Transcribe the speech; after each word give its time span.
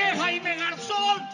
Jaime 0.00 0.56
Garzón. 0.56 1.28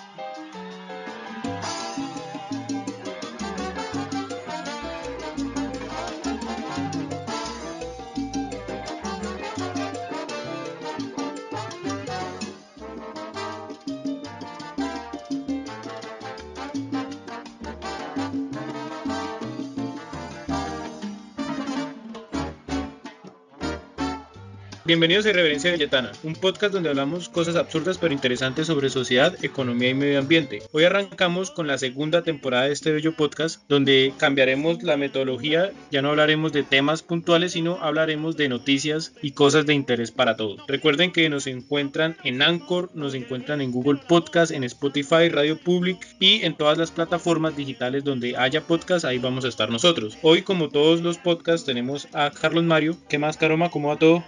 Bienvenidos 24.91 25.25
a 25.25 25.31
Irreverencia 25.31 25.71
Villetana, 25.71 26.11
un 26.25 26.35
podcast 26.35 26.75
donde 26.75 26.89
hablamos 26.89 27.29
cosas 27.29 27.55
absurdas 27.55 27.97
pero 27.99 28.13
interesantes 28.13 28.67
sobre 28.67 28.91
sociedad, 28.91 29.37
economía 29.41 29.91
y 29.91 29.95
medio 29.95 30.19
ambiente. 30.19 30.65
Hoy 30.73 30.83
arrancamos 30.83 31.53
con 31.53 31.69
la 31.69 31.79
segunda 31.79 32.23
temporada 32.23 32.65
de 32.65 32.73
este 32.73 32.91
bello 32.91 33.15
podcast, 33.15 33.63
donde 33.69 34.13
cambiaremos 34.19 34.83
la 34.83 34.97
metodología, 34.97 35.71
ya 35.93 36.03
no 36.03 36.09
hablaremos 36.09 36.53
de 36.53 36.65
temas 36.65 37.05
puntuales, 37.05 37.53
sino 37.53 37.77
hablaremos 37.81 38.37
de 38.37 38.49
noticias 38.49 39.15
y 39.23 39.31
cosas 39.31 39.65
de 39.65 39.75
interés 39.75 40.11
para 40.11 40.37
todos. 40.37 40.61
Recuerden 40.67 41.13
que 41.13 41.31
nos 41.31 41.47
encuentran 41.47 42.17
en 42.25 42.43
Anchor, 42.43 42.91
nos 42.93 43.15
encuentran 43.15 43.61
en 43.61 43.71
Google 43.71 44.01
Podcast, 44.09 44.51
en 44.51 44.65
Spotify, 44.65 45.29
Radio 45.29 45.57
Public 45.57 46.05
y 46.19 46.43
en 46.43 46.57
todas 46.57 46.79
las 46.79 46.91
plataformas 46.91 47.57
digitales 47.57 48.03
donde 48.03 48.37
haya 48.37 48.63
podcast, 48.63 49.05
ahí 49.05 49.19
vamos 49.19 49.45
a 49.45 49.49
estar 49.51 49.71
nosotros. 49.71 50.19
Hoy, 50.23 50.43
como 50.43 50.69
todos 50.69 51.01
los 51.01 51.17
podcasts, 51.17 51.65
tenemos 51.65 52.09
a 52.13 52.33
Carlos 52.33 52.65
Mario. 52.65 52.97
¿Qué 53.09 53.19
más, 53.19 53.37
Caroma? 53.37 53.71
¿Cómo 53.71 53.91
va 53.91 53.97
todo? 53.97 54.25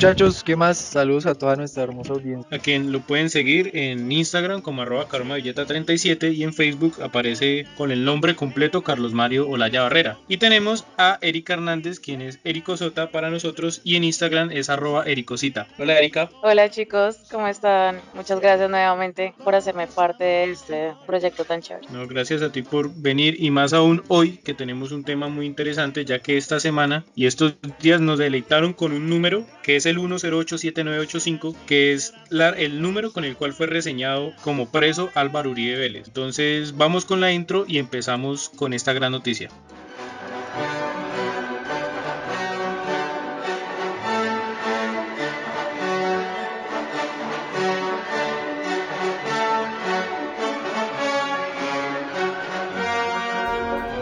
Muchachos, 0.00 0.42
¿qué 0.42 0.56
más? 0.56 0.78
Saludos 0.78 1.26
a 1.26 1.34
toda 1.34 1.56
nuestra 1.56 1.82
hermosa 1.82 2.14
audiencia. 2.14 2.56
A 2.56 2.58
quien 2.58 2.90
lo 2.90 3.00
pueden 3.00 3.28
seguir 3.28 3.70
en 3.74 4.10
Instagram 4.10 4.62
como 4.62 4.80
arroba 4.80 5.06
caromavilleta37 5.06 6.34
y 6.34 6.42
en 6.42 6.54
Facebook 6.54 7.02
aparece 7.02 7.66
con 7.76 7.92
el 7.92 8.02
nombre 8.02 8.34
completo 8.34 8.82
Carlos 8.82 9.12
Mario 9.12 9.46
Olaya 9.46 9.82
Barrera. 9.82 10.18
Y 10.26 10.38
tenemos 10.38 10.86
a 10.96 11.18
Erika 11.20 11.52
Hernández, 11.52 12.00
quien 12.00 12.22
es 12.22 12.38
Erico 12.44 12.78
Sota 12.78 13.10
para 13.10 13.28
nosotros 13.28 13.82
y 13.84 13.96
en 13.96 14.04
Instagram 14.04 14.50
es 14.52 14.70
arroba 14.70 15.04
Ericosita. 15.04 15.66
Hola 15.78 15.98
Erika. 15.98 16.30
Hola 16.40 16.70
chicos, 16.70 17.18
¿cómo 17.30 17.46
están? 17.46 18.00
Muchas 18.14 18.40
gracias 18.40 18.70
nuevamente 18.70 19.34
por 19.44 19.54
hacerme 19.54 19.86
parte 19.86 20.24
de 20.24 20.50
este 20.50 20.94
proyecto 21.06 21.44
tan 21.44 21.60
chévere. 21.60 21.88
No, 21.90 22.06
gracias 22.06 22.40
a 22.40 22.50
ti 22.50 22.62
por 22.62 22.90
venir 22.94 23.36
y 23.38 23.50
más 23.50 23.74
aún 23.74 24.02
hoy 24.08 24.38
que 24.38 24.54
tenemos 24.54 24.92
un 24.92 25.04
tema 25.04 25.28
muy 25.28 25.44
interesante 25.44 26.06
ya 26.06 26.20
que 26.20 26.38
esta 26.38 26.58
semana 26.58 27.04
y 27.14 27.26
estos 27.26 27.56
días 27.82 28.00
nos 28.00 28.18
deleitaron 28.18 28.72
con 28.72 28.92
un 28.92 29.10
número 29.10 29.44
que 29.62 29.76
es 29.76 29.89
el 29.90 29.98
1087985, 29.98 31.54
que 31.66 31.92
es 31.92 32.14
el 32.56 32.80
número 32.80 33.12
con 33.12 33.24
el 33.24 33.36
cual 33.36 33.52
fue 33.52 33.66
reseñado 33.66 34.32
como 34.42 34.70
preso 34.70 35.10
Álvaro 35.14 35.50
Uribe 35.50 35.78
Vélez. 35.78 36.06
Entonces 36.06 36.76
vamos 36.76 37.04
con 37.04 37.20
la 37.20 37.32
intro 37.32 37.64
y 37.68 37.78
empezamos 37.78 38.48
con 38.48 38.72
esta 38.72 38.92
gran 38.92 39.12
noticia. 39.12 39.50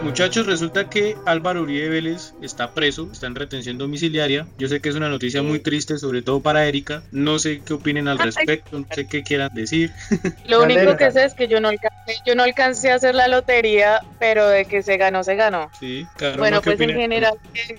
Muchachos, 0.09 0.47
resulta 0.47 0.89
que 0.89 1.15
Álvaro 1.27 1.61
Uribe 1.61 1.87
Vélez 1.87 2.33
está 2.41 2.71
preso, 2.71 3.09
está 3.11 3.27
en 3.27 3.35
retención 3.35 3.77
domiciliaria. 3.77 4.47
Yo 4.57 4.67
sé 4.67 4.81
que 4.81 4.89
es 4.89 4.95
una 4.95 5.07
noticia 5.07 5.43
muy 5.43 5.59
triste, 5.59 5.99
sobre 5.99 6.23
todo 6.23 6.41
para 6.41 6.65
Erika. 6.65 7.03
No 7.11 7.37
sé 7.37 7.61
qué 7.61 7.73
opinen 7.73 8.07
al 8.07 8.17
respecto, 8.17 8.79
no 8.79 8.87
sé 8.89 9.05
qué 9.05 9.21
quieran 9.21 9.51
decir. 9.53 9.91
Lo 10.47 10.63
único 10.63 10.97
que 10.97 11.11
sé 11.11 11.25
es 11.25 11.35
que 11.35 11.47
yo 11.47 11.61
no 11.61 11.67
alcancé, 11.67 12.15
yo 12.25 12.33
no 12.33 12.41
alcancé 12.41 12.91
a 12.91 12.95
hacer 12.95 13.13
la 13.13 13.27
lotería, 13.27 14.01
pero 14.17 14.47
de 14.47 14.65
que 14.65 14.81
se 14.81 14.97
ganó, 14.97 15.23
se 15.23 15.35
ganó. 15.35 15.69
Sí, 15.79 16.07
claro. 16.17 16.37
Bueno, 16.39 16.63
pues 16.63 16.81
en 16.81 16.89
general, 16.89 17.37
¿qué? 17.53 17.77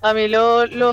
A 0.00 0.14
mí 0.14 0.28
lo, 0.28 0.66
lo, 0.66 0.92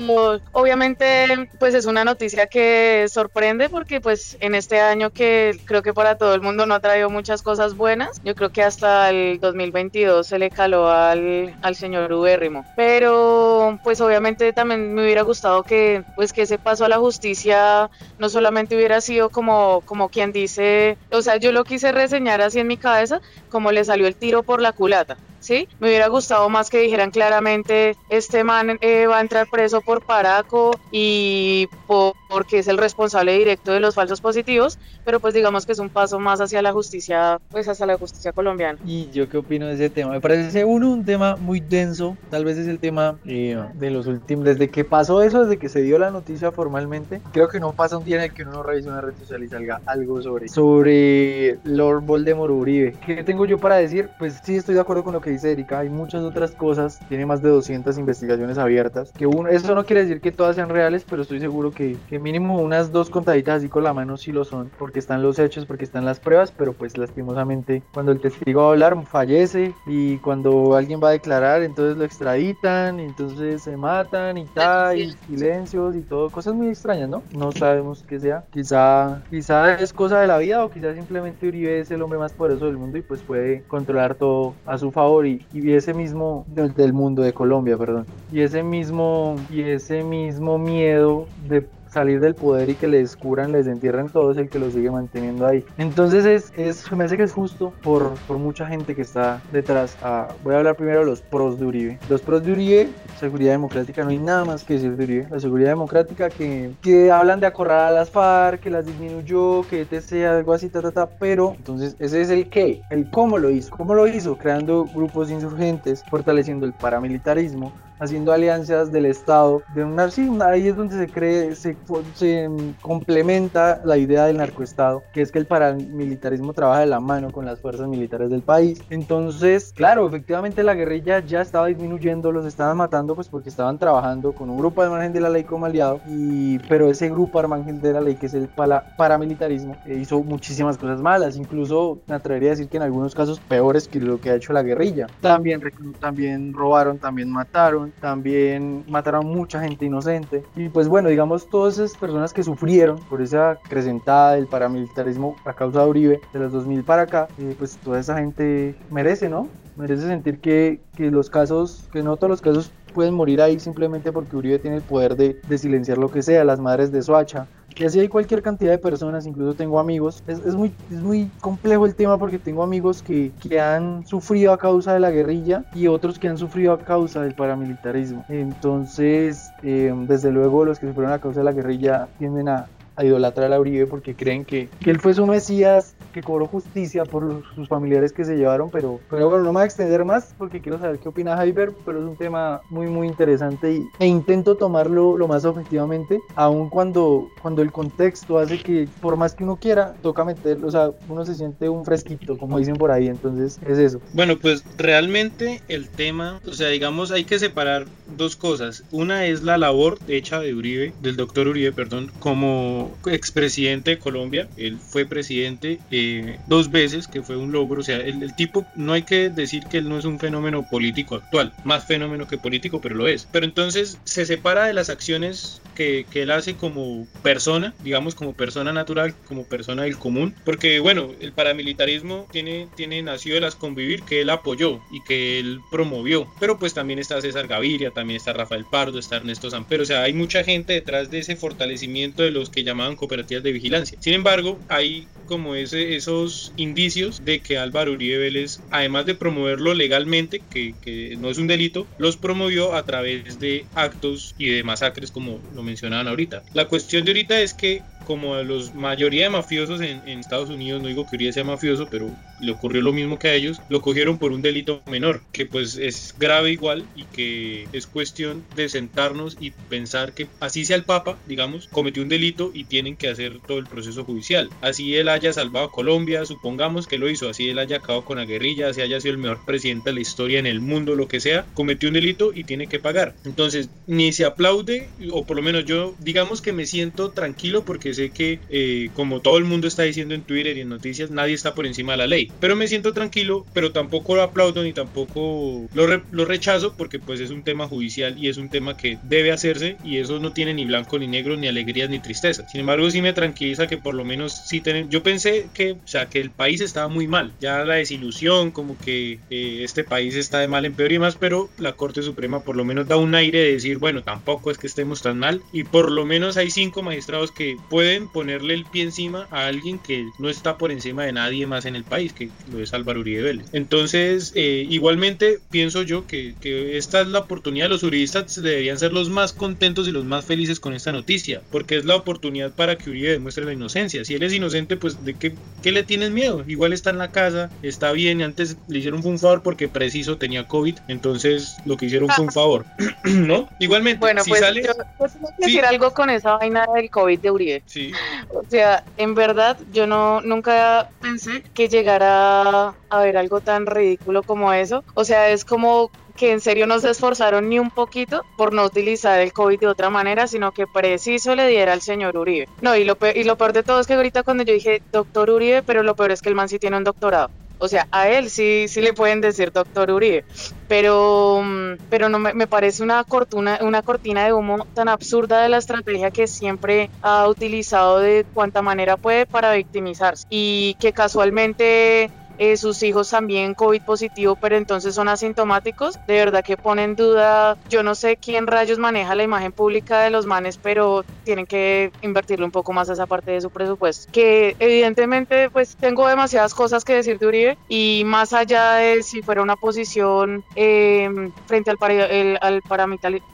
obviamente, 0.52 1.48
pues 1.58 1.74
es 1.74 1.86
una 1.86 2.04
noticia 2.04 2.46
que 2.46 3.06
sorprende 3.08 3.68
porque 3.68 4.00
pues 4.00 4.36
en 4.40 4.54
este 4.54 4.80
año 4.80 5.10
que 5.10 5.60
creo 5.64 5.82
que 5.82 5.92
para 5.94 6.16
todo 6.16 6.34
el 6.34 6.40
mundo 6.40 6.66
no 6.66 6.74
ha 6.74 6.80
traído 6.80 7.10
muchas 7.10 7.42
cosas 7.42 7.74
buenas, 7.74 8.08
yo 8.22 8.34
creo 8.34 8.50
que 8.50 8.62
hasta 8.62 9.10
el 9.10 9.38
2022 9.40 10.26
se 10.26 10.38
le 10.38 10.50
caló 10.50 10.90
al, 10.90 11.56
al 11.60 11.74
señor 11.76 12.12
Ubérrimo. 12.12 12.66
Pero 12.74 13.78
pues 13.82 14.00
obviamente 14.00 14.52
también 14.52 14.94
me 14.94 15.02
hubiera 15.02 15.22
gustado 15.22 15.64
que 15.64 16.04
pues 16.14 16.32
que 16.32 16.42
ese 16.42 16.58
paso 16.58 16.84
a 16.84 16.88
la 16.88 16.98
justicia 16.98 17.88
no 18.18 18.28
solamente 18.28 18.76
hubiera 18.76 19.00
sido 19.00 19.30
como, 19.30 19.82
como 19.82 20.08
quien 20.10 20.32
dice, 20.32 20.98
o 21.10 21.22
sea, 21.22 21.36
yo 21.36 21.52
lo 21.52 21.64
quise 21.64 21.92
reseñar 21.92 22.40
así 22.40 22.60
en 22.60 22.66
mi 22.68 22.78
cabeza, 22.78 23.20
como 23.48 23.72
le 23.72 23.84
salió 23.84 24.06
el 24.06 24.16
tiro 24.16 24.42
por 24.44 24.60
la 24.62 24.72
culata. 24.72 25.16
¿Sí? 25.40 25.68
Me 25.78 25.88
hubiera 25.88 26.08
gustado 26.08 26.48
más 26.50 26.70
que 26.70 26.78
dijeran 26.80 27.10
claramente, 27.10 27.96
este 28.08 28.44
man 28.44 28.78
eh, 28.80 29.06
va 29.06 29.18
a 29.18 29.20
entrar 29.22 29.48
preso 29.48 29.82
por 29.82 30.02
Paraco 30.04 30.72
y 30.90 31.68
por, 31.86 32.14
porque 32.30 32.60
es 32.60 32.68
el 32.68 32.78
responsable 32.78 33.36
directo 33.36 33.72
de 33.72 33.80
los 33.80 33.94
falsos 33.94 34.20
positivos, 34.20 34.78
pero 35.04 35.20
pues 35.20 35.34
digamos 35.34 35.66
que 35.66 35.72
es 35.72 35.78
un 35.78 35.88
paso 35.88 36.18
más 36.20 36.40
hacia 36.40 36.62
la 36.62 36.72
justicia, 36.72 37.40
pues 37.50 37.68
hacia 37.68 37.86
la 37.86 37.98
justicia 37.98 38.32
colombiana. 38.32 38.78
¿Y 38.86 39.10
yo 39.10 39.28
qué 39.28 39.38
opino 39.38 39.66
de 39.66 39.74
ese 39.74 39.90
tema? 39.90 40.12
Me 40.12 40.20
parece 40.20 40.64
uno 40.64 40.90
un 40.90 41.04
tema 41.04 41.36
muy 41.36 41.60
denso, 41.60 42.16
tal 42.30 42.44
vez 42.44 42.56
es 42.56 42.68
el 42.68 42.78
tema 42.78 43.18
eh, 43.26 43.60
de 43.74 43.90
los 43.90 44.06
últimos, 44.06 44.44
desde 44.44 44.68
que 44.68 44.84
pasó 44.84 45.22
eso, 45.22 45.42
desde 45.42 45.58
que 45.58 45.68
se 45.68 45.82
dio 45.82 45.98
la 45.98 46.10
noticia 46.10 46.52
formalmente, 46.52 47.20
creo 47.32 47.48
que 47.48 47.58
no 47.58 47.72
pasa 47.72 47.98
un 47.98 48.04
día 48.04 48.16
en 48.16 48.22
el 48.22 48.32
que 48.32 48.42
uno 48.42 48.52
no 48.52 48.62
revise 48.62 48.88
una 48.88 49.00
red 49.00 49.14
social 49.18 49.42
y 49.42 49.48
salga 49.48 49.80
algo 49.86 50.22
sobre, 50.22 50.48
sobre 50.48 51.58
Lord 51.64 52.02
Voldemort 52.04 52.52
Uribe. 52.52 52.94
¿Qué 53.04 53.24
tengo 53.24 53.44
yo 53.44 53.58
para 53.58 53.76
decir? 53.76 54.08
Pues 54.18 54.40
sí 54.44 54.54
estoy 54.56 54.76
de 54.76 54.80
acuerdo 54.80 55.02
con 55.02 55.12
lo 55.12 55.20
que 55.20 55.30
dice 55.30 55.50
Erika, 55.50 55.80
hay 55.80 55.88
muchas 55.88 56.22
otras 56.22 56.52
cosas, 56.52 57.00
tiene 57.08 57.26
más 57.26 57.42
de 57.42 57.48
200 57.48 57.98
investigaciones 57.98 58.56
abiertas, 58.56 59.10
que 59.12 59.26
uno, 59.26 59.48
eso 59.48 59.74
no 59.74 59.84
quiere 59.84 60.02
decir 60.02 60.20
que 60.20 60.30
todas 60.30 60.54
sean 60.54 60.68
reales, 60.68 61.04
pero 61.08 61.22
estoy 61.22 61.40
seguro 61.40 61.72
que, 61.72 61.96
que 62.08 62.19
mínimo 62.20 62.60
unas 62.60 62.92
dos 62.92 63.10
contaditas 63.10 63.58
así 63.58 63.68
con 63.68 63.84
la 63.84 63.92
mano 63.92 64.16
sí 64.16 64.32
lo 64.32 64.44
son, 64.44 64.70
porque 64.78 64.98
están 64.98 65.22
los 65.22 65.38
hechos, 65.38 65.66
porque 65.66 65.84
están 65.84 66.04
las 66.04 66.20
pruebas, 66.20 66.52
pero 66.52 66.72
pues 66.72 66.96
lastimosamente 66.96 67.82
cuando 67.92 68.12
el 68.12 68.20
testigo 68.20 68.62
va 68.62 68.68
a 68.68 68.70
hablar 68.70 69.00
fallece 69.06 69.74
y 69.86 70.18
cuando 70.18 70.74
alguien 70.74 71.00
va 71.02 71.08
a 71.08 71.12
declarar 71.12 71.62
entonces 71.62 71.96
lo 71.96 72.04
extraditan, 72.04 73.00
y 73.00 73.04
entonces 73.04 73.62
se 73.62 73.76
matan 73.76 74.38
y 74.38 74.44
tal, 74.46 74.98
y 74.98 75.12
silencios 75.26 75.96
y 75.96 76.02
todo, 76.02 76.30
cosas 76.30 76.54
muy 76.54 76.68
extrañas, 76.68 77.08
¿no? 77.08 77.22
No 77.36 77.52
sabemos 77.52 78.04
qué 78.06 78.20
sea, 78.20 78.44
quizá, 78.50 79.22
quizá 79.30 79.74
es 79.74 79.92
cosa 79.92 80.20
de 80.20 80.26
la 80.26 80.38
vida 80.38 80.64
o 80.64 80.70
quizá 80.70 80.94
simplemente 80.94 81.48
Uribe 81.48 81.80
es 81.80 81.90
el 81.90 82.02
hombre 82.02 82.18
más 82.18 82.32
poderoso 82.32 82.66
del 82.66 82.76
mundo 82.76 82.98
y 82.98 83.02
pues 83.02 83.20
puede 83.20 83.62
controlar 83.64 84.14
todo 84.14 84.54
a 84.66 84.78
su 84.78 84.90
favor 84.90 85.26
y, 85.26 85.44
y 85.52 85.72
ese 85.72 85.94
mismo 85.94 86.44
del 86.48 86.92
mundo 86.92 87.22
de 87.22 87.32
Colombia, 87.32 87.76
perdón, 87.76 88.06
y 88.32 88.40
ese 88.40 88.62
mismo 88.62 89.36
y 89.50 89.62
ese 89.62 90.02
mismo 90.02 90.58
miedo 90.58 91.26
de 91.48 91.66
salir 91.90 92.20
del 92.20 92.34
poder 92.34 92.70
y 92.70 92.74
que 92.74 92.88
les 92.88 93.16
curan, 93.16 93.52
les 93.52 93.66
entierren 93.66 94.08
todo 94.08 94.30
es 94.32 94.38
el 94.38 94.48
que 94.48 94.58
lo 94.58 94.70
sigue 94.70 94.90
manteniendo 94.90 95.46
ahí. 95.46 95.64
Entonces 95.78 96.24
es, 96.24 96.52
es 96.56 96.90
me 96.92 97.04
hace 97.04 97.16
que 97.16 97.22
es 97.22 97.32
justo 97.32 97.72
por, 97.82 98.14
por 98.26 98.38
mucha 98.38 98.66
gente 98.66 98.94
que 98.94 99.02
está 99.02 99.40
detrás. 99.52 99.96
Ah, 100.02 100.28
voy 100.44 100.54
a 100.54 100.58
hablar 100.58 100.76
primero 100.76 101.00
de 101.00 101.06
los 101.06 101.20
pros 101.20 101.58
de 101.58 101.66
Uribe. 101.66 101.98
Los 102.08 102.20
pros 102.20 102.44
de 102.44 102.52
Uribe, 102.52 102.88
seguridad 103.18 103.52
democrática, 103.52 104.04
no 104.04 104.10
hay 104.10 104.18
nada 104.18 104.44
más 104.44 104.64
que 104.64 104.74
decir 104.74 104.96
de 104.96 105.04
Uribe. 105.04 105.26
La 105.30 105.40
seguridad 105.40 105.70
democrática 105.70 106.30
que, 106.30 106.72
que 106.82 107.10
hablan 107.10 107.40
de 107.40 107.46
acorralar 107.46 107.88
a 107.88 107.92
las 107.92 108.10
FARC, 108.10 108.60
que 108.60 108.70
las 108.70 108.86
disminuyó, 108.86 109.62
que 109.68 109.82
etc, 109.82 110.26
algo 110.26 110.52
así, 110.52 110.68
ta, 110.68 110.80
ta, 110.82 110.92
ta, 110.92 111.08
pero 111.08 111.54
entonces 111.56 111.96
ese 111.98 112.20
es 112.20 112.30
el 112.30 112.48
qué, 112.48 112.82
el 112.90 113.10
cómo 113.10 113.38
lo 113.38 113.50
hizo. 113.50 113.74
¿Cómo 113.76 113.94
lo 113.94 114.06
hizo? 114.06 114.36
Creando 114.36 114.84
grupos 114.84 115.30
insurgentes, 115.30 116.04
fortaleciendo 116.10 116.66
el 116.66 116.72
paramilitarismo, 116.72 117.72
haciendo 118.00 118.32
alianzas 118.32 118.90
del 118.90 119.06
Estado, 119.06 119.62
de 119.74 119.84
un 119.84 120.00
sí, 120.10 120.28
ahí 120.42 120.68
es 120.68 120.76
donde 120.76 120.96
se 120.96 121.08
cree, 121.12 121.54
se, 121.54 121.76
se 122.14 122.50
complementa 122.80 123.80
la 123.84 123.98
idea 123.98 124.24
del 124.24 124.38
narcoestado, 124.38 125.02
que 125.12 125.20
es 125.20 125.30
que 125.30 125.38
el 125.38 125.46
paramilitarismo 125.46 126.52
trabaja 126.54 126.80
de 126.80 126.86
la 126.86 127.00
mano 127.00 127.30
con 127.30 127.44
las 127.44 127.60
fuerzas 127.60 127.86
militares 127.86 128.30
del 128.30 128.42
país. 128.42 128.82
Entonces, 128.88 129.72
claro, 129.74 130.06
efectivamente 130.08 130.62
la 130.62 130.74
guerrilla 130.74 131.20
ya 131.20 131.42
estaba 131.42 131.66
disminuyendo, 131.66 132.32
los 132.32 132.46
estaban 132.46 132.76
matando 132.76 133.14
pues 133.14 133.28
porque 133.28 133.50
estaban 133.50 133.78
trabajando 133.78 134.32
con 134.32 134.48
un 134.50 134.58
grupo 134.58 134.82
de 134.82 134.90
margen 134.90 135.12
de 135.12 135.20
la 135.20 135.28
ley 135.28 135.44
como 135.44 135.66
aliado, 135.66 136.00
y, 136.06 136.58
pero 136.60 136.90
ese 136.90 137.10
grupo 137.10 137.38
al 137.38 137.48
margen 137.48 137.80
de 137.80 137.92
la 137.92 138.00
ley 138.00 138.14
que 138.14 138.26
es 138.26 138.34
el 138.34 138.48
paramilitarismo 138.96 139.76
eh, 139.86 139.98
hizo 140.00 140.22
muchísimas 140.22 140.78
cosas 140.78 141.00
malas, 141.00 141.36
incluso 141.36 142.00
me 142.06 142.14
atrevería 142.14 142.50
a 142.50 142.52
decir 142.52 142.68
que 142.68 142.78
en 142.78 142.84
algunos 142.84 143.14
casos 143.14 143.40
peores 143.40 143.86
que 143.86 144.00
lo 144.00 144.20
que 144.20 144.30
ha 144.30 144.34
hecho 144.34 144.52
la 144.52 144.62
guerrilla. 144.62 145.06
También, 145.20 145.60
también 145.98 146.52
robaron, 146.54 146.98
también 146.98 147.30
mataron, 147.30 147.89
también 148.00 148.84
mataron 148.88 149.26
mucha 149.26 149.60
gente 149.60 149.84
inocente. 149.86 150.44
Y 150.56 150.68
pues 150.68 150.88
bueno, 150.88 151.08
digamos, 151.08 151.48
todas 151.48 151.78
esas 151.78 151.96
personas 151.96 152.32
que 152.32 152.42
sufrieron 152.42 152.98
por 153.08 153.22
esa 153.22 153.52
acrecentada 153.52 154.32
del 154.32 154.46
paramilitarismo 154.46 155.36
a 155.44 155.52
causa 155.52 155.82
de 155.82 155.88
Uribe, 155.88 156.20
de 156.32 156.38
los 156.38 156.52
2000 156.52 156.84
para 156.84 157.02
acá, 157.02 157.28
eh, 157.38 157.54
pues 157.58 157.76
toda 157.78 158.00
esa 158.00 158.16
gente 158.18 158.74
merece, 158.90 159.28
¿no? 159.28 159.48
Merece 159.76 160.06
sentir 160.06 160.40
que, 160.40 160.80
que 160.96 161.10
los 161.10 161.30
casos, 161.30 161.88
que 161.92 162.02
no 162.02 162.16
todos 162.16 162.30
los 162.30 162.42
casos 162.42 162.72
pueden 162.90 163.14
morir 163.14 163.40
ahí 163.40 163.58
simplemente 163.60 164.12
porque 164.12 164.36
Uribe 164.36 164.58
tiene 164.58 164.78
el 164.78 164.82
poder 164.82 165.16
de, 165.16 165.40
de, 165.48 165.58
silenciar 165.58 165.96
lo 165.96 166.10
que 166.10 166.22
sea, 166.22 166.44
las 166.44 166.60
madres 166.60 166.90
de 166.90 167.02
Soacha, 167.02 167.46
que 167.74 167.86
así 167.86 168.00
hay 168.00 168.08
cualquier 168.08 168.42
cantidad 168.42 168.70
de 168.70 168.78
personas, 168.78 169.26
incluso 169.26 169.54
tengo 169.54 169.78
amigos, 169.78 170.22
es, 170.26 170.38
es 170.40 170.54
muy, 170.54 170.72
es 170.90 171.00
muy 171.00 171.30
complejo 171.40 171.86
el 171.86 171.94
tema 171.94 172.18
porque 172.18 172.38
tengo 172.38 172.62
amigos 172.62 173.02
que, 173.02 173.32
que 173.40 173.60
han 173.60 174.06
sufrido 174.06 174.52
a 174.52 174.58
causa 174.58 174.94
de 174.94 175.00
la 175.00 175.10
guerrilla 175.10 175.64
y 175.74 175.86
otros 175.86 176.18
que 176.18 176.28
han 176.28 176.38
sufrido 176.38 176.72
a 176.72 176.78
causa 176.78 177.22
del 177.22 177.34
paramilitarismo. 177.34 178.24
Entonces, 178.28 179.52
eh, 179.62 179.92
desde 180.06 180.30
luego 180.30 180.64
los 180.64 180.78
que 180.78 180.86
sufrieron 180.86 181.12
a 181.12 181.18
causa 181.18 181.40
de 181.40 181.44
la 181.44 181.52
guerrilla 181.52 182.08
tienden 182.18 182.48
a, 182.48 182.66
a 182.96 183.04
idolatrar 183.04 183.52
a 183.52 183.60
Uribe 183.60 183.86
porque 183.86 184.14
creen 184.14 184.44
que, 184.44 184.68
que, 184.80 184.90
él 184.90 185.00
fue 185.00 185.14
su 185.14 185.26
Mesías, 185.26 185.94
que 186.12 186.22
cobró 186.22 186.46
justicia 186.46 187.04
por 187.04 187.22
los, 187.22 187.44
sus 187.54 187.68
familiares 187.68 188.12
que 188.12 188.24
se 188.24 188.36
llevaron, 188.36 188.70
pero, 188.70 189.00
pero 189.08 189.28
bueno, 189.28 189.44
no 189.44 189.50
me 189.50 189.58
voy 189.58 189.62
a 189.62 189.66
extender 189.66 190.04
más 190.04 190.34
porque 190.38 190.60
quiero 190.60 190.78
saber 190.78 190.98
qué 190.98 191.08
opina 191.08 191.36
Javier, 191.36 191.72
pero 191.84 191.98
es 192.00 192.04
un 192.04 192.16
tema 192.16 192.60
muy 192.70 192.86
muy 192.86 193.06
interesante 193.06 193.72
y, 193.72 193.88
e 193.98 194.06
intento 194.06 194.56
tomarlo 194.56 195.16
lo 195.16 195.28
más 195.28 195.44
objetivamente, 195.44 196.20
aun 196.34 196.68
cuando, 196.68 197.28
cuando 197.42 197.62
el 197.62 197.72
contexto 197.72 198.38
hace 198.38 198.58
que 198.58 198.88
por 199.00 199.16
más 199.16 199.34
que 199.34 199.44
uno 199.44 199.56
quiera, 199.56 199.94
toca 200.02 200.24
meterlo, 200.24 200.68
o 200.68 200.70
sea, 200.70 200.90
uno 201.08 201.24
se 201.24 201.34
siente 201.34 201.68
un 201.68 201.84
fresquito, 201.84 202.36
como 202.36 202.58
dicen 202.58 202.76
por 202.76 202.90
ahí, 202.90 203.08
entonces 203.08 203.58
es 203.66 203.78
eso. 203.78 204.00
Bueno, 204.12 204.38
pues 204.38 204.64
realmente 204.76 205.62
el 205.68 205.88
tema, 205.88 206.40
o 206.46 206.52
sea, 206.52 206.68
digamos, 206.68 207.10
hay 207.10 207.24
que 207.24 207.38
separar 207.38 207.86
dos 208.16 208.36
cosas. 208.36 208.84
Una 208.90 209.26
es 209.26 209.42
la 209.42 209.58
labor 209.58 209.98
hecha 210.08 210.40
de 210.40 210.54
Uribe, 210.54 210.92
del 211.00 211.16
doctor 211.16 211.48
Uribe, 211.48 211.72
perdón, 211.72 212.10
como 212.18 212.90
expresidente 213.06 213.92
de 213.92 213.98
Colombia. 213.98 214.48
Él 214.56 214.78
fue 214.78 215.06
presidente 215.06 215.78
eh, 215.90 215.99
dos 216.46 216.70
veces, 216.70 217.08
que 217.08 217.22
fue 217.22 217.36
un 217.36 217.52
logro. 217.52 217.80
O 217.80 217.84
sea, 217.84 217.96
el, 217.96 218.22
el, 218.22 218.34
tipo, 218.34 218.66
no 218.74 218.92
hay 218.92 219.02
que 219.02 219.30
decir 219.30 219.66
que 219.66 219.78
él 219.78 219.88
no 219.88 219.98
es 219.98 220.04
un 220.04 220.18
fenómeno 220.18 220.66
político 220.68 221.16
actual, 221.16 221.52
más 221.64 221.84
fenómeno 221.84 222.26
que 222.26 222.38
político, 222.38 222.80
pero 222.80 222.94
lo 222.94 223.08
es. 223.08 223.26
Pero 223.30 223.46
entonces 223.46 223.98
se 224.04 224.26
separa 224.26 224.64
de 224.64 224.74
las 224.74 224.90
acciones 224.90 225.60
que, 225.74 226.06
que 226.10 226.22
él 226.22 226.30
hace 226.30 226.54
como 226.54 227.06
persona, 227.22 227.74
digamos 227.82 228.14
como 228.14 228.34
persona 228.34 228.72
natural, 228.72 229.14
como 229.26 229.44
persona 229.44 229.84
del 229.84 229.98
común, 229.98 230.34
porque 230.44 230.80
bueno, 230.80 231.12
el 231.20 231.32
paramilitarismo 231.32 232.28
tiene, 232.30 232.68
tiene 232.76 233.02
nació 233.02 233.34
de 233.34 233.40
las 233.40 233.54
convivir 233.54 234.02
que 234.02 234.20
él 234.20 234.30
apoyó 234.30 234.80
y 234.90 235.02
que 235.04 235.38
él 235.38 235.60
promovió, 235.70 236.26
pero 236.38 236.58
pues 236.58 236.74
también 236.74 236.98
está 236.98 237.20
César 237.20 237.46
Gaviria, 237.46 237.90
también 237.90 238.16
está 238.16 238.32
Rafael 238.32 238.64
Pardo, 238.70 238.98
está 238.98 239.16
Ernesto 239.16 239.50
Samper, 239.50 239.80
o 239.80 239.84
sea, 239.84 240.02
hay 240.02 240.12
mucha 240.12 240.44
gente 240.44 240.72
detrás 240.72 241.10
de 241.10 241.20
ese 241.20 241.36
fortalecimiento 241.36 242.22
de 242.22 242.30
los 242.30 242.50
que 242.50 242.64
llamaban 242.64 242.96
cooperativas 242.96 243.42
de 243.42 243.52
vigilancia. 243.52 243.98
Sin 244.00 244.14
embargo, 244.14 244.58
hay 244.68 245.08
como 245.26 245.54
ese, 245.54 245.89
esos 245.96 246.52
indicios 246.56 247.24
de 247.24 247.40
que 247.40 247.58
Álvaro 247.58 247.92
Uribe 247.92 248.18
Vélez, 248.18 248.62
además 248.70 249.06
de 249.06 249.14
promoverlo 249.14 249.74
legalmente, 249.74 250.42
que, 250.50 250.74
que, 250.80 251.16
no 251.18 251.30
es 251.30 251.38
un 251.38 251.46
delito, 251.46 251.88
los 251.98 252.16
promovió 252.16 252.74
a 252.74 252.84
través 252.84 253.38
de 253.38 253.66
actos 253.74 254.34
y 254.38 254.50
de 254.50 254.62
masacres 254.62 255.10
como 255.10 255.42
lo 255.52 255.62
mencionaban 255.62 256.08
ahorita. 256.08 256.44
La 256.52 256.68
cuestión 256.68 257.04
de 257.04 257.12
ahorita 257.12 257.40
es 257.40 257.54
que 257.54 257.82
como 258.10 258.34
a 258.34 258.42
los 258.42 258.74
mayoría 258.74 259.22
de 259.22 259.30
mafiosos 259.30 259.80
en, 259.80 260.02
en, 260.04 260.18
Estados 260.18 260.50
Unidos, 260.50 260.82
no 260.82 260.88
digo 260.88 261.06
que 261.08 261.14
Uribe 261.14 261.32
sea 261.32 261.44
mafioso, 261.44 261.86
pero 261.88 262.10
le 262.40 262.50
ocurrió 262.50 262.82
lo 262.82 262.92
mismo 262.92 263.20
que 263.20 263.28
a 263.28 263.34
ellos, 263.34 263.60
lo 263.68 263.82
cogieron 263.82 264.18
por 264.18 264.32
un 264.32 264.42
delito 264.42 264.82
menor, 264.90 265.22
que 265.30 265.46
pues 265.46 265.76
es 265.76 266.12
grave 266.18 266.50
igual 266.50 266.84
y 266.96 267.04
que 267.04 267.68
es 267.72 267.86
cuestión 267.86 268.44
de 268.56 268.68
sentarnos 268.68 269.36
y 269.38 269.52
pensar 269.52 270.12
que 270.12 270.26
así 270.40 270.64
sea 270.64 270.74
el 270.74 270.82
Papa, 270.82 271.18
digamos, 271.28 271.68
cometió 271.68 272.02
un 272.02 272.08
delito 272.08 272.50
y 272.52 272.64
tienen 272.64 272.96
que 272.96 273.08
hacer 273.08 273.38
todo 273.46 273.58
el 273.58 273.66
proceso 273.66 274.04
judicial. 274.04 274.50
Así 274.60 274.96
él 274.96 275.08
haya 275.08 275.32
salvado 275.32 275.66
a 275.66 275.70
Colombia, 275.70 276.24
supongamos 276.24 276.88
que 276.88 276.98
lo 276.98 277.08
hizo, 277.08 277.28
así 277.28 277.48
él 277.48 277.60
haya 277.60 277.76
acabado 277.76 278.04
con 278.04 278.18
la 278.18 278.24
guerrilla, 278.24 278.70
así 278.70 278.80
haya 278.80 279.00
sido 279.00 279.14
el 279.14 279.20
mejor 279.20 279.44
presidente 279.46 279.90
de 279.90 279.94
la 279.94 280.00
historia 280.00 280.40
en 280.40 280.46
el 280.46 280.60
mundo, 280.60 280.96
lo 280.96 281.06
que 281.06 281.20
sea, 281.20 281.46
cometió 281.54 281.88
un 281.88 281.94
delito 281.94 282.32
y 282.34 282.42
tiene 282.42 282.66
que 282.66 282.80
pagar. 282.80 283.14
Entonces, 283.24 283.70
ni 283.86 284.12
se 284.12 284.24
aplaude, 284.24 284.88
o 285.12 285.24
por 285.24 285.36
lo 285.36 285.42
menos 285.42 285.64
yo, 285.64 285.94
digamos 286.00 286.42
que 286.42 286.52
me 286.52 286.66
siento 286.66 287.12
tranquilo 287.12 287.64
porque 287.64 287.94
sé 288.00 288.10
que, 288.10 288.40
eh, 288.48 288.90
como 288.94 289.20
todo 289.20 289.38
el 289.38 289.44
mundo 289.44 289.68
está 289.68 289.82
diciendo 289.82 290.14
en 290.14 290.22
Twitter 290.22 290.56
y 290.56 290.60
en 290.60 290.68
noticias, 290.68 291.10
nadie 291.10 291.34
está 291.34 291.54
por 291.54 291.66
encima 291.66 291.92
de 291.92 291.98
la 291.98 292.06
ley. 292.06 292.30
Pero 292.40 292.56
me 292.56 292.68
siento 292.68 292.92
tranquilo, 292.92 293.46
pero 293.52 293.72
tampoco 293.72 294.14
lo 294.14 294.22
aplaudo 294.22 294.62
ni 294.62 294.72
tampoco 294.72 295.68
lo, 295.74 295.86
re 295.86 296.02
lo 296.10 296.24
rechazo 296.24 296.74
porque 296.76 296.98
pues 296.98 297.20
es 297.20 297.30
un 297.30 297.42
tema 297.42 297.68
judicial 297.68 298.16
y 298.18 298.28
es 298.28 298.36
un 298.36 298.48
tema 298.48 298.76
que 298.76 298.98
debe 299.02 299.32
hacerse 299.32 299.76
y 299.84 299.98
eso 299.98 300.18
no 300.18 300.32
tiene 300.32 300.54
ni 300.54 300.64
blanco 300.64 300.98
ni 300.98 301.06
negro, 301.06 301.36
ni 301.36 301.48
alegrías 301.48 301.90
ni 301.90 301.98
tristeza. 301.98 302.48
Sin 302.48 302.60
embargo, 302.60 302.90
sí 302.90 303.02
me 303.02 303.12
tranquiliza 303.12 303.66
que 303.66 303.78
por 303.78 303.94
lo 303.94 304.04
menos 304.04 304.32
sí 304.46 304.60
tienen... 304.60 304.90
Yo 304.90 305.02
pensé 305.02 305.48
que, 305.54 305.72
o 305.72 305.78
sea, 305.88 306.06
que 306.06 306.20
el 306.20 306.30
país 306.30 306.60
estaba 306.60 306.88
muy 306.88 307.06
mal. 307.06 307.32
Ya 307.40 307.64
la 307.64 307.74
desilusión, 307.74 308.50
como 308.50 308.78
que 308.78 309.18
eh, 309.30 309.60
este 309.62 309.84
país 309.84 310.14
está 310.14 310.40
de 310.40 310.48
mal 310.48 310.64
en 310.64 310.74
peor 310.74 310.92
y 310.92 310.98
más, 310.98 311.16
pero 311.16 311.50
la 311.58 311.72
Corte 311.72 312.02
Suprema 312.02 312.40
por 312.40 312.56
lo 312.56 312.64
menos 312.64 312.88
da 312.88 312.96
un 312.96 313.14
aire 313.14 313.40
de 313.40 313.52
decir, 313.52 313.78
bueno, 313.78 314.02
tampoco 314.02 314.50
es 314.50 314.58
que 314.58 314.66
estemos 314.66 315.02
tan 315.02 315.18
mal 315.18 315.42
y 315.52 315.64
por 315.64 315.90
lo 315.90 316.06
menos 316.06 316.36
hay 316.36 316.50
cinco 316.50 316.82
magistrados 316.82 317.32
que 317.32 317.56
pueden 317.68 317.89
ponerle 318.12 318.54
el 318.54 318.64
pie 318.64 318.84
encima 318.84 319.26
a 319.30 319.46
alguien 319.46 319.78
que 319.78 320.06
no 320.18 320.28
está 320.28 320.58
por 320.58 320.70
encima 320.72 321.04
de 321.04 321.12
nadie 321.12 321.46
más 321.46 321.64
en 321.64 321.76
el 321.76 321.84
país, 321.84 322.12
que 322.12 322.30
lo 322.52 322.60
es 322.60 322.72
Álvaro 322.74 323.00
Uribe 323.00 323.22
Vélez. 323.22 323.46
Entonces, 323.52 324.32
eh, 324.34 324.66
igualmente 324.68 325.38
pienso 325.50 325.82
yo 325.82 326.06
que, 326.06 326.34
que, 326.40 326.76
esta 326.76 327.00
es 327.00 327.08
la 327.08 327.20
oportunidad, 327.20 327.68
los 327.68 327.82
uribistas 327.82 328.40
deberían 328.40 328.78
ser 328.78 328.92
los 328.92 329.08
más 329.08 329.32
contentos 329.32 329.88
y 329.88 329.92
los 329.92 330.04
más 330.04 330.24
felices 330.24 330.60
con 330.60 330.74
esta 330.74 330.92
noticia, 330.92 331.42
porque 331.50 331.76
es 331.76 331.84
la 331.84 331.96
oportunidad 331.96 332.52
para 332.52 332.76
que 332.76 332.90
Uribe 332.90 333.10
demuestre 333.10 333.44
la 333.44 333.52
inocencia. 333.52 334.04
Si 334.04 334.14
él 334.14 334.22
es 334.22 334.32
inocente, 334.32 334.76
pues 334.76 335.04
¿de 335.04 335.14
qué, 335.14 335.34
qué 335.62 335.72
le 335.72 335.82
tienes 335.82 336.10
miedo? 336.10 336.44
Igual 336.46 336.72
está 336.72 336.90
en 336.90 336.98
la 336.98 337.10
casa, 337.10 337.50
está 337.62 337.92
bien, 337.92 338.22
antes 338.22 338.56
le 338.68 338.78
hicieron 338.78 339.04
un 339.04 339.18
favor 339.18 339.42
porque 339.42 339.68
preciso 339.68 340.18
tenía 340.18 340.46
COVID, 340.46 340.78
entonces 340.88 341.56
lo 341.64 341.76
que 341.76 341.86
hicieron 341.86 342.08
fue 342.08 342.24
un 342.24 342.32
favor, 342.32 342.64
¿no? 343.04 343.48
Igualmente, 343.58 344.00
bueno, 344.00 344.22
si 344.22 344.30
pues 344.30 344.40
sale... 344.40 344.62
yo 344.62 344.72
pues, 344.98 345.12
tengo 345.12 345.28
que 345.28 345.44
sí. 345.44 345.52
decir 345.52 345.64
algo 345.64 345.92
con 345.92 346.10
esa 346.10 346.36
vaina 346.36 346.66
del 346.74 346.90
COVID 346.90 347.18
de 347.18 347.30
Uribe. 347.30 347.62
Sí. 347.70 347.92
O 348.30 348.42
sea, 348.48 348.82
en 348.96 349.14
verdad, 349.14 349.56
yo 349.72 349.86
no 349.86 350.20
nunca 350.22 350.90
pensé 351.00 351.44
que 351.54 351.68
llegara 351.68 352.74
a 352.88 352.98
ver 353.00 353.16
algo 353.16 353.40
tan 353.40 353.64
ridículo 353.64 354.24
como 354.24 354.52
eso. 354.52 354.82
O 354.94 355.04
sea, 355.04 355.30
es 355.30 355.44
como 355.44 355.88
que 356.16 356.32
en 356.32 356.40
serio 356.40 356.66
no 356.66 356.80
se 356.80 356.90
esforzaron 356.90 357.48
ni 357.48 357.60
un 357.60 357.70
poquito 357.70 358.24
por 358.36 358.52
no 358.52 358.64
utilizar 358.64 359.20
el 359.20 359.32
COVID 359.32 359.60
de 359.60 359.66
otra 359.68 359.88
manera, 359.88 360.26
sino 360.26 360.50
que 360.50 360.66
preciso 360.66 361.36
le 361.36 361.46
diera 361.46 361.72
al 361.72 361.80
señor 361.80 362.16
Uribe. 362.16 362.48
No, 362.60 362.74
y 362.74 362.82
lo, 362.82 362.96
peor, 362.96 363.16
y 363.16 363.22
lo 363.22 363.36
peor 363.36 363.52
de 363.52 363.62
todo 363.62 363.78
es 363.78 363.86
que 363.86 363.94
ahorita 363.94 364.24
cuando 364.24 364.42
yo 364.42 364.52
dije 364.52 364.82
doctor 364.90 365.30
Uribe, 365.30 365.62
pero 365.62 365.84
lo 365.84 365.94
peor 365.94 366.10
es 366.10 366.22
que 366.22 366.28
el 366.28 366.34
man 366.34 366.48
sí 366.48 366.58
tiene 366.58 366.76
un 366.76 366.84
doctorado. 366.84 367.30
O 367.60 367.68
sea, 367.68 367.86
a 367.90 368.08
él 368.08 368.30
sí, 368.30 368.66
sí 368.68 368.80
le 368.80 368.94
pueden 368.94 369.20
decir 369.20 369.52
doctor 369.52 369.90
Uribe, 369.90 370.24
pero, 370.66 371.42
pero 371.90 372.08
no 372.08 372.18
me, 372.18 372.32
me 372.32 372.46
parece 372.46 372.82
una 372.82 373.04
cortina, 373.04 373.58
una 373.60 373.82
cortina 373.82 374.24
de 374.24 374.32
humo 374.32 374.66
tan 374.74 374.88
absurda 374.88 375.42
de 375.42 375.50
la 375.50 375.58
estrategia 375.58 376.10
que 376.10 376.26
siempre 376.26 376.88
ha 377.02 377.28
utilizado 377.28 377.98
de 377.98 378.24
cuanta 378.32 378.62
manera 378.62 378.96
puede 378.96 379.26
para 379.26 379.52
victimizarse. 379.52 380.26
Y 380.30 380.74
que 380.80 380.94
casualmente 380.94 382.10
eh, 382.40 382.56
sus 382.56 382.82
hijos 382.82 383.10
también 383.10 383.52
COVID 383.52 383.82
positivo, 383.82 384.34
pero 384.34 384.56
entonces 384.56 384.94
son 384.94 385.08
asintomáticos, 385.08 385.94
de 386.06 386.14
verdad 386.14 386.42
que 386.42 386.56
pone 386.56 386.84
en 386.84 386.96
duda, 386.96 387.58
yo 387.68 387.82
no 387.82 387.94
sé 387.94 388.16
quién 388.16 388.46
rayos 388.46 388.78
maneja 388.78 389.14
la 389.14 389.24
imagen 389.24 389.52
pública 389.52 390.00
de 390.00 390.08
los 390.08 390.24
manes, 390.24 390.56
pero 390.56 391.04
tienen 391.22 391.44
que 391.44 391.92
invertirle 392.00 392.46
un 392.46 392.50
poco 392.50 392.72
más 392.72 392.88
a 392.88 392.94
esa 392.94 393.06
parte 393.06 393.32
de 393.32 393.42
su 393.42 393.50
presupuesto. 393.50 394.10
Que 394.10 394.56
evidentemente 394.58 395.50
pues 395.50 395.76
tengo 395.76 396.08
demasiadas 396.08 396.54
cosas 396.54 396.82
que 396.82 396.94
decir 396.94 397.18
de 397.18 397.26
Uribe 397.26 397.58
y 397.68 398.04
más 398.06 398.32
allá 398.32 398.72
de 398.76 399.02
si 399.02 399.20
fuera 399.20 399.42
una 399.42 399.56
posición 399.56 400.42
eh, 400.56 401.10
frente 401.44 401.70
al, 401.70 401.76
para, 401.76 402.06
el, 402.06 402.38
al 402.40 402.62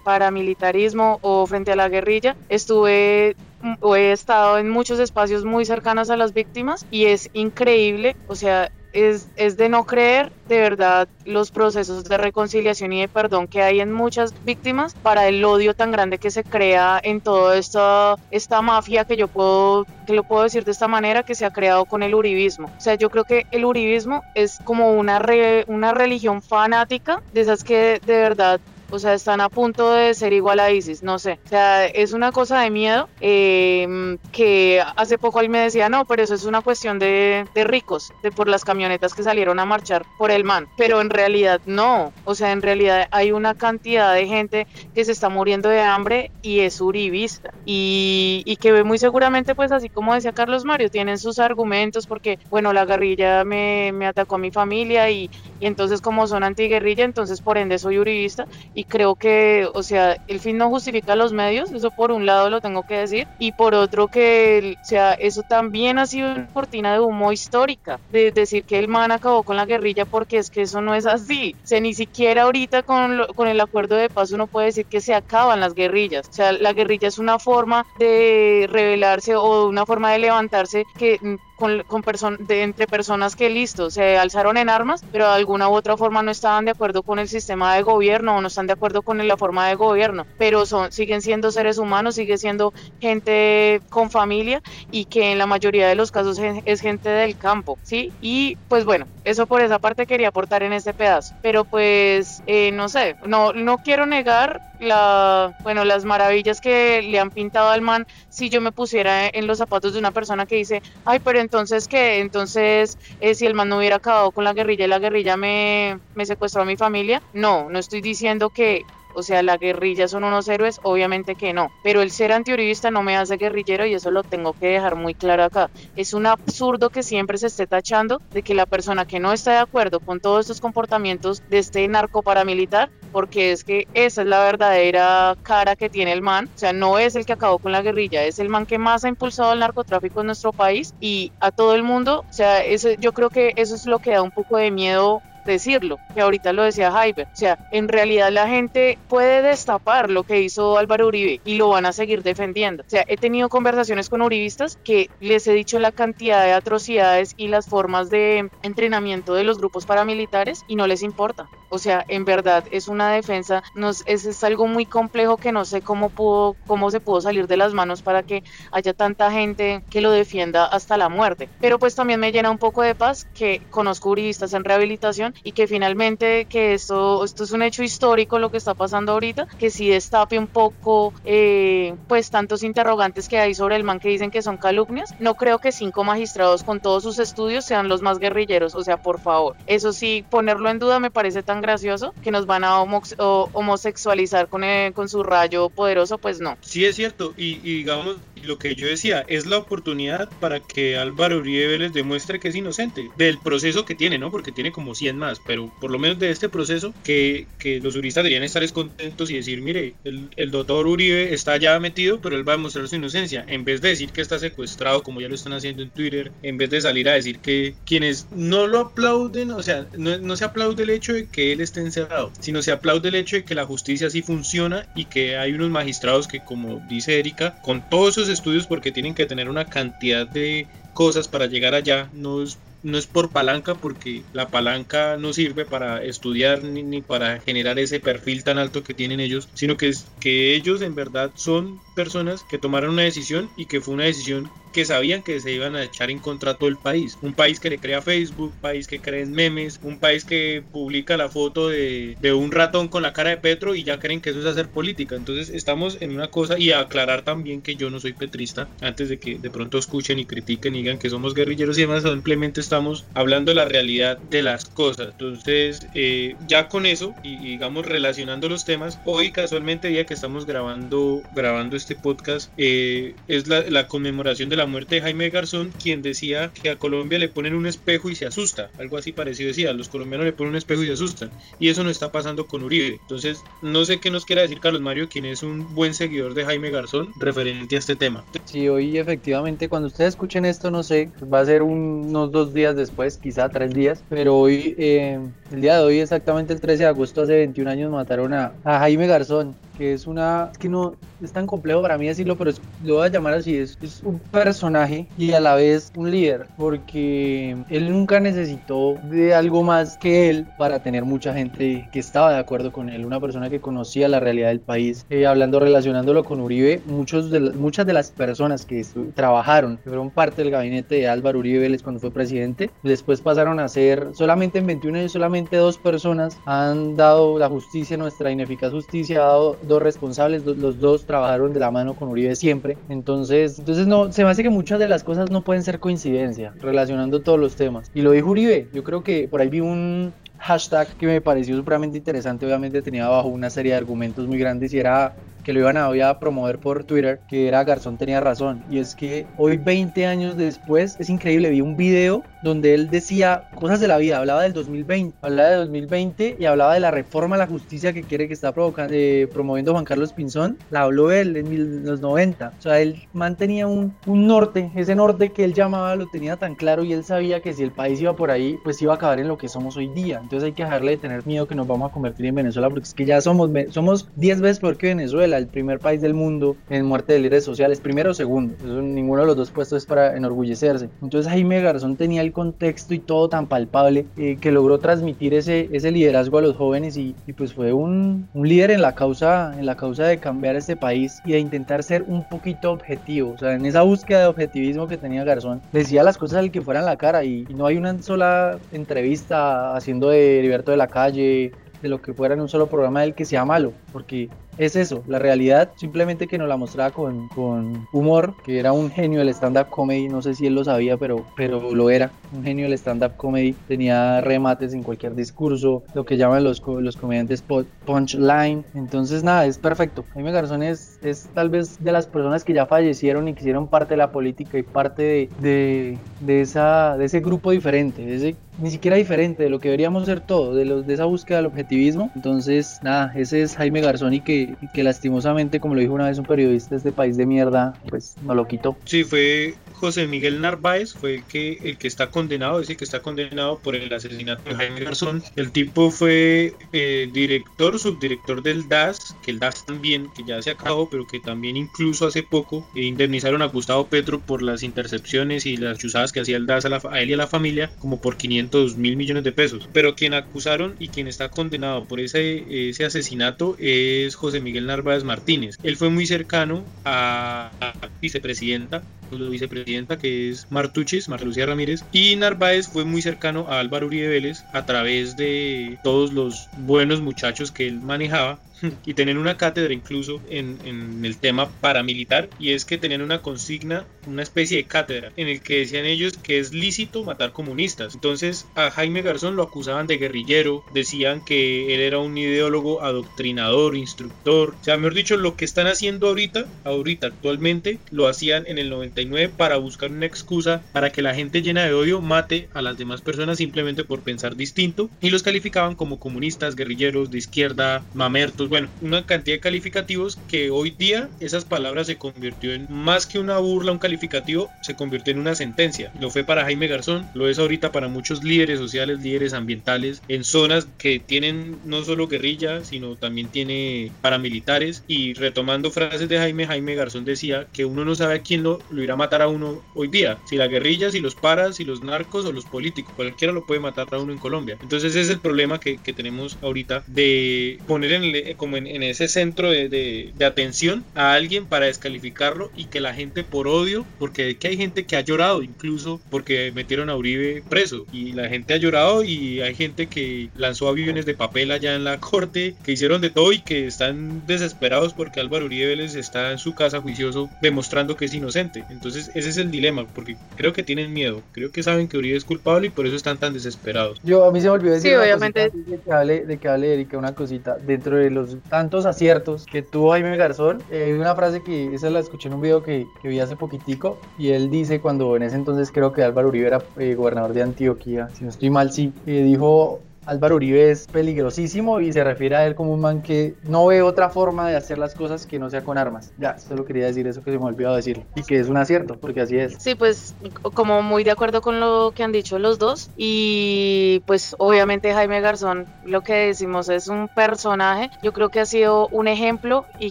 paramilitarismo 0.02 1.20
o 1.22 1.46
frente 1.46 1.70
a 1.70 1.76
la 1.76 1.88
guerrilla, 1.88 2.34
estuve 2.48 3.36
o 3.80 3.96
he 3.96 4.12
estado 4.12 4.58
en 4.58 4.68
muchos 4.68 4.99
espacios 4.99 5.44
muy 5.44 5.64
cercanos 5.64 6.11
a 6.11 6.16
las 6.16 6.32
víctimas 6.32 6.87
y 6.90 7.06
es 7.06 7.30
increíble, 7.32 8.16
o 8.28 8.35
sea, 8.35 8.70
es, 8.96 9.28
es, 9.37 9.56
de 9.58 9.68
no 9.68 9.85
creer 9.85 10.32
de 10.49 10.58
verdad 10.58 11.08
los 11.26 11.50
procesos 11.50 12.04
de 12.04 12.16
reconciliación 12.16 12.94
y 12.94 13.02
de 13.02 13.08
perdón 13.08 13.46
que 13.46 13.62
hay 13.62 13.80
en 13.80 13.92
muchas 13.92 14.32
víctimas 14.44 14.94
para 14.94 15.28
el 15.28 15.44
odio 15.44 15.75
tan 15.75 15.92
grande 15.92 16.16
que 16.16 16.30
se 16.30 16.44
crea 16.44 16.99
en 17.02 17.20
toda 17.20 17.58
esta, 17.58 18.16
esta 18.30 18.62
mafia 18.62 19.04
que 19.04 19.16
yo 19.16 19.28
puedo, 19.28 19.87
que 20.06 20.14
lo 20.14 20.25
puedo 20.25 20.44
decir 20.44 20.64
de 20.64 20.70
esta 20.70 20.88
manera, 20.88 21.25
que 21.25 21.35
se 21.35 21.44
ha 21.44 21.52
creado 21.52 21.85
con 21.85 22.02
el 22.02 22.14
uribismo. 22.14 22.70
O 22.76 22.80
sea, 22.80 22.94
yo 22.94 23.11
creo 23.11 23.25
que 23.25 23.46
el 23.50 23.66
uribismo 23.66 24.23
es 24.35 24.58
como 24.64 24.92
una, 24.92 25.18
re, 25.18 25.64
una 25.68 25.92
religión 25.92 26.40
fanática 26.40 27.23
de 27.35 27.42
esas 27.42 27.64
que 27.64 28.00
de 28.06 28.16
verdad 28.16 28.61
o 28.90 28.99
sea, 28.99 29.14
están 29.14 29.40
a 29.40 29.49
punto 29.49 29.93
de 29.93 30.14
ser 30.14 30.33
igual 30.33 30.61
a 30.61 30.71
ISIS, 30.71 31.02
no 31.02 31.19
sé. 31.19 31.38
O 31.45 31.49
sea, 31.49 31.87
es 31.87 32.12
una 32.12 32.33
cosa 32.33 32.61
de 32.61 32.71
miedo 32.71 33.09
eh, 33.21 34.16
que 34.33 34.83
hace 34.97 35.19
poco 35.19 35.40
él 35.40 35.49
me 35.49 35.59
decía, 35.59 35.88
no, 35.88 36.05
pero 36.05 36.23
eso 36.23 36.35
es 36.35 36.45
una 36.45 36.61
cuestión 36.61 36.99
de, 36.99 37.47
de, 37.55 37.64
ricos, 37.64 38.12
de 38.23 38.31
por 38.31 38.49
las 38.49 38.64
camionetas 38.64 39.14
que 39.14 39.23
salieron 39.23 39.59
a 39.59 39.64
marchar 39.64 40.05
por 40.19 40.31
el 40.31 40.45
man. 40.45 40.66
Pero 40.76 41.00
en 41.00 41.11
realidad 41.11 41.61
no. 41.66 42.12
O 42.25 42.35
sea, 42.35 42.52
en 42.52 42.62
realidad 42.62 43.09
hay 43.11 43.33
una 43.33 43.55
cantidad 43.55 44.14
de 44.14 44.26
gente 44.26 44.66
que 44.95 45.05
se 45.05 45.12
está 45.12 45.28
muriendo 45.28 45.69
de 45.69 45.81
hambre 45.81 46.31
y 46.43 46.61
es 46.61 46.81
uribista. 46.81 47.52
Y, 47.64 48.43
y 48.45 48.57
que 48.57 48.85
muy 48.85 48.99
seguramente, 48.99 49.55
pues 49.55 49.73
así 49.73 49.88
como 49.88 50.14
decía 50.14 50.33
Carlos 50.33 50.64
Mario, 50.64 50.90
tienen 50.90 51.19
sus 51.19 51.38
argumentos 51.38 52.07
porque, 52.07 52.38
bueno, 52.50 52.73
la 52.73 52.85
guerrilla 52.85 53.45
me, 53.45 53.90
me 53.93 54.07
atacó 54.07 54.37
a 54.37 54.38
mi 54.38 54.50
familia 54.50 55.11
y, 55.11 55.31
y 55.61 55.66
entonces 55.66 56.00
como 56.00 56.26
son 56.26 56.45
antiguerrilla, 56.45 57.05
entonces 57.05 57.40
por 57.40 57.59
ende 57.59 57.78
soy 57.78 57.99
uribista 57.99 58.47
y 58.76 58.85
creo 58.85 59.16
que, 59.16 59.66
o 59.73 59.83
sea, 59.83 60.16
el 60.26 60.38
fin 60.38 60.59
no 60.59 60.68
justifica 60.68 61.16
los 61.16 61.33
medios, 61.33 61.73
eso 61.73 61.90
por 61.90 62.12
un 62.12 62.26
lado 62.26 62.50
lo 62.50 62.61
tengo 62.61 62.85
que 62.85 62.99
decir, 62.99 63.26
y 63.38 63.52
por 63.52 63.75
otro 63.75 64.09
que, 64.09 64.76
o 64.78 64.85
sea, 64.85 65.14
eso 65.14 65.42
también 65.45 65.99
ha 65.99 66.06
sido 66.06 66.30
una 66.30 66.50
cortina 66.52 66.92
de 66.92 67.00
humo 67.00 67.33
histórica, 67.33 67.99
de 68.09 68.33
decir 68.33 68.64
que 68.66 68.78
el 68.78 68.88
man 68.88 69.12
acabó 69.12 69.45
con 69.45 69.56
la 69.56 69.64
guerrilla 69.64 70.04
porque 70.04 70.37
es 70.37 70.50
que 70.50 70.62
eso 70.62 70.83
no 70.83 70.95
es 70.95 71.06
así, 71.06 71.56
o 71.64 71.66
sea, 71.66 71.80
ni 71.80 71.95
siquiera 71.95 72.42
ahorita 72.42 72.83
con, 72.83 73.25
con 73.35 73.49
el 73.49 73.61
acuerdo 73.62 73.97
de 73.97 74.11
paz 74.11 74.30
uno 74.33 74.47
puede 74.47 74.66
decir 74.66 74.85
que 74.87 75.00
se 75.00 75.14
acaban 75.14 75.61
las 75.61 75.73
guerrillas, 75.73 76.28
o 76.28 76.33
sea, 76.35 76.52
la 76.52 76.75
guerrilla 76.75 77.09
es 77.09 77.16
una 77.18 77.38
forma 77.38 77.83
de 77.99 78.66
rebelarse 78.71 79.37
o 79.37 79.68
una 79.68 79.87
forma 79.87 80.12
de 80.12 80.18
levantarse 80.18 80.85
que 80.99 81.18
con, 81.56 81.82
con 81.84 82.02
de, 82.38 82.62
entre 82.62 82.86
personas 82.86 83.34
que 83.34 83.50
listo, 83.50 83.90
se 83.90 84.16
alzaron 84.18 84.56
en 84.56 84.68
armas, 84.68 85.04
pero 85.10 85.26
de 85.26 85.34
alguna 85.34 85.68
u 85.68 85.75
otra 85.75 85.96
forma 85.96 86.22
no 86.22 86.30
estaban 86.30 86.64
de 86.64 86.70
acuerdo 86.70 87.02
con 87.02 87.18
el 87.18 87.28
sistema 87.28 87.75
de 87.75 87.82
gobierno 87.82 88.36
o 88.36 88.40
no 88.40 88.48
están 88.48 88.66
de 88.66 88.75
acuerdo 88.75 89.02
con 89.02 89.26
la 89.26 89.36
forma 89.36 89.68
de 89.68 89.75
gobierno, 89.75 90.26
pero 90.38 90.66
son, 90.66 90.92
siguen 90.92 91.22
siendo 91.22 91.50
seres 91.50 91.78
humanos, 91.78 92.14
sigue 92.14 92.38
siendo 92.38 92.72
gente 93.00 93.80
con 93.88 94.10
familia 94.10 94.62
y 94.90 95.06
que 95.06 95.32
en 95.32 95.38
la 95.38 95.46
mayoría 95.46 95.88
de 95.88 95.94
los 95.94 96.12
casos 96.12 96.38
es 96.64 96.80
gente 96.80 97.08
del 97.08 97.36
campo, 97.36 97.78
¿sí? 97.82 98.12
Y 98.20 98.56
pues 98.68 98.84
bueno, 98.84 99.06
eso 99.25 99.46
por 99.46 99.62
esa 99.62 99.78
parte 99.78 100.06
quería 100.06 100.28
aportar 100.28 100.62
en 100.62 100.72
este 100.72 100.94
pedazo, 100.94 101.34
pero 101.42 101.64
pues 101.64 102.42
eh, 102.46 102.70
no 102.72 102.88
sé, 102.88 103.16
no, 103.26 103.52
no 103.52 103.78
quiero 103.78 104.06
negar 104.06 104.60
la, 104.78 105.54
bueno, 105.62 105.84
las 105.84 106.04
maravillas 106.04 106.60
que 106.60 107.02
le 107.02 107.18
han 107.18 107.30
pintado 107.30 107.70
al 107.70 107.80
man 107.80 108.06
si 108.28 108.50
yo 108.50 108.60
me 108.60 108.72
pusiera 108.72 109.26
en 109.26 109.46
los 109.46 109.58
zapatos 109.58 109.94
de 109.94 109.98
una 109.98 110.10
persona 110.10 110.46
que 110.46 110.56
dice, 110.56 110.82
ay, 111.04 111.20
pero 111.25 111.40
entonces 111.46 111.86
que, 111.88 112.18
entonces 112.20 112.96
eh, 113.20 113.34
si 113.34 113.46
el 113.46 113.54
man 113.54 113.68
no 113.68 113.78
hubiera 113.78 113.96
acabado 113.96 114.32
con 114.32 114.44
la 114.44 114.52
guerrilla 114.52 114.84
y 114.86 114.88
la 114.88 114.98
guerrilla 114.98 115.36
me, 115.36 115.98
me 116.14 116.26
secuestró 116.26 116.62
a 116.62 116.64
mi 116.64 116.76
familia, 116.76 117.22
no, 117.32 117.70
no 117.70 117.78
estoy 117.78 118.00
diciendo 118.02 118.50
que 118.50 118.88
o 119.16 119.23
sea, 119.23 119.42
la 119.42 119.56
guerrilla 119.56 120.08
son 120.08 120.25
unos 120.25 120.46
héroes, 120.46 120.78
obviamente 120.82 121.35
que 121.37 121.54
no. 121.54 121.73
Pero 121.82 122.02
el 122.02 122.11
ser 122.11 122.32
antiuribista 122.32 122.90
no 122.90 123.02
me 123.02 123.16
hace 123.16 123.38
guerrillero 123.38 123.87
y 123.87 123.94
eso 123.94 124.11
lo 124.11 124.23
tengo 124.23 124.52
que 124.52 124.66
dejar 124.66 124.94
muy 124.94 125.14
claro 125.14 125.42
acá. 125.42 125.70
Es 125.96 126.12
un 126.12 126.26
absurdo 126.26 126.90
que 126.90 127.02
siempre 127.02 127.38
se 127.38 127.46
esté 127.46 127.66
tachando 127.66 128.20
de 128.32 128.42
que 128.42 128.54
la 128.54 128.66
persona 128.66 129.06
que 129.06 129.18
no 129.18 129.32
está 129.32 129.52
de 129.52 129.58
acuerdo 129.58 130.00
con 130.00 130.20
todos 130.20 130.40
estos 130.40 130.61
comportamientos 130.61 131.42
de 131.49 131.58
este 131.58 131.88
narco 131.88 132.23
paramilitar, 132.23 132.90
porque 133.11 133.52
es 133.52 133.64
que 133.64 133.88
esa 133.94 134.20
es 134.20 134.28
la 134.28 134.44
verdadera 134.44 135.35
cara 135.42 135.76
que 135.76 135.88
tiene 135.88 136.12
el 136.12 136.20
man. 136.20 136.50
O 136.54 136.58
sea, 136.58 136.75
no 136.75 136.99
es 136.99 137.16
el 137.16 137.25
que 137.25 137.32
acabó 137.32 137.58
con 137.58 137.73
la 137.73 137.80
guerrilla, 137.80 138.23
es 138.25 138.38
el 138.38 138.50
man 138.50 138.66
que 138.66 138.76
más 138.76 139.04
ha 139.04 139.08
impulsado 139.08 139.54
el 139.54 139.61
narcotráfico 139.61 140.20
en 140.20 140.26
nuestro 140.26 140.52
país 140.52 140.94
y 141.00 141.32
a 141.40 141.50
todo 141.50 141.75
el 141.75 141.82
mundo. 141.82 142.23
O 142.28 142.32
sea, 142.32 142.62
eso, 142.62 142.90
yo 142.99 143.12
creo 143.12 143.30
que 143.30 143.54
eso 143.56 143.75
es 143.75 143.87
lo 143.87 143.99
que 143.99 144.11
da 144.11 144.20
un 144.20 144.30
poco 144.30 144.58
de 144.58 144.70
miedo 144.70 145.23
decirlo, 145.46 145.98
que 146.14 146.20
ahorita 146.20 146.52
lo 146.52 146.62
decía 146.62 146.92
Jaiber. 146.92 147.26
O 147.26 147.36
sea, 147.36 147.58
en 147.70 147.88
realidad 147.88 148.30
la 148.30 148.48
gente 148.48 148.98
puede 149.08 149.42
destapar 149.42 150.10
lo 150.10 150.24
que 150.24 150.42
hizo 150.42 150.78
Álvaro 150.78 151.06
Uribe 151.06 151.40
y 151.44 151.54
lo 151.56 151.68
van 151.68 151.86
a 151.86 151.92
seguir 151.92 152.22
defendiendo. 152.22 152.82
O 152.86 152.90
sea, 152.90 153.04
he 153.06 153.16
tenido 153.16 153.48
conversaciones 153.48 154.08
con 154.08 154.22
uribistas 154.22 154.78
que 154.84 155.10
les 155.20 155.46
he 155.46 155.52
dicho 155.52 155.78
la 155.78 155.92
cantidad 155.92 156.44
de 156.44 156.52
atrocidades 156.52 157.32
y 157.36 157.48
las 157.48 157.66
formas 157.68 158.10
de 158.10 158.50
entrenamiento 158.62 159.34
de 159.34 159.44
los 159.44 159.58
grupos 159.58 159.86
paramilitares 159.86 160.62
y 160.66 160.76
no 160.76 160.86
les 160.86 161.02
importa. 161.02 161.48
O 161.68 161.78
sea, 161.78 162.04
en 162.08 162.24
verdad 162.24 162.64
es 162.70 162.86
una 162.88 163.10
defensa, 163.10 163.62
es, 164.06 164.24
es 164.24 164.44
algo 164.44 164.66
muy 164.68 164.86
complejo 164.86 165.36
que 165.36 165.52
no 165.52 165.64
sé 165.64 165.82
cómo 165.82 166.10
pudo, 166.10 166.56
cómo 166.66 166.90
se 166.90 167.00
pudo 167.00 167.20
salir 167.20 167.46
de 167.48 167.56
las 167.56 167.72
manos 167.74 168.02
para 168.02 168.22
que 168.22 168.42
haya 168.70 168.94
tanta 168.94 169.32
gente 169.32 169.82
que 169.90 170.00
lo 170.00 170.10
defienda 170.12 170.64
hasta 170.66 170.96
la 170.96 171.08
muerte. 171.08 171.50
Pero 171.60 171.78
pues 171.78 171.94
también 171.94 172.20
me 172.20 172.30
llena 172.30 172.50
un 172.50 172.58
poco 172.58 172.82
de 172.82 172.94
paz 172.94 173.26
que 173.34 173.60
conozco 173.70 174.10
uribistas 174.10 174.52
en 174.52 174.64
rehabilitación 174.64 175.34
y 175.43 175.52
que 175.52 175.66
finalmente 175.66 176.47
que 176.47 176.75
esto, 176.75 177.25
esto 177.25 177.45
es 177.45 177.52
un 177.52 177.62
hecho 177.62 177.83
histórico 177.83 178.38
lo 178.38 178.50
que 178.50 178.57
está 178.57 178.75
pasando 178.75 179.12
ahorita, 179.12 179.47
que 179.59 179.71
sí 179.71 179.88
destape 179.88 180.38
un 180.38 180.47
poco 180.47 181.14
eh, 181.25 181.95
pues 182.09 182.31
tantos 182.31 182.62
interrogantes 182.62 183.28
que 183.28 183.38
hay 183.38 183.55
sobre 183.55 183.76
el 183.76 183.85
man 183.85 183.99
que 183.99 184.09
dicen 184.09 184.31
que 184.31 184.43
son 184.43 184.57
calumnias. 184.57 185.14
No 185.19 185.35
creo 185.35 185.59
que 185.59 185.73
cinco 185.73 186.05
magistrados 186.05 186.62
con 186.62 186.81
todos 186.81 187.02
sus 187.02 187.19
estudios 187.19 187.64
sean 187.64 187.88
los 187.88 188.02
más 188.02 188.19
guerrilleros, 188.19 188.75
o 188.75 188.83
sea, 188.83 188.97
por 188.97 189.21
favor. 189.21 189.57
Eso 189.66 189.93
sí, 189.93 190.25
ponerlo 190.28 190.71
en 190.71 190.78
duda 190.78 191.00
me 191.00 191.11
parece 191.11 191.43
tan 191.43 191.61
gracioso 191.61 192.14
que 192.23 192.31
nos 192.31 192.47
van 192.47 192.64
a 192.64 192.81
homosexualizar 192.81 194.49
con, 194.49 194.62
con 194.95 195.09
su 195.09 195.23
rayo 195.23 195.69
poderoso, 195.69 196.19
pues 196.19 196.40
no. 196.40 196.57
Sí 196.61 196.85
es 196.85 196.97
cierto, 196.97 197.35
y, 197.37 197.61
y 197.62 197.78
digamos 197.78 198.16
lo 198.43 198.59
que 198.59 198.75
yo 198.75 198.87
decía, 198.87 199.25
es 199.28 199.47
la 199.47 199.59
oportunidad 199.59 200.28
para 200.40 200.61
que 200.61 200.97
Álvaro 200.97 201.38
Uribe 201.38 201.78
les 201.78 201.93
demuestre 201.93 202.40
que 202.40 202.49
es 202.49 202.55
inocente 202.55 203.09
del 203.16 203.38
proceso 203.38 203.85
que 203.85 203.95
tiene, 203.95 204.19
¿no? 204.19 204.31
Porque 204.31 204.52
tiene 204.52 204.73
como 204.73 204.95
100 204.95 205.16
más, 205.16 205.40
pero 205.47 205.73
por 205.81 205.90
lo 205.90 205.99
menos 205.99 206.19
de 206.19 206.31
este 206.31 206.49
proceso 206.49 206.93
que, 207.05 207.47
que 207.59 207.81
los 207.81 207.95
juristas 207.95 208.25
deberían 208.25 208.43
estar 208.43 208.66
contentos 208.73 209.31
y 209.31 209.35
decir, 209.35 209.62
mire, 209.62 209.95
el, 210.05 210.28
el, 210.37 210.50
doctor 210.50 210.87
Uribe 210.87 211.33
está 211.33 211.57
ya 211.57 211.78
metido, 211.78 212.21
pero 212.21 212.37
él 212.37 212.49
va 212.49 212.55
a 212.55 212.57
demostrar 212.57 212.88
su 212.88 212.97
inocencia, 212.97 213.45
en 213.49 213.64
vez 213.64 213.81
de 213.81 213.90
decir 213.90 214.11
que 214.11 214.21
está 214.21 214.38
secuestrado, 214.38 215.02
como 215.02 215.21
ya 215.21 215.28
lo 215.28 215.35
están 215.35 215.52
haciendo 215.52 215.83
en 215.83 215.90
Twitter, 215.90 216.33
en 216.43 216.57
vez 216.57 216.71
de 216.71 216.81
salir 216.81 217.09
a 217.09 217.14
decir 217.14 217.38
que 217.38 217.75
quienes 217.85 218.26
no 218.35 218.66
lo 218.66 218.81
aplauden, 218.81 219.50
o 219.50 219.62
sea, 219.62 219.87
no, 219.97 220.19
no 220.19 220.37
se 220.37 220.45
aplaude 220.45 220.83
el 220.83 220.90
hecho 220.90 221.12
de 221.12 221.26
que 221.26 221.52
él 221.52 221.61
esté 221.61 221.81
encerrado, 221.81 222.33
sino 222.40 222.62
se 222.62 222.73
aplaude 222.73 223.09
el 223.09 223.14
hecho 223.14 223.37
de 223.37 223.45
que 223.45 223.55
la 223.55 223.66
justicia 223.66 224.11
sí 224.11 224.23
funciona 224.23 224.87
y 224.95 225.05
que 225.05 225.37
hay 225.37 225.52
unos 225.52 225.71
magistrados 225.71 226.28
que, 226.28 226.40
como 226.40 226.83
dice 226.88 227.19
Erika, 227.19 227.61
con 227.62 227.88
todos 227.88 228.19
esos 228.19 228.28
estudios 228.37 228.66
porque 228.66 228.93
tienen 228.93 229.14
que 229.14 229.26
tener 229.26 229.49
una 229.49 229.69
cantidad 229.69 230.26
de 230.26 230.69
cosas 230.93 231.28
para 231.28 231.47
llegar 231.47 231.75
allá, 231.75 232.11
no 232.12 232.43
es, 232.43 232.59
no 232.83 232.99
es 232.99 233.07
por 233.07 233.33
palanca 233.33 233.81
porque 233.81 234.26
la 234.33 234.50
palanca 234.50 235.16
no 235.16 235.33
sirve 235.33 235.64
para 235.66 236.02
estudiar 236.05 236.62
ni, 236.64 236.83
ni, 236.83 237.02
para 237.02 237.40
generar 237.40 237.78
ese 237.78 238.00
perfil 238.00 238.45
tan 238.45 238.59
alto 238.59 238.83
que 238.83 238.95
tienen 238.95 239.21
ellos, 239.21 239.49
sino 239.55 239.76
que 239.76 239.88
es 239.88 240.07
que 240.21 240.55
ellos 240.55 240.83
en 240.83 240.95
verdad 240.95 241.33
son 241.37 241.86
personas 241.96 242.44
que 242.44 242.58
tomaron 242.58 242.90
una 242.90 243.02
decisión 243.02 243.50
y 243.56 243.64
que 243.64 243.80
fue 243.80 243.94
una 243.94 244.04
decisión 244.04 244.48
que 244.76 244.84
sabían 244.84 245.22
que 245.22 245.40
se 245.40 245.52
iban 245.52 245.74
a 245.74 245.84
echar 245.84 246.10
en 246.10 246.18
contra 246.18 246.52
todo 246.52 246.68
el 246.68 246.76
país. 246.76 247.16
Un 247.22 247.32
país 247.32 247.58
que 247.58 247.70
le 247.70 247.78
crea 247.78 248.02
Facebook, 248.02 248.52
un 248.54 248.60
país 248.60 248.86
que 248.86 249.00
cree 249.00 249.22
en 249.22 249.32
memes, 249.32 249.80
un 249.82 249.98
país 249.98 250.22
que 250.26 250.62
publica 250.70 251.16
la 251.16 251.30
foto 251.30 251.70
de, 251.70 252.14
de, 252.20 252.34
un 252.34 252.52
ratón 252.52 252.88
con 252.88 253.02
la 253.02 253.14
cara 253.14 253.30
de 253.30 253.38
Petro 253.38 253.74
y 253.74 253.84
ya 253.84 253.98
creen 253.98 254.20
que 254.20 254.30
eso 254.30 254.40
es 254.40 254.44
hacer 254.44 254.68
política. 254.68 255.16
Entonces 255.16 255.48
estamos 255.48 255.96
en 256.02 256.10
una 256.12 256.28
cosa 256.28 256.58
y 256.58 256.72
aclarar 256.72 257.22
también 257.22 257.62
que 257.62 257.76
yo 257.76 257.88
no 257.88 258.00
soy 258.00 258.12
petrista 258.12 258.68
antes 258.82 259.08
de 259.08 259.18
que 259.18 259.38
de 259.38 259.48
pronto 259.48 259.78
escuchen 259.78 260.18
y 260.18 260.26
critiquen 260.26 260.74
y 260.74 260.82
digan 260.82 260.98
que 260.98 261.08
somos 261.08 261.32
guerrilleros 261.32 261.78
y 261.78 261.82
demás, 261.82 262.02
simplemente 262.02 262.60
estamos 262.60 263.06
hablando 263.14 263.52
de 263.52 263.56
la 263.56 263.64
realidad 263.64 264.18
de 264.18 264.42
las 264.42 264.66
cosas. 264.66 265.08
Entonces 265.12 265.88
eh, 265.94 266.36
ya 266.46 266.68
con 266.68 266.84
eso 266.84 267.14
y, 267.22 267.36
digamos 267.38 267.86
relacionando 267.86 268.50
los 268.50 268.66
temas, 268.66 268.98
hoy 269.04 269.30
casualmente 269.30 269.88
día 269.88 270.04
que 270.04 270.12
estamos 270.12 270.44
grabando, 270.44 271.22
grabando 271.34 271.76
este 271.76 271.86
podcast 271.95 272.50
eh, 272.57 273.14
es 273.28 273.47
la, 273.47 273.62
la 273.62 273.87
conmemoración 273.87 274.49
de 274.49 274.57
la 274.57 274.66
muerte 274.66 274.97
de 274.97 275.02
Jaime 275.02 275.31
Garzón, 275.31 275.73
quien 275.83 276.02
decía 276.02 276.52
que 276.61 276.71
a 276.71 276.76
Colombia 276.76 277.19
le 277.19 277.28
ponen 277.28 277.55
un 277.55 277.66
espejo 277.66 278.11
y 278.11 278.14
se 278.14 278.26
asusta. 278.26 278.71
Algo 278.78 278.97
así 278.97 279.12
parecido 279.12 279.49
decía, 279.49 279.73
los 279.73 279.88
colombianos 279.88 280.26
le 280.26 280.33
ponen 280.33 280.50
un 280.50 280.57
espejo 280.57 280.83
y 280.83 280.87
se 280.87 280.93
asustan. 280.93 281.31
Y 281.59 281.69
eso 281.69 281.85
no 281.85 281.90
está 281.90 282.11
pasando 282.11 282.47
con 282.47 282.62
Uribe. 282.62 282.99
Entonces, 283.00 283.43
no 283.62 283.85
sé 283.85 283.99
qué 283.99 284.11
nos 284.11 284.25
quiera 284.25 284.43
decir 284.43 284.61
Carlos 284.61 284.83
Mario, 284.83 285.09
quien 285.09 285.25
es 285.25 285.43
un 285.43 285.75
buen 285.75 285.95
seguidor 285.95 286.35
de 286.35 286.45
Jaime 286.45 286.71
Garzón, 286.71 287.12
referente 287.19 287.76
a 287.76 287.78
este 287.78 287.97
tema. 287.97 288.25
Sí, 288.45 288.69
hoy 288.69 288.99
efectivamente, 288.99 289.69
cuando 289.69 289.88
ustedes 289.88 290.11
escuchen 290.11 290.45
esto, 290.45 290.71
no 290.71 290.83
sé, 290.83 291.11
va 291.33 291.40
a 291.40 291.45
ser 291.47 291.62
unos 291.62 292.33
dos 292.33 292.55
días 292.55 292.76
después, 292.76 293.19
quizá 293.19 293.49
tres 293.49 293.75
días, 293.75 294.02
pero 294.09 294.37
hoy, 294.37 294.75
eh, 294.78 295.19
el 295.52 295.60
día 295.60 295.78
de 295.78 295.84
hoy, 295.84 296.00
exactamente 296.00 296.52
el 296.52 296.60
13 296.60 296.84
de 296.84 296.88
agosto, 296.88 297.22
hace 297.22 297.36
21 297.36 297.70
años, 297.70 297.90
mataron 297.90 298.34
a, 298.34 298.52
a 298.64 298.78
Jaime 298.80 299.06
Garzón 299.06 299.54
que 299.76 299.92
es 299.92 300.06
una, 300.06 300.48
es 300.52 300.58
que 300.58 300.68
no 300.68 300.94
es 301.22 301.32
tan 301.32 301.46
complejo 301.46 301.82
para 301.82 301.98
mí 301.98 302.06
decirlo, 302.06 302.36
pero 302.36 302.50
es, 302.50 302.60
lo 302.84 302.96
voy 302.96 303.06
a 303.06 303.10
llamar 303.10 303.34
así, 303.34 303.56
es, 303.56 303.78
es, 303.82 304.02
un 304.02 304.18
personaje 304.18 305.06
y 305.16 305.32
a 305.32 305.40
la 305.40 305.54
vez 305.54 305.92
un 305.96 306.10
líder, 306.10 306.46
porque 306.56 307.56
él 307.68 307.90
nunca 307.90 308.20
necesitó 308.20 308.94
de 309.10 309.34
algo 309.34 309.62
más 309.62 309.96
que 309.98 310.30
él 310.30 310.46
para 310.58 310.82
tener 310.82 311.04
mucha 311.04 311.32
gente 311.34 311.88
que 311.92 311.98
estaba 311.98 312.32
de 312.32 312.38
acuerdo 312.38 312.72
con 312.72 312.88
él, 312.88 313.04
una 313.04 313.20
persona 313.20 313.50
que 313.50 313.60
conocía 313.60 314.08
la 314.08 314.20
realidad 314.20 314.48
del 314.48 314.60
país, 314.60 315.06
eh, 315.10 315.26
hablando, 315.26 315.60
relacionándolo 315.60 316.24
con 316.24 316.40
Uribe, 316.40 316.80
muchos 316.86 317.30
de 317.30 317.40
muchas 317.40 317.86
de 317.86 317.92
las 317.92 318.10
personas 318.10 318.64
que 318.64 318.84
trabajaron, 319.14 319.76
que 319.78 319.84
fueron 319.90 320.10
parte 320.10 320.42
del 320.42 320.50
gabinete 320.50 320.96
de 320.96 321.08
Álvaro 321.08 321.38
Uribe 321.38 321.60
Vélez 321.60 321.82
cuando 321.82 322.00
fue 322.00 322.10
presidente, 322.10 322.70
después 322.82 323.20
pasaron 323.20 323.60
a 323.60 323.68
ser, 323.68 324.08
solamente 324.12 324.58
en 324.58 324.66
21 324.66 324.98
años, 324.98 325.12
solamente 325.12 325.36
dos 325.45 325.78
personas 325.78 326.38
han 326.47 326.97
dado 326.97 327.38
la 327.38 327.49
justicia, 327.49 327.97
nuestra 327.97 328.31
ineficaz 328.31 328.73
justicia, 328.73 329.19
ha 329.19 329.26
dado 329.26 329.57
dos 329.62 329.83
responsables, 329.83 330.45
los 330.45 330.81
dos 330.81 331.07
trabajaron 331.07 331.52
de 331.52 331.61
la 331.61 331.71
mano 331.71 331.95
con 331.95 332.09
Uribe 332.09 332.35
siempre. 332.35 332.78
Entonces, 332.88 333.59
entonces 333.59 333.87
no, 333.87 334.12
se 334.12 334.25
me 334.25 334.31
hace 334.31 334.43
que 334.43 334.50
muchas 334.50 334.78
de 334.78 334.88
las 334.88 335.05
cosas 335.05 335.31
no 335.31 335.43
pueden 335.43 335.62
ser 335.62 335.78
coincidencia, 335.78 336.55
relacionando 336.61 337.21
todos 337.21 337.38
los 337.38 337.57
temas. 337.57 337.90
Y 337.95 338.02
lo 338.02 338.12
dijo 338.12 338.31
Uribe, 338.31 338.69
yo 338.73 338.83
creo 338.83 339.02
que 339.02 339.28
por 339.28 339.40
ahí 339.40 339.49
vi 339.49 339.61
un 339.61 340.12
hashtag 340.38 340.88
que 340.97 341.07
me 341.07 341.21
pareció 341.21 341.57
supremamente 341.57 341.99
interesante, 341.99 342.47
obviamente 342.47 342.83
tenía 342.83 343.07
abajo 343.07 343.28
una 343.28 343.50
serie 343.50 343.73
de 343.73 343.78
argumentos 343.78 344.26
muy 344.26 344.38
grandes 344.38 344.73
y 344.75 344.78
era 344.78 345.14
que 345.46 345.52
lo 345.52 345.60
iban 345.60 345.76
a, 345.76 346.18
promover 346.18 346.58
por 346.58 346.82
Twitter, 346.82 347.20
que 347.28 347.46
era 347.46 347.62
Garzón 347.62 347.96
tenía 347.96 348.20
razón. 348.20 348.64
Y 348.68 348.80
es 348.80 348.96
que 348.96 349.26
hoy 349.38 349.56
20 349.56 350.04
años 350.04 350.36
después, 350.36 350.96
es 350.98 351.08
increíble, 351.08 351.50
vi 351.50 351.60
un 351.60 351.76
video 351.76 352.24
donde 352.42 352.74
él 352.74 352.90
decía 352.90 353.48
cosas 353.54 353.78
de 353.78 353.86
la 353.86 353.96
vida, 353.96 354.18
hablaba 354.18 354.42
del 354.42 354.52
2020, 354.52 355.16
hablaba 355.22 355.50
de 355.50 355.56
2020 355.56 356.36
y 356.40 356.44
hablaba 356.46 356.74
de 356.74 356.80
la 356.80 356.90
reforma 356.90 357.36
a 357.36 357.38
la 357.38 357.46
justicia 357.46 357.92
que 357.92 358.02
quiere 358.02 358.26
que 358.26 358.34
está 358.34 358.52
provocando, 358.52 358.92
eh, 358.94 359.28
promoviendo 359.32 359.72
Juan 359.72 359.84
Carlos 359.84 360.12
Pinzón, 360.12 360.58
la 360.70 360.82
habló 360.82 361.12
él 361.12 361.36
en 361.36 361.84
los 361.84 362.00
90. 362.00 362.52
O 362.58 362.62
sea, 362.62 362.80
él 362.80 363.06
mantenía 363.12 363.68
un, 363.68 363.94
un 364.06 364.26
norte, 364.26 364.72
ese 364.74 364.96
norte 364.96 365.30
que 365.30 365.44
él 365.44 365.54
llamaba 365.54 365.94
lo 365.94 366.08
tenía 366.08 366.36
tan 366.36 366.56
claro 366.56 366.82
y 366.82 366.92
él 366.92 367.04
sabía 367.04 367.40
que 367.40 367.52
si 367.52 367.62
el 367.62 367.70
país 367.70 368.00
iba 368.00 368.16
por 368.16 368.32
ahí, 368.32 368.58
pues 368.64 368.82
iba 368.82 368.92
a 368.92 368.96
acabar 368.96 369.20
en 369.20 369.28
lo 369.28 369.38
que 369.38 369.48
somos 369.48 369.76
hoy 369.76 369.86
día. 369.88 370.18
Entonces 370.20 370.46
hay 370.46 370.52
que 370.52 370.64
dejarle 370.64 370.92
de 370.92 370.96
tener 370.96 371.24
miedo 371.24 371.46
que 371.46 371.54
nos 371.54 371.68
vamos 371.68 371.90
a 371.90 371.94
convertir 371.94 372.26
en 372.26 372.34
Venezuela 372.34 372.68
porque 372.68 372.84
es 372.84 372.94
que 372.94 373.04
ya 373.04 373.20
somos 373.20 373.50
somos 373.70 374.08
10 374.16 374.40
veces 374.40 374.58
peor 374.58 374.76
que 374.76 374.88
Venezuela, 374.88 375.36
el 375.38 375.47
primer 375.47 375.78
país 375.78 376.00
del 376.00 376.14
mundo 376.14 376.57
en 376.71 376.85
muerte 376.85 377.12
de 377.12 377.21
líderes 377.21 377.45
sociales, 377.45 377.81
primero 377.81 378.11
o 378.11 378.14
segundo. 378.14 378.55
Eso, 378.59 378.83
ninguno 378.83 379.23
de 379.23 379.26
los 379.26 379.37
dos 379.37 379.50
puestos 379.50 379.83
es 379.83 379.87
para 379.87 380.16
enorgullecerse. 380.16 380.88
Entonces 381.02 381.31
Jaime 381.31 381.61
Garzón 381.61 381.97
tenía 381.97 382.23
el 382.23 382.33
contexto 382.33 382.95
y 382.95 382.99
todo 382.99 383.28
tan 383.28 383.47
palpable 383.47 384.07
eh, 384.16 384.37
que 384.40 384.52
logró 384.52 384.78
transmitir 384.78 385.35
ese, 385.35 385.69
ese 385.73 385.90
liderazgo 385.90 386.38
a 386.38 386.43
los 386.43 386.57
jóvenes 386.57 386.97
y, 386.97 387.14
pues 387.37 387.52
fue 387.52 387.73
un, 387.73 388.28
un, 388.33 388.49
líder 388.49 388.71
en 388.71 388.81
la 388.81 388.95
causa 388.95 389.55
en 389.59 389.66
la 389.66 389.76
causa 389.76 390.05
de 390.05 390.19
cambiar 390.19 390.57
este 390.57 390.76
país 390.76 391.21
y 391.25 391.33
de 391.33 391.38
intentar 391.38 391.83
ser 391.83 392.02
un 392.07 392.26
poquito 392.28 392.73
objetivo. 392.73 393.33
O 393.35 393.38
sea, 393.38 393.55
en 393.55 393.66
esa 393.66 393.83
búsqueda 393.83 394.21
de 394.21 394.26
objetivismo 394.26 394.87
que 394.87 394.97
tenía 394.97 395.25
Garzón, 395.25 395.61
decía 395.73 396.02
las 396.02 396.16
cosas 396.16 396.38
al 396.38 396.50
que 396.50 396.62
fuera 396.62 396.81
en 396.81 396.87
la 396.87 396.97
cara 396.97 397.25
y, 397.25 397.47
y 397.49 397.55
no 397.55 397.66
hay 397.66 397.76
una 397.76 398.00
sola 398.02 398.59
entrevista 398.73 399.76
haciendo 399.76 400.11
de 400.11 400.38
Heriberto 400.38 400.71
de 400.71 400.76
la 400.76 400.88
Calle 400.88 401.52
de 401.83 401.88
lo 401.88 402.00
que 402.00 402.12
fuera 402.12 402.35
en 402.35 402.40
un 402.40 402.49
solo 402.49 402.66
programa 402.69 403.02
del 403.02 403.14
que 403.14 403.25
sea 403.25 403.45
malo, 403.45 403.73
porque 403.93 404.28
es 404.58 404.76
eso, 404.76 405.02
la 405.06 405.18
realidad, 405.18 405.70
simplemente 405.76 406.26
que 406.26 406.38
nos 406.38 406.48
la 406.48 406.56
mostraba 406.56 406.90
con, 406.90 407.28
con 407.28 407.86
humor, 407.92 408.34
que 408.44 408.58
era 408.58 408.72
un 408.72 408.90
genio 408.90 409.20
del 409.20 409.28
stand-up 409.30 409.68
comedy, 409.68 410.08
no 410.08 410.22
sé 410.22 410.34
si 410.34 410.46
él 410.46 410.54
lo 410.54 410.64
sabía, 410.64 410.96
pero, 410.96 411.26
pero 411.36 411.75
lo 411.75 411.90
era, 411.90 412.10
un 412.34 412.42
genio 412.42 412.64
del 412.64 412.75
stand-up 412.75 413.16
comedy, 413.16 413.54
tenía 413.68 414.20
remates 414.20 414.72
en 414.72 414.82
cualquier 414.82 415.14
discurso, 415.14 415.82
lo 415.94 416.04
que 416.04 416.16
llaman 416.16 416.44
los, 416.44 416.62
los 416.66 416.96
comediantes 416.96 417.42
punchline, 417.84 418.64
entonces 418.75 419.22
nada, 419.22 419.46
es 419.46 419.58
perfecto. 419.58 420.04
Jaime 420.14 420.32
Garzón 420.32 420.62
es, 420.62 420.98
es 421.02 421.28
tal 421.34 421.50
vez 421.50 421.82
de 421.82 421.92
las 421.92 422.06
personas 422.06 422.44
que 422.44 422.52
ya 422.52 422.66
fallecieron 422.66 423.28
y 423.28 423.34
que 423.34 423.40
hicieron 423.40 423.68
parte 423.68 423.94
de 423.94 423.98
la 423.98 424.10
política 424.10 424.58
y 424.58 424.62
parte 424.62 425.02
de, 425.02 425.28
de, 425.40 425.98
de 426.20 426.40
esa, 426.40 426.96
de 426.96 427.04
ese 427.04 427.20
grupo 427.20 427.50
diferente, 427.50 428.36
ni 428.58 428.70
siquiera 428.70 428.96
diferente 428.96 429.42
de 429.42 429.50
lo 429.50 429.58
que 429.58 429.68
deberíamos 429.68 430.06
ser 430.06 430.20
todos, 430.20 430.56
de, 430.56 430.64
los, 430.64 430.86
de 430.86 430.94
esa 430.94 431.04
búsqueda 431.04 431.38
del 431.38 431.46
objetivismo. 431.46 432.10
Entonces, 432.14 432.80
nada, 432.82 433.12
ese 433.14 433.42
es 433.42 433.54
Jaime 433.56 433.80
Garzón 433.82 434.14
y 434.14 434.20
que 434.20 434.45
que, 434.74 434.82
lastimosamente, 434.82 435.60
como 435.60 435.74
lo 435.74 435.80
dijo 435.80 435.92
una 435.92 436.08
vez 436.08 436.18
un 436.18 436.26
periodista 436.26 436.76
este 436.76 436.92
país 436.92 437.16
de 437.16 437.26
mierda, 437.26 437.80
pues 437.88 438.16
no 438.22 438.34
lo 438.34 438.46
quitó. 438.46 438.76
Sí, 438.84 439.04
fue 439.04 439.54
José 439.74 440.06
Miguel 440.06 440.40
Narváez, 440.40 440.94
fue 440.94 441.16
el 441.16 441.24
que, 441.24 441.58
el 441.62 441.78
que 441.78 441.88
está 441.88 442.10
condenado, 442.10 442.60
es 442.60 442.70
el 442.70 442.76
que 442.76 442.84
está 442.84 443.00
condenado 443.00 443.58
por 443.58 443.76
el 443.76 443.92
asesinato 443.92 444.48
de 444.48 444.56
Jaime 444.56 444.80
Garzón. 444.80 445.22
El 445.36 445.52
tipo 445.52 445.90
fue 445.90 446.54
eh, 446.72 447.10
director, 447.12 447.78
subdirector 447.78 448.42
del 448.42 448.68
DAS, 448.68 449.16
que 449.22 449.30
el 449.30 449.38
DAS 449.38 449.66
también, 449.66 450.08
que 450.14 450.24
ya 450.24 450.40
se 450.42 450.50
acabó, 450.50 450.88
pero 450.88 451.06
que 451.06 451.20
también 451.20 451.56
incluso 451.56 452.06
hace 452.06 452.22
poco 452.22 452.66
indemnizaron 452.74 453.42
a 453.42 453.46
Gustavo 453.46 453.86
Petro 453.86 454.20
por 454.20 454.42
las 454.42 454.62
intercepciones 454.62 455.46
y 455.46 455.56
las 455.56 455.78
chuzadas 455.78 456.12
que 456.12 456.20
hacía 456.20 456.36
el 456.36 456.46
DAS 456.46 456.66
a, 456.66 457.00
él 457.00 457.10
y 457.10 457.14
a 457.14 457.16
la 457.16 457.26
familia, 457.26 457.70
como 457.78 458.00
por 458.00 458.16
500 458.16 458.76
mil 458.76 458.96
millones 458.96 459.24
de 459.24 459.32
pesos. 459.32 459.68
Pero 459.72 459.94
quien 459.94 460.14
acusaron 460.14 460.76
y 460.78 460.88
quien 460.88 461.06
está 461.06 461.28
condenado 461.28 461.84
por 461.84 462.00
ese, 462.00 462.68
ese 462.68 462.84
asesinato 462.84 463.56
es 463.58 464.14
José 464.14 464.36
Miguel 464.40 464.66
Narváez 464.66 465.05
Martínez. 465.05 465.59
Él 465.62 465.76
fue 465.76 465.90
muy 465.90 466.07
cercano 466.07 466.71
a, 466.85 467.57
la 467.61 467.93
vicepresidenta, 468.00 468.87
vicepresidenta 469.10 469.98
que 469.98 470.30
es 470.30 470.46
Martuchis, 470.50 471.08
Marta 471.08 471.25
Lucía 471.25 471.46
Ramírez, 471.46 471.84
y 471.92 472.16
Narváez 472.16 472.68
fue 472.68 472.84
muy 472.84 473.02
cercano 473.02 473.46
a 473.48 473.60
Álvaro 473.60 473.86
Uribe 473.86 474.08
Vélez 474.08 474.44
a 474.52 474.66
través 474.66 475.16
de 475.16 475.78
todos 475.82 476.12
los 476.12 476.48
buenos 476.58 477.00
muchachos 477.00 477.50
que 477.50 477.66
él 477.66 477.80
manejaba. 477.80 478.38
Y 478.86 478.94
tenían 478.94 479.18
una 479.18 479.36
cátedra 479.36 479.75
incluso 479.75 480.22
en, 480.30 480.58
en, 480.64 481.04
el 481.04 481.18
tema 481.18 481.50
paramilitar. 481.60 482.30
Y 482.38 482.52
es 482.52 482.64
que 482.64 482.78
tenían 482.78 483.02
una 483.02 483.20
consigna, 483.20 483.84
una 484.06 484.22
especie 484.22 484.56
de 484.56 484.64
cátedra 484.64 485.12
en 485.16 485.28
el 485.28 485.40
que 485.40 485.58
decían 485.58 485.84
ellos 485.84 486.16
que 486.16 486.38
es 486.38 486.54
lícito 486.54 487.04
matar 487.04 487.32
comunistas. 487.32 487.94
Entonces 487.94 488.46
a 488.54 488.70
Jaime 488.70 489.02
Garzón 489.02 489.37
lo 489.37 489.42
acusaban 489.42 489.87
de 489.87 489.98
guerrillero, 489.98 490.64
decían 490.72 491.24
que 491.24 491.74
él 491.74 491.81
era 491.81 491.98
un 491.98 492.16
ideólogo 492.16 492.83
adoctrinador, 492.83 493.76
instructor, 493.76 494.54
o 494.61 494.64
sea, 494.64 494.76
mejor 494.76 494.94
dicho, 494.94 495.16
lo 495.16 495.37
que 495.37 495.44
están 495.44 495.66
haciendo 495.66 496.09
ahorita, 496.09 496.46
ahorita 496.64 497.09
actualmente, 497.09 497.78
lo 497.90 498.09
hacían 498.09 498.44
en 498.46 498.59
el 498.59 498.70
99 498.96 499.35
para 499.37 499.56
buscar 499.56 499.90
una 499.90 500.06
excusa 500.06 500.62
para 500.72 500.90
que 500.90 501.02
la 501.02 501.14
gente 501.14 501.42
llena 501.42 501.64
de 501.64 501.74
odio 501.74 502.00
mate 502.00 502.48
a 502.54 502.62
las 502.62 502.78
demás 502.78 503.02
personas 503.02 503.38
simplemente 503.38 503.85
por 503.85 504.00
pensar 504.00 504.37
distinto 504.37 504.88
y 505.00 505.11
los 505.11 505.22
calificaban 505.22 505.74
como 505.74 505.98
comunistas, 505.98 506.56
guerrilleros, 506.56 507.11
de 507.11 507.18
izquierda, 507.18 507.85
mamertos, 507.94 508.48
bueno, 508.48 508.68
una 508.80 509.04
cantidad 509.04 509.37
de 509.37 509.40
calificativos 509.40 510.18
que 510.28 510.50
hoy 510.50 510.70
día 510.70 511.09
esas 511.20 511.44
palabras 511.44 511.87
se 511.87 511.96
convirtió 511.96 512.52
en 512.52 512.66
más 512.70 513.06
que 513.06 513.18
una 513.18 513.38
burla, 513.38 513.72
un 513.72 513.78
calificativo, 513.78 514.50
se 514.62 514.74
convirtió 514.74 515.12
en 515.12 515.20
una 515.20 515.35
sentencia. 515.35 515.92
Lo 516.00 516.11
fue 516.11 516.24
para 516.24 516.44
Jaime 516.44 516.68
Garzón, 516.68 517.06
lo 517.14 517.28
es 517.28 517.38
ahorita 517.38 517.72
para 517.72 517.88
muchos 517.88 518.24
líderes 518.24 518.59
sociales, 518.59 519.02
líderes 519.02 519.35
ambientales, 519.35 520.02
en 520.09 520.24
zonas 520.24 520.66
que 520.78 520.98
tienen 520.98 521.59
no 521.64 521.85
solo 521.85 522.09
guerrilla, 522.09 522.64
sino 522.64 522.96
también 522.96 523.28
tiene 523.28 523.92
paramilitares. 524.00 524.85
Y 524.87 525.14
retomando 525.14 525.70
frases 525.70 526.09
de 526.09 526.18
Jaime, 526.18 526.46
Jaime 526.46 526.74
Garzón 526.74 527.04
decía 527.04 527.46
que 527.52 527.64
uno 527.64 527.85
no 527.85 527.94
sabe 527.94 528.14
a 528.14 528.22
quién 528.22 528.42
lo, 528.42 528.61
lo 528.70 528.86
irá 528.87 528.94
a 528.94 528.96
matar 528.96 529.22
a 529.22 529.29
uno 529.29 529.62
hoy 529.75 529.88
día, 529.88 530.18
si 530.25 530.37
la 530.37 530.49
guerrilla, 530.49 530.90
si 530.90 531.01
los 531.01 531.14
paras, 531.14 531.57
si 531.57 531.64
los 531.64 531.83
narcos 531.83 532.25
o 532.25 532.33
los 532.33 532.44
políticos, 532.44 532.92
cualquiera 532.96 533.33
lo 533.33 533.44
puede 533.44 533.61
matar 533.61 533.88
a 533.90 533.99
uno 533.99 534.12
en 534.12 534.18
Colombia. 534.18 534.57
Entonces 534.62 534.92
ese 534.92 535.03
es 535.03 535.11
el 535.11 535.20
problema 535.20 535.61
que, 535.61 535.79
que 535.79 535.92
tenemos 535.92 536.38
ahorita 536.42 536.85
de 536.87 537.59
poner 537.66 537.92
en 537.92 538.37
como 538.37 538.57
en, 538.57 538.83
ese 538.83 539.09
centro 539.09 539.51
de, 539.51 540.12
atención 540.25 540.85
a 540.94 541.12
alguien 541.12 541.46
para 541.46 541.66
descalificarlo 541.66 542.51
y 542.57 542.64
que 542.64 542.81
la 542.81 542.94
gente 542.94 543.25
por 543.25 543.49
odio, 543.49 543.87
porque 543.99 544.37
que 544.37 544.49
hay 544.49 544.57
gente 544.57 544.85
que 544.85 544.96
ha 544.96 545.01
llorado 545.01 545.42
incluso 545.42 546.01
porque 546.11 546.53
metieron 546.53 546.90
a 546.90 546.96
Uribe 546.96 547.42
preso 547.49 547.87
y 547.92 548.12
la 548.12 548.29
gente 548.29 548.55
ha 548.55 548.57
llorado 548.57 549.05
y 549.05 549.40
hay 549.40 549.55
gente 549.55 549.87
que 549.87 550.31
lanzó 550.37 550.68
aviones 550.68 551.07
de 551.07 551.14
papel 551.14 551.51
allá 551.51 551.75
en 551.75 551.85
la 551.85 551.99
corte, 551.99 552.55
que 552.64 552.72
hicieron 552.72 553.01
de 553.01 553.11
todo 553.11 553.33
y 553.33 553.40
que 553.40 553.66
están 553.66 554.27
desesperados 554.27 554.94
porque 554.94 555.20
Álvaro 555.20 555.46
Uribe 555.46 555.77
les 555.77 555.94
está 555.94 556.33
en 556.33 556.38
su 556.38 556.55
casa 556.55 556.81
juicioso 556.81 557.31
demostrando 557.40 557.96
que 557.96 558.07
es 558.07 558.14
inocente. 558.14 558.64
Entonces 558.76 559.10
ese 559.14 559.30
es 559.30 559.38
el 559.38 559.50
dilema, 559.50 559.86
porque 559.94 560.16
creo 560.36 560.52
que 560.52 560.62
tienen 560.62 560.92
miedo, 560.92 561.22
creo 561.32 561.50
que 561.50 561.62
saben 561.62 561.88
que 561.88 561.96
Uribe 561.96 562.16
es 562.16 562.26
culpable 562.26 562.66
y 562.66 562.70
por 562.70 562.86
eso 562.86 562.94
están 562.94 563.16
tan 563.16 563.32
desesperados. 563.32 563.98
Yo 564.02 564.26
a 564.26 564.32
mí 564.32 564.40
se 564.40 564.48
me 564.48 564.52
olvidó 564.52 564.74
decir 564.74 564.90
sí, 564.90 564.96
obviamente. 564.96 565.50
de 565.50 565.80
que 565.80 565.92
hable, 565.92 566.26
de 566.26 566.36
que 566.36 566.48
hable 566.48 566.74
Erika 566.74 566.98
una 566.98 567.14
cosita 567.14 567.56
dentro 567.56 567.96
de 567.96 568.10
los 568.10 568.36
tantos 568.50 568.84
aciertos 568.84 569.46
que 569.46 569.62
tuvo 569.62 569.92
Jaime 569.92 570.16
Garzón, 570.18 570.62
eh, 570.70 570.84
hay 570.86 570.92
una 570.92 571.14
frase 571.14 571.42
que 571.42 571.74
esa 571.74 571.88
la 571.88 572.00
escuché 572.00 572.28
en 572.28 572.34
un 572.34 572.42
video 572.42 572.62
que, 572.62 572.86
que, 573.00 573.08
vi 573.08 573.18
hace 573.18 573.34
poquitico 573.34 573.98
y 574.18 574.30
él 574.32 574.50
dice 574.50 574.80
cuando 574.80 575.16
en 575.16 575.22
ese 575.22 575.36
entonces 575.36 575.70
creo 575.72 575.92
que 575.92 576.02
Álvaro 576.02 576.28
Uribe 576.28 576.48
era 576.48 576.62
eh, 576.78 576.94
gobernador 576.94 577.32
de 577.32 577.42
Antioquia, 577.42 578.10
si 578.12 578.24
no 578.24 578.30
estoy 578.30 578.50
mal, 578.50 578.72
sí, 578.72 578.92
eh, 579.06 579.22
dijo 579.22 579.80
Álvaro 580.07 580.37
Uribe 580.37 580.71
es 580.71 580.87
peligrosísimo 580.87 581.81
y 581.81 581.92
se 581.92 582.05
refiere 582.05 582.37
a 582.37 582.47
él 582.47 582.55
como 582.55 582.73
un 582.73 582.81
man 582.81 583.03
que 583.03 583.35
no 583.42 583.66
ve 583.66 583.83
otra 583.83 584.09
forma 584.09 584.49
de 584.49 584.57
hacer 584.57 584.79
las 584.79 584.95
cosas 584.95 585.27
que 585.27 585.38
no 585.38 585.51
sea 585.51 585.62
con 585.62 585.79
armas. 585.79 586.12
Ya, 586.16 586.38
solo 586.38 586.64
quería 586.64 586.87
decir 586.87 587.07
eso 587.07 587.23
que 587.23 587.33
se 587.33 587.38
me 587.38 587.45
olvidó 587.45 587.75
decir 587.75 588.07
y 588.14 588.23
que 588.23 588.38
es 588.38 588.49
un 588.49 588.57
acierto, 588.57 588.97
porque 589.01 589.21
así 589.21 589.37
es. 589.37 589.57
Sí, 589.59 589.75
pues 589.75 590.14
como 590.55 590.83
muy 590.83 591.03
de 591.03 591.11
acuerdo 591.11 591.40
con 591.40 591.59
lo 591.59 591.92
que 591.95 592.05
han 592.05 592.12
dicho 592.12 592.38
los 592.38 592.59
dos 592.59 592.90
y 592.97 594.03
pues 594.07 594.35
obviamente 594.38 594.92
Jaime 594.92 595.21
Garzón 595.21 595.66
lo 595.83 596.03
que 596.03 596.14
decimos 596.14 596.69
es 596.69 596.87
un 596.87 597.09
personaje, 597.09 597.90
yo 598.03 598.12
creo 598.12 598.29
que 598.29 598.40
ha 598.40 598.47
sido 598.47 598.88
un 598.88 599.09
ejemplo 599.09 599.66
y 599.79 599.90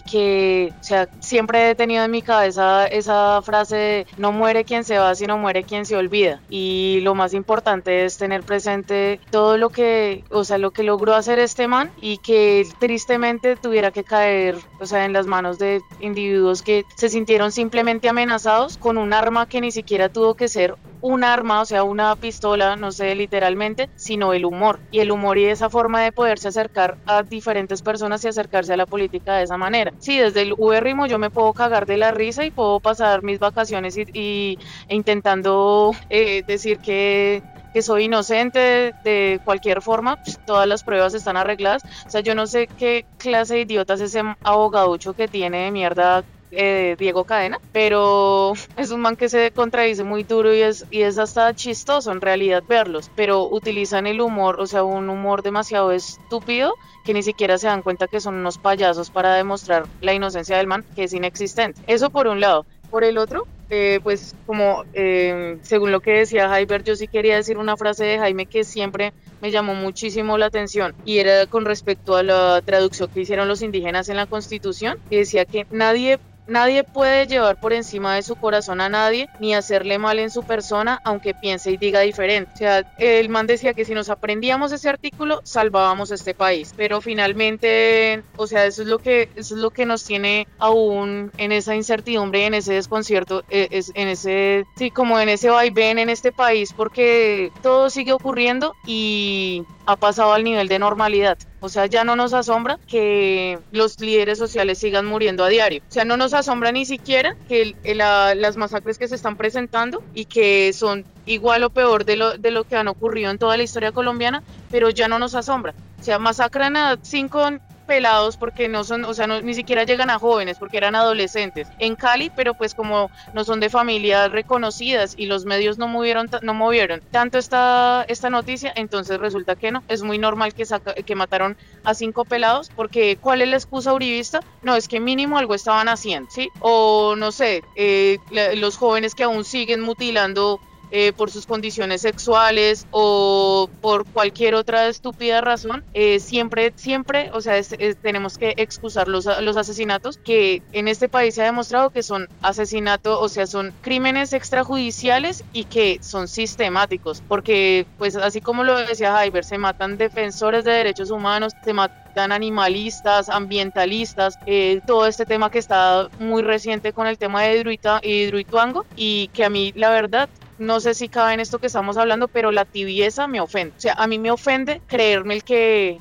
que, 0.00 0.70
o 0.72 0.82
sea, 0.82 1.08
siempre 1.20 1.70
he 1.70 1.74
tenido 1.74 2.04
en 2.04 2.10
mi 2.10 2.22
cabeza 2.22 2.86
esa 2.86 3.40
frase 3.42 3.76
de 3.76 4.06
no 4.16 4.32
muere 4.32 4.64
quien 4.64 4.84
se 4.84 4.98
va, 4.98 5.14
sino 5.14 5.36
muere 5.36 5.64
quien 5.64 5.84
se 5.84 5.96
olvida 5.96 6.40
y 6.48 7.00
lo 7.02 7.14
más 7.14 7.34
importante 7.34 8.04
es 8.04 8.16
tener 8.16 8.42
presente 8.42 9.20
todo 9.30 9.58
lo 9.58 9.70
que 9.70 10.05
o 10.30 10.44
sea, 10.44 10.58
lo 10.58 10.70
que 10.70 10.82
logró 10.82 11.14
hacer 11.14 11.38
este 11.38 11.68
man 11.68 11.90
y 12.00 12.18
que 12.18 12.66
tristemente 12.78 13.56
tuviera 13.56 13.90
que 13.90 14.04
caer, 14.04 14.56
o 14.80 14.86
sea, 14.86 15.04
en 15.04 15.12
las 15.12 15.26
manos 15.26 15.58
de 15.58 15.80
individuos 16.00 16.62
que 16.62 16.84
se 16.96 17.08
sintieron 17.08 17.52
simplemente 17.52 18.08
amenazados 18.08 18.76
con 18.76 18.98
un 18.98 19.12
arma 19.12 19.46
que 19.46 19.60
ni 19.60 19.70
siquiera 19.70 20.08
tuvo 20.08 20.34
que 20.34 20.48
ser 20.48 20.74
un 21.00 21.24
arma, 21.24 21.60
o 21.60 21.64
sea, 21.64 21.84
una 21.84 22.16
pistola, 22.16 22.76
no 22.76 22.90
sé, 22.90 23.14
literalmente, 23.14 23.88
sino 23.94 24.32
el 24.32 24.44
humor. 24.44 24.80
Y 24.90 25.00
el 25.00 25.10
humor 25.12 25.38
y 25.38 25.44
esa 25.44 25.70
forma 25.70 26.02
de 26.02 26.12
poderse 26.12 26.48
acercar 26.48 26.98
a 27.06 27.22
diferentes 27.22 27.82
personas 27.82 28.24
y 28.24 28.28
acercarse 28.28 28.72
a 28.72 28.76
la 28.76 28.86
política 28.86 29.36
de 29.36 29.44
esa 29.44 29.56
manera. 29.56 29.92
Sí, 29.98 30.18
desde 30.18 30.42
el 30.42 30.54
URIMO 30.56 31.06
yo 31.06 31.18
me 31.18 31.30
puedo 31.30 31.52
cagar 31.52 31.86
de 31.86 31.96
la 31.96 32.10
risa 32.10 32.44
y 32.44 32.50
puedo 32.50 32.80
pasar 32.80 33.22
mis 33.22 33.38
vacaciones 33.38 33.96
y, 33.96 34.58
e 34.88 34.94
intentando 34.94 35.92
eh, 36.08 36.42
decir 36.46 36.78
que 36.78 37.42
que 37.76 37.82
soy 37.82 38.04
inocente 38.04 38.94
de, 39.04 39.38
cualquier 39.44 39.82
forma, 39.82 40.16
pues, 40.16 40.40
todas 40.46 40.66
las 40.66 40.82
pruebas 40.82 41.12
están 41.12 41.36
arregladas. 41.36 41.84
O 42.06 42.10
sea, 42.10 42.22
yo 42.22 42.34
no 42.34 42.46
sé 42.46 42.68
qué 42.78 43.04
clase 43.18 43.52
de 43.52 43.60
idiotas 43.60 44.00
es 44.00 44.14
ese 44.14 44.22
abogaducho 44.42 45.12
que 45.12 45.28
tiene 45.28 45.66
de 45.66 45.70
mierda 45.70 46.24
eh, 46.52 46.96
Diego 46.98 47.24
Cadena, 47.24 47.60
pero 47.72 48.54
es 48.78 48.92
un 48.92 49.02
man 49.02 49.14
que 49.14 49.28
se 49.28 49.50
contradice 49.50 50.04
muy 50.04 50.22
duro 50.22 50.54
y 50.54 50.62
es, 50.62 50.86
y 50.90 51.02
es 51.02 51.18
hasta 51.18 51.52
chistoso 51.52 52.12
en 52.12 52.22
realidad 52.22 52.62
verlos, 52.66 53.10
pero 53.14 53.46
utilizan 53.46 54.06
el 54.06 54.22
humor, 54.22 54.58
o 54.58 54.66
sea, 54.66 54.82
un 54.82 55.10
humor 55.10 55.42
demasiado 55.42 55.92
estúpido 55.92 56.72
que 57.04 57.12
ni 57.12 57.22
siquiera 57.22 57.58
se 57.58 57.66
dan 57.66 57.82
cuenta 57.82 58.08
que 58.08 58.20
son 58.20 58.36
unos 58.36 58.56
payasos 58.56 59.10
para 59.10 59.34
demostrar 59.34 59.84
la 60.00 60.14
inocencia 60.14 60.56
del 60.56 60.66
man, 60.66 60.82
que 60.94 61.04
es 61.04 61.12
inexistente. 61.12 61.78
Eso 61.86 62.08
por 62.08 62.26
un 62.26 62.40
lado. 62.40 62.64
Por 62.90 63.04
el 63.04 63.18
otro, 63.18 63.46
eh, 63.68 64.00
pues 64.02 64.36
como 64.44 64.84
eh, 64.92 65.56
según 65.62 65.92
lo 65.92 66.00
que 66.00 66.12
decía 66.12 66.48
Jaime, 66.48 66.78
yo 66.84 66.96
sí 66.96 67.08
quería 67.08 67.36
decir 67.36 67.58
una 67.58 67.76
frase 67.76 68.04
de 68.04 68.18
Jaime 68.18 68.46
que 68.46 68.64
siempre 68.64 69.12
me 69.40 69.50
llamó 69.50 69.74
muchísimo 69.74 70.38
la 70.38 70.46
atención 70.46 70.94
y 71.02 71.18
era 71.18 71.46
con 71.46 71.64
respecto 71.64 72.16
a 72.16 72.22
la 72.22 72.62
traducción 72.64 73.08
que 73.12 73.20
hicieron 73.20 73.48
los 73.48 73.62
indígenas 73.62 74.08
en 74.08 74.16
la 74.16 74.26
constitución, 74.26 74.94
que 75.08 75.18
decía 75.18 75.46
que 75.46 75.64
nadie 75.70 76.18
Nadie 76.48 76.84
puede 76.84 77.26
llevar 77.26 77.56
por 77.56 77.72
encima 77.72 78.14
de 78.14 78.22
su 78.22 78.36
corazón 78.36 78.80
a 78.80 78.88
nadie 78.88 79.28
ni 79.40 79.54
hacerle 79.54 79.98
mal 79.98 80.20
en 80.20 80.30
su 80.30 80.44
persona 80.44 81.00
aunque 81.02 81.34
piense 81.34 81.72
y 81.72 81.76
diga 81.76 82.00
diferente. 82.00 82.52
O 82.54 82.56
sea, 82.56 82.82
el 82.96 83.28
man 83.28 83.46
decía 83.48 83.74
que 83.74 83.84
si 83.84 83.94
nos 83.94 84.08
aprendíamos 84.10 84.70
ese 84.70 84.88
artículo 84.88 85.40
salvábamos 85.44 86.12
este 86.12 86.34
país, 86.34 86.72
pero 86.76 87.00
finalmente, 87.00 88.22
o 88.36 88.46
sea, 88.46 88.64
eso 88.66 88.82
es 88.82 88.88
lo 88.88 89.00
que 89.00 89.28
eso 89.34 89.56
es 89.56 89.60
lo 89.60 89.72
que 89.72 89.86
nos 89.86 90.04
tiene 90.04 90.46
aún 90.58 91.32
en 91.36 91.50
esa 91.50 91.74
incertidumbre, 91.74 92.46
en 92.46 92.54
ese 92.54 92.74
desconcierto, 92.74 93.42
eh, 93.48 93.68
en 93.94 94.08
ese 94.08 94.64
sí, 94.76 94.90
como 94.92 95.18
en 95.18 95.28
ese 95.28 95.50
vaivén 95.50 95.98
en 95.98 96.10
este 96.10 96.30
país 96.32 96.72
porque 96.74 97.50
todo 97.60 97.90
sigue 97.90 98.12
ocurriendo 98.12 98.76
y 98.84 99.64
ha 99.84 99.96
pasado 99.96 100.32
al 100.32 100.44
nivel 100.44 100.68
de 100.68 100.78
normalidad. 100.78 101.38
O 101.66 101.68
sea, 101.68 101.86
ya 101.86 102.04
no 102.04 102.14
nos 102.14 102.32
asombra 102.32 102.78
que 102.86 103.58
los 103.72 103.98
líderes 103.98 104.38
sociales 104.38 104.78
sigan 104.78 105.04
muriendo 105.04 105.42
a 105.42 105.48
diario. 105.48 105.82
O 105.88 105.92
sea, 105.92 106.04
no 106.04 106.16
nos 106.16 106.32
asombra 106.32 106.70
ni 106.70 106.86
siquiera 106.86 107.36
que 107.48 107.74
las 107.84 108.56
masacres 108.56 108.98
que 108.98 109.08
se 109.08 109.16
están 109.16 109.36
presentando 109.36 110.00
y 110.14 110.26
que 110.26 110.72
son 110.72 111.04
igual 111.26 111.64
o 111.64 111.70
peor 111.70 112.04
de 112.04 112.16
lo, 112.16 112.38
de 112.38 112.52
lo 112.52 112.62
que 112.62 112.76
han 112.76 112.86
ocurrido 112.86 113.32
en 113.32 113.38
toda 113.38 113.56
la 113.56 113.64
historia 113.64 113.90
colombiana, 113.90 114.44
pero 114.70 114.90
ya 114.90 115.08
no 115.08 115.18
nos 115.18 115.34
asombra. 115.34 115.74
O 116.00 116.04
sea, 116.04 116.20
masacran 116.20 116.76
a 116.76 116.98
cinco 117.02 117.40
pelados 117.86 118.36
porque 118.36 118.68
no 118.68 118.84
son, 118.84 119.04
o 119.04 119.14
sea, 119.14 119.26
ni 119.26 119.54
siquiera 119.54 119.84
llegan 119.84 120.10
a 120.10 120.18
jóvenes 120.18 120.58
porque 120.58 120.76
eran 120.76 120.94
adolescentes 120.94 121.68
en 121.78 121.96
Cali, 121.96 122.30
pero 122.34 122.54
pues 122.54 122.74
como 122.74 123.10
no 123.32 123.44
son 123.44 123.60
de 123.60 123.70
familias 123.70 124.30
reconocidas 124.30 125.14
y 125.16 125.26
los 125.26 125.44
medios 125.44 125.78
no 125.78 125.88
movieron, 125.88 126.28
no 126.42 126.54
movieron 126.54 127.02
tanto 127.10 127.38
esta, 127.38 128.04
esta 128.08 128.30
noticia, 128.30 128.72
entonces 128.76 129.18
resulta 129.18 129.56
que 129.56 129.72
no, 129.72 129.82
es 129.88 130.02
muy 130.02 130.18
normal 130.18 130.52
que, 130.52 130.64
que 131.04 131.14
mataron 131.14 131.56
a 131.84 131.94
cinco 131.94 132.24
pelados 132.24 132.70
porque 132.74 133.16
¿cuál 133.20 133.42
es 133.42 133.48
la 133.48 133.56
excusa 133.56 133.92
uribista? 133.92 134.40
No, 134.62 134.76
es 134.76 134.88
que 134.88 135.00
mínimo 135.00 135.38
algo 135.38 135.54
estaban 135.54 135.88
haciendo, 135.88 136.28
¿sí? 136.30 136.48
O 136.60 137.14
no 137.16 137.32
sé, 137.32 137.62
eh, 137.76 138.18
los 138.56 138.76
jóvenes 138.76 139.14
que 139.14 139.24
aún 139.24 139.44
siguen 139.44 139.80
mutilando 139.80 140.60
eh, 140.98 141.12
por 141.12 141.30
sus 141.30 141.44
condiciones 141.44 142.00
sexuales 142.00 142.86
o 142.90 143.68
por 143.82 144.06
cualquier 144.06 144.54
otra 144.54 144.88
estúpida 144.88 145.42
razón, 145.42 145.84
eh, 145.92 146.20
siempre, 146.20 146.72
siempre, 146.74 147.30
o 147.34 147.42
sea, 147.42 147.60
tenemos 148.00 148.38
que 148.38 148.54
excusar 148.56 149.06
los, 149.06 149.26
los 149.42 149.58
asesinatos 149.58 150.16
que 150.16 150.62
en 150.72 150.88
este 150.88 151.10
país 151.10 151.34
se 151.34 151.42
ha 151.42 151.44
demostrado 151.44 151.90
que 151.90 152.02
son 152.02 152.30
asesinatos, 152.40 153.18
o 153.20 153.28
sea, 153.28 153.46
son 153.46 153.74
crímenes 153.82 154.32
extrajudiciales 154.32 155.44
y 155.52 155.64
que 155.64 155.98
son 156.00 156.28
sistemáticos, 156.28 157.22
porque 157.28 157.84
pues 157.98 158.16
así 158.16 158.40
como 158.40 158.64
lo 158.64 158.78
decía 158.78 159.12
Jaiber, 159.12 159.44
se 159.44 159.58
matan 159.58 159.98
defensores 159.98 160.64
de 160.64 160.72
derechos 160.72 161.10
humanos, 161.10 161.52
se 161.62 161.74
matan 161.74 162.32
animalistas, 162.32 163.28
ambientalistas, 163.28 164.38
eh, 164.46 164.80
todo 164.86 165.06
este 165.06 165.26
tema 165.26 165.50
que 165.50 165.58
está 165.58 166.08
muy 166.18 166.42
reciente 166.42 166.94
con 166.94 167.06
el 167.06 167.18
tema 167.18 167.42
de 167.42 167.58
Hidroituango 168.02 168.86
y 168.96 169.28
que 169.34 169.44
a 169.44 169.50
mí 169.50 169.74
la 169.76 169.90
verdad 169.90 170.30
no 170.58 170.80
sé 170.80 170.94
si 170.94 171.08
cabe 171.08 171.34
en 171.34 171.40
esto 171.40 171.58
que 171.58 171.66
estamos 171.66 171.96
hablando, 171.96 172.28
pero 172.28 172.50
la 172.50 172.64
tibieza 172.64 173.26
me 173.26 173.40
ofende. 173.40 173.74
O 173.76 173.80
sea, 173.80 173.94
a 173.94 174.06
mí 174.06 174.18
me 174.18 174.30
ofende 174.30 174.80
creerme 174.86 175.34
el 175.34 175.44
que, 175.44 176.00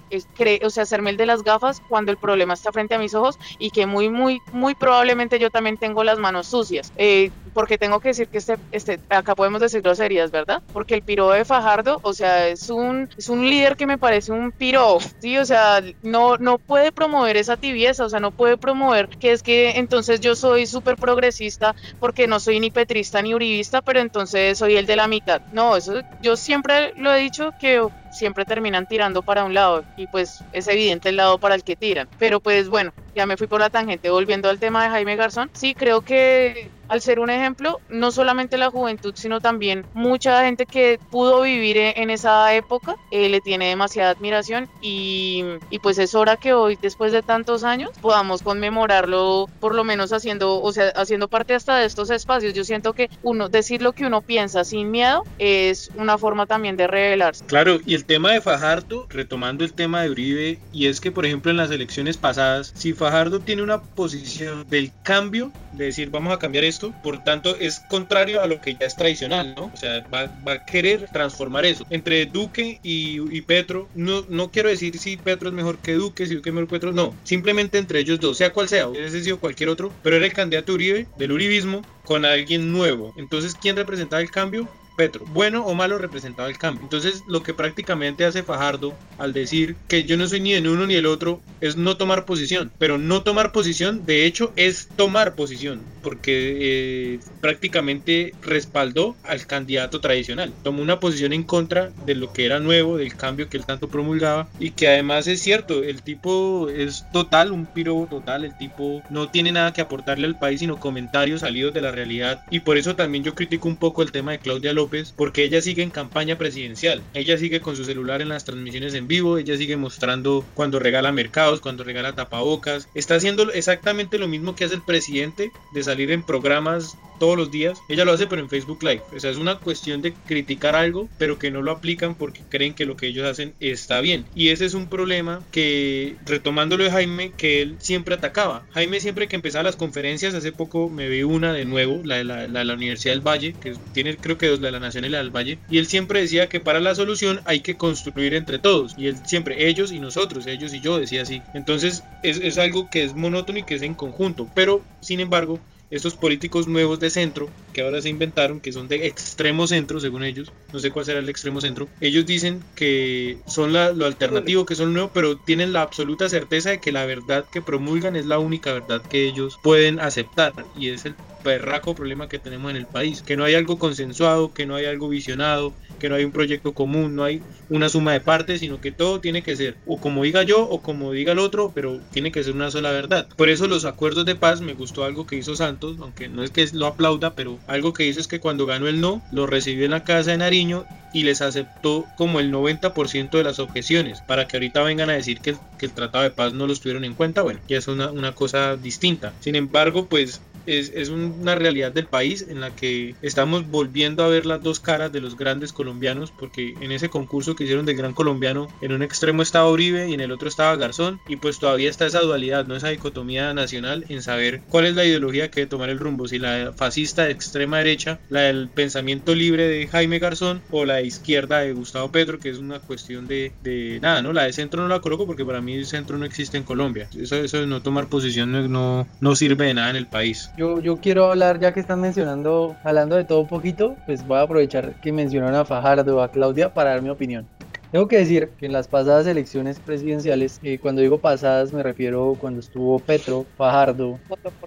o 0.63 0.69
sea, 0.69 0.83
hacerme 0.83 1.09
el 1.09 1.17
de 1.17 1.25
las 1.25 1.43
gafas 1.43 1.81
cuando 1.87 2.11
el 2.11 2.17
problema 2.17 2.53
está 2.53 2.71
frente 2.71 2.95
a 2.95 2.99
mis 2.99 3.13
ojos 3.13 3.37
y 3.59 3.71
que 3.71 3.85
muy, 3.85 4.09
muy, 4.09 4.39
muy 4.51 4.75
probablemente 4.75 5.39
yo 5.39 5.49
también 5.49 5.77
tengo 5.77 6.03
las 6.03 6.19
manos 6.19 6.47
sucias. 6.47 6.91
Eh, 6.97 7.31
porque 7.53 7.77
tengo 7.77 7.99
que 8.01 8.09
decir 8.09 8.27
que 8.27 8.37
este, 8.37 8.57
este, 8.71 8.99
acá 9.09 9.33
podemos 9.33 9.61
decir 9.61 9.81
groserías, 9.81 10.29
¿verdad? 10.29 10.61
Porque 10.73 10.93
el 10.93 11.01
piro 11.01 11.29
de 11.29 11.45
Fajardo, 11.45 11.99
o 12.03 12.13
sea, 12.13 12.49
es 12.49 12.69
un, 12.69 13.09
es 13.17 13.29
un 13.29 13.49
líder 13.49 13.77
que 13.77 13.87
me 13.87 13.97
parece 13.97 14.33
un 14.33 14.51
piro, 14.51 14.97
¿sí? 15.19 15.37
O 15.37 15.45
sea, 15.45 15.81
no, 16.03 16.37
no 16.37 16.57
puede 16.57 16.91
promover 16.91 17.37
esa 17.37 17.55
tibieza, 17.55 18.05
o 18.05 18.09
sea, 18.09 18.19
no 18.19 18.31
puede 18.31 18.57
promover 18.57 19.07
que 19.07 19.31
es 19.31 19.41
que 19.41 19.71
entonces 19.77 20.19
yo 20.19 20.35
soy 20.35 20.67
súper 20.67 20.97
progresista 20.97 21.75
porque 21.99 22.27
no 22.27 22.39
soy 22.41 22.59
ni 22.59 22.71
petrista 22.71 23.21
ni 23.21 23.33
uribista, 23.33 23.81
pero 23.81 24.01
entonces 24.01 24.44
soy 24.53 24.75
el 24.75 24.85
de 24.85 24.95
la 24.95 25.07
mitad. 25.07 25.41
No, 25.47 25.75
eso 25.77 26.01
yo 26.19 26.35
siempre 26.37 26.91
lo 26.97 27.13
he 27.13 27.19
dicho 27.21 27.51
que 27.57 27.87
siempre 28.15 28.45
terminan 28.45 28.85
tirando 28.85 29.21
para 29.21 29.43
un 29.43 29.53
lado 29.53 29.83
y 29.97 30.07
pues 30.07 30.43
es 30.53 30.67
evidente 30.67 31.09
el 31.09 31.17
lado 31.17 31.37
para 31.37 31.55
el 31.55 31.63
que 31.63 31.75
tiran. 31.75 32.07
Pero 32.17 32.39
pues 32.39 32.69
bueno, 32.69 32.93
ya 33.15 33.25
me 33.25 33.37
fui 33.37 33.47
por 33.47 33.59
la 33.59 33.69
tangente 33.69 34.09
volviendo 34.09 34.49
al 34.49 34.59
tema 34.59 34.83
de 34.83 34.89
Jaime 34.89 35.15
Garzón. 35.15 35.49
Sí, 35.53 35.73
creo 35.73 36.01
que 36.01 36.69
al 36.87 37.01
ser 37.01 37.19
un 37.19 37.29
ejemplo, 37.29 37.79
no 37.89 38.11
solamente 38.11 38.57
la 38.57 38.69
juventud, 38.69 39.13
sino 39.15 39.41
también 39.41 39.85
mucha 39.93 40.43
gente 40.43 40.65
que 40.65 40.99
pudo 41.09 41.41
vivir 41.41 41.77
e-, 41.77 41.93
en 41.97 42.09
esa 42.09 42.53
época, 42.53 42.95
eh, 43.11 43.29
le 43.29 43.41
tiene 43.41 43.69
demasiada 43.69 44.11
admiración 44.11 44.69
y, 44.81 45.43
y, 45.69 45.79
pues 45.79 45.97
es 45.97 46.15
hora 46.15 46.37
que 46.37 46.53
hoy, 46.53 46.77
después 46.81 47.11
de 47.11 47.21
tantos 47.21 47.63
años, 47.63 47.91
podamos 48.01 48.41
conmemorarlo, 48.41 49.47
por 49.59 49.75
lo 49.75 49.83
menos 49.83 50.13
haciendo, 50.13 50.61
o 50.61 50.71
sea, 50.71 50.89
haciendo 50.89 51.27
parte 51.27 51.55
hasta 51.55 51.77
de 51.77 51.85
estos 51.85 52.09
espacios. 52.09 52.53
Yo 52.53 52.63
siento 52.63 52.93
que 52.93 53.09
uno, 53.23 53.49
decir 53.49 53.81
lo 53.81 53.93
que 53.93 54.05
uno 54.05 54.21
piensa 54.21 54.63
sin 54.63 54.91
miedo 54.91 55.23
es 55.39 55.91
una 55.95 56.17
forma 56.17 56.45
también 56.45 56.77
de 56.77 56.87
revelarse. 56.87 57.45
Claro, 57.45 57.79
y 57.85 57.95
el 57.95 58.04
tema 58.05 58.31
de 58.31 58.41
Fajardo, 58.41 59.07
retomando 59.09 59.63
el 59.63 59.73
tema 59.73 60.01
de 60.01 60.09
Uribe, 60.09 60.59
y 60.71 60.87
es 60.87 60.99
que, 60.99 61.11
por 61.11 61.25
ejemplo, 61.25 61.51
en 61.51 61.57
las 61.57 61.71
elecciones 61.71 62.17
pasadas, 62.17 62.71
si 62.75 62.93
Fajardo 62.93 63.39
tiene 63.39 63.63
una 63.63 63.81
posición 63.81 64.65
del 64.69 64.91
cambio, 65.03 65.51
de 65.73 65.85
decir 65.85 66.09
vamos 66.09 66.33
a 66.33 66.39
cambiar 66.39 66.63
esto, 66.63 66.93
por 67.03 67.23
tanto 67.23 67.55
es 67.57 67.81
contrario 67.89 68.41
a 68.41 68.47
lo 68.47 68.61
que 68.61 68.75
ya 68.75 68.85
es 68.85 68.95
tradicional, 68.95 69.53
¿no? 69.55 69.65
O 69.73 69.77
sea, 69.77 70.05
va, 70.13 70.31
a 70.51 70.65
querer 70.65 71.09
transformar 71.11 71.65
eso. 71.65 71.85
Entre 71.89 72.25
Duque 72.25 72.79
y, 72.81 73.41
Petro, 73.41 73.89
no, 73.93 74.25
no 74.29 74.51
quiero 74.51 74.69
decir 74.69 74.97
si 74.97 75.17
Petro 75.17 75.49
es 75.49 75.55
mejor 75.55 75.77
que 75.79 75.93
Duque, 75.93 76.25
si 76.25 76.35
Duque 76.35 76.49
es 76.49 76.53
mejor 76.53 76.67
que 76.67 76.75
Petro, 76.75 76.91
no, 76.93 77.13
simplemente 77.23 77.77
entre 77.77 77.99
ellos 77.99 78.19
dos, 78.19 78.37
sea 78.37 78.53
cual 78.53 78.69
sea, 78.69 78.87
hubiese 78.87 79.23
sido 79.23 79.39
cualquier 79.39 79.69
otro, 79.69 79.91
pero 80.01 80.15
era 80.15 80.25
el 80.25 80.33
candidato 80.33 80.73
Uribe, 80.73 81.07
del 81.17 81.31
Uribismo, 81.31 81.81
con 82.03 82.25
alguien 82.25 82.71
nuevo. 82.71 83.13
Entonces, 83.17 83.55
¿quién 83.59 83.75
representaba 83.75 84.21
el 84.21 84.31
cambio? 84.31 84.67
Petro, 84.95 85.25
bueno 85.27 85.65
o 85.65 85.73
malo 85.73 85.97
representaba 85.97 86.49
el 86.49 86.57
cambio. 86.57 86.83
Entonces, 86.83 87.23
lo 87.27 87.43
que 87.43 87.53
prácticamente 87.53 88.25
hace 88.25 88.43
Fajardo 88.43 88.93
al 89.17 89.33
decir 89.33 89.75
que 89.87 90.03
yo 90.03 90.17
no 90.17 90.27
soy 90.27 90.39
ni 90.39 90.53
el 90.53 90.67
uno 90.67 90.87
ni 90.87 90.95
el 90.95 91.05
otro 91.05 91.41
es 91.61 91.75
no 91.75 91.97
tomar 91.97 92.25
posición. 92.25 92.71
Pero 92.77 92.97
no 92.97 93.21
tomar 93.21 93.51
posición, 93.51 94.05
de 94.05 94.25
hecho, 94.25 94.53
es 94.55 94.87
tomar 94.95 95.35
posición, 95.35 95.81
porque 96.05 97.15
eh, 97.15 97.19
prácticamente 97.41 98.35
respaldó 98.43 99.15
al 99.23 99.47
candidato 99.47 100.01
tradicional. 100.01 100.53
Tomó 100.63 100.83
una 100.83 100.99
posición 100.99 101.33
en 101.33 101.41
contra 101.41 101.89
de 102.05 102.13
lo 102.13 102.31
que 102.31 102.45
era 102.45 102.59
nuevo, 102.59 102.97
del 102.97 103.15
cambio 103.15 103.49
que 103.49 103.57
él 103.57 103.65
tanto 103.65 103.87
promulgaba, 103.89 104.47
y 104.59 104.69
que 104.69 104.87
además 104.87 105.25
es 105.25 105.41
cierto, 105.41 105.81
el 105.81 106.03
tipo 106.03 106.69
es 106.69 107.05
total, 107.11 107.51
un 107.51 107.65
piro 107.65 108.05
total, 108.07 108.45
el 108.45 108.55
tipo 108.55 109.01
no 109.09 109.29
tiene 109.29 109.51
nada 109.51 109.73
que 109.73 109.81
aportarle 109.81 110.27
al 110.27 110.37
país, 110.37 110.59
sino 110.59 110.79
comentarios 110.79 111.41
salidos 111.41 111.73
de 111.73 111.81
la 111.81 111.91
realidad. 111.91 112.43
Y 112.51 112.59
por 112.59 112.77
eso 112.77 112.95
también 112.95 113.23
yo 113.23 113.33
critico 113.33 113.67
un 113.67 113.77
poco 113.77 114.03
el 114.03 114.11
tema 114.11 114.33
de 114.33 114.39
Claudia 114.39 114.73
López 114.73 115.11
porque 115.17 115.43
ella 115.43 115.59
sigue 115.59 115.81
en 115.81 115.89
campaña 115.89 116.37
presidencial. 116.37 117.01
Ella 117.15 117.35
sigue 117.39 117.61
con 117.61 117.75
su 117.75 117.83
celular 117.83 118.21
en 118.21 118.29
las 118.29 118.45
transmisiones 118.45 118.93
en 118.93 119.07
vivo, 119.07 119.39
ella 119.39 119.57
sigue 119.57 119.75
mostrando 119.75 120.45
cuando 120.53 120.77
regala 120.77 121.11
mercados, 121.11 121.61
cuando 121.61 121.83
regala 121.83 122.13
tapabocas. 122.13 122.87
Está 122.93 123.15
haciendo 123.15 123.51
exactamente 123.51 124.19
lo 124.19 124.27
mismo 124.27 124.55
que 124.55 124.65
hace 124.65 124.75
el 124.75 124.83
presidente 124.83 125.51
de 125.73 125.83
salir 125.95 126.11
en 126.11 126.23
programas 126.23 126.97
todos 127.19 127.37
los 127.37 127.51
días. 127.51 127.79
Ella 127.87 128.03
lo 128.03 128.11
hace 128.11 128.27
pero 128.27 128.41
en 128.41 128.49
Facebook 128.49 128.83
Live. 128.83 129.01
O 129.15 129.19
sea, 129.19 129.31
es 129.31 129.37
una 129.37 129.59
cuestión 129.59 130.01
de 130.01 130.13
criticar 130.25 130.75
algo, 130.75 131.07
pero 131.17 131.39
que 131.39 131.51
no 131.51 131.61
lo 131.61 131.71
aplican 131.71 132.15
porque 132.15 132.41
creen 132.49 132.73
que 132.73 132.85
lo 132.85 132.97
que 132.97 133.07
ellos 133.07 133.25
hacen 133.25 133.53
está 133.61 134.01
bien. 134.01 134.25
Y 134.35 134.49
ese 134.49 134.65
es 134.65 134.73
un 134.73 134.87
problema 134.87 135.41
que, 135.51 136.17
retomándolo 136.25 136.83
de 136.83 136.91
Jaime, 136.91 137.31
que 137.37 137.61
él 137.61 137.77
siempre 137.79 138.15
atacaba. 138.15 138.65
Jaime 138.71 138.99
siempre 138.99 139.29
que 139.29 139.37
empezaba 139.37 139.63
las 139.63 139.77
conferencias, 139.77 140.33
hace 140.33 140.51
poco 140.51 140.89
me 140.89 141.07
vi 141.07 141.23
una 141.23 141.53
de 141.53 141.63
nuevo, 141.63 142.01
la 142.03 142.17
de 142.17 142.25
la, 142.25 142.75
Universidad 142.75 143.13
del 143.13 143.25
Valle, 143.25 143.55
que 143.61 143.73
tiene 143.93 144.17
creo 144.17 144.37
que 144.37 144.47
dos, 144.47 144.59
la 144.59 144.67
de 144.67 144.73
la 144.73 144.79
Nación 144.81 145.05
y 145.05 145.09
la 145.09 145.19
del 145.19 145.29
Valle. 145.29 145.59
Y 145.69 145.77
él 145.77 145.87
siempre 145.87 146.19
decía 146.19 146.49
que 146.49 146.59
para 146.59 146.81
la 146.81 146.93
solución 146.93 147.39
hay 147.45 147.61
que 147.61 147.77
construir 147.77 148.33
entre 148.33 148.59
todos. 148.59 148.95
Y 148.97 149.07
él 149.07 149.15
siempre, 149.25 149.69
ellos 149.69 149.93
y 149.93 149.99
nosotros, 149.99 150.45
ellos 150.45 150.73
y 150.73 150.81
yo, 150.81 150.99
decía 150.99 151.21
así. 151.21 151.41
Entonces 151.53 152.03
es, 152.21 152.37
es 152.39 152.57
algo 152.57 152.89
que 152.89 153.03
es 153.03 153.15
monótono 153.15 153.59
y 153.59 153.63
que 153.63 153.75
es 153.75 153.81
en 153.81 153.93
conjunto. 153.93 154.49
Pero, 154.53 154.83
sin 154.99 155.21
embargo, 155.21 155.61
estos 155.95 156.15
políticos 156.17 156.67
nuevos 156.67 156.99
de 156.99 157.09
centro 157.09 157.49
que 157.71 157.81
ahora 157.81 158.01
se 158.01 158.09
inventaron, 158.09 158.61
que 158.61 158.71
son 158.71 158.87
de 158.87 159.07
extremo 159.07 159.67
centro 159.67 159.99
según 159.99 160.23
ellos, 160.23 160.53
no 160.71 160.79
sé 160.79 160.91
cuál 160.91 161.05
será 161.05 161.19
el 161.19 161.29
extremo 161.29 161.61
centro, 161.61 161.89
ellos 161.99 162.25
dicen 162.25 162.59
que 162.75 163.41
son 163.45 163.73
lo 163.73 164.05
alternativo, 164.05 164.65
que 164.65 164.75
son 164.75 164.93
nuevo, 164.93 165.11
pero 165.13 165.37
tienen 165.39 165.73
la 165.73 165.81
absoluta 165.81 166.29
certeza 166.29 166.69
de 166.71 166.79
que 166.79 166.91
la 166.91 167.05
verdad 167.05 167.45
que 167.51 167.61
promulgan 167.61 168.15
es 168.15 168.25
la 168.25 168.39
única 168.39 168.73
verdad 168.73 169.01
que 169.07 169.25
ellos 169.25 169.59
pueden 169.61 169.99
aceptar 169.99 170.53
y 170.73 170.89
es 170.89 171.05
el 171.05 171.17
perraco 171.41 171.93
problema 171.93 172.27
que 172.27 172.39
tenemos 172.39 172.71
en 172.71 172.77
el 172.77 172.87
país, 172.87 173.21
que 173.21 173.37
no 173.37 173.43
hay 173.43 173.53
algo 173.53 173.77
consensuado, 173.77 174.51
que 174.51 174.65
no 174.65 174.75
hay 174.75 174.85
algo 174.85 175.09
visionado, 175.09 175.75
no 176.09 176.15
hay 176.15 176.23
un 176.23 176.31
proyecto 176.31 176.73
común, 176.73 177.15
no 177.15 177.23
hay 177.23 177.41
una 177.69 177.89
suma 177.89 178.13
de 178.13 178.21
partes, 178.21 178.59
sino 178.59 178.81
que 178.81 178.91
todo 178.91 179.19
tiene 179.19 179.41
que 179.41 179.55
ser 179.55 179.77
o 179.85 179.97
como 179.97 180.23
diga 180.23 180.43
yo 180.43 180.63
o 180.63 180.81
como 180.81 181.11
diga 181.11 181.33
el 181.33 181.39
otro, 181.39 181.71
pero 181.73 181.99
tiene 182.11 182.31
que 182.31 182.43
ser 182.43 182.53
una 182.53 182.71
sola 182.71 182.91
verdad. 182.91 183.27
Por 183.35 183.49
eso 183.49 183.67
los 183.67 183.85
acuerdos 183.85 184.25
de 184.25 184.35
paz 184.35 184.61
me 184.61 184.73
gustó 184.73 185.03
algo 185.03 185.25
que 185.25 185.37
hizo 185.37 185.55
Santos, 185.55 185.97
aunque 186.01 186.27
no 186.27 186.43
es 186.43 186.51
que 186.51 186.67
lo 186.73 186.87
aplauda, 186.87 187.35
pero 187.35 187.59
algo 187.67 187.93
que 187.93 188.05
hizo 188.05 188.19
es 188.19 188.27
que 188.27 188.39
cuando 188.39 188.65
ganó 188.65 188.87
el 188.87 189.01
no, 189.01 189.21
lo 189.31 189.47
recibió 189.47 189.85
en 189.85 189.91
la 189.91 190.03
casa 190.03 190.31
de 190.31 190.37
Nariño 190.37 190.85
y 191.13 191.23
les 191.23 191.41
aceptó 191.41 192.05
como 192.17 192.39
el 192.39 192.51
90% 192.51 193.29
de 193.29 193.43
las 193.43 193.59
objeciones, 193.59 194.21
para 194.21 194.47
que 194.47 194.57
ahorita 194.57 194.83
vengan 194.83 195.09
a 195.09 195.13
decir 195.13 195.39
que, 195.39 195.55
el 195.79 195.91
tratado 195.91 196.23
de 196.23 196.31
paz 196.31 196.51
no 196.53 196.65
los 196.65 196.81
tuvieron 196.81 197.05
en 197.05 197.13
cuenta, 197.13 197.43
bueno, 197.43 197.59
ya 197.67 197.77
es 197.77 197.87
una 197.87 198.31
cosa 198.33 198.75
distinta. 198.75 199.33
Sin 199.39 199.55
embargo, 199.55 200.07
pues 200.07 200.41
es, 200.65 200.91
es, 200.93 201.09
una 201.09 201.55
realidad 201.55 201.91
del 201.91 202.07
país 202.07 202.45
en 202.47 202.61
la 202.61 202.71
que 202.71 203.15
estamos 203.21 203.67
volviendo 203.67 204.23
a 204.23 204.27
ver 204.27 204.45
las 204.45 204.61
dos 204.61 204.79
caras 204.79 205.11
de 205.11 205.21
los 205.21 205.37
grandes 205.37 205.73
colombianos, 205.73 206.31
porque 206.31 206.75
en 206.81 206.91
ese 206.91 207.09
concurso 207.09 207.55
que 207.55 207.63
hicieron 207.63 207.85
del 207.85 207.97
gran 207.97 208.13
colombiano, 208.13 208.67
en 208.81 208.91
un 208.91 209.03
extremo 209.03 209.41
estaba 209.41 209.69
Uribe 209.69 210.09
y 210.09 210.13
en 210.13 210.21
el 210.21 210.31
otro 210.31 210.47
estaba 210.47 210.75
Garzón, 210.75 211.19
y 211.27 211.37
pues 211.37 211.59
todavía 211.59 211.89
está 211.89 212.05
esa 212.05 212.21
dualidad, 212.21 212.65
no 212.65 212.75
esa 212.75 212.89
dicotomía 212.89 213.53
nacional 213.53 214.05
en 214.09 214.21
saber 214.21 214.61
cuál 214.69 214.85
es 214.85 214.95
la 214.95 215.05
ideología 215.05 215.49
que 215.49 215.61
debe 215.61 215.69
tomar 215.69 215.89
el 215.89 215.99
rumbo, 215.99 216.27
si 216.27 216.39
la 216.39 216.73
fascista 216.75 217.25
de 217.25 217.31
extrema 217.31 217.77
derecha, 217.77 218.19
la 218.29 218.41
del 218.41 218.69
pensamiento 218.69 219.35
libre 219.35 219.67
de 219.67 219.87
Jaime 219.87 220.19
Garzón 220.19 220.61
o 220.71 220.85
la 220.85 220.95
de 220.95 221.07
izquierda 221.07 221.59
de 221.59 221.73
Gustavo 221.73 222.11
Petro, 222.11 222.39
que 222.39 222.49
es 222.49 222.57
una 222.57 222.79
cuestión 222.79 223.27
de, 223.27 223.53
de 223.61 223.99
nada, 224.01 224.21
¿no? 224.21 224.33
La 224.33 224.43
de 224.43 224.53
centro 224.53 224.81
no 224.81 224.87
la 224.87 224.99
coloco 224.99 225.25
porque 225.25 225.45
para 225.45 225.61
mí 225.61 225.73
el 225.73 225.85
centro 225.85 226.17
no 226.17 226.25
existe 226.25 226.57
en 226.57 226.63
Colombia, 226.63 227.09
eso, 227.17 227.35
eso 227.35 227.59
de 227.59 227.67
no 227.67 227.81
tomar 227.81 228.07
posición 228.07 228.51
no, 228.71 229.07
no 229.19 229.35
sirve 229.35 229.65
de 229.65 229.73
nada 229.73 229.89
en 229.89 229.95
el 229.95 230.07
país. 230.07 230.49
Yo, 230.57 230.79
yo 230.79 230.99
quiero 230.99 231.25
hablar, 231.31 231.59
ya 231.59 231.73
que 231.73 231.79
están 231.81 231.99
mencionando, 232.01 232.79
hablando 232.83 233.15
de 233.17 233.25
todo 233.25 233.41
un 233.41 233.47
poquito, 233.47 234.01
pues 234.05 234.23
voy 234.25 234.37
a 234.37 234.41
aprovechar 234.43 234.97
que 234.99 235.11
mencionaron 235.11 235.55
a 235.55 235.65
Fajardo, 235.65 236.21
a 236.21 236.31
Claudia, 236.31 236.73
para 236.73 236.91
dar 236.91 237.01
mi 237.01 237.09
opinión. 237.09 237.49
Tengo 237.91 238.07
que 238.07 238.17
decir 238.17 238.51
que 238.57 238.65
en 238.65 238.73
las 238.73 238.87
pasadas 238.87 239.27
elecciones 239.27 239.79
presidenciales, 239.79 240.59
eh, 240.63 240.79
cuando 240.79 241.01
digo 241.01 241.19
pasadas 241.19 241.71
me 241.73 241.83
refiero 241.83 242.35
cuando 242.39 242.59
estuvo 242.59 242.99
Petro, 242.99 243.45
Fajardo, 243.57 244.19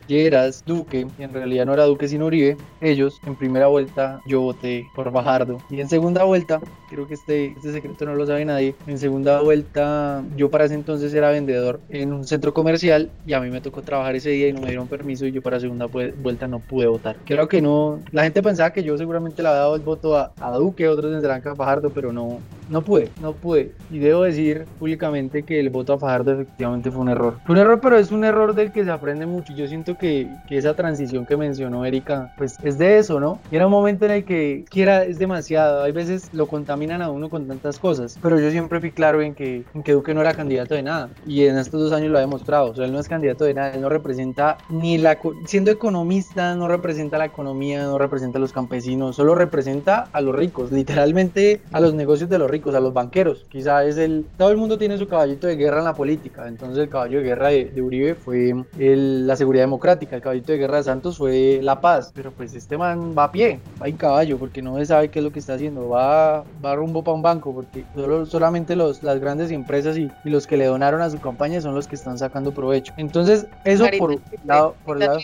Lleras, 0.07 0.65
Duque, 0.65 1.07
y 1.19 1.23
en 1.23 1.33
realidad 1.33 1.67
no 1.67 1.75
era 1.75 1.85
Duque 1.85 2.09
sino 2.09 2.27
Uribe, 2.27 2.57
ellos 2.81 3.21
en 3.27 3.37
primera 3.37 3.67
vuelta 3.67 4.21
yo 4.27 4.41
voté 4.41 4.87
por 4.95 5.13
Fajardo 5.13 5.59
y 5.71 5.81
en 5.81 5.89
segunda 5.89 6.25
vuelta, 6.25 6.61
creo 6.89 7.07
que 7.07 7.15
este, 7.15 7.53
este 7.57 7.73
secreto 7.73 8.07
no 8.07 8.15
lo 8.15 8.27
sabe 8.27 8.45
nadie, 8.45 8.75
en 8.87 8.99
segunda 8.99 9.41
vuelta 9.43 10.25
yo 10.37 10.51
para 10.51 10.65
ese 10.65 10.75
entonces 10.75 11.13
era 11.13 11.31
vendedor 11.31 11.81
en 11.91 12.13
un 12.13 12.25
centro 12.25 12.55
comercial 12.55 13.11
y 13.27 13.35
a 13.35 13.41
mí 13.41 13.51
me 13.51 13.61
tocó 13.61 13.83
trabajar 13.83 14.17
ese 14.17 14.31
día 14.31 14.49
y 14.49 14.53
no 14.53 14.61
me 14.61 14.69
dieron 14.69 14.89
permiso 14.89 15.27
y 15.27 15.33
yo 15.33 15.43
para 15.43 15.61
segunda 15.61 15.87
vuelta 15.87 16.49
no 16.49 16.61
pude 16.61 16.87
votar. 16.87 17.17
Creo 17.25 17.49
que 17.49 17.61
no, 17.61 18.01
la 18.13 18.25
gente 18.25 18.43
pensaba 18.43 18.73
que 18.73 18.83
yo 18.83 18.97
seguramente 18.97 19.43
le 19.43 19.49
había 19.49 19.61
dado 19.61 19.77
el 19.77 19.83
voto 19.83 20.17
a, 20.17 20.33
Duque, 20.59 20.89
otros 20.89 21.13
tendrán 21.13 21.43
que 21.43 21.49
a 21.49 21.55
Fajardo, 21.55 21.91
pero 21.91 22.13
no, 22.13 22.41
no 22.69 22.83
pude 22.83 23.08
no 23.21 23.33
pude. 23.33 23.73
Y 23.91 23.99
debo 23.99 24.23
decir 24.23 24.67
públicamente 24.79 25.43
que 25.43 25.61
el 25.61 25.71
voto 25.71 25.95
a 25.95 25.99
Fajardo 25.99 26.33
efectivamente 26.33 26.91
fue 26.91 27.01
un 27.01 27.09
error. 27.09 27.39
Fue 27.47 27.55
un 27.55 27.61
error, 27.61 27.81
pero 27.81 27.97
es 27.97 28.11
un 28.11 28.25
error 28.25 28.55
del 28.55 28.73
que 28.73 28.85
se 28.85 28.91
aprende 28.91 29.27
mucho. 29.27 29.55
Yo 29.55 29.67
siento 29.67 29.97
que, 29.97 30.29
que 30.49 30.59
esa 30.59 30.75
transición 30.75 31.27
que 31.27 31.37
mencionó 31.37 31.85
Erika, 31.85 32.33
pues 32.37 32.57
es 32.63 32.79
de 32.79 32.99
eso, 32.99 33.21
¿no? 33.21 33.39
Y 33.51 33.57
era 33.57 33.67
un 33.67 33.73
momento 33.73 34.05
en 34.05 34.13
el 34.13 34.25
que 34.25 34.65
quiera 34.69 35.05
es 35.05 35.19
demasiado. 35.19 35.83
Hay 35.83 35.93
veces 35.93 36.31
lo 36.33 36.47
contaminan 36.47 37.03
a 37.03 37.11
uno 37.11 37.29
con 37.29 37.47
tantas 37.47 37.79
cosas. 37.79 38.19
Pero 38.23 38.39
yo 38.39 38.51
siempre 38.51 38.81
fui 38.81 38.91
claro 38.91 39.23
en 39.23 39.35
que, 39.35 39.65
que 39.85 39.93
Duque 39.93 40.15
no 40.15 40.21
era 40.21 40.35
candidato 40.35 40.75
de 40.75 40.83
nada. 40.83 41.11
Y 41.27 41.45
en 41.45 41.59
estos 41.59 41.81
dos 41.81 41.93
años 41.93 42.11
lo 42.11 42.19
ha 42.19 42.21
demostrado. 42.21 42.71
O 42.71 42.75
sea, 42.75 42.85
él 42.85 42.93
no 42.93 43.01
es 43.01 43.09
candidato 43.09 43.45
de 43.45 43.55
nada. 43.55 43.71
Él 43.71 43.81
no 43.81 43.89
representa 43.89 44.59
ni 44.69 44.99
la... 44.99 45.19
Siendo 45.47 45.71
economista, 45.71 46.55
no 46.55 46.69
representa 46.69 47.19
la 47.19 47.27
economía, 47.27 47.83
no 47.83 47.99
representa 47.99 48.39
a 48.39 48.41
los 48.41 48.53
campesinos. 48.53 49.17
Solo 49.17 49.35
representa 49.35 50.09
a 50.13 50.21
los 50.21 50.35
ricos. 50.35 50.73
Literalmente 50.73 51.61
a 51.73 51.81
los 51.81 51.95
negocios 51.95 52.31
de 52.31 52.39
los 52.39 52.51
ricos, 52.51 52.75
a 52.75 52.81
los 52.81 52.93
bancos 52.99 53.47
Quizá 53.49 53.85
es 53.85 53.97
el. 53.97 54.27
Todo 54.37 54.51
el 54.51 54.57
mundo 54.57 54.79
tiene 54.79 54.99
su 54.99 55.09
caballito 55.09 55.47
de 55.47 55.57
guerra 55.57 55.79
en 55.79 55.85
la 55.85 55.95
política. 55.95 56.47
Entonces, 56.47 56.79
el 56.79 56.89
caballo 56.89 57.19
de 57.19 57.25
guerra 57.25 57.49
de, 57.49 57.81
Uribe 57.81 58.15
fue 58.15 58.55
la 58.77 59.37
seguridad 59.37 59.65
democrática. 59.65 60.17
El 60.17 60.23
caballito 60.23 60.53
de 60.53 60.59
guerra 60.59 60.79
de 60.79 60.85
Santos 60.85 61.19
fue 61.19 61.61
la 61.63 61.81
paz. 61.81 62.13
Pero 62.15 62.31
pues 62.33 62.55
este 62.55 62.77
man 62.77 63.15
va 63.17 63.25
a 63.25 63.33
pie, 63.33 63.61
va 63.81 63.89
en 63.89 63.97
caballo, 63.97 64.39
porque 64.39 64.63
no 64.63 64.77
se 64.79 64.87
sabe 64.87 65.09
qué 65.11 65.21
es 65.21 65.25
lo 65.25 65.33
que 65.33 65.39
está 65.39 65.55
haciendo. 65.55 65.89
Va, 65.89 66.45
va 66.65 66.75
rumbo 66.77 67.03
para 67.03 67.15
un 67.15 67.23
banco, 67.23 67.55
porque 67.55 67.85
solo, 67.95 68.27
solamente 68.27 68.77
los, 68.77 69.03
las 69.03 69.21
grandes 69.21 69.51
empresas 69.51 69.97
y, 69.97 70.11
los 70.25 70.47
que 70.47 70.57
le 70.57 70.67
donaron 70.67 71.01
a 71.01 71.11
su 71.11 71.19
campaña 71.19 71.61
son 71.61 71.75
los 71.75 71.89
que 71.89 71.95
están 71.95 72.19
sacando 72.19 72.53
provecho. 72.53 72.93
Entonces, 72.97 73.47
eso 73.65 73.87
por, 73.99 74.21
lado, 74.45 74.75
por 74.85 74.99
lado 74.99 75.19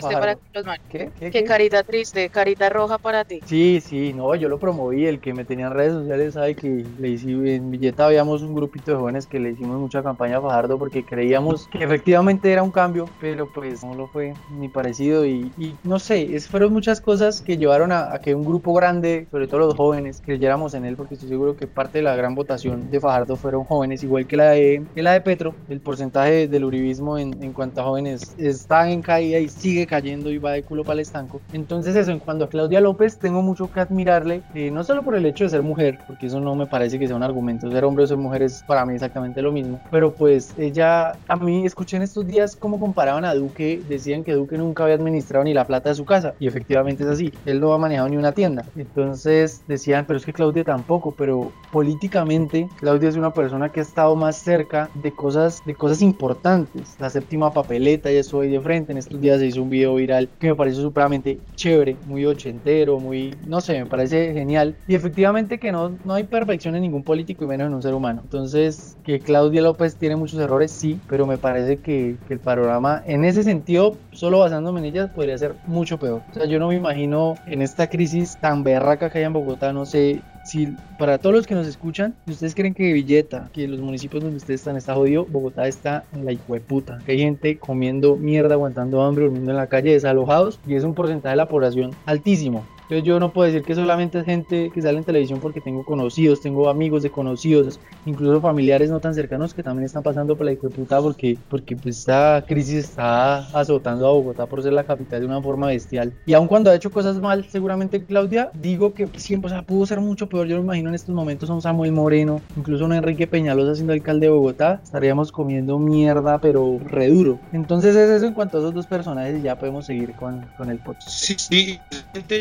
¿Qué? 0.88 1.10
¿Qué, 1.18 1.44
carita 1.44 1.82
triste, 1.82 2.28
carita 2.30 2.70
roja 2.70 2.98
para 2.98 3.24
ti. 3.24 3.40
Sí, 3.44 3.82
sí, 3.84 4.12
no, 4.12 4.34
yo 4.34 4.48
lo 4.48 4.58
promoví. 4.58 5.06
El 5.06 5.20
que 5.20 5.34
me 5.34 5.44
tenía 5.44 5.66
en 5.66 5.72
redes 5.72 5.92
sociales 5.92 6.34
sabe 6.34 6.54
que 6.54 6.84
le 6.98 7.08
hice 7.08 7.24
en 7.64 7.70
Villeta 7.70 8.06
habíamos 8.06 8.42
un 8.42 8.54
grupito 8.54 8.92
de 8.92 8.98
jóvenes 8.98 9.26
que 9.26 9.40
le 9.40 9.50
hicimos 9.50 9.78
mucha 9.78 10.02
campaña 10.02 10.38
a 10.38 10.42
Fajardo 10.42 10.78
porque 10.78 11.04
creíamos 11.04 11.66
que 11.68 11.82
efectivamente 11.82 12.52
era 12.52 12.62
un 12.62 12.70
cambio, 12.70 13.06
pero 13.20 13.48
pues 13.52 13.82
no 13.82 13.94
lo 13.94 14.06
fue 14.08 14.34
ni 14.58 14.68
parecido 14.68 15.24
y, 15.26 15.50
no 15.82 15.98
sé, 15.98 16.34
es, 16.34 16.48
fueron 16.48 16.72
muchas 16.72 17.00
cosas 17.00 17.40
que 17.40 17.56
llevaron 17.56 17.90
a, 17.92 18.18
que 18.22 18.34
un 18.34 18.44
grupo 18.44 18.74
grande, 18.74 19.26
sobre 19.30 19.48
todo 19.48 19.60
los 19.60 19.74
jóvenes, 19.74 20.20
creyéramos 20.24 20.74
en 20.74 20.84
él 20.84 20.96
porque 20.96 21.14
estoy 21.14 21.28
seguro 21.28 21.56
que 21.56 21.66
parte 21.66 21.98
de 21.98 22.04
la 22.04 22.16
gran 22.16 22.34
votación 22.34 22.90
de 22.90 23.00
Fajardo 23.00 23.36
fueron 23.36 23.64
jóvenes, 23.64 24.02
igual 24.02 24.26
que 24.26 24.36
la 24.36 24.50
de, 24.50 24.84
la 24.94 25.12
de 25.12 25.20
Petro, 25.20 25.54
el 25.68 25.80
porcentaje 25.80 26.48
del 26.48 26.64
uribismo 26.64 27.18
en, 27.18 27.42
en 27.42 27.52
cuanto 27.52 27.80
a 27.80 27.84
jóvenes 27.84 28.34
está 28.38 28.90
en 28.90 29.02
caída 29.02 29.38
y 29.38 29.48
sigue 29.48 29.86
cayendo 29.86 30.30
y 30.30 30.38
va 30.38 30.52
de 30.52 30.62
culo 30.62 30.82
para 30.82 30.94
el 30.94 31.00
estanco. 31.00 31.40
Entonces 31.52 31.96
eso, 31.96 32.10
en 32.10 32.18
cuanto 32.18 32.44
a 32.44 32.48
Claudia 32.48 32.80
López, 32.80 33.18
tengo 33.18 33.42
mucho 33.42 33.70
que 33.70 33.80
admirarle, 33.80 34.42
eh, 34.54 34.70
no 34.70 34.84
solo 34.84 35.02
por 35.02 35.14
el 35.14 35.26
hecho 35.26 35.44
de 35.44 35.50
ser 35.50 35.62
mujer, 35.62 35.98
porque 36.06 36.26
eso 36.26 36.40
no 36.40 36.54
me 36.54 36.66
parece 36.66 36.98
que 36.98 37.06
sea 37.06 37.16
un 37.16 37.22
argumento 37.22 37.53
ser 37.60 37.84
hombres 37.84 38.10
o 38.10 38.16
mujeres 38.16 38.62
para 38.66 38.84
mí 38.86 38.94
exactamente 38.94 39.42
lo 39.42 39.52
mismo. 39.52 39.80
Pero 39.90 40.14
pues 40.14 40.54
ella, 40.58 41.12
a 41.28 41.36
mí 41.36 41.66
escuché 41.66 41.96
en 41.96 42.02
estos 42.02 42.26
días 42.26 42.56
cómo 42.56 42.78
comparaban 42.78 43.24
a 43.24 43.34
Duque, 43.34 43.82
decían 43.88 44.24
que 44.24 44.32
Duque 44.32 44.58
nunca 44.58 44.84
había 44.84 44.96
administrado 44.96 45.44
ni 45.44 45.54
la 45.54 45.66
plata 45.66 45.88
de 45.88 45.94
su 45.94 46.04
casa. 46.04 46.34
Y 46.38 46.46
efectivamente 46.46 47.04
es 47.04 47.08
así, 47.08 47.32
él 47.44 47.60
no 47.60 47.72
ha 47.72 47.78
manejado 47.78 48.08
ni 48.08 48.16
una 48.16 48.32
tienda. 48.32 48.64
Entonces 48.76 49.62
decían, 49.66 50.04
pero 50.06 50.18
es 50.18 50.24
que 50.24 50.32
Claudia 50.32 50.64
tampoco, 50.64 51.14
pero 51.16 51.52
políticamente 51.72 52.68
Claudia 52.80 53.08
es 53.08 53.16
una 53.16 53.32
persona 53.32 53.70
que 53.70 53.80
ha 53.80 53.82
estado 53.82 54.14
más 54.16 54.36
cerca 54.36 54.90
de 54.94 55.12
cosas, 55.12 55.60
de 55.66 55.74
cosas 55.74 56.02
importantes. 56.02 56.96
La 56.98 57.10
séptima 57.10 57.52
papeleta, 57.52 58.10
y 58.12 58.16
eso 58.16 58.40
ahí 58.40 58.50
de 58.50 58.60
frente. 58.60 58.92
En 58.92 58.98
estos 58.98 59.20
días 59.20 59.40
se 59.40 59.46
hizo 59.46 59.62
un 59.62 59.70
video 59.70 59.94
viral 59.96 60.30
que 60.38 60.48
me 60.48 60.54
pareció 60.54 60.82
supremamente 60.82 61.38
chévere, 61.56 61.96
muy 62.06 62.24
ochentero, 62.26 62.98
muy, 62.98 63.34
no 63.46 63.60
sé, 63.60 63.78
me 63.78 63.86
parece 63.86 64.32
genial. 64.32 64.76
Y 64.86 64.94
efectivamente 64.94 65.58
que 65.58 65.72
no, 65.72 65.98
no 66.04 66.14
hay 66.14 66.24
perfección 66.24 66.76
en 66.76 66.82
ningún 66.82 67.02
político 67.02 67.43
menos 67.46 67.68
en 67.68 67.74
un 67.74 67.82
ser 67.82 67.94
humano. 67.94 68.20
Entonces, 68.24 68.96
que 69.04 69.20
Claudia 69.20 69.62
López 69.62 69.96
tiene 69.96 70.16
muchos 70.16 70.40
errores, 70.40 70.70
sí, 70.70 70.98
pero 71.08 71.26
me 71.26 71.38
parece 71.38 71.78
que, 71.78 72.16
el 72.28 72.38
panorama 72.40 73.02
en 73.06 73.24
ese 73.24 73.44
sentido, 73.44 73.96
solo 74.12 74.40
basándome 74.40 74.80
en 74.80 74.86
ella, 74.86 75.12
podría 75.12 75.38
ser 75.38 75.54
mucho 75.66 75.98
peor. 75.98 76.22
O 76.30 76.34
sea, 76.34 76.46
yo 76.46 76.58
no 76.58 76.68
me 76.68 76.74
imagino 76.74 77.34
en 77.46 77.62
esta 77.62 77.88
crisis 77.88 78.36
tan 78.40 78.64
berraca 78.64 79.10
que 79.10 79.18
hay 79.18 79.24
en 79.24 79.32
Bogotá, 79.32 79.72
no 79.72 79.86
sé 79.86 80.20
si 80.44 80.68
para 80.98 81.18
todos 81.18 81.34
los 81.34 81.46
que 81.46 81.54
nos 81.54 81.66
escuchan, 81.66 82.14
si 82.26 82.32
ustedes 82.32 82.54
creen 82.54 82.74
que 82.74 82.92
Villeta, 82.92 83.48
que 83.52 83.66
los 83.66 83.80
municipios 83.80 84.22
donde 84.22 84.36
ustedes 84.36 84.60
están 84.60 84.76
está 84.76 84.94
jodido, 84.94 85.24
Bogotá 85.24 85.66
está 85.66 86.04
en 86.12 86.24
la 86.24 86.32
hijueputa. 86.32 86.98
Que 87.04 87.12
hay 87.12 87.18
gente 87.18 87.58
comiendo 87.58 88.16
mierda, 88.16 88.54
aguantando 88.54 89.02
hambre, 89.02 89.24
durmiendo 89.24 89.50
en 89.50 89.56
la 89.56 89.66
calle, 89.66 89.92
desalojados, 89.92 90.60
y 90.66 90.74
es 90.74 90.84
un 90.84 90.94
porcentaje 90.94 91.32
de 91.32 91.36
la 91.36 91.48
población 91.48 91.92
altísimo. 92.06 92.64
Entonces 92.94 93.08
yo 93.08 93.18
no 93.18 93.32
puedo 93.32 93.50
decir 93.50 93.66
que 93.66 93.74
solamente 93.74 94.20
es 94.20 94.24
gente 94.24 94.70
que 94.72 94.80
sale 94.80 94.98
en 94.98 95.04
televisión 95.04 95.40
porque 95.40 95.60
tengo 95.60 95.84
conocidos, 95.84 96.40
tengo 96.40 96.68
amigos 96.68 97.02
de 97.02 97.10
conocidos, 97.10 97.80
incluso 98.06 98.40
familiares 98.40 98.88
no 98.88 99.00
tan 99.00 99.14
cercanos 99.14 99.52
que 99.52 99.64
también 99.64 99.86
están 99.86 100.04
pasando 100.04 100.36
por 100.36 100.46
la 100.46 100.54
puta 100.54 101.00
porque, 101.00 101.36
porque 101.48 101.74
pues 101.74 101.98
esta 101.98 102.44
crisis 102.46 102.84
está 102.84 103.38
azotando 103.48 104.06
a 104.06 104.12
Bogotá 104.12 104.46
por 104.46 104.62
ser 104.62 104.74
la 104.74 104.84
capital 104.84 105.22
de 105.22 105.26
una 105.26 105.42
forma 105.42 105.66
bestial. 105.66 106.12
Y 106.24 106.34
aun 106.34 106.46
cuando 106.46 106.70
ha 106.70 106.74
hecho 106.76 106.92
cosas 106.92 107.20
mal, 107.20 107.44
seguramente 107.50 108.04
Claudia, 108.04 108.52
digo 108.54 108.94
que 108.94 109.08
siempre, 109.16 109.48
o 109.48 109.50
sea, 109.50 109.62
pudo 109.62 109.86
ser 109.86 109.98
mucho 109.98 110.28
peor. 110.28 110.46
Yo 110.46 110.56
me 110.58 110.62
imagino 110.62 110.90
en 110.90 110.94
estos 110.94 111.16
momentos 111.16 111.50
a 111.50 111.54
un 111.54 111.62
Samuel 111.62 111.90
Moreno, 111.90 112.42
incluso 112.56 112.84
un 112.84 112.92
Enrique 112.92 113.26
Peñalosa 113.26 113.74
siendo 113.74 113.92
alcalde 113.92 114.26
de 114.26 114.32
Bogotá, 114.32 114.80
estaríamos 114.84 115.32
comiendo 115.32 115.80
mierda, 115.80 116.38
pero 116.38 116.78
re 116.86 117.08
duro. 117.08 117.40
Entonces 117.52 117.96
es 117.96 118.08
eso 118.08 118.26
en 118.26 118.34
cuanto 118.34 118.58
a 118.58 118.60
esos 118.60 118.72
dos 118.72 118.86
personajes 118.86 119.40
y 119.40 119.42
ya 119.42 119.58
podemos 119.58 119.84
seguir 119.84 120.12
con, 120.12 120.46
con 120.56 120.70
el 120.70 120.78
podcast. 120.78 121.08
Sí, 121.08 121.34
sí, 121.36 121.80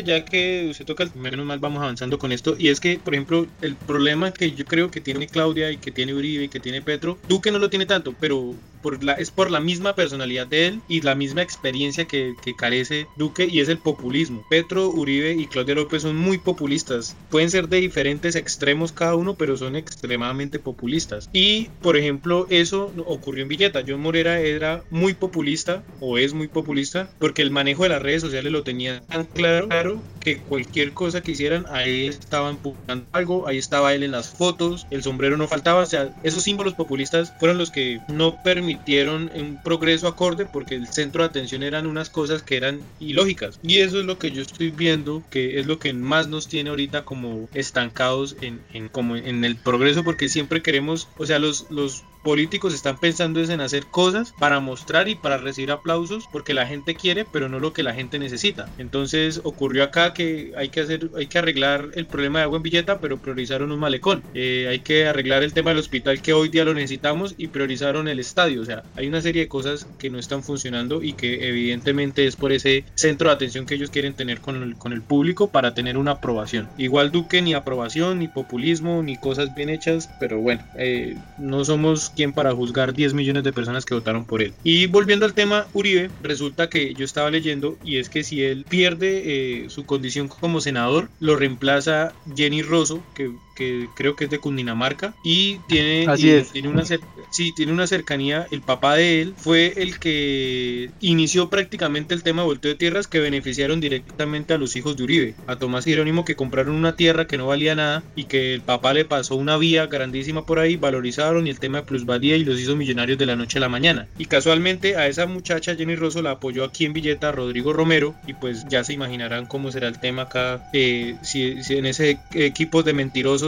ya 0.04 0.24
que 0.24 0.43
que 0.44 0.70
usted 0.70 0.84
toca, 0.84 1.08
menos 1.14 1.46
mal 1.46 1.58
vamos 1.58 1.82
avanzando 1.82 2.18
con 2.18 2.32
esto, 2.32 2.56
y 2.58 2.68
es 2.68 2.80
que, 2.80 2.98
por 2.98 3.14
ejemplo, 3.14 3.46
el 3.60 3.76
problema 3.76 4.32
que 4.32 4.52
yo 4.52 4.64
creo 4.64 4.90
que 4.90 5.00
tiene 5.00 5.26
Claudia 5.26 5.70
y 5.70 5.78
que 5.78 5.90
tiene 5.90 6.14
Uribe 6.14 6.44
y 6.44 6.48
que 6.48 6.60
tiene 6.60 6.82
Petro, 6.82 7.18
Duque 7.28 7.50
no 7.50 7.58
lo 7.58 7.70
tiene 7.70 7.86
tanto, 7.86 8.14
pero 8.20 8.54
por 8.84 9.02
la, 9.02 9.14
es 9.14 9.30
por 9.30 9.50
la 9.50 9.60
misma 9.60 9.94
personalidad 9.94 10.46
de 10.46 10.66
él 10.66 10.80
y 10.88 11.00
la 11.00 11.14
misma 11.14 11.40
experiencia 11.40 12.04
que, 12.04 12.34
que 12.44 12.54
carece 12.54 13.06
Duque 13.16 13.48
y 13.50 13.60
es 13.60 13.70
el 13.70 13.78
populismo. 13.78 14.44
Petro, 14.50 14.90
Uribe 14.90 15.32
y 15.32 15.46
Claudia 15.46 15.74
López 15.74 16.02
son 16.02 16.16
muy 16.16 16.36
populistas. 16.36 17.16
Pueden 17.30 17.50
ser 17.50 17.68
de 17.68 17.80
diferentes 17.80 18.36
extremos 18.36 18.92
cada 18.92 19.14
uno, 19.14 19.36
pero 19.36 19.56
son 19.56 19.74
extremadamente 19.74 20.58
populistas. 20.58 21.30
Y, 21.32 21.70
por 21.80 21.96
ejemplo, 21.96 22.46
eso 22.50 22.92
ocurrió 23.06 23.42
en 23.42 23.48
Villeta. 23.48 23.82
John 23.88 24.00
Morera 24.00 24.38
era 24.38 24.84
muy 24.90 25.14
populista 25.14 25.82
o 26.00 26.18
es 26.18 26.34
muy 26.34 26.48
populista 26.48 27.08
porque 27.18 27.40
el 27.40 27.50
manejo 27.50 27.84
de 27.84 27.88
las 27.88 28.02
redes 28.02 28.20
sociales 28.20 28.52
lo 28.52 28.64
tenía 28.64 29.00
tan 29.06 29.24
claro, 29.24 29.68
claro 29.68 30.02
que 30.24 30.38
cualquier 30.38 30.92
cosa 30.92 31.20
que 31.20 31.32
hicieran, 31.32 31.66
ahí 31.70 32.06
estaban 32.06 32.56
publicando 32.56 33.06
algo, 33.12 33.46
ahí 33.46 33.58
estaba 33.58 33.94
él 33.94 34.02
en 34.02 34.10
las 34.10 34.30
fotos, 34.30 34.86
el 34.90 35.02
sombrero 35.02 35.36
no 35.36 35.46
faltaba. 35.46 35.82
O 35.82 35.86
sea, 35.86 36.08
esos 36.22 36.42
símbolos 36.42 36.74
populistas 36.74 37.32
fueron 37.38 37.58
los 37.58 37.70
que 37.70 38.00
no 38.08 38.36
permitieron 38.42 39.30
un 39.34 39.60
progreso 39.62 40.08
acorde 40.08 40.46
porque 40.46 40.74
el 40.74 40.88
centro 40.88 41.22
de 41.22 41.28
atención 41.28 41.62
eran 41.62 41.86
unas 41.86 42.10
cosas 42.10 42.42
que 42.42 42.56
eran 42.56 42.80
ilógicas. 42.98 43.60
Y 43.62 43.78
eso 43.78 44.00
es 44.00 44.06
lo 44.06 44.18
que 44.18 44.30
yo 44.30 44.42
estoy 44.42 44.70
viendo, 44.70 45.22
que 45.30 45.60
es 45.60 45.66
lo 45.66 45.78
que 45.78 45.92
más 45.92 46.26
nos 46.26 46.48
tiene 46.48 46.70
ahorita 46.70 47.04
como 47.04 47.48
estancados 47.52 48.36
en, 48.40 48.60
en 48.72 48.88
como 48.88 49.16
en 49.16 49.44
el 49.44 49.56
progreso 49.56 50.04
porque 50.04 50.28
siempre 50.28 50.62
queremos, 50.62 51.08
o 51.18 51.26
sea, 51.26 51.38
los, 51.38 51.70
los 51.70 52.02
políticos 52.24 52.74
están 52.74 52.98
pensando 52.98 53.34
en 53.34 53.60
hacer 53.60 53.86
cosas 53.86 54.32
para 54.38 54.58
mostrar 54.60 55.08
y 55.08 55.14
para 55.14 55.36
recibir 55.36 55.70
aplausos 55.70 56.24
porque 56.32 56.54
la 56.54 56.66
gente 56.66 56.94
quiere, 56.94 57.24
pero 57.24 57.48
no 57.48 57.60
lo 57.60 57.72
que 57.72 57.82
la 57.82 57.94
gente 57.94 58.18
necesita. 58.18 58.68
Entonces 58.78 59.40
ocurrió 59.44 59.84
acá 59.84 60.14
que 60.14 60.52
hay 60.56 60.70
que 60.70 60.80
hacer, 60.80 61.10
hay 61.16 61.26
que 61.26 61.38
arreglar 61.38 61.90
el 61.94 62.06
problema 62.06 62.38
de 62.38 62.44
agua 62.44 62.56
en 62.56 62.62
Villeta, 62.62 62.98
pero 62.98 63.18
priorizaron 63.18 63.70
un 63.70 63.78
malecón. 63.78 64.22
Eh, 64.34 64.66
hay 64.68 64.80
que 64.80 65.06
arreglar 65.06 65.42
el 65.42 65.52
tema 65.52 65.70
del 65.70 65.78
hospital 65.78 66.22
que 66.22 66.32
hoy 66.32 66.48
día 66.48 66.64
lo 66.64 66.74
necesitamos 66.74 67.34
y 67.36 67.48
priorizaron 67.48 68.08
el 68.08 68.18
estadio. 68.18 68.62
O 68.62 68.64
sea, 68.64 68.84
hay 68.96 69.06
una 69.06 69.20
serie 69.20 69.42
de 69.42 69.48
cosas 69.48 69.86
que 69.98 70.10
no 70.10 70.18
están 70.18 70.42
funcionando 70.42 71.02
y 71.02 71.12
que 71.12 71.48
evidentemente 71.48 72.26
es 72.26 72.36
por 72.36 72.52
ese 72.52 72.84
centro 72.94 73.28
de 73.28 73.34
atención 73.34 73.66
que 73.66 73.74
ellos 73.74 73.90
quieren 73.90 74.14
tener 74.14 74.40
con 74.40 74.62
el, 74.62 74.76
con 74.76 74.92
el 74.92 75.02
público 75.02 75.48
para 75.48 75.74
tener 75.74 75.98
una 75.98 76.12
aprobación. 76.12 76.68
Igual 76.78 77.10
Duque 77.10 77.42
ni 77.42 77.52
aprobación, 77.52 78.18
ni 78.18 78.28
populismo, 78.28 79.02
ni 79.02 79.16
cosas 79.16 79.54
bien 79.54 79.68
hechas, 79.68 80.08
pero 80.18 80.38
bueno, 80.38 80.62
eh, 80.76 81.16
no 81.38 81.64
somos 81.64 82.13
quien 82.14 82.32
para 82.32 82.54
juzgar 82.54 82.94
10 82.94 83.14
millones 83.14 83.44
de 83.44 83.52
personas 83.52 83.84
que 83.84 83.94
votaron 83.94 84.24
por 84.24 84.42
él. 84.42 84.54
Y 84.62 84.86
volviendo 84.86 85.26
al 85.26 85.34
tema 85.34 85.66
Uribe, 85.72 86.10
resulta 86.22 86.68
que 86.68 86.94
yo 86.94 87.04
estaba 87.04 87.30
leyendo 87.30 87.76
y 87.84 87.98
es 87.98 88.08
que 88.08 88.24
si 88.24 88.42
él 88.42 88.64
pierde 88.68 89.22
eh, 89.64 89.70
su 89.70 89.84
condición 89.86 90.28
como 90.28 90.60
senador, 90.60 91.08
lo 91.20 91.36
reemplaza 91.36 92.12
Jenny 92.36 92.62
Rosso, 92.62 93.02
que 93.14 93.30
que 93.54 93.88
creo 93.94 94.16
que 94.16 94.24
es 94.24 94.30
de 94.30 94.38
Cundinamarca 94.38 95.14
y 95.22 95.58
tiene, 95.68 96.06
tiene 96.52 96.68
una 96.68 96.84
sí, 97.30 97.52
tiene 97.52 97.72
una 97.72 97.86
cercanía, 97.86 98.46
el 98.50 98.62
papá 98.62 98.96
de 98.96 99.20
él 99.22 99.34
fue 99.36 99.74
el 99.76 99.98
que 99.98 100.90
inició 101.00 101.48
prácticamente 101.50 102.14
el 102.14 102.22
tema 102.22 102.42
de 102.42 102.48
volteo 102.48 102.72
de 102.72 102.78
tierras 102.78 103.06
que 103.06 103.20
beneficiaron 103.20 103.80
directamente 103.80 104.54
a 104.54 104.58
los 104.58 104.76
hijos 104.76 104.96
de 104.96 105.04
Uribe, 105.04 105.34
a 105.46 105.56
Tomás 105.56 105.84
Jerónimo 105.84 106.24
que 106.24 106.36
compraron 106.36 106.74
una 106.74 106.96
tierra 106.96 107.26
que 107.26 107.38
no 107.38 107.46
valía 107.46 107.74
nada 107.74 108.02
y 108.14 108.24
que 108.24 108.54
el 108.54 108.60
papá 108.60 108.94
le 108.94 109.04
pasó 109.04 109.36
una 109.36 109.56
vía 109.56 109.86
grandísima 109.86 110.46
por 110.46 110.58
ahí, 110.58 110.76
valorizaron 110.76 111.46
y 111.46 111.50
el 111.50 111.58
tema 111.58 111.78
de 111.78 111.86
plusvalía 111.86 112.36
y 112.36 112.44
los 112.44 112.60
hizo 112.60 112.76
millonarios 112.76 113.18
de 113.18 113.26
la 113.26 113.36
noche 113.36 113.58
a 113.58 113.60
la 113.60 113.68
mañana. 113.68 114.08
Y 114.18 114.26
casualmente 114.26 114.96
a 114.96 115.06
esa 115.08 115.26
muchacha 115.26 115.74
Jenny 115.74 115.96
Rosso 115.96 116.22
la 116.22 116.32
apoyó 116.32 116.64
aquí 116.64 116.84
en 116.84 116.92
Villeta 116.92 117.32
Rodrigo 117.32 117.72
Romero 117.72 118.14
y 118.26 118.34
pues 118.34 118.66
ya 118.68 118.84
se 118.84 118.92
imaginarán 118.92 119.46
cómo 119.46 119.70
será 119.70 119.88
el 119.88 119.98
tema 119.98 120.22
acá, 120.22 120.68
eh, 120.72 121.16
si, 121.22 121.62
si 121.62 121.76
en 121.76 121.86
ese 121.86 122.18
equipo 122.32 122.82
de 122.82 122.92
mentirosos 122.92 123.43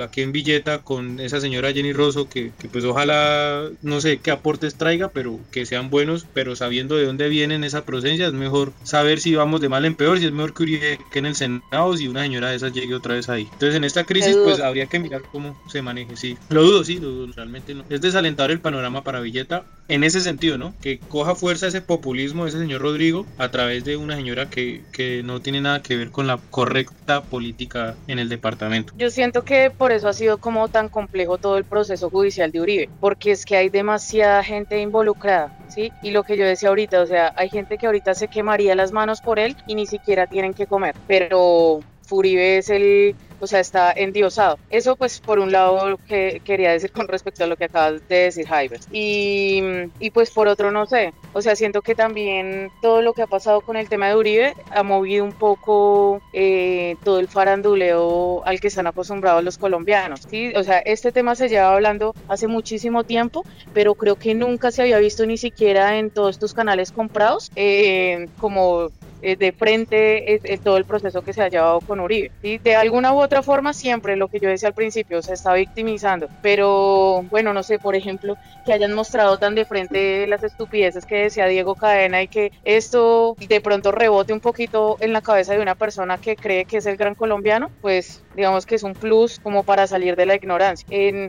aquí 0.00 0.22
en 0.22 0.32
Villeta 0.32 0.78
con 0.78 1.20
esa 1.20 1.40
señora 1.40 1.72
Jenny 1.72 1.92
Rosso 1.92 2.28
que, 2.28 2.52
pues 2.72 2.84
ojalá 2.84 3.68
no 3.82 4.00
sé 4.00 4.18
qué 4.18 4.30
aportes 4.30 4.74
traiga 4.74 5.08
pero 5.08 5.38
que 5.50 5.66
sean 5.66 5.90
buenos 5.90 6.26
pero 6.34 6.56
sabiendo 6.56 6.96
de 6.96 7.06
dónde 7.06 7.28
vienen 7.28 7.64
esa 7.64 7.84
procedencia 7.84 8.26
es 8.26 8.32
mejor 8.32 8.72
saber 8.82 9.20
si 9.20 9.34
vamos 9.34 9.60
de 9.60 9.68
mal 9.68 9.84
en 9.84 9.94
peor 9.94 10.18
si 10.18 10.26
es 10.26 10.32
mejor 10.32 10.54
que 10.54 10.62
Uribe 10.62 10.98
que 11.10 11.18
en 11.18 11.26
el 11.26 11.36
Senado 11.36 11.96
si 11.96 12.08
una 12.08 12.22
señora 12.22 12.50
de 12.50 12.56
esas 12.56 12.72
llegue 12.72 12.94
otra 12.94 13.14
vez 13.14 13.28
ahí. 13.28 13.48
Entonces 13.52 13.76
en 13.76 13.84
esta 13.84 14.04
crisis 14.04 14.36
pues 14.36 14.60
habría 14.60 14.86
que 14.86 14.98
mirar 14.98 15.22
cómo 15.30 15.60
se 15.68 15.82
maneje 15.82 16.16
sí. 16.16 16.36
Lo 16.48 16.62
dudo 16.62 16.84
sí 16.84 16.98
lo 16.98 17.10
dudo 17.10 17.32
realmente 17.34 17.74
no. 17.74 17.84
Es 17.88 18.00
desalentar 18.00 18.50
el 18.50 18.60
panorama 18.60 19.04
para 19.04 19.20
Villeta 19.20 19.64
en 19.88 20.04
ese 20.04 20.20
sentido 20.20 20.58
no 20.58 20.74
que 20.80 20.98
coja 20.98 21.34
fuerza 21.34 21.66
ese 21.66 21.80
populismo 21.80 22.44
de 22.44 22.50
ese 22.50 22.58
señor 22.58 22.82
Rodrigo 22.82 23.26
a 23.38 23.50
través 23.50 23.84
de 23.84 23.96
una 23.96 24.16
señora 24.16 24.48
que, 24.50 24.82
que 24.92 25.22
no 25.22 25.40
tiene 25.40 25.60
nada 25.60 25.82
que 25.82 25.96
ver 25.96 26.10
con 26.10 26.26
la 26.26 26.38
correcta 26.50 27.22
política 27.22 27.94
en 28.06 28.18
el 28.18 28.28
departamento. 28.28 28.92
Yo 28.96 29.10
siento 29.10 29.33
que 29.42 29.70
por 29.76 29.92
eso 29.92 30.08
ha 30.08 30.12
sido 30.12 30.38
como 30.38 30.68
tan 30.68 30.88
complejo 30.88 31.38
todo 31.38 31.56
el 31.58 31.64
proceso 31.64 32.10
judicial 32.10 32.50
de 32.52 32.60
Uribe, 32.60 32.90
porque 32.98 33.32
es 33.32 33.44
que 33.44 33.56
hay 33.56 33.68
demasiada 33.70 34.42
gente 34.44 34.80
involucrada, 34.80 35.52
¿sí? 35.66 35.92
Y 36.00 36.10
lo 36.12 36.22
que 36.24 36.36
yo 36.36 36.46
decía 36.46 36.68
ahorita, 36.68 37.02
o 37.02 37.06
sea, 37.06 37.32
hay 37.36 37.48
gente 37.48 37.76
que 37.78 37.86
ahorita 37.86 38.14
se 38.14 38.28
quemaría 38.28 38.74
las 38.74 38.92
manos 38.92 39.20
por 39.20 39.38
él 39.38 39.56
y 39.66 39.74
ni 39.74 39.86
siquiera 39.86 40.26
tienen 40.26 40.54
que 40.54 40.66
comer, 40.66 40.94
pero 41.06 41.84
Uribe 42.10 42.58
es 42.58 42.68
el 42.70 43.16
o 43.44 43.46
sea, 43.46 43.60
está 43.60 43.92
endiosado. 43.92 44.58
Eso 44.70 44.96
pues 44.96 45.20
por 45.20 45.38
un 45.38 45.52
lado 45.52 45.98
que 46.08 46.40
quería 46.44 46.72
decir 46.72 46.90
con 46.90 47.08
respecto 47.08 47.44
a 47.44 47.46
lo 47.46 47.56
que 47.56 47.64
acabas 47.64 48.06
de 48.08 48.16
decir, 48.16 48.46
Jaime. 48.46 48.78
Y, 48.90 50.10
pues 50.12 50.30
por 50.30 50.48
otro 50.48 50.70
no 50.70 50.86
sé, 50.86 51.12
o 51.32 51.42
sea, 51.42 51.56
siento 51.56 51.82
que 51.82 51.94
también 51.94 52.70
todo 52.80 53.02
lo 53.02 53.12
que 53.12 53.22
ha 53.22 53.26
pasado 53.26 53.60
con 53.60 53.76
el 53.76 53.88
tema 53.88 54.08
de 54.08 54.16
Uribe 54.16 54.54
ha 54.70 54.82
movido 54.82 55.24
un 55.24 55.32
poco 55.32 56.22
eh, 56.32 56.96
todo 57.04 57.18
el 57.18 57.28
faranduleo 57.28 58.42
al 58.46 58.60
que 58.60 58.68
están 58.68 58.86
acostumbrados 58.86 59.44
los 59.44 59.58
colombianos. 59.58 60.26
O 60.56 60.62
sea, 60.62 60.78
este 60.78 61.12
tema 61.12 61.34
se 61.34 61.48
lleva 61.48 61.74
hablando 61.74 62.14
hace 62.28 62.46
muchísimo 62.46 63.04
tiempo, 63.04 63.44
pero 63.74 63.94
creo 63.94 64.16
que 64.16 64.34
nunca 64.34 64.70
se 64.70 64.82
había 64.82 64.98
visto 64.98 65.26
ni 65.26 65.36
siquiera 65.36 65.98
en 65.98 66.10
todos 66.10 66.36
estos 66.36 66.54
canales 66.54 66.92
comprados 66.92 67.50
eh, 67.56 68.28
como 68.38 68.88
de 69.24 69.52
frente 69.52 70.40
todo 70.62 70.76
el 70.76 70.84
proceso 70.84 71.22
que 71.22 71.32
se 71.32 71.42
ha 71.42 71.48
llevado 71.48 71.80
con 71.80 72.00
Uribe. 72.00 72.30
y 72.42 72.58
De 72.58 72.76
alguna 72.76 73.12
u 73.14 73.20
otra 73.20 73.42
forma, 73.42 73.72
siempre 73.72 74.16
lo 74.16 74.28
que 74.28 74.40
yo 74.40 74.48
decía 74.48 74.68
al 74.68 74.74
principio, 74.74 75.22
se 75.22 75.34
está 75.34 75.54
victimizando. 75.54 76.28
Pero 76.42 77.22
bueno, 77.30 77.52
no 77.52 77.62
sé, 77.62 77.78
por 77.78 77.94
ejemplo, 77.94 78.36
que 78.64 78.72
hayan 78.72 78.92
mostrado 78.92 79.38
tan 79.38 79.54
de 79.54 79.64
frente 79.64 80.26
las 80.26 80.42
estupideces 80.42 81.06
que 81.06 81.16
decía 81.16 81.46
Diego 81.46 81.74
Cadena 81.74 82.22
y 82.22 82.28
que 82.28 82.52
esto 82.64 83.36
de 83.38 83.60
pronto 83.60 83.92
rebote 83.92 84.32
un 84.32 84.40
poquito 84.40 84.96
en 85.00 85.12
la 85.12 85.22
cabeza 85.22 85.54
de 85.54 85.60
una 85.60 85.74
persona 85.74 86.18
que 86.18 86.36
cree 86.36 86.64
que 86.64 86.78
es 86.78 86.86
el 86.86 86.96
gran 86.96 87.14
colombiano, 87.14 87.70
pues 87.80 88.23
digamos 88.34 88.66
que 88.66 88.74
es 88.74 88.82
un 88.82 88.94
plus 88.94 89.38
como 89.40 89.62
para 89.62 89.86
salir 89.86 90.16
de 90.16 90.26
la 90.26 90.34
ignorancia. 90.34 90.86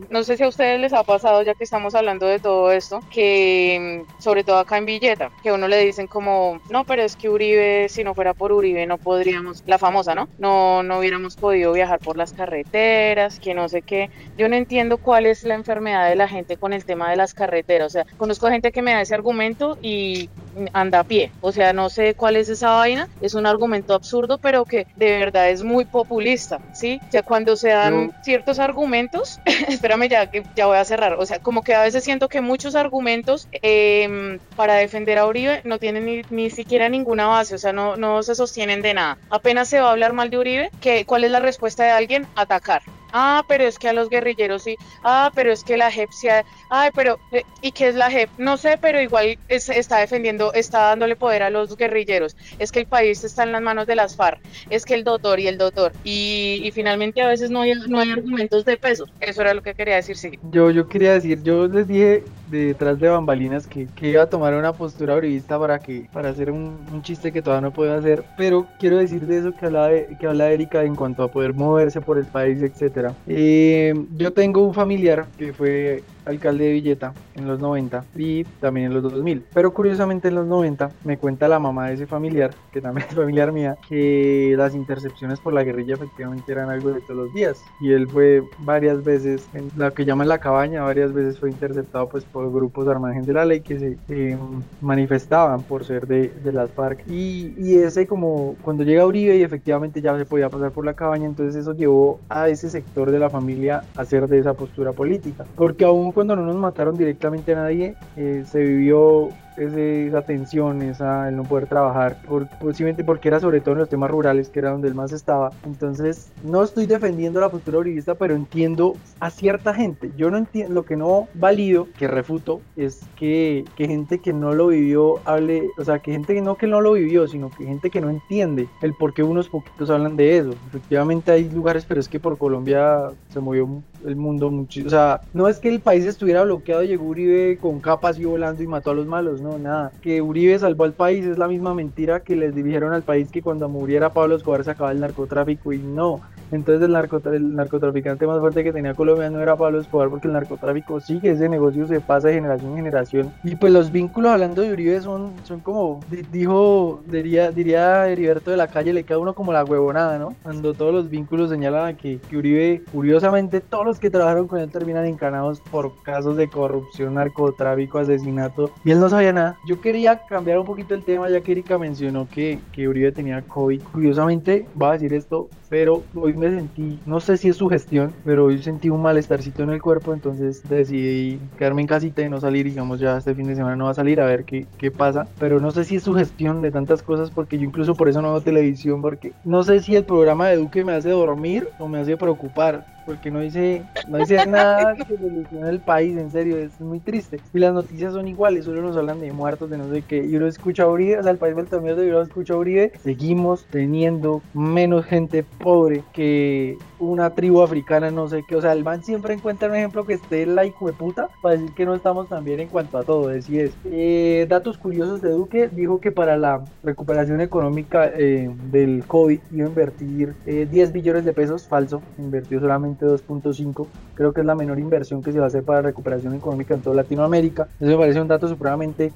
no 0.10 0.24
sé 0.24 0.38
si 0.38 0.44
a 0.44 0.48
ustedes 0.48 0.80
les 0.80 0.94
ha 0.94 1.04
pasado, 1.04 1.42
ya 1.44 1.54
que 1.54 1.64
estamos 1.64 1.96
hablando 1.96 2.26
de 2.26 2.40
todo 2.40 2.72
esto, 2.72 3.00
que 3.12 4.04
sobre 4.20 4.44
todo 4.44 4.58
acá 4.58 4.78
en 4.78 4.86
Villeta, 4.86 5.32
que 5.44 5.52
uno 5.52 5.68
le 5.68 5.80
dicen 5.80 6.08
como, 6.08 6.60
no, 6.70 6.84
pero 6.86 7.04
es 7.04 7.16
que 7.16 7.30
Uribe 7.30 7.88
si 7.90 8.04
no 8.04 8.14
fuera 8.14 8.34
por 8.34 8.52
Uribe 8.52 8.86
no 8.86 8.98
podríamos, 8.98 9.64
la 9.66 9.78
famosa, 9.78 10.16
¿no? 10.16 10.28
No, 10.38 10.84
no 10.84 11.00
hubiéramos 11.00 11.36
podido 11.36 11.74
viajar 11.74 12.00
por 12.00 12.18
las 12.18 12.34
carreteras, 12.34 13.40
que 13.40 13.54
no 13.54 13.70
sé 13.70 13.82
qué. 13.82 14.10
Yo 14.38 14.50
no 14.50 14.56
entiendo 14.56 14.98
cuál 14.98 15.26
es 15.26 15.44
la 15.44 15.56
enfermedad 15.56 16.10
de 16.10 16.16
la 16.16 16.28
gente 16.28 16.58
con 16.58 16.74
el 16.74 16.86
tema 16.86 17.10
de 17.10 17.16
las 17.16 17.34
carreteras. 17.34 17.88
O 17.88 17.90
sea, 17.90 18.06
conozco 18.18 18.48
gente 18.50 18.72
que 18.72 18.82
me 18.82 18.94
da 18.94 19.02
ese 19.02 19.16
argumento 19.16 19.78
y 19.82 20.30
anda 20.74 21.00
a 21.00 21.04
pie. 21.04 21.32
O 21.42 21.52
sea, 21.52 21.74
no 21.74 21.90
sé 21.90 22.16
cuál 22.16 22.36
es 22.36 22.50
esa 22.50 22.72
vaina. 22.72 23.08
Es 23.20 23.34
un 23.34 23.46
argumento 23.46 23.94
absurdo, 23.94 24.38
pero 24.38 24.66
que 24.66 24.88
de 24.96 25.20
verdad 25.20 25.50
es 25.50 25.64
muy 25.64 25.86
populista, 25.86 26.60
¿sí? 26.74 27.00
O 27.08 27.12
sea, 27.12 27.24
cuando 27.24 27.56
se 27.56 27.70
dan 27.70 28.12
ciertos 28.22 28.60
argumentos, 28.60 29.40
espérame 29.68 30.10
ya, 30.10 30.28
que 30.28 30.44
ya 30.56 30.68
voy 30.68 30.78
a 30.78 30.86
cerrar. 30.86 31.14
O 31.14 31.26
sea, 31.26 31.40
como 31.40 31.62
que 31.62 31.76
a 31.76 31.84
veces 31.84 32.04
siento 32.04 32.28
que 32.28 32.42
muchos 32.42 32.76
argumentos 32.76 33.48
em, 33.52 34.40
para 34.56 34.76
defender 34.76 35.18
a 35.18 35.28
Uribe 35.28 35.62
no 35.64 35.80
tienen 35.80 36.06
ni, 36.06 36.22
ni 36.30 36.50
siquiera 36.50 36.90
ninguna 36.90 37.28
base. 37.28 37.56
O 37.56 37.60
sea, 37.60 37.74
no, 37.74 37.96
no 37.98 38.24
se 38.24 38.36
sostienen 38.36 38.82
de 38.82 38.94
nada. 38.94 39.18
Apenas 39.30 39.70
se 39.70 39.80
va 39.80 39.90
a 39.90 39.92
hablar 39.92 40.14
mal 40.14 40.30
de 40.30 40.38
Uribe, 40.38 40.70
que, 40.80 41.06
¿cuál 41.06 41.24
es 41.24 41.32
la 41.32 41.40
respuesta 41.40 41.84
de 41.84 41.92
alguien? 41.92 42.28
Atacar. 42.36 42.82
Ah, 43.18 43.46
pero 43.48 43.64
es 43.64 43.80
que 43.80 43.88
a 43.88 43.94
los 43.94 44.10
guerrilleros 44.10 44.64
sí. 44.64 44.76
Ah, 45.02 45.32
pero 45.34 45.50
es 45.50 45.64
que 45.64 45.78
la 45.78 45.90
JEP 45.90 46.12
sí. 46.12 46.28
Ay, 46.70 46.90
pero 46.94 47.18
eh, 47.32 47.44
¿y 47.62 47.72
qué 47.72 47.88
es 47.88 47.96
la 47.96 48.12
JEP? 48.12 48.30
No 48.38 48.58
sé, 48.58 48.78
pero 48.82 49.00
igual 49.00 49.38
está 49.48 50.00
defendiendo, 50.00 50.52
está 50.52 50.90
dándole 50.90 51.16
poder 51.16 51.42
a 51.44 51.50
los 51.50 51.78
guerrilleros. 51.78 52.36
Es 52.60 52.74
que 52.74 52.82
el 52.82 52.88
país 52.88 53.24
está 53.24 53.44
en 53.44 53.54
las 53.54 53.62
manos 53.62 53.88
de 53.88 53.96
las 53.96 54.18
FARC. 54.18 54.42
Es 54.70 54.84
que 54.84 54.96
el 54.96 55.06
doctor 55.06 55.40
y 55.40 55.48
el 55.48 55.58
doctor. 55.58 55.94
Y, 56.04 56.70
finalmente 56.74 57.22
a 57.22 57.30
veces 57.30 57.50
no 57.50 57.62
hay, 57.62 57.72
no 57.88 58.00
hay 58.00 58.12
argumentos 58.12 58.66
de 58.66 58.76
peso. 58.76 59.06
Eso 59.22 59.42
era 59.44 59.54
lo 59.54 59.64
que 59.64 59.76
quería 59.76 59.96
decir, 59.96 60.18
sí. 60.18 60.38
Yo, 60.52 60.70
yo 60.72 60.90
quería 60.90 61.14
decir, 61.14 61.42
yo 61.42 61.68
les 61.68 61.88
dije 61.88 62.26
detrás 62.50 63.00
de 63.00 63.10
bambalinas 63.10 63.68
que, 63.68 63.88
que, 63.96 64.10
iba 64.10 64.24
a 64.24 64.30
tomar 64.30 64.54
una 64.54 64.74
postura 64.74 65.16
brevista 65.16 65.60
para 65.60 65.80
que 65.80 66.08
para 66.12 66.30
hacer 66.30 66.52
un, 66.52 66.76
chiste 67.02 67.32
que 67.32 67.42
todavía 67.42 67.68
no 67.68 67.74
puedo 67.74 67.94
hacer, 67.94 68.24
pero 68.38 68.68
quiero 68.80 68.98
decir 68.98 69.26
de 69.26 69.40
eso 69.40 69.54
que 69.54 69.66
habla, 69.66 69.90
que 70.20 70.28
habla 70.28 70.50
Erika 70.50 70.84
en 70.84 70.96
cuanto 70.96 71.24
a 71.24 71.28
poder 71.28 71.54
moverse 71.54 72.02
por 72.02 72.18
el 72.18 72.26
país, 72.26 72.62
etcétera. 72.62 73.05
Eh, 73.26 73.94
yo 74.12 74.34
tengo 74.34 74.66
un 74.66 74.74
familiar 74.74 75.30
que 75.38 75.54
fue 75.54 76.04
alcalde 76.26 76.66
de 76.66 76.74
Villeta 76.74 77.14
en 77.36 77.48
los 77.48 77.60
90 77.60 78.06
y 78.16 78.44
también 78.44 78.88
en 78.88 78.94
los 78.94 79.04
2000. 79.04 79.46
Pero 79.54 79.74
curiosamente 79.74 80.28
en 80.28 80.36
los 80.36 80.48
90 80.48 80.92
me 81.04 81.18
cuenta 81.18 81.48
la 81.48 81.60
mamá 81.60 81.88
de 81.88 81.96
ese 81.96 82.08
familiar, 82.08 82.52
que 82.72 82.82
también 82.82 83.08
es 83.10 83.16
familiar 83.16 83.52
mía, 83.52 83.78
que 83.88 84.54
las 84.58 84.76
intercepciones 84.76 85.40
por 85.40 85.54
la 85.54 85.64
guerrilla 85.64 85.96
efectivamente 85.96 86.52
eran 86.52 86.70
algo 86.70 86.92
de 86.92 87.02
todos 87.02 87.26
los 87.26 87.34
días. 87.34 87.62
Y 87.82 87.92
él 87.92 88.08
fue 88.08 88.44
varias 88.60 89.04
veces 89.04 89.48
en 89.54 89.70
lo 89.76 89.94
que 89.94 90.06
llaman 90.06 90.28
la 90.28 90.40
cabaña, 90.40 90.84
varias 90.84 91.14
veces 91.14 91.40
fue 91.40 91.50
interceptado 91.50 92.10
pues 92.10 92.24
por 92.26 92.52
grupos 92.52 92.88
armados 92.88 93.06
de 93.26 93.34
la 93.34 93.46
ley 93.46 93.62
que 93.62 93.80
se 93.80 94.38
manifestaban 94.82 95.62
por 95.62 95.86
ser 95.86 96.08
de, 96.08 96.30
de 96.30 96.52
las 96.52 96.72
FARC. 96.72 97.08
Y, 97.08 97.54
y 97.58 97.76
ese 97.76 98.08
como 98.08 98.56
cuando 98.62 98.84
llega 98.84 99.06
Uribe 99.06 99.38
y 99.38 99.44
efectivamente 99.44 100.02
ya 100.02 100.18
se 100.18 100.26
podía 100.26 100.50
pasar 100.50 100.72
por 100.72 100.86
la 100.86 100.94
cabaña, 100.94 101.26
entonces 101.26 101.56
eso 101.56 101.74
llevó 101.74 102.20
a 102.30 102.50
ese 102.50 102.70
sector 102.70 103.12
de 103.12 103.20
la 103.20 103.30
familia 103.30 103.84
a 103.96 104.02
hacer 104.02 104.28
de 104.28 104.40
esa 104.40 104.54
postura 104.54 104.92
política. 104.92 105.46
Porque 105.56 105.86
aún 105.86 106.12
cuando 106.16 106.36
no 106.36 106.44
nos 106.44 106.56
mataron 106.56 106.98
directamente 106.98 107.52
a 107.54 107.58
nadie, 107.58 107.96
eh, 108.16 108.46
se 108.48 108.60
vivió 108.60 109.30
esa 109.58 110.22
tensión, 110.22 110.82
esa, 110.82 111.30
el 111.30 111.36
no 111.36 111.44
poder 111.44 111.68
trabajar, 111.68 112.22
por, 112.28 112.48
posiblemente 112.60 113.04
porque 113.04 113.28
era 113.28 113.40
sobre 113.40 113.62
todo 113.62 113.74
en 113.74 113.80
los 113.80 113.90
temas 113.90 114.12
rurales, 114.12 114.50
que 114.50 114.60
era 114.60 114.72
donde 114.72 114.88
él 114.88 114.96
más 114.96 115.12
estaba. 115.12 115.52
Entonces, 115.66 116.32
no 116.44 116.64
estoy 116.64 116.86
defendiendo 116.86 117.40
la 117.40 117.50
postura 117.50 117.80
uribista, 117.80 118.16
pero 118.16 118.36
entiendo 118.36 118.96
a 119.20 119.30
cierta 119.30 119.74
gente. 119.74 120.12
Yo 120.18 120.30
no 120.30 120.38
entiendo, 120.38 120.74
lo 120.74 120.86
que 120.86 120.96
no 120.96 121.28
valido, 121.34 121.88
que 121.98 122.08
refuto, 122.08 122.62
es 122.76 123.02
que, 123.16 123.66
que 123.76 123.88
gente 123.88 124.20
que 124.20 124.34
no 124.34 124.54
lo 124.54 124.68
vivió 124.68 125.20
hable, 125.26 125.70
o 125.78 125.84
sea, 125.84 126.00
que 126.00 126.12
gente 126.12 126.34
que 126.34 126.42
no 126.42 126.56
que 126.56 126.68
no 126.68 126.82
lo 126.82 126.94
vivió, 126.94 127.28
sino 127.28 127.50
que 127.50 127.66
gente 127.66 127.90
que 127.90 128.02
no 128.02 128.10
entiende 128.10 128.68
el 128.82 128.94
por 128.94 129.14
qué 129.14 129.24
unos 129.24 129.50
poquitos 129.50 129.90
hablan 129.90 130.16
de 130.16 130.38
eso. 130.38 130.54
Efectivamente 130.68 131.32
hay 131.32 131.50
lugares, 131.50 131.86
pero 131.86 132.00
es 132.00 132.08
que 132.08 132.20
por 132.20 132.38
Colombia 132.38 133.10
se 133.30 133.40
movió 133.40 133.82
el 134.06 134.16
mundo 134.16 134.50
muchísimo. 134.50 134.88
O 134.88 134.90
sea, 134.90 135.22
no 135.34 135.48
es 135.48 135.60
que 135.60 135.70
el 135.70 135.80
país 135.80 136.06
estuviera 136.06 136.44
bloqueado, 136.44 136.84
llegó 136.84 137.06
Uribe 137.06 137.58
con 137.58 137.80
capas 137.80 138.20
y 138.20 138.26
volando 138.26 138.62
y 138.64 138.68
mató 138.68 138.92
a 138.92 138.96
los 138.96 139.06
malos, 139.06 139.42
no, 139.46 139.60
nada. 139.60 139.92
Que 140.02 140.22
Uribe 140.22 140.58
salvó 140.58 140.86
al 140.86 140.94
país 140.94 141.26
es 141.26 141.38
la 141.38 141.48
misma 141.48 141.74
mentira 141.74 142.22
que 142.22 142.36
les 142.36 142.56
dijeron 142.56 142.94
al 142.94 143.04
país 143.04 143.30
que 143.32 143.42
cuando 143.42 143.70
muriera 143.70 144.12
Pablo 144.12 144.36
Escobar 144.36 144.64
se 144.64 144.72
acababa 144.72 144.92
el 144.92 145.00
narcotráfico 145.00 145.72
y 145.72 145.78
no. 145.78 146.22
Entonces 146.52 146.88
el, 146.88 146.96
el 147.34 147.56
narcotraficante 147.56 148.28
más 148.28 148.40
fuerte 148.40 148.64
que 148.64 148.74
tenía 148.74 148.94
Colombia 148.94 149.30
no 149.30 149.42
era 149.42 149.56
Pablo 149.56 149.80
Escobar 149.80 150.10
porque 150.10 150.28
el 150.28 150.34
narcotráfico 150.34 151.00
sigue, 151.00 151.32
ese 151.32 151.50
negocio 151.50 151.88
se 151.88 152.00
pasa 152.00 152.28
de 152.28 152.36
generación 152.36 152.72
en 152.72 152.78
generación. 152.78 153.34
Y 153.44 153.56
pues 153.56 153.74
los 153.74 153.92
vínculos 153.92 154.32
hablando 154.32 154.62
de 154.62 154.74
Uribe 154.74 155.02
son, 155.02 155.34
son 155.44 155.60
como, 155.60 156.00
dijo, 156.32 157.02
diría, 157.08 157.52
diría 157.52 158.08
Heriberto 158.08 158.52
de 158.52 158.58
la 158.58 158.68
calle, 158.68 158.94
le 158.94 159.04
queda 159.04 159.20
uno 159.20 159.34
como 159.34 159.54
la 159.54 159.64
huevonada, 159.64 160.18
¿no? 160.18 160.36
Cuando 160.44 160.74
todos 160.74 160.94
los 160.94 161.10
vínculos 161.10 161.50
señalan 161.50 161.96
que, 161.96 162.20
que 162.20 162.38
Uribe, 162.38 162.84
curiosamente, 162.92 163.62
todos 163.62 163.86
los 163.86 164.00
que 164.00 164.10
trabajaron 164.10 164.48
con 164.48 164.60
él 164.60 164.70
terminan 164.70 165.06
encanados 165.06 165.62
por 165.72 165.92
casos 166.04 166.38
de 166.38 166.48
corrupción, 166.48 167.16
narcotráfico, 167.16 168.00
asesinato, 168.00 168.72
y 168.84 168.92
él 168.92 169.00
no 169.00 169.10
sabía 169.10 169.34
nada. 169.34 169.58
Yo 169.68 169.82
quería 169.82 170.20
cambiar 170.28 170.60
un 170.60 170.66
poquito 170.66 170.94
el 170.94 171.04
tema, 171.04 171.30
ya 171.30 171.42
que 171.42 171.52
Erika 171.52 171.78
mencionó 171.78 172.28
que, 172.30 172.60
que 172.72 172.88
Uribe 172.88 173.12
tenía 173.12 173.42
COVID. 173.42 173.82
Curiosamente, 173.92 174.68
va 174.82 174.90
a 174.90 174.94
decir 174.94 175.14
esto, 175.14 175.50
pero 175.68 176.10
hoy 176.14 176.34
me 176.36 176.50
sentí, 176.50 177.02
no 177.06 177.20
sé 177.20 177.38
si 177.38 177.50
es 177.50 177.58
su 177.58 177.68
gestión, 177.70 178.18
pero 178.24 178.46
hoy 178.46 178.62
sentí 178.62 178.90
un 178.90 179.02
malestarcito 179.02 179.64
en 179.64 179.72
el 179.72 179.82
cuerpo, 179.82 180.14
entonces 180.14 180.68
decidí 180.68 181.52
quedarme 181.58 181.82
en 181.82 181.88
casita 181.88 182.22
y 182.22 182.30
no 182.30 182.40
salir, 182.40 182.66
digamos 182.66 183.00
ya 183.00 183.18
este 183.18 183.36
fin 183.36 183.48
de 183.48 183.56
semana 183.56 183.76
no 183.76 183.86
va 183.86 183.92
a 183.92 183.94
salir 183.94 184.22
a 184.22 184.26
ver 184.26 184.46
qué, 184.46 184.70
qué 184.78 184.92
pasa, 184.92 185.32
pero 185.38 185.60
no 185.60 185.72
sé 185.72 185.84
si 185.86 185.96
es 185.98 186.04
su 186.04 186.14
gestión 186.14 186.62
de 186.62 186.72
tantas 186.72 187.04
cosas, 187.04 187.32
porque 187.32 187.58
yo 187.58 187.66
incluso 187.66 187.96
por 187.98 188.10
eso 188.10 188.22
no 188.22 188.32
veo 188.34 188.44
televisión, 188.44 189.02
porque 189.02 189.36
no 189.44 189.64
sé 189.64 189.80
si 189.82 189.96
el 189.96 190.06
programa 190.06 190.48
de 190.50 190.58
Duque 190.58 190.86
me 190.86 190.94
hace 190.94 191.10
dormir 191.10 191.70
o 191.78 191.88
me 191.88 192.00
hace 192.00 192.18
preocupar, 192.18 192.86
porque 193.06 193.32
no 193.32 193.40
dice, 193.40 193.84
no 194.08 194.18
dice 194.18 194.46
nada 194.48 194.96
que 194.96 195.18
solucione 195.18 195.70
el 195.70 195.80
país, 195.80 196.18
en 196.18 196.32
serio, 196.32 196.58
es 196.58 196.80
muy 196.80 197.00
triste. 197.00 197.40
Y 197.54 197.60
las 197.60 197.74
noticias 197.74 198.14
son 198.14 198.28
iguales, 198.28 198.66
solo 198.66 198.82
nos 198.82 198.98
hablan 198.98 199.20
de 199.20 199.32
muertos, 199.32 199.70
de 199.70 199.78
no 199.78 199.90
sé 199.90 200.02
qué. 200.02 200.26
Y 200.26 200.36
uno 200.36 200.48
escucha 200.48 200.84
a 200.84 200.88
Uribe, 200.88 201.20
o 201.20 201.24
sea, 201.24 201.32
el 201.32 201.38
país 201.38 201.54
vuelto 201.54 201.82
miedo 201.82 202.04
y 202.04 202.10
uno 202.10 202.22
escucha 202.22 202.54
a 202.54 202.58
Uribe, 202.58 202.92
seguimos 203.02 203.66
teniendo 203.66 204.42
menos 204.54 205.06
gente 205.06 205.44
pobre 205.44 206.04
que 206.14 206.78
una 207.00 207.30
tribu 207.32 207.62
africana, 207.62 208.12
no 208.12 208.28
sé 208.28 208.44
qué. 208.48 208.56
O 208.56 208.62
sea, 208.62 208.74
el 208.74 208.84
man 208.84 209.04
siempre 209.04 209.34
encuentra 209.34 209.70
un 209.70 209.76
ejemplo 209.76 210.06
que 210.06 210.14
esté 210.14 210.46
la 210.46 210.66
hijo 210.66 210.88
de 210.88 210.94
puta 210.94 211.30
para 211.42 211.56
decir 211.56 211.74
que 211.76 211.86
no 211.86 211.94
estamos 211.94 212.30
tan 212.30 212.44
bien 212.44 212.60
en 212.60 212.68
cuanto 212.68 212.98
a 212.98 213.04
todo. 213.04 213.30
Así 213.30 213.60
es. 213.60 213.72
Eh, 213.86 214.46
datos 214.50 214.78
curiosos 214.78 215.22
de 215.22 215.30
Duque, 215.30 215.70
dijo 215.70 216.00
que 216.00 216.12
para 216.12 216.38
la 216.38 216.64
recuperación 216.84 217.42
económica 217.42 218.10
eh, 218.16 218.50
del 218.72 219.04
COVID 219.06 219.40
iba 219.52 219.66
a 219.66 219.70
invertir 219.70 220.34
10 220.46 220.90
eh, 220.90 220.92
billones 220.92 221.26
de 221.26 221.34
pesos, 221.34 221.68
falso, 221.68 222.02
invirtió 222.18 222.60
solamente 222.60 222.95
2.5. 223.00 223.88
Creo 224.16 224.34
que 224.34 224.42
es 224.42 224.46
la 224.46 224.56
menor 224.56 224.80
inversión 224.80 225.22
que 225.22 225.32
se 225.32 225.40
va 225.40 225.46
a 225.46 225.48
hacer 225.48 225.64
para 225.64 225.82
recuperación 225.82 226.34
económica 226.34 226.74
en 226.74 226.82
toda 226.82 226.96
Latinoamérica. 226.96 227.68
Eso 227.80 227.92
me 227.92 227.98
parece 227.98 228.22
un 228.22 228.28
dato 228.28 228.48
supremamente 228.48 229.12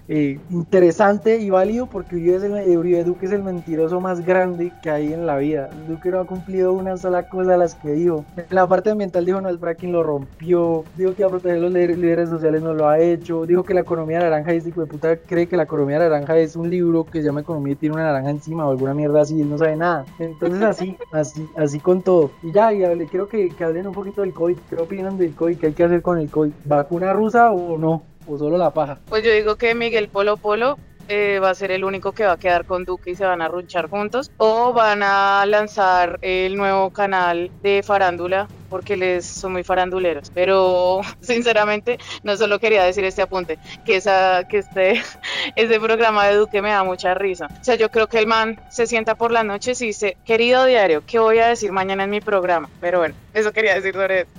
interesante 0.49 1.37
y 1.37 1.49
válido 1.49 1.87
porque 1.87 2.15
Uribe, 2.15 2.35
es 2.35 2.43
el, 2.43 2.77
Uribe 2.77 3.03
Duque 3.03 3.25
es 3.25 3.31
el 3.31 3.43
mentiroso 3.43 3.99
más 4.01 4.25
grande 4.25 4.71
que 4.81 4.89
hay 4.89 5.13
en 5.13 5.25
la 5.25 5.37
vida. 5.37 5.69
Duque 5.87 6.11
no 6.11 6.19
ha 6.19 6.25
cumplido 6.25 6.73
una 6.73 6.97
sola 6.97 7.29
cosa 7.29 7.53
a 7.55 7.57
las 7.57 7.75
que 7.75 7.91
dijo. 7.91 8.25
En 8.35 8.45
la 8.49 8.67
parte 8.67 8.89
ambiental 8.89 9.25
dijo 9.25 9.41
no, 9.41 9.49
el 9.49 9.59
fracking 9.59 9.91
lo 9.91 10.03
rompió. 10.03 10.83
Dijo 10.97 11.13
que 11.13 11.21
iba 11.21 11.27
a 11.27 11.31
proteger 11.31 11.59
los 11.59 11.71
líderes 11.71 12.29
sociales, 12.29 12.61
no 12.61 12.73
lo 12.73 12.87
ha 12.87 12.99
hecho. 12.99 13.45
Dijo 13.45 13.63
que 13.63 13.73
la 13.73 13.81
economía 13.81 14.19
naranja, 14.19 14.53
es 14.53 14.67
hijo 14.67 14.81
de 14.81 14.87
puta 14.87 15.17
cree 15.17 15.47
que 15.47 15.57
la 15.57 15.63
economía 15.63 15.99
naranja 15.99 16.37
es 16.37 16.55
un 16.55 16.69
libro 16.69 17.05
que 17.05 17.19
se 17.19 17.25
llama 17.25 17.41
Economía 17.41 17.73
y 17.73 17.75
tiene 17.75 17.95
una 17.95 18.05
naranja 18.05 18.29
encima 18.29 18.67
o 18.67 18.71
alguna 18.71 18.93
mierda 18.93 19.21
así, 19.21 19.39
él 19.41 19.49
no 19.49 19.57
sabe 19.57 19.75
nada. 19.75 20.05
Entonces 20.19 20.61
así, 20.61 20.97
así, 21.11 21.47
así 21.55 21.79
con 21.79 22.01
todo. 22.01 22.31
Y 22.43 22.51
ya, 22.51 22.73
y 22.73 22.79
quiero 23.07 23.27
que, 23.27 23.49
que 23.49 23.63
hablen 23.69 23.87
un 23.87 23.93
poquito 23.93 24.21
del 24.21 24.33
COVID. 24.33 24.57
¿Qué 24.69 24.75
opinan 24.75 25.17
del 25.17 25.33
COVID? 25.33 25.57
¿Qué 25.57 25.67
hay 25.67 25.73
que 25.73 25.83
hacer 25.83 26.01
con 26.01 26.19
el 26.19 26.29
COVID? 26.29 26.51
¿Vacuna 26.65 27.13
rusa 27.13 27.51
o 27.51 27.77
no? 27.77 28.03
¿O 28.27 28.37
solo 28.37 28.57
la 28.57 28.71
paja? 28.71 28.99
Pues 29.07 29.23
yo 29.23 29.31
digo 29.31 29.55
que 29.55 29.73
Miguel 29.73 30.09
Polo 30.09 30.37
Polo 30.37 30.77
eh, 31.07 31.39
va 31.39 31.49
a 31.49 31.55
ser 31.55 31.71
el 31.71 31.83
único 31.83 32.11
que 32.11 32.23
va 32.23 32.33
a 32.33 32.37
quedar 32.37 32.65
con 32.65 32.85
Duque 32.85 33.09
y 33.11 33.15
se 33.15 33.25
van 33.25 33.41
a 33.41 33.47
runchar 33.47 33.89
juntos, 33.89 34.31
o 34.37 34.73
van 34.73 35.01
a 35.01 35.43
lanzar 35.47 36.19
el 36.21 36.55
nuevo 36.55 36.91
canal 36.91 37.49
de 37.63 37.81
farándula 37.81 38.47
porque 38.69 38.95
les 38.95 39.25
son 39.25 39.53
muy 39.53 39.63
faranduleros. 39.63 40.31
Pero 40.33 41.01
sinceramente, 41.19 41.97
no 42.23 42.37
solo 42.37 42.59
quería 42.59 42.83
decir 42.83 43.03
este 43.03 43.23
apunte, 43.23 43.57
que 43.85 43.95
esa, 43.95 44.43
que 44.47 44.59
este, 44.59 45.01
ese 45.55 45.79
programa 45.79 46.27
de 46.27 46.35
Duque 46.35 46.61
me 46.61 46.69
da 46.69 46.83
mucha 46.83 47.15
risa. 47.15 47.47
O 47.59 47.63
sea, 47.63 47.73
yo 47.73 47.89
creo 47.89 48.07
que 48.07 48.19
el 48.19 48.27
man 48.27 48.59
se 48.69 48.85
sienta 48.85 49.15
por 49.15 49.31
las 49.31 49.45
noches 49.45 49.81
y 49.81 49.87
dice, 49.87 50.15
querido 50.25 50.65
diario, 50.65 51.03
¿qué 51.07 51.17
voy 51.17 51.39
a 51.39 51.47
decir 51.47 51.71
mañana 51.71 52.03
en 52.03 52.11
mi 52.11 52.21
programa? 52.21 52.69
Pero 52.79 52.99
bueno, 52.99 53.15
eso 53.33 53.53
quería 53.53 53.75
decir 53.75 53.93
sobre 53.93 54.21
eso. 54.21 54.29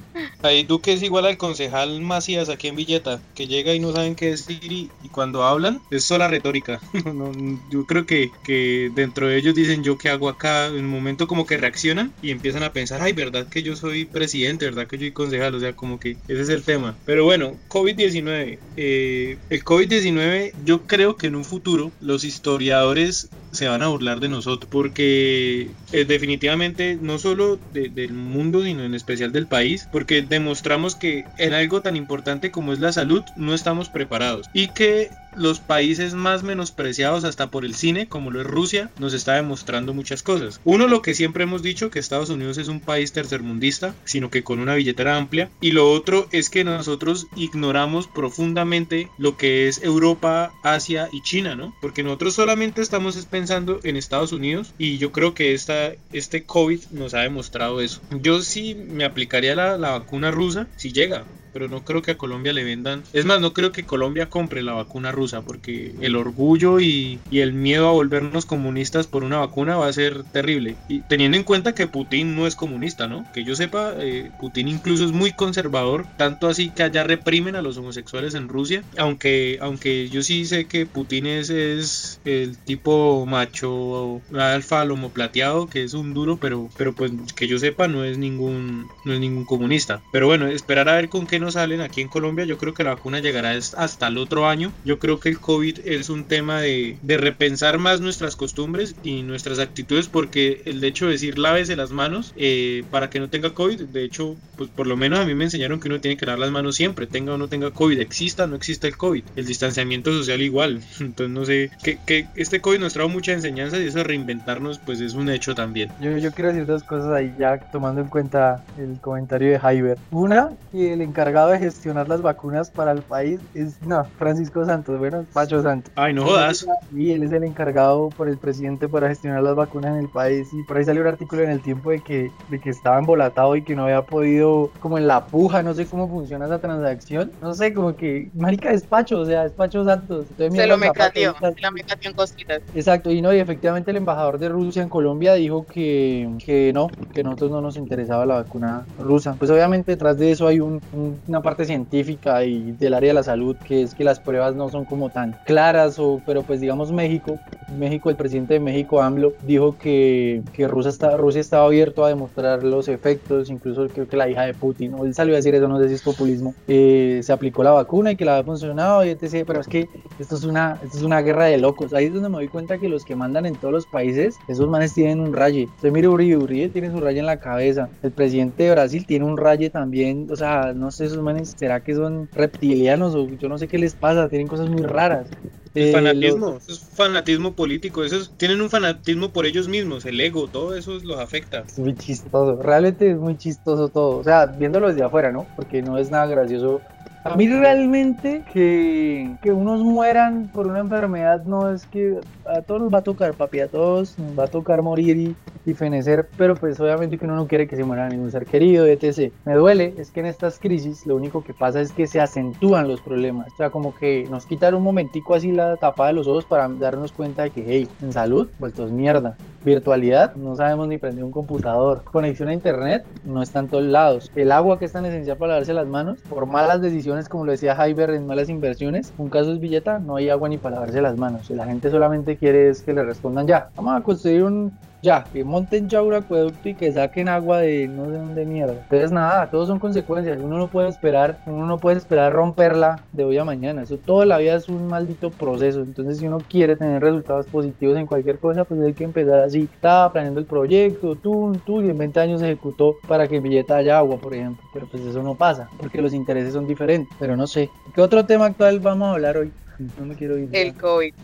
Ahí 0.42 0.64
Duque 0.64 0.92
es 0.92 1.02
igual 1.02 1.26
al 1.26 1.36
concejal 1.36 2.00
Macías 2.00 2.48
aquí 2.48 2.68
en 2.68 2.76
Villeta, 2.76 3.20
que 3.34 3.46
llega 3.46 3.74
y 3.74 3.80
no 3.80 3.92
saben 3.92 4.16
qué 4.16 4.30
decir 4.30 4.72
y, 4.72 4.90
cuando 5.12 5.44
hablan 5.44 5.80
es 5.90 6.04
sola 6.04 6.28
retórica. 6.28 6.80
yo 7.70 7.86
creo 7.86 8.06
que, 8.06 8.30
que 8.44 8.90
dentro 8.94 9.28
de 9.28 9.36
ellos 9.36 9.54
dicen 9.54 9.84
yo 9.84 9.98
qué 9.98 10.08
hago 10.08 10.28
acá, 10.28 10.66
en 10.66 10.84
un 10.84 10.90
momento 10.90 11.26
como 11.26 11.46
que 11.46 11.56
reaccionan 11.56 12.12
y 12.22 12.30
empiezan 12.30 12.62
a 12.62 12.72
pensar, 12.72 13.02
ay, 13.02 13.12
verdad 13.12 13.46
que 13.48 13.62
yo 13.62 13.76
soy 13.76 14.04
presidente, 14.04 14.64
verdad 14.64 14.86
que 14.86 14.96
yo 14.96 15.02
soy 15.02 15.12
concejal, 15.12 15.54
o 15.54 15.60
sea, 15.60 15.74
como 15.74 16.00
que 16.00 16.16
ese 16.28 16.40
es 16.40 16.48
el 16.48 16.62
tema. 16.62 16.96
Pero 17.04 17.24
bueno, 17.24 17.56
COVID-19. 17.68 18.58
Eh, 18.76 19.38
el 19.50 19.64
COVID-19 19.64 20.52
yo 20.64 20.86
creo 20.86 21.16
que 21.16 21.28
en 21.28 21.36
un 21.36 21.44
futuro 21.44 21.92
los 22.00 22.24
historiadores 22.24 23.28
se 23.52 23.68
van 23.68 23.82
a 23.82 23.88
burlar 23.88 24.20
de 24.20 24.28
nosotros 24.28 24.68
porque 24.70 25.76
eh, 25.90 26.04
definitivamente 26.04 26.96
no 27.00 27.18
solo 27.18 27.62
del 27.70 28.12
mundo 28.14 28.62
sino 28.62 28.84
en 28.84 28.94
especial 28.94 29.32
del 29.32 29.48
país 29.48 29.88
porque 29.90 30.22
demostramos 30.22 30.96
que 30.96 31.30
en 31.36 31.52
algo 31.54 31.82
tan 31.82 31.96
importante 31.96 32.50
como 32.50 32.72
es 32.72 32.78
la 32.80 32.92
salud 32.92 33.24
no 33.34 33.54
estamos 33.54 33.90
preparados. 33.90 34.48
Y 34.52 34.68
que 34.72 35.10
los 35.36 35.60
países 35.60 36.14
más 36.14 36.42
menospreciados 36.42 37.24
hasta 37.24 37.50
por 37.50 37.64
el 37.64 37.74
cine, 37.74 38.08
como 38.08 38.30
lo 38.30 38.40
es 38.40 38.46
Rusia, 38.46 38.90
nos 38.98 39.14
está 39.14 39.34
demostrando 39.34 39.94
muchas 39.94 40.22
cosas. 40.22 40.60
Uno, 40.64 40.88
lo 40.88 41.02
que 41.02 41.14
siempre 41.14 41.44
hemos 41.44 41.62
dicho, 41.62 41.90
que 41.90 41.98
Estados 41.98 42.30
Unidos 42.30 42.58
es 42.58 42.68
un 42.68 42.80
país 42.80 43.12
tercermundista, 43.12 43.94
sino 44.04 44.30
que 44.30 44.42
con 44.42 44.60
una 44.60 44.74
billetera 44.74 45.16
amplia. 45.16 45.50
Y 45.60 45.72
lo 45.72 45.90
otro 45.90 46.28
es 46.32 46.50
que 46.50 46.64
nosotros 46.64 47.26
ignoramos 47.36 48.06
profundamente 48.06 49.08
lo 49.18 49.36
que 49.36 49.68
es 49.68 49.82
Europa, 49.82 50.52
Asia 50.62 51.08
y 51.12 51.22
China, 51.22 51.54
¿no? 51.54 51.74
Porque 51.80 52.02
nosotros 52.02 52.34
solamente 52.34 52.82
estamos 52.82 53.16
pensando 53.26 53.80
en 53.82 53.96
Estados 53.96 54.32
Unidos 54.32 54.74
y 54.78 54.98
yo 54.98 55.12
creo 55.12 55.34
que 55.34 55.54
esta, 55.54 55.92
este 56.12 56.44
COVID 56.44 56.80
nos 56.90 57.14
ha 57.14 57.20
demostrado 57.20 57.80
eso. 57.80 58.00
Yo 58.10 58.42
sí 58.42 58.74
me 58.74 59.04
aplicaría 59.04 59.54
la, 59.54 59.78
la 59.78 59.90
vacuna 59.90 60.30
rusa 60.30 60.66
si 60.76 60.92
llega, 60.92 61.24
pero 61.52 61.68
no 61.68 61.84
creo 61.84 62.02
que 62.02 62.12
a 62.12 62.18
Colombia 62.18 62.52
le 62.52 62.64
vendan. 62.64 63.02
Es 63.12 63.24
más, 63.24 63.40
no 63.40 63.52
creo 63.52 63.72
que 63.72 63.84
Colombia 63.84 64.26
compre 64.26 64.62
la 64.62 64.72
vacuna 64.72 65.12
rusa, 65.12 65.42
porque 65.42 65.94
el 66.00 66.16
orgullo 66.16 66.80
y, 66.80 67.20
el 67.30 67.52
miedo 67.52 67.88
a 67.88 67.92
volvernos 67.92 68.44
comunistas 68.44 69.06
por 69.06 69.24
una 69.24 69.38
vacuna 69.38 69.76
va 69.76 69.86
a 69.86 69.92
ser 69.92 70.24
terrible. 70.24 70.76
Y 70.88 71.00
teniendo 71.00 71.36
en 71.36 71.42
cuenta 71.42 71.74
que 71.74 71.86
Putin 71.86 72.36
no 72.36 72.46
es 72.46 72.54
comunista, 72.54 73.06
¿no? 73.06 73.24
Que 73.32 73.44
yo 73.44 73.56
sepa, 73.56 73.94
eh, 73.98 74.30
Putin 74.38 74.68
incluso 74.68 75.04
es 75.04 75.12
muy 75.12 75.32
conservador, 75.32 76.06
tanto 76.16 76.48
así 76.48 76.70
que 76.70 76.82
allá 76.82 77.04
reprimen 77.04 77.56
a 77.56 77.62
los 77.62 77.78
homosexuales 77.78 78.34
en 78.34 78.48
Rusia, 78.48 78.82
aunque, 78.98 79.58
aunque 79.60 80.08
yo 80.10 80.22
sí 80.22 80.44
sé 80.44 80.66
que 80.66 80.86
Putin 80.86 81.26
es, 81.26 81.50
es 81.50 82.20
el 82.24 82.58
tipo 82.58 83.24
macho 83.26 84.20
alfa 84.38 84.84
lomo 84.84 85.10
plateado, 85.10 85.68
que 85.68 85.84
es 85.84 85.94
un 85.94 86.14
duro, 86.14 86.36
pero, 86.36 86.68
pero 86.76 86.92
pues 86.92 87.10
que 87.34 87.48
yo 87.48 87.58
sepa 87.58 87.88
no 87.88 88.04
es 88.04 88.18
ningún, 88.18 88.86
no 89.04 89.12
es 89.12 89.20
ningún 89.20 89.44
comunista. 89.44 90.02
Pero 90.12 90.26
bueno, 90.26 90.46
esperar 90.46 90.88
a 90.88 90.96
ver 90.96 91.08
con 91.08 91.26
qué 91.26 91.39
no 91.40 91.50
salen 91.50 91.80
aquí 91.80 92.00
en 92.00 92.08
Colombia. 92.08 92.44
Yo 92.44 92.58
creo 92.58 92.74
que 92.74 92.84
la 92.84 92.94
vacuna 92.94 93.20
llegará 93.20 93.50
hasta 93.50 94.06
el 94.06 94.18
otro 94.18 94.48
año. 94.48 94.72
Yo 94.84 94.98
creo 94.98 95.18
que 95.20 95.30
el 95.30 95.40
COVID 95.40 95.80
es 95.84 96.10
un 96.10 96.24
tema 96.24 96.60
de, 96.60 96.98
de 97.02 97.16
repensar 97.16 97.78
más 97.78 98.00
nuestras 98.00 98.36
costumbres 98.36 98.94
y 99.02 99.22
nuestras 99.22 99.58
actitudes 99.58 100.08
porque 100.08 100.62
el 100.66 100.82
hecho 100.84 101.06
de 101.06 101.12
decir 101.12 101.38
lávese 101.38 101.76
las 101.76 101.90
manos 101.90 102.32
eh, 102.36 102.84
para 102.90 103.10
que 103.10 103.20
no 103.20 103.28
tenga 103.28 103.50
COVID, 103.50 103.82
de 103.82 104.04
hecho, 104.04 104.36
pues 104.56 104.70
por 104.70 104.86
lo 104.86 104.96
menos 104.96 105.18
a 105.18 105.24
mí 105.24 105.34
me 105.34 105.44
enseñaron 105.44 105.80
que 105.80 105.88
uno 105.88 106.00
tiene 106.00 106.16
que 106.16 106.26
lavar 106.26 106.40
las 106.40 106.50
manos 106.50 106.76
siempre, 106.76 107.06
tenga 107.06 107.34
o 107.34 107.38
no 107.38 107.48
tenga 107.48 107.70
COVID, 107.70 108.00
exista 108.00 108.44
o 108.44 108.46
no 108.46 108.56
exista 108.56 108.86
el 108.86 108.96
COVID, 108.96 109.24
el 109.36 109.46
distanciamiento 109.46 110.12
social 110.12 110.40
igual. 110.42 110.82
Entonces 111.00 111.34
no 111.34 111.44
sé, 111.44 111.70
que, 111.82 111.98
que 112.06 112.26
este 112.36 112.60
COVID 112.60 112.78
nos 112.78 112.92
trajo 112.92 113.08
mucha 113.08 113.32
enseñanza 113.32 113.78
y 113.78 113.86
eso 113.86 113.98
de 113.98 114.04
reinventarnos 114.04 114.78
pues 114.78 115.00
es 115.00 115.14
un 115.14 115.28
hecho 115.30 115.54
también. 115.54 115.90
Yo, 116.00 116.16
yo 116.18 116.32
quiero 116.32 116.52
decir 116.52 116.66
dos 116.66 116.82
cosas 116.82 117.12
ahí 117.12 117.34
ya 117.38 117.58
tomando 117.58 118.00
en 118.00 118.08
cuenta 118.08 118.64
el 118.78 119.00
comentario 119.00 119.50
de 119.50 119.58
Jaiber. 119.58 119.98
Una, 120.10 120.50
que 120.72 120.92
el 120.92 121.00
encargado 121.00 121.29
de 121.30 121.58
gestionar 121.58 122.08
las 122.08 122.22
vacunas 122.22 122.70
para 122.70 122.92
el 122.92 123.02
país 123.02 123.40
es, 123.54 123.80
no, 123.82 124.04
Francisco 124.18 124.64
Santos, 124.64 124.98
bueno, 124.98 125.24
Pacho 125.32 125.62
Santos. 125.62 125.92
Ay, 125.96 126.12
no 126.12 126.24
jodas. 126.24 126.66
Y 126.94 127.12
él 127.12 127.22
es 127.22 127.32
el 127.32 127.44
encargado 127.44 128.08
por 128.10 128.28
el 128.28 128.36
presidente 128.36 128.88
para 128.88 129.08
gestionar 129.08 129.42
las 129.42 129.54
vacunas 129.54 129.92
en 129.92 130.00
el 130.00 130.08
país 130.08 130.48
y 130.52 130.62
por 130.64 130.76
ahí 130.76 130.84
salió 130.84 131.02
un 131.02 131.08
artículo 131.08 131.42
en 131.42 131.50
el 131.50 131.60
tiempo 131.60 131.90
de 131.90 132.00
que, 132.00 132.30
de 132.50 132.60
que 132.60 132.70
estaba 132.70 132.98
embolatado 132.98 133.56
y 133.56 133.62
que 133.62 133.76
no 133.76 133.84
había 133.84 134.02
podido, 134.02 134.70
como 134.80 134.98
en 134.98 135.06
la 135.06 135.26
puja, 135.26 135.62
no 135.62 135.72
sé 135.74 135.86
cómo 135.86 136.08
funciona 136.08 136.46
esa 136.46 136.58
transacción, 136.58 137.30
no 137.40 137.54
sé, 137.54 137.72
como 137.72 137.94
que, 137.94 138.30
marica, 138.34 138.70
despacho, 138.70 139.20
o 139.20 139.24
sea, 139.24 139.44
despacho 139.44 139.84
Santos. 139.84 140.26
Se 140.36 140.66
lo 140.66 140.76
mecatió, 140.76 141.34
se 141.38 141.60
lo 141.60 141.72
mecatió 141.72 142.10
en 142.10 142.16
cositas. 142.16 142.62
Exacto, 142.74 143.10
y 143.10 143.22
no, 143.22 143.32
y 143.32 143.38
efectivamente 143.38 143.90
el 143.90 143.98
embajador 143.98 144.38
de 144.38 144.48
Rusia 144.48 144.82
en 144.82 144.88
Colombia 144.88 145.34
dijo 145.34 145.66
que, 145.66 146.28
que 146.44 146.72
no, 146.72 146.88
que 147.12 147.22
nosotros 147.22 147.50
no 147.50 147.60
nos 147.60 147.76
interesaba 147.76 148.26
la 148.26 148.34
vacuna 148.34 148.84
rusa. 148.98 149.36
Pues 149.38 149.50
obviamente 149.50 149.92
detrás 149.92 150.18
de 150.18 150.32
eso 150.32 150.46
hay 150.46 150.60
un, 150.60 150.80
una 151.26 151.42
parte 151.42 151.64
científica 151.64 152.44
y 152.44 152.72
del 152.72 152.94
área 152.94 153.08
de 153.08 153.14
la 153.14 153.22
salud, 153.22 153.56
que 153.56 153.82
es 153.82 153.94
que 153.94 154.04
las 154.04 154.20
pruebas 154.20 154.54
no 154.54 154.68
son 154.68 154.84
como 154.84 155.10
tan 155.10 155.36
claras, 155.44 155.98
o, 155.98 156.20
pero 156.26 156.42
pues 156.42 156.60
digamos 156.60 156.92
México, 156.92 157.38
México, 157.76 158.10
el 158.10 158.16
presidente 158.16 158.54
de 158.54 158.60
México, 158.60 159.00
AMLO, 159.00 159.32
dijo 159.42 159.76
que, 159.78 160.42
que 160.52 160.66
Rusia, 160.66 160.90
está, 160.90 161.16
Rusia 161.16 161.40
estaba 161.40 161.66
abierto 161.66 162.04
a 162.04 162.08
demostrar 162.08 162.64
los 162.64 162.88
efectos, 162.88 163.50
incluso 163.50 163.86
creo 163.88 164.08
que 164.08 164.16
la 164.16 164.28
hija 164.28 164.42
de 164.42 164.54
Putin, 164.54 164.94
él 165.02 165.14
salió 165.14 165.34
a 165.34 165.36
decir 165.36 165.54
eso, 165.54 165.68
no 165.68 165.78
sé 165.78 165.88
si 165.88 165.94
es 165.94 166.02
populismo, 166.02 166.54
eh, 166.68 167.20
se 167.22 167.32
aplicó 167.32 167.62
la 167.62 167.72
vacuna 167.72 168.12
y 168.12 168.16
que 168.16 168.24
la 168.24 168.32
había 168.32 168.44
funcionado 168.44 169.04
y 169.04 169.10
etc. 169.10 169.44
Pero 169.46 169.60
es 169.60 169.68
que 169.68 169.88
esto 170.18 170.36
es, 170.36 170.44
una, 170.44 170.78
esto 170.82 170.98
es 170.98 171.02
una 171.02 171.20
guerra 171.20 171.46
de 171.46 171.58
locos. 171.58 171.92
Ahí 171.92 172.06
es 172.06 172.14
donde 172.14 172.28
me 172.28 172.36
doy 172.36 172.48
cuenta 172.48 172.78
que 172.78 172.88
los 172.88 173.04
que 173.04 173.16
mandan 173.16 173.46
en 173.46 173.54
todos 173.54 173.72
los 173.72 173.86
países, 173.86 174.36
esos 174.48 174.68
manes 174.68 174.94
tienen 174.94 175.20
un 175.20 175.32
raye. 175.32 175.68
Usted 175.76 175.90
mire 175.92 176.08
Uribe, 176.08 176.36
Uribe 176.36 176.68
tiene 176.68 176.90
su 176.90 177.00
raye 177.00 177.20
en 177.20 177.26
la 177.26 177.38
cabeza. 177.38 177.88
El 178.02 178.12
presidente 178.12 178.64
de 178.64 178.70
Brasil 178.72 179.06
tiene 179.06 179.24
un 179.24 179.36
raye 179.36 179.70
también. 179.70 180.28
O 180.30 180.36
sea, 180.36 180.72
no 180.74 180.90
sé, 180.90 181.09
esos 181.10 181.22
manes, 181.22 181.54
¿será 181.56 181.80
que 181.80 181.94
son 181.94 182.28
reptilianos 182.32 183.14
o 183.14 183.28
yo 183.28 183.48
no 183.48 183.58
sé 183.58 183.68
qué 183.68 183.78
les 183.78 183.94
pasa? 183.94 184.28
Tienen 184.28 184.48
cosas 184.48 184.68
muy 184.68 184.82
raras. 184.82 185.28
El 185.74 185.88
eh, 185.88 185.92
fanatismo, 185.92 186.56
eso 186.56 186.72
es 186.72 186.80
fanatismo 186.80 187.52
político, 187.52 188.02
esos 188.02 188.32
tienen 188.36 188.60
un 188.60 188.70
fanatismo 188.70 189.30
por 189.30 189.46
ellos 189.46 189.68
mismos, 189.68 190.04
el 190.04 190.20
ego, 190.20 190.48
todo 190.48 190.74
eso 190.74 190.98
los 191.04 191.18
afecta. 191.18 191.60
Es 191.60 191.78
muy 191.78 191.94
chistoso, 191.94 192.60
realmente 192.60 193.10
es 193.10 193.16
muy 193.16 193.36
chistoso 193.36 193.88
todo, 193.88 194.18
o 194.18 194.24
sea, 194.24 194.46
viéndolo 194.46 194.88
desde 194.88 195.04
afuera, 195.04 195.30
¿no? 195.30 195.46
Porque 195.54 195.80
no 195.80 195.96
es 195.96 196.10
nada 196.10 196.26
gracioso 196.26 196.80
a 197.22 197.36
mí 197.36 197.46
realmente 197.48 198.42
que, 198.50 199.36
que, 199.42 199.52
unos 199.52 199.82
mueran 199.82 200.48
por 200.48 200.66
una 200.66 200.80
enfermedad 200.80 201.44
no 201.44 201.70
es 201.70 201.84
que 201.86 202.18
a 202.46 202.62
todos 202.62 202.80
nos 202.80 202.94
va 202.94 202.98
a 202.98 203.02
tocar, 203.02 203.34
papi, 203.34 203.60
a 203.60 203.68
todos 203.68 204.18
nos 204.18 204.38
va 204.38 204.44
a 204.44 204.48
tocar 204.48 204.80
morir 204.80 205.18
y, 205.18 205.36
y 205.66 205.74
fenecer, 205.74 206.28
pero 206.36 206.54
pues 206.54 206.80
obviamente 206.80 207.18
que 207.18 207.24
uno 207.24 207.36
no 207.36 207.46
quiere 207.46 207.66
que 207.66 207.76
se 207.76 207.84
muera 207.84 208.08
ningún 208.08 208.30
ser 208.30 208.46
querido, 208.46 208.86
etc. 208.86 209.32
Me 209.44 209.54
duele, 209.54 209.94
es 209.98 210.10
que 210.10 210.20
en 210.20 210.26
estas 210.26 210.58
crisis 210.58 211.06
lo 211.06 211.16
único 211.16 211.44
que 211.44 211.54
pasa 211.54 211.80
es 211.80 211.92
que 211.92 212.06
se 212.06 212.20
acentúan 212.20 212.88
los 212.88 213.00
problemas, 213.00 213.52
o 213.52 213.56
sea, 213.56 213.70
como 213.70 213.94
que 213.94 214.26
nos 214.30 214.46
quitan 214.46 214.74
un 214.74 214.82
momentico 214.82 215.34
así 215.34 215.52
la 215.52 215.76
tapa 215.76 216.06
de 216.06 216.14
los 216.14 216.26
ojos 216.26 216.44
para 216.44 216.68
darnos 216.68 217.12
cuenta 217.12 217.42
de 217.42 217.50
que, 217.50 217.64
hey, 217.66 217.88
en 218.02 218.12
salud, 218.12 218.48
pues 218.58 218.78
es 218.78 218.90
mierda. 218.90 219.36
Virtualidad, 219.62 220.34
no 220.36 220.56
sabemos 220.56 220.88
ni 220.88 220.96
prender 220.96 221.22
un 221.22 221.32
computador. 221.32 222.02
Conexión 222.04 222.48
a 222.48 222.54
internet, 222.54 223.04
no 223.24 223.42
está 223.42 223.58
en 223.58 223.68
todos 223.68 223.84
lados. 223.84 224.30
El 224.34 224.52
agua 224.52 224.78
que 224.78 224.86
es 224.86 224.92
tan 224.92 225.04
esencial 225.04 225.36
para 225.36 225.52
lavarse 225.52 225.74
las 225.74 225.86
manos, 225.86 226.18
por 226.30 226.46
malas 226.46 226.80
decisiones, 226.80 227.28
como 227.28 227.44
lo 227.44 227.52
decía 227.52 227.76
Jaiber, 227.76 228.10
en 228.10 228.26
malas 228.26 228.48
inversiones, 228.48 229.12
un 229.18 229.28
caso 229.28 229.52
es 229.52 229.60
billeta, 229.60 229.98
no 229.98 230.16
hay 230.16 230.30
agua 230.30 230.48
ni 230.48 230.56
para 230.56 230.76
lavarse 230.76 231.02
las 231.02 231.18
manos. 231.18 231.50
Y 231.50 231.54
la 231.54 231.66
gente 231.66 231.90
solamente 231.90 232.36
quiere 232.36 232.70
es 232.70 232.80
que 232.80 232.94
le 232.94 233.04
respondan 233.04 233.46
ya. 233.46 233.68
Vamos 233.76 234.00
a 234.00 234.02
construir 234.02 234.44
un 234.44 234.72
ya, 235.02 235.24
que 235.32 235.44
monten 235.44 235.88
ya 235.88 236.02
un 236.02 236.14
acueducto 236.14 236.68
y 236.68 236.74
que 236.74 236.92
saquen 236.92 237.28
agua 237.28 237.58
de 237.58 237.88
no 237.88 238.06
sé 238.06 238.12
dónde 238.12 238.44
mierda. 238.44 238.74
Entonces 238.74 239.12
nada, 239.12 239.50
todos 239.50 239.68
son 239.68 239.78
consecuencias. 239.78 240.38
Uno 240.40 240.58
no 240.58 240.68
puede 240.68 240.88
esperar, 240.88 241.38
uno 241.46 241.66
no 241.66 241.78
puede 241.78 241.96
esperar 241.96 242.32
romperla 242.32 243.00
de 243.12 243.24
hoy 243.24 243.38
a 243.38 243.44
mañana. 243.44 243.82
Eso 243.82 243.96
toda 243.96 244.26
la 244.26 244.38
vida 244.38 244.56
es 244.56 244.68
un 244.68 244.88
maldito 244.88 245.30
proceso. 245.30 245.80
Entonces 245.80 246.18
si 246.18 246.26
uno 246.26 246.38
quiere 246.48 246.76
tener 246.76 247.02
resultados 247.02 247.46
positivos 247.46 247.96
en 247.96 248.06
cualquier 248.06 248.38
cosa, 248.38 248.64
pues 248.64 248.80
hay 248.80 248.92
que 248.92 249.04
empezar 249.04 249.40
así. 249.40 249.68
Estaba 249.72 250.12
planeando 250.12 250.40
el 250.40 250.46
proyecto, 250.46 251.16
tú, 251.16 251.58
tú, 251.64 251.80
y 251.82 251.90
en 251.90 251.98
20 251.98 252.20
años 252.20 252.40
se 252.40 252.46
ejecutó 252.46 252.96
para 253.08 253.26
que 253.26 253.36
en 253.36 253.42
billeta 253.42 253.76
haya 253.76 253.98
agua, 253.98 254.18
por 254.18 254.34
ejemplo. 254.34 254.64
Pero 254.72 254.86
pues 254.86 255.02
eso 255.04 255.22
no 255.22 255.34
pasa, 255.34 255.68
porque 255.78 256.02
los 256.02 256.12
intereses 256.12 256.52
son 256.52 256.66
diferentes. 256.66 257.16
Pero 257.18 257.36
no 257.36 257.46
sé. 257.46 257.70
¿Qué 257.94 258.00
otro 258.00 258.26
tema 258.26 258.46
actual 258.46 258.80
vamos 258.80 259.08
a 259.08 259.12
hablar 259.12 259.36
hoy? 259.38 259.52
No 259.98 260.04
me 260.04 260.14
quiero 260.14 260.36
ir. 260.36 260.48
El 260.52 260.74
COVID. 260.74 261.14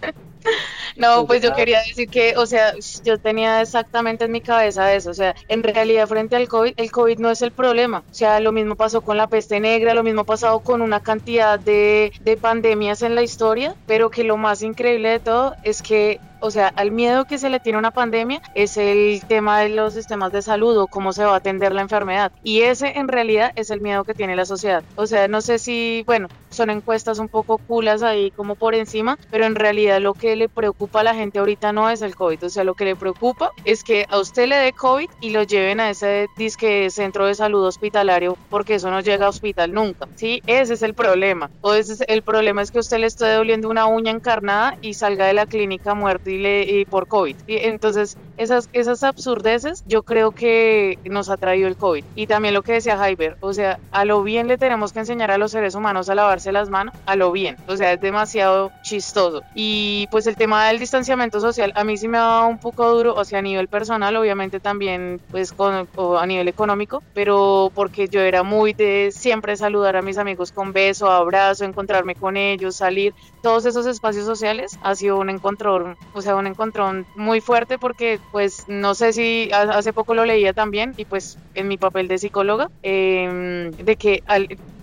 No, 0.97 1.26
pues 1.26 1.42
yo 1.42 1.55
quería 1.55 1.78
decir 1.80 2.09
que, 2.09 2.34
o 2.36 2.47
sea, 2.47 2.74
yo 3.05 3.18
tenía 3.18 3.61
exactamente 3.61 4.24
en 4.24 4.32
mi 4.32 4.40
cabeza 4.40 4.94
eso, 4.94 5.11
o 5.11 5.14
sea, 5.14 5.34
en 5.49 5.62
realidad 5.62 6.07
frente 6.07 6.36
al 6.36 6.49
COVID, 6.49 6.74
el 6.76 6.90
COVID 6.90 7.18
no 7.18 7.30
es 7.30 7.42
el 7.42 7.53
problema, 7.53 8.03
o 8.11 8.14
sea, 8.14 8.40
lo 8.40 8.53
mismo 8.53 8.76
pasó 8.76 9.01
con 9.01 9.16
la 9.16 9.26
peste 9.26 9.61
negra, 9.61 9.94
lo 9.94 10.03
mismo 10.03 10.22
ha 10.22 10.24
pasado 10.24 10.61
con 10.61 10.82
una 10.82 11.01
cantidad 11.01 11.59
de, 11.59 12.12
de 12.20 12.36
pandemias 12.36 13.03
en 13.03 13.14
la 13.14 13.22
historia, 13.22 13.74
pero 13.86 14.11
que 14.11 14.24
lo 14.24 14.36
más 14.36 14.62
increíble 14.62 15.11
de 15.11 15.20
todo 15.20 15.55
es 15.62 15.82
que 15.82 16.20
o 16.40 16.51
sea, 16.51 16.68
al 16.76 16.90
miedo 16.92 17.24
que 17.24 17.38
se 17.38 17.51
le 17.51 17.61
tiene 17.61 17.76
a 17.76 17.80
una 17.80 17.90
pandemia 17.90 18.40
es 18.55 18.76
el 18.76 19.22
tema 19.26 19.61
de 19.61 19.70
los 19.70 19.94
sistemas 19.94 20.32
de 20.32 20.42
salud 20.42 20.78
o 20.78 20.86
cómo 20.86 21.12
se 21.12 21.24
va 21.24 21.32
a 21.32 21.36
atender 21.36 21.72
la 21.72 21.82
enfermedad. 21.82 22.30
Y 22.42 22.62
ese 22.62 22.99
en 22.99 23.09
realidad 23.09 23.53
es 23.57 23.70
el 23.70 23.80
miedo 23.80 24.05
que 24.05 24.14
tiene 24.14 24.36
la 24.36 24.44
sociedad. 24.44 24.84
O 24.97 25.07
sea, 25.07 25.28
no 25.28 25.40
sé 25.40 25.59
si, 25.59 26.05
bueno, 26.07 26.28
son 26.51 26.70
encuestas 26.70 27.18
un 27.18 27.28
poco 27.28 27.59
culas 27.59 28.03
ahí 28.03 28.30
como 28.30 28.55
por 28.55 28.74
encima, 28.74 29.18
pero 29.30 29.44
en 29.44 29.55
realidad 29.55 30.01
lo 30.01 30.14
que 30.14 30.36
le 30.36 30.49
preocupa 30.49 30.86
a 30.95 31.03
la 31.03 31.14
gente 31.14 31.39
ahorita 31.39 31.72
no 31.72 31.91
es 31.91 32.03
el 32.03 32.14
COVID. 32.14 32.45
O 32.45 32.49
sea, 32.49 32.64
lo 32.64 32.74
que 32.74 32.84
le 32.84 32.97
preocupa 32.97 33.53
es 33.64 33.84
que 33.84 34.07
a 34.09 34.18
usted 34.18 34.49
le 34.49 34.57
dé 34.57 34.72
COVID 34.72 35.09
y 35.20 35.30
lo 35.30 35.43
lleven 35.43 35.80
a 35.80 35.91
ese 35.91 36.26
disque 36.37 36.89
centro 36.91 37.26
de 37.26 37.34
salud 37.34 37.64
hospitalario 37.64 38.37
porque 38.51 38.76
eso 38.76 38.91
no 38.91 39.01
llega 39.01 39.26
a 39.26 39.28
hospital 39.28 39.72
nunca. 39.72 40.09
Sí, 40.14 40.43
ese 40.47 40.74
es 40.74 40.82
el 40.82 40.95
problema. 40.95 41.51
O 41.61 41.74
ese 41.74 41.95
es 41.95 42.05
el 42.09 42.22
problema 42.22 42.62
es 42.62 42.70
que 42.70 42.78
usted 42.78 42.99
le 42.99 43.07
esté 43.07 43.30
doliendo 43.32 43.68
una 43.68 43.87
uña 43.87 44.11
encarnada 44.11 44.76
y 44.80 44.95
salga 44.95 45.26
de 45.26 45.34
la 45.34 45.47
clínica 45.47 45.95
muerto 45.95 46.30
y, 46.30 46.84
por 46.89 47.09
COVID. 47.09 47.37
Y 47.47 47.57
entonces, 47.57 48.16
esas, 48.37 48.68
esas 48.72 49.03
absurdeces 49.03 49.84
yo 49.87 50.03
creo 50.03 50.30
que 50.30 50.99
nos 51.05 51.28
ha 51.28 51.37
traído 51.37 51.68
el 51.68 51.76
COVID. 51.76 52.05
Y 52.14 52.26
también 52.26 52.55
lo 52.55 52.62
que 52.62 52.72
decía 52.72 52.97
Jaiber, 52.97 53.37
o 53.41 53.53
sea, 53.53 53.78
a 53.91 54.05
lo 54.05 54.22
bien 54.22 54.49
le 54.49 54.59
tenemos 54.59 54.93
que 54.93 55.01
enseñar 55.01 55.30
a 55.30 55.39
los 55.39 55.53
seres 55.53 55.74
humanos 55.74 56.09
a 56.09 56.14
lavarse 56.14 56.53
las 56.53 56.68
manos, 56.68 56.95
a 57.07 57.16
lo 57.16 57.32
bien. 57.32 57.57
O 57.66 57.76
sea, 57.76 57.93
es 57.93 58.01
demasiado 58.01 58.72
chistoso. 58.82 59.43
Y 59.55 60.07
pues 60.11 60.26
el 60.26 60.37
tema 60.37 60.66
del 60.68 60.76
distanciamiento 60.79 61.41
social, 61.41 61.72
a 61.74 61.85
mí 61.85 61.97
sí 61.97 62.09
me 62.09 62.18
ha 62.18 62.22
dado 62.22 62.49
un 62.49 62.59
poco 62.59 62.89
duro, 62.91 63.14
o 63.14 63.24
sea, 63.24 63.39
a 63.41 63.43
nivel 63.43 63.68
personal, 63.68 64.16
obviamente 64.16 64.61
también, 64.61 65.20
pues 65.31 65.53
con, 65.53 65.89
a 66.18 66.27
nivel 66.27 66.49
económico, 66.49 67.03
pero 67.12 67.70
porque 67.74 68.09
yo 68.09 68.20
era 68.20 68.43
muy 68.43 68.72
de 68.72 69.11
siempre 69.12 69.57
saludar 69.57 69.97
a 69.97 70.03
mis 70.03 70.18
amigos 70.18 70.53
con 70.53 70.72
beso, 70.72 71.11
abrazo, 71.11 71.64
encontrarme 71.64 72.14
con 72.16 72.37
ellos, 72.37 72.77
salir, 72.77 73.14
todos 73.41 73.66
esos 73.66 73.87
espacios 73.87 74.24
sociales, 74.27 74.79
ha 74.81 74.95
sido 74.95 75.18
un 75.18 75.31
encontrón 75.31 75.97
o 76.12 76.22
sea, 76.22 76.37
un 76.37 76.47
encontrón 76.47 77.07
muy 77.14 77.41
fuerte 77.41 77.79
porque 77.79 78.18
pues 78.31 78.64
no 78.66 78.95
sé 78.95 79.12
si 79.12 79.51
hace 79.53 79.93
poco 79.93 80.14
lo 80.14 80.24
leía 80.24 80.53
también 80.53 80.93
y 80.97 81.05
pues 81.05 81.39
en 81.55 81.68
mi 81.68 81.77
papel 81.77 82.09
de 82.09 82.18
psicóloga, 82.18 82.68
em, 82.83 83.70
de 83.72 83.97
que 83.97 84.20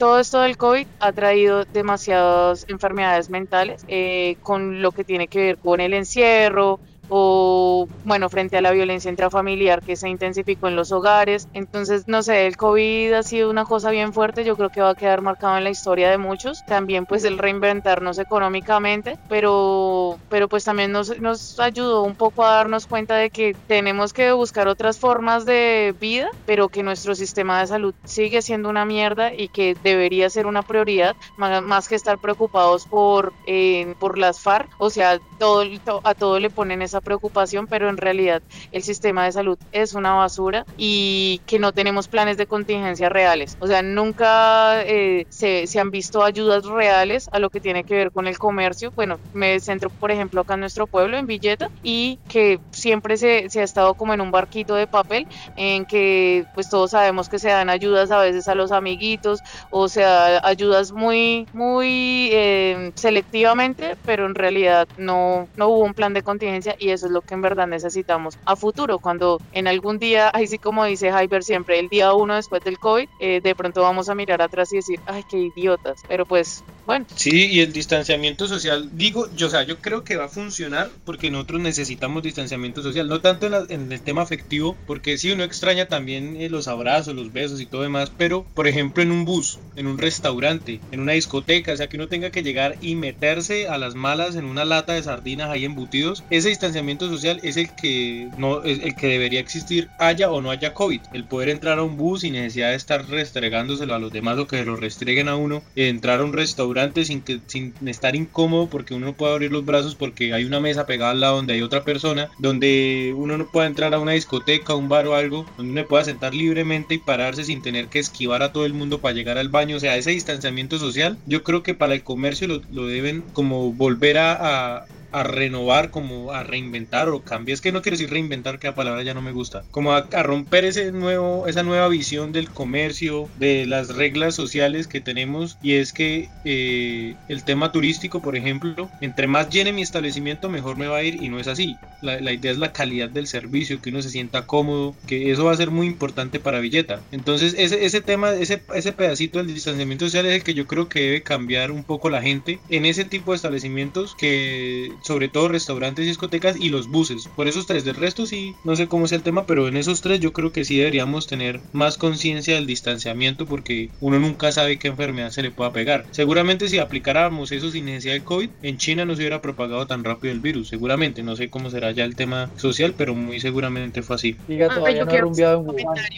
todo 0.03 0.19
esto 0.19 0.41
del 0.41 0.57
COVID 0.57 0.85
ha 0.99 1.13
traído 1.13 1.63
demasiadas 1.71 2.65
enfermedades 2.67 3.29
mentales 3.29 3.85
eh, 3.87 4.35
con 4.41 4.81
lo 4.81 4.91
que 4.91 5.05
tiene 5.05 5.29
que 5.29 5.39
ver 5.39 5.57
con 5.59 5.79
el 5.79 5.93
encierro, 5.93 6.81
o 7.15 7.87
bueno, 8.05 8.27
frente 8.27 8.57
a 8.57 8.61
la 8.61 8.71
violencia 8.71 9.11
intrafamiliar 9.11 9.83
que 9.83 9.95
se 9.95 10.09
intensificó 10.09 10.67
en 10.67 10.75
los 10.75 10.91
hogares. 10.91 11.47
Entonces, 11.53 12.07
no 12.07 12.23
sé, 12.23 12.47
el 12.47 12.57
COVID 12.57 13.13
ha 13.13 13.21
sido 13.21 13.51
una 13.51 13.65
cosa 13.65 13.91
bien 13.91 14.13
fuerte, 14.13 14.43
yo 14.43 14.55
creo 14.57 14.69
que 14.69 14.81
va 14.81 14.89
a 14.89 14.95
quedar 14.95 15.21
marcado 15.21 15.55
en 15.59 15.63
la 15.63 15.69
historia 15.69 16.09
de 16.09 16.17
muchos. 16.17 16.65
También 16.65 17.05
pues 17.05 17.23
el 17.23 17.37
reinventarnos 17.37 18.17
económicamente, 18.17 19.19
pero, 19.29 20.17
pero 20.27 20.47
pues 20.47 20.63
también 20.63 20.91
nos, 20.91 21.19
nos 21.21 21.59
ayudó 21.59 22.01
un 22.01 22.15
poco 22.15 22.45
a 22.45 22.55
darnos 22.55 22.87
cuenta 22.87 23.15
de 23.15 23.29
que 23.29 23.55
tenemos 23.67 24.11
que 24.11 24.31
buscar 24.31 24.67
otras 24.67 24.97
formas 24.97 25.45
de 25.45 25.93
vida, 25.99 26.29
pero 26.47 26.69
que 26.69 26.81
nuestro 26.81 27.13
sistema 27.13 27.59
de 27.59 27.67
salud 27.67 27.93
sigue 28.05 28.41
siendo 28.41 28.69
una 28.69 28.85
mierda 28.85 29.31
y 29.31 29.49
que 29.49 29.77
debería 29.83 30.31
ser 30.31 30.47
una 30.47 30.63
prioridad 30.63 31.15
más, 31.37 31.87
que 31.87 31.93
estar 31.93 32.17
preocupados 32.17 32.87
por, 32.87 33.33
eh, 33.45 33.93
por 33.99 34.17
las 34.17 34.39
FARC. 34.39 34.67
O 34.79 34.89
sea, 34.89 35.19
todo, 35.37 35.63
a 36.03 36.15
todo 36.15 36.39
le 36.39 36.49
ponen 36.49 36.81
esa 36.81 37.02
preocupación, 37.03 37.67
pero 37.67 37.89
en 37.89 37.97
realidad 37.97 38.41
el 38.71 38.83
sistema 38.83 39.25
de 39.25 39.31
salud 39.31 39.57
es 39.71 39.93
una 39.93 40.13
basura 40.13 40.65
y 40.77 41.41
que 41.45 41.59
no 41.59 41.71
tenemos 41.71 42.07
planes 42.07 42.37
de 42.37 42.47
contingencia 42.47 43.09
reales. 43.09 43.57
O 43.59 43.67
sea, 43.67 43.81
nunca 43.81 44.81
eh, 44.83 45.25
se, 45.29 45.67
han 45.79 45.91
visto 45.91 46.23
ayudas 46.23 46.65
reales 46.65 47.29
a 47.31 47.39
lo 47.39 47.49
que 47.49 47.59
tiene 47.59 47.83
que 47.83 47.95
ver 47.95 48.11
con 48.11 48.27
el 48.27 48.37
comercio. 48.37 48.91
Bueno, 48.95 49.19
me 49.33 49.59
centro, 49.59 49.89
por 49.89 50.11
ejemplo, 50.11 50.41
acá 50.41 50.55
en 50.55 50.61
nuestro 50.61 50.87
pueblo, 50.87 51.17
en 51.17 51.27
Villeta, 51.27 51.69
y 51.83 52.19
que 52.27 52.59
siempre 52.71 53.17
se, 53.17 53.49
se 53.49 53.61
ha 53.61 53.63
estado 53.63 53.93
como 53.93 54.13
en 54.13 54.21
un 54.21 54.31
barquito 54.31 54.75
de 54.75 54.87
papel 54.87 55.27
en 55.55 55.85
que 55.85 56.45
pues 56.53 56.69
todos 56.69 56.91
sabemos 56.91 57.29
que 57.29 57.39
se 57.39 57.49
dan 57.49 57.69
ayudas 57.69 58.11
a 58.11 58.19
veces 58.19 58.47
a 58.47 58.55
los 58.55 58.71
amiguitos 58.71 59.41
o 59.69 59.87
sea, 59.87 60.39
ayudas 60.45 60.91
muy, 60.91 61.47
muy 61.53 62.29
eh, 62.31 62.91
selectivamente, 62.95 63.95
pero 64.05 64.25
en 64.25 64.35
realidad 64.35 64.87
no, 64.97 65.47
no 65.55 65.69
hubo 65.69 65.83
un 65.83 65.93
plan 65.93 66.13
de 66.13 66.21
contingencia 66.21 66.75
y 66.83 66.91
eso 66.91 67.05
es 67.07 67.11
lo 67.11 67.21
que 67.21 67.33
en 67.35 67.41
verdad 67.41 67.67
necesitamos 67.67 68.37
a 68.45 68.55
futuro, 68.55 68.99
cuando 68.99 69.41
en 69.51 69.67
algún 69.67 69.99
día, 69.99 70.29
ahí 70.33 70.47
sí 70.47 70.59
como 70.59 70.85
dice 70.85 71.11
Hyper 71.11 71.43
siempre, 71.43 71.79
el 71.79 71.89
día 71.89 72.13
uno 72.13 72.35
después 72.35 72.61
del 72.63 72.79
COVID, 72.79 73.07
eh, 73.19 73.41
de 73.41 73.55
pronto 73.55 73.81
vamos 73.81 74.09
a 74.09 74.15
mirar 74.15 74.41
atrás 74.41 74.71
y 74.73 74.77
decir, 74.77 74.99
ay, 75.05 75.23
qué 75.27 75.37
idiotas, 75.39 76.03
pero 76.07 76.25
pues 76.25 76.65
bueno. 76.85 77.05
Sí, 77.15 77.47
y 77.47 77.61
el 77.61 77.71
distanciamiento 77.71 78.47
social, 78.47 78.89
digo, 78.93 79.29
yo, 79.35 79.47
o 79.47 79.49
sea, 79.49 79.63
yo 79.63 79.77
creo 79.77 80.03
que 80.03 80.17
va 80.17 80.25
a 80.25 80.29
funcionar 80.29 80.89
porque 81.05 81.31
nosotros 81.31 81.61
necesitamos 81.61 82.23
distanciamiento 82.23 82.81
social, 82.81 83.07
no 83.07 83.21
tanto 83.21 83.47
en, 83.69 83.91
el 83.91 84.01
tema 84.01 84.23
afectivo, 84.23 84.75
porque 84.85 85.17
sí, 85.17 85.31
uno 85.31 85.43
extraña 85.43 85.87
también 85.87 86.35
eh, 86.35 86.49
los 86.49 86.67
abrazos, 86.67 87.15
los 87.15 87.31
besos 87.31 87.61
y 87.61 87.65
todo 87.65 87.83
demás, 87.83 88.11
pero 88.17 88.45
por 88.53 88.67
ejemplo 88.67 89.01
en 89.01 89.11
un 89.11 89.23
bus, 89.23 89.59
en 89.75 89.87
un 89.87 89.97
restaurante, 89.97 90.81
en 90.91 90.99
una 90.99 91.13
discoteca, 91.13 91.71
o 91.73 91.77
sea, 91.77 91.87
que 91.87 91.95
uno 91.95 92.07
tenga 92.07 92.31
que 92.31 92.43
llegar 92.43 92.75
y 92.81 92.95
meterse 92.95 93.67
a 93.67 93.77
las 93.77 93.95
malas 93.95 94.35
en 94.35 94.45
una 94.45 94.65
lata 94.65 94.93
de 94.93 95.03
sardinas 95.03 95.49
ahí 95.49 95.65
embutidos, 95.65 96.23
ese 96.29 96.49
distanciamiento 96.49 97.07
social 97.07 97.39
es 97.43 97.55
el 97.55 97.73
que 97.73 98.29
no 98.37 98.63
es 98.63 98.79
el 98.79 98.95
que 98.95 99.07
debería 99.07 99.39
existir 99.39 99.89
haya 99.99 100.29
o 100.31 100.41
no 100.41 100.51
haya 100.51 100.73
COVID, 100.73 101.01
el 101.13 101.23
poder 101.23 101.49
entrar 101.49 101.79
a 101.79 101.83
un 101.83 101.95
bus 101.95 102.21
sin 102.21 102.33
necesidad 102.33 102.71
de 102.71 102.75
estar 102.75 103.07
restregándoselo 103.07 103.95
a 103.95 103.99
los 103.99 104.11
demás 104.11 104.37
o 104.37 104.47
que 104.47 104.65
lo 104.65 104.75
restreguen 104.75 105.29
a 105.29 105.35
uno, 105.35 105.63
entrar 105.75 106.19
a 106.19 106.25
un 106.25 106.33
restaurante 106.33 106.72
sin, 107.03 107.21
que, 107.21 107.39
sin 107.47 107.73
estar 107.85 108.15
incómodo 108.15 108.67
porque 108.67 108.93
uno 108.93 109.07
no 109.07 109.13
puede 109.13 109.33
abrir 109.33 109.51
los 109.51 109.65
brazos 109.65 109.95
porque 109.95 110.33
hay 110.33 110.45
una 110.45 110.59
mesa 110.59 110.85
pegada 110.85 111.11
al 111.11 111.19
lado 111.19 111.37
donde 111.37 111.53
hay 111.53 111.61
otra 111.61 111.83
persona, 111.83 112.29
donde 112.39 113.13
uno 113.15 113.37
no 113.37 113.47
puede 113.47 113.67
entrar 113.67 113.93
a 113.93 113.99
una 113.99 114.13
discoteca, 114.13 114.75
un 114.75 114.89
bar 114.89 115.07
o 115.07 115.15
algo, 115.15 115.45
donde 115.57 115.71
uno 115.73 115.87
pueda 115.87 116.03
sentar 116.03 116.33
libremente 116.33 116.95
y 116.95 116.99
pararse 116.99 117.43
sin 117.43 117.61
tener 117.61 117.87
que 117.87 117.99
esquivar 117.99 118.43
a 118.43 118.51
todo 118.51 118.65
el 118.65 118.73
mundo 118.73 118.99
para 118.99 119.15
llegar 119.15 119.37
al 119.37 119.49
baño. 119.49 119.77
O 119.77 119.79
sea, 119.79 119.97
ese 119.97 120.11
distanciamiento 120.11 120.77
social, 120.77 121.17
yo 121.25 121.43
creo 121.43 121.63
que 121.63 121.73
para 121.73 121.93
el 121.93 122.03
comercio 122.03 122.47
lo, 122.69 122.87
deben 122.87 123.23
como 123.33 123.73
volver 123.73 124.17
a 124.17 124.85
renovar, 125.21 125.91
como 125.91 126.31
a 126.31 126.43
reinventar 126.43 127.09
o 127.09 127.21
cambiar. 127.21 127.53
Es 127.53 127.61
que 127.61 127.71
no 127.71 127.83
quiero 127.83 127.97
decir 127.97 128.09
reinventar, 128.09 128.57
que 128.57 128.67
la 128.67 128.75
palabra 128.75 129.03
ya 129.03 129.13
no 129.13 129.21
me 129.21 129.31
gusta. 129.31 129.63
Como 129.69 129.93
a, 129.93 130.01
romper 130.23 130.65
ese 130.65 130.91
nuevo, 130.91 131.45
esa 131.47 131.61
nueva 131.61 131.87
visión 131.89 132.31
del 132.31 132.49
comercio, 132.49 133.29
de 133.37 133.67
las 133.67 133.89
reglas 133.95 134.33
sociales 134.33 134.87
que 134.87 135.01
tenemos. 135.01 135.59
Y 135.61 135.73
es 135.73 135.93
que 135.93 136.29
eh, 136.45 137.15
el 137.27 137.43
tema 137.43 137.71
turístico, 137.71 138.21
por 138.21 138.35
ejemplo, 138.35 138.89
entre 139.01 139.27
más 139.27 139.49
llene 139.49 139.71
mi 139.71 139.83
establecimiento, 139.83 140.49
mejor 140.49 140.77
me 140.77 140.87
va 140.87 140.97
a 140.97 141.03
ir. 141.03 141.21
Y 141.21 141.29
no 141.29 141.39
es 141.39 141.47
así. 141.47 141.75
La, 142.01 142.33
idea 142.33 142.51
es 142.51 142.57
la 142.57 142.73
calidad 142.73 143.09
del 143.09 143.27
servicio, 143.27 143.81
que 143.81 143.91
uno 143.91 144.01
se 144.01 144.09
sienta 144.09 144.47
cómodo, 144.47 144.95
que 145.05 145.31
eso 145.31 145.45
va 145.45 145.51
a 145.51 145.57
ser 145.57 145.69
muy 145.69 145.85
importante 145.85 146.39
para 146.39 146.59
Villeta. 146.59 147.01
Entonces, 147.11 147.53
ese, 147.57 147.85
ese 147.85 148.01
tema, 148.01 148.31
ese, 148.31 148.63
ese 148.73 148.91
pedacito 148.93 149.37
del 149.37 149.53
distanciamiento 149.53 150.05
social 150.05 150.25
es 150.25 150.35
el 150.35 150.43
que 150.43 150.53
yo 150.53 150.65
creo 150.65 150.89
que 150.89 151.01
debe 151.01 151.23
cambiar 151.23 151.71
un 151.71 151.83
poco 151.83 152.09
la 152.09 152.21
gente 152.21 152.59
en 152.69 152.85
ese 152.85 153.05
tipo 153.05 153.31
de 153.31 153.35
establecimientos 153.35 154.15
que 154.15 154.91
sobre 155.03 155.27
todo 155.27 155.49
restaurantes 155.49 156.05
y 156.05 156.07
discotecas 156.07 156.59
y 156.59 156.69
los 156.69 156.89
buses. 156.89 157.27
Por 157.35 157.47
esos 157.47 157.67
tres, 157.67 157.85
del 157.85 157.95
resto 157.95 158.25
sí, 158.25 158.55
no 158.63 158.75
sé 158.75 158.87
cómo 158.87 159.07
sea 159.07 159.17
el 159.17 159.23
tema, 159.23 159.45
pero 159.45 159.67
en 159.67 159.77
esos 159.77 160.01
tres 160.01 160.19
yo 160.19 160.33
creo 160.33 160.51
que 160.51 160.65
sí 160.65 160.77
deberíamos 160.77 161.27
tener 161.27 161.61
más 161.71 161.97
conciencia 161.97 162.55
del 162.55 162.65
distanciamiento 162.65 163.45
porque 163.45 163.91
uno 163.99 164.19
nunca 164.19 164.51
sabe 164.51 164.79
qué 164.79 164.87
enfermedad 164.87 165.29
se 165.29 165.43
le 165.43 165.51
pueda 165.51 165.71
pegar. 165.71 166.07
Seguramente 166.11 166.67
si 166.69 166.79
aplicáramos 166.79 167.51
eso 167.51 167.69
sin 167.69 167.85
necesidad 167.85 168.13
de 168.13 168.23
COVID, 168.23 168.49
en 168.61 168.77
China 168.77 169.05
no 169.05 169.15
se 169.15 169.21
hubiera 169.21 169.41
propagado 169.41 169.85
tan 169.85 170.03
rápido 170.03 170.33
el 170.33 170.39
virus, 170.39 170.69
seguramente. 170.69 171.23
No 171.23 171.35
sé 171.35 171.49
cómo 171.49 171.69
será 171.69 171.91
ya 171.91 172.05
el 172.05 172.15
tema 172.15 172.51
social, 172.55 172.95
pero 172.97 173.13
muy 173.13 173.39
seguramente 173.39 174.01
fue 174.01 174.15
así. 174.15 174.37
Ah, 174.49 174.89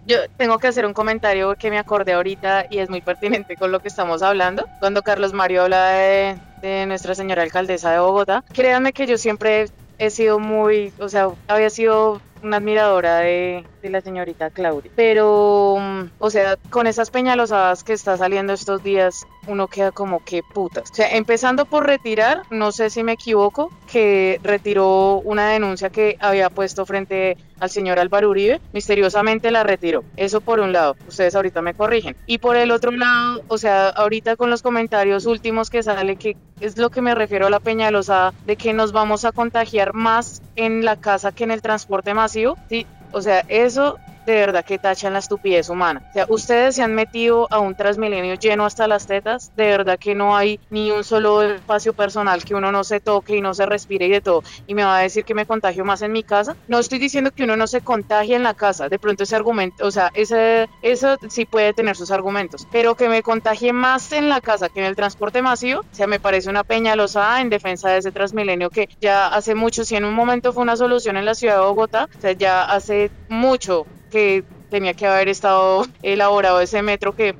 yo, 0.05 0.17
tengo 0.37 0.59
que 0.59 0.67
hacer 0.67 0.85
un 0.85 0.93
comentario 0.93 1.55
que 1.55 1.69
me 1.69 1.77
acordé 1.77 2.13
ahorita 2.13 2.65
y 2.69 2.79
es 2.79 2.89
muy 2.89 3.01
pertinente 3.01 3.55
con 3.55 3.71
lo 3.71 3.79
que 3.79 3.87
estamos 3.87 4.21
hablando. 4.21 4.67
Cuando 4.79 5.01
Carlos 5.01 5.33
Mario 5.33 5.63
habla 5.63 5.89
de 5.91 6.37
de 6.61 6.85
Nuestra 6.85 7.15
Señora 7.15 7.43
Alcaldesa 7.43 7.91
de 7.91 7.99
Bogotá. 7.99 8.41
Créanme 8.53 8.93
que 8.93 9.07
yo 9.07 9.17
siempre 9.17 9.65
he 9.97 10.09
sido 10.09 10.39
muy, 10.39 10.93
o 10.99 11.09
sea, 11.09 11.29
había 11.47 11.69
sido 11.69 12.21
una 12.41 12.57
admiradora 12.57 13.19
de, 13.19 13.67
de, 13.85 13.89
la 13.89 14.01
señorita 14.01 14.49
Claudia. 14.49 14.91
Pero, 14.95 15.77
mm, 15.79 16.03
o 16.19 16.29
sea, 16.29 16.57
con 16.69 16.87
esas 16.87 17.11
peñalosadas 17.11 17.83
que 17.83 17.93
está 17.93 18.17
saliendo 18.17 18.53
estos 18.53 18.83
días, 18.83 19.25
uno 19.47 19.67
queda 19.67 19.91
como 19.91 20.23
que 20.23 20.41
putas. 20.43 20.91
O 20.91 20.95
sea, 20.95 21.15
empezando 21.15 21.65
por 21.65 21.85
retirar, 21.85 22.43
no 22.49 22.71
sé 22.71 22.89
si 22.89 23.03
me 23.03 23.13
equivoco, 23.13 23.71
que 23.91 24.39
retiró 24.43 25.17
una 25.19 25.49
denuncia 25.49 25.89
que 25.89 26.17
había 26.19 26.49
puesto 26.49 26.85
frente 26.85 27.37
al 27.59 27.69
señor 27.69 27.99
Álvaro 27.99 28.29
Uribe, 28.29 28.59
misteriosamente 28.73 29.51
la 29.51 29.63
retiró. 29.63 30.03
Eso 30.17 30.41
por 30.41 30.59
un 30.59 30.73
lado, 30.73 30.95
ustedes 31.07 31.35
ahorita 31.35 31.61
me 31.61 31.73
corrigen. 31.73 32.15
Y 32.25 32.39
por 32.39 32.55
el 32.55 32.71
otro 32.71 32.91
lado, 32.91 33.43
o 33.47 33.57
sea, 33.57 33.89
ahorita 33.89 34.35
con 34.35 34.49
los 34.49 34.61
comentarios 34.61 35.25
últimos 35.25 35.69
que 35.69 35.83
sale, 35.83 36.15
que 36.17 36.35
es 36.59 36.77
lo 36.77 36.89
que 36.89 37.01
me 37.01 37.15
refiero 37.15 37.47
a 37.47 37.49
la 37.49 37.59
peñalosada, 37.59 38.33
de 38.45 38.55
que 38.55 38.73
nos 38.73 38.91
vamos 38.91 39.25
a 39.25 39.31
contagiar 39.31 39.93
más 39.93 40.41
en 40.55 40.83
la 40.83 40.97
casa 40.97 41.31
que 41.31 41.43
en 41.43 41.51
el 41.51 41.61
transporte 41.61 42.13
masivo, 42.13 42.57
¿sí? 42.69 42.85
O 43.11 43.21
sea, 43.21 43.43
eso 43.47 43.99
de 44.25 44.33
verdad 44.33 44.65
que 44.65 44.77
tachan 44.77 45.13
la 45.13 45.19
estupidez 45.19 45.69
humana. 45.69 46.01
O 46.09 46.13
sea, 46.13 46.25
ustedes 46.29 46.75
se 46.75 46.83
han 46.83 46.95
metido 46.95 47.47
a 47.51 47.59
un 47.59 47.75
Transmilenio 47.75 48.35
lleno 48.35 48.65
hasta 48.65 48.87
las 48.87 49.05
tetas, 49.05 49.51
de 49.55 49.67
verdad 49.67 49.99
que 49.99 50.15
no 50.15 50.35
hay 50.35 50.59
ni 50.69 50.91
un 50.91 51.03
solo 51.03 51.43
espacio 51.43 51.93
personal 51.93 52.43
que 52.43 52.55
uno 52.55 52.71
no 52.71 52.83
se 52.83 52.99
toque 52.99 53.35
y 53.35 53.41
no 53.41 53.53
se 53.53 53.65
respire 53.65 54.07
y 54.07 54.09
de 54.09 54.21
todo. 54.21 54.43
Y 54.67 54.73
me 54.73 54.83
va 54.83 54.97
a 54.97 55.01
decir 55.01 55.23
que 55.25 55.33
me 55.33 55.45
contagio 55.45 55.85
más 55.85 56.01
en 56.01 56.11
mi 56.11 56.23
casa. 56.23 56.55
No 56.67 56.79
estoy 56.79 56.99
diciendo 56.99 57.31
que 57.31 57.43
uno 57.43 57.57
no 57.57 57.67
se 57.67 57.81
contagie 57.81 58.35
en 58.35 58.43
la 58.43 58.53
casa, 58.53 58.89
de 58.89 58.99
pronto 58.99 59.23
ese 59.23 59.35
argumento, 59.35 59.85
o 59.85 59.91
sea, 59.91 60.11
ese, 60.13 60.67
eso 60.81 61.17
sí 61.29 61.45
puede 61.45 61.73
tener 61.73 61.95
sus 61.95 62.11
argumentos, 62.11 62.67
pero 62.71 62.95
que 62.95 63.09
me 63.09 63.21
contagie 63.21 63.73
más 63.73 64.11
en 64.11 64.29
la 64.29 64.41
casa 64.41 64.69
que 64.69 64.79
en 64.79 64.85
el 64.85 64.95
transporte 64.95 65.41
masivo, 65.41 65.81
o 65.81 65.95
sea, 65.95 66.07
me 66.07 66.19
parece 66.19 66.49
una 66.49 66.63
peñalosa 66.63 67.41
en 67.41 67.49
defensa 67.49 67.89
de 67.89 67.99
ese 67.99 68.11
Transmilenio 68.11 68.69
que 68.69 68.89
ya 69.01 69.27
hace 69.27 69.55
mucho, 69.55 69.83
si 69.83 69.95
en 69.95 70.05
un 70.05 70.13
momento 70.13 70.53
fue 70.53 70.63
una 70.63 70.77
solución 70.77 71.17
en 71.17 71.25
la 71.25 71.35
ciudad 71.35 71.55
de 71.55 71.65
Bogotá, 71.65 72.07
o 72.17 72.21
sea, 72.21 72.31
ya 72.31 72.63
hace 72.63 73.11
mucho 73.29 73.85
que 74.15 74.45
tenía 74.69 74.93
que 74.93 75.05
haber 75.05 75.27
estado 75.27 75.85
elaborado 76.01 76.61
ese 76.61 76.81
metro 76.81 77.13
que 77.13 77.35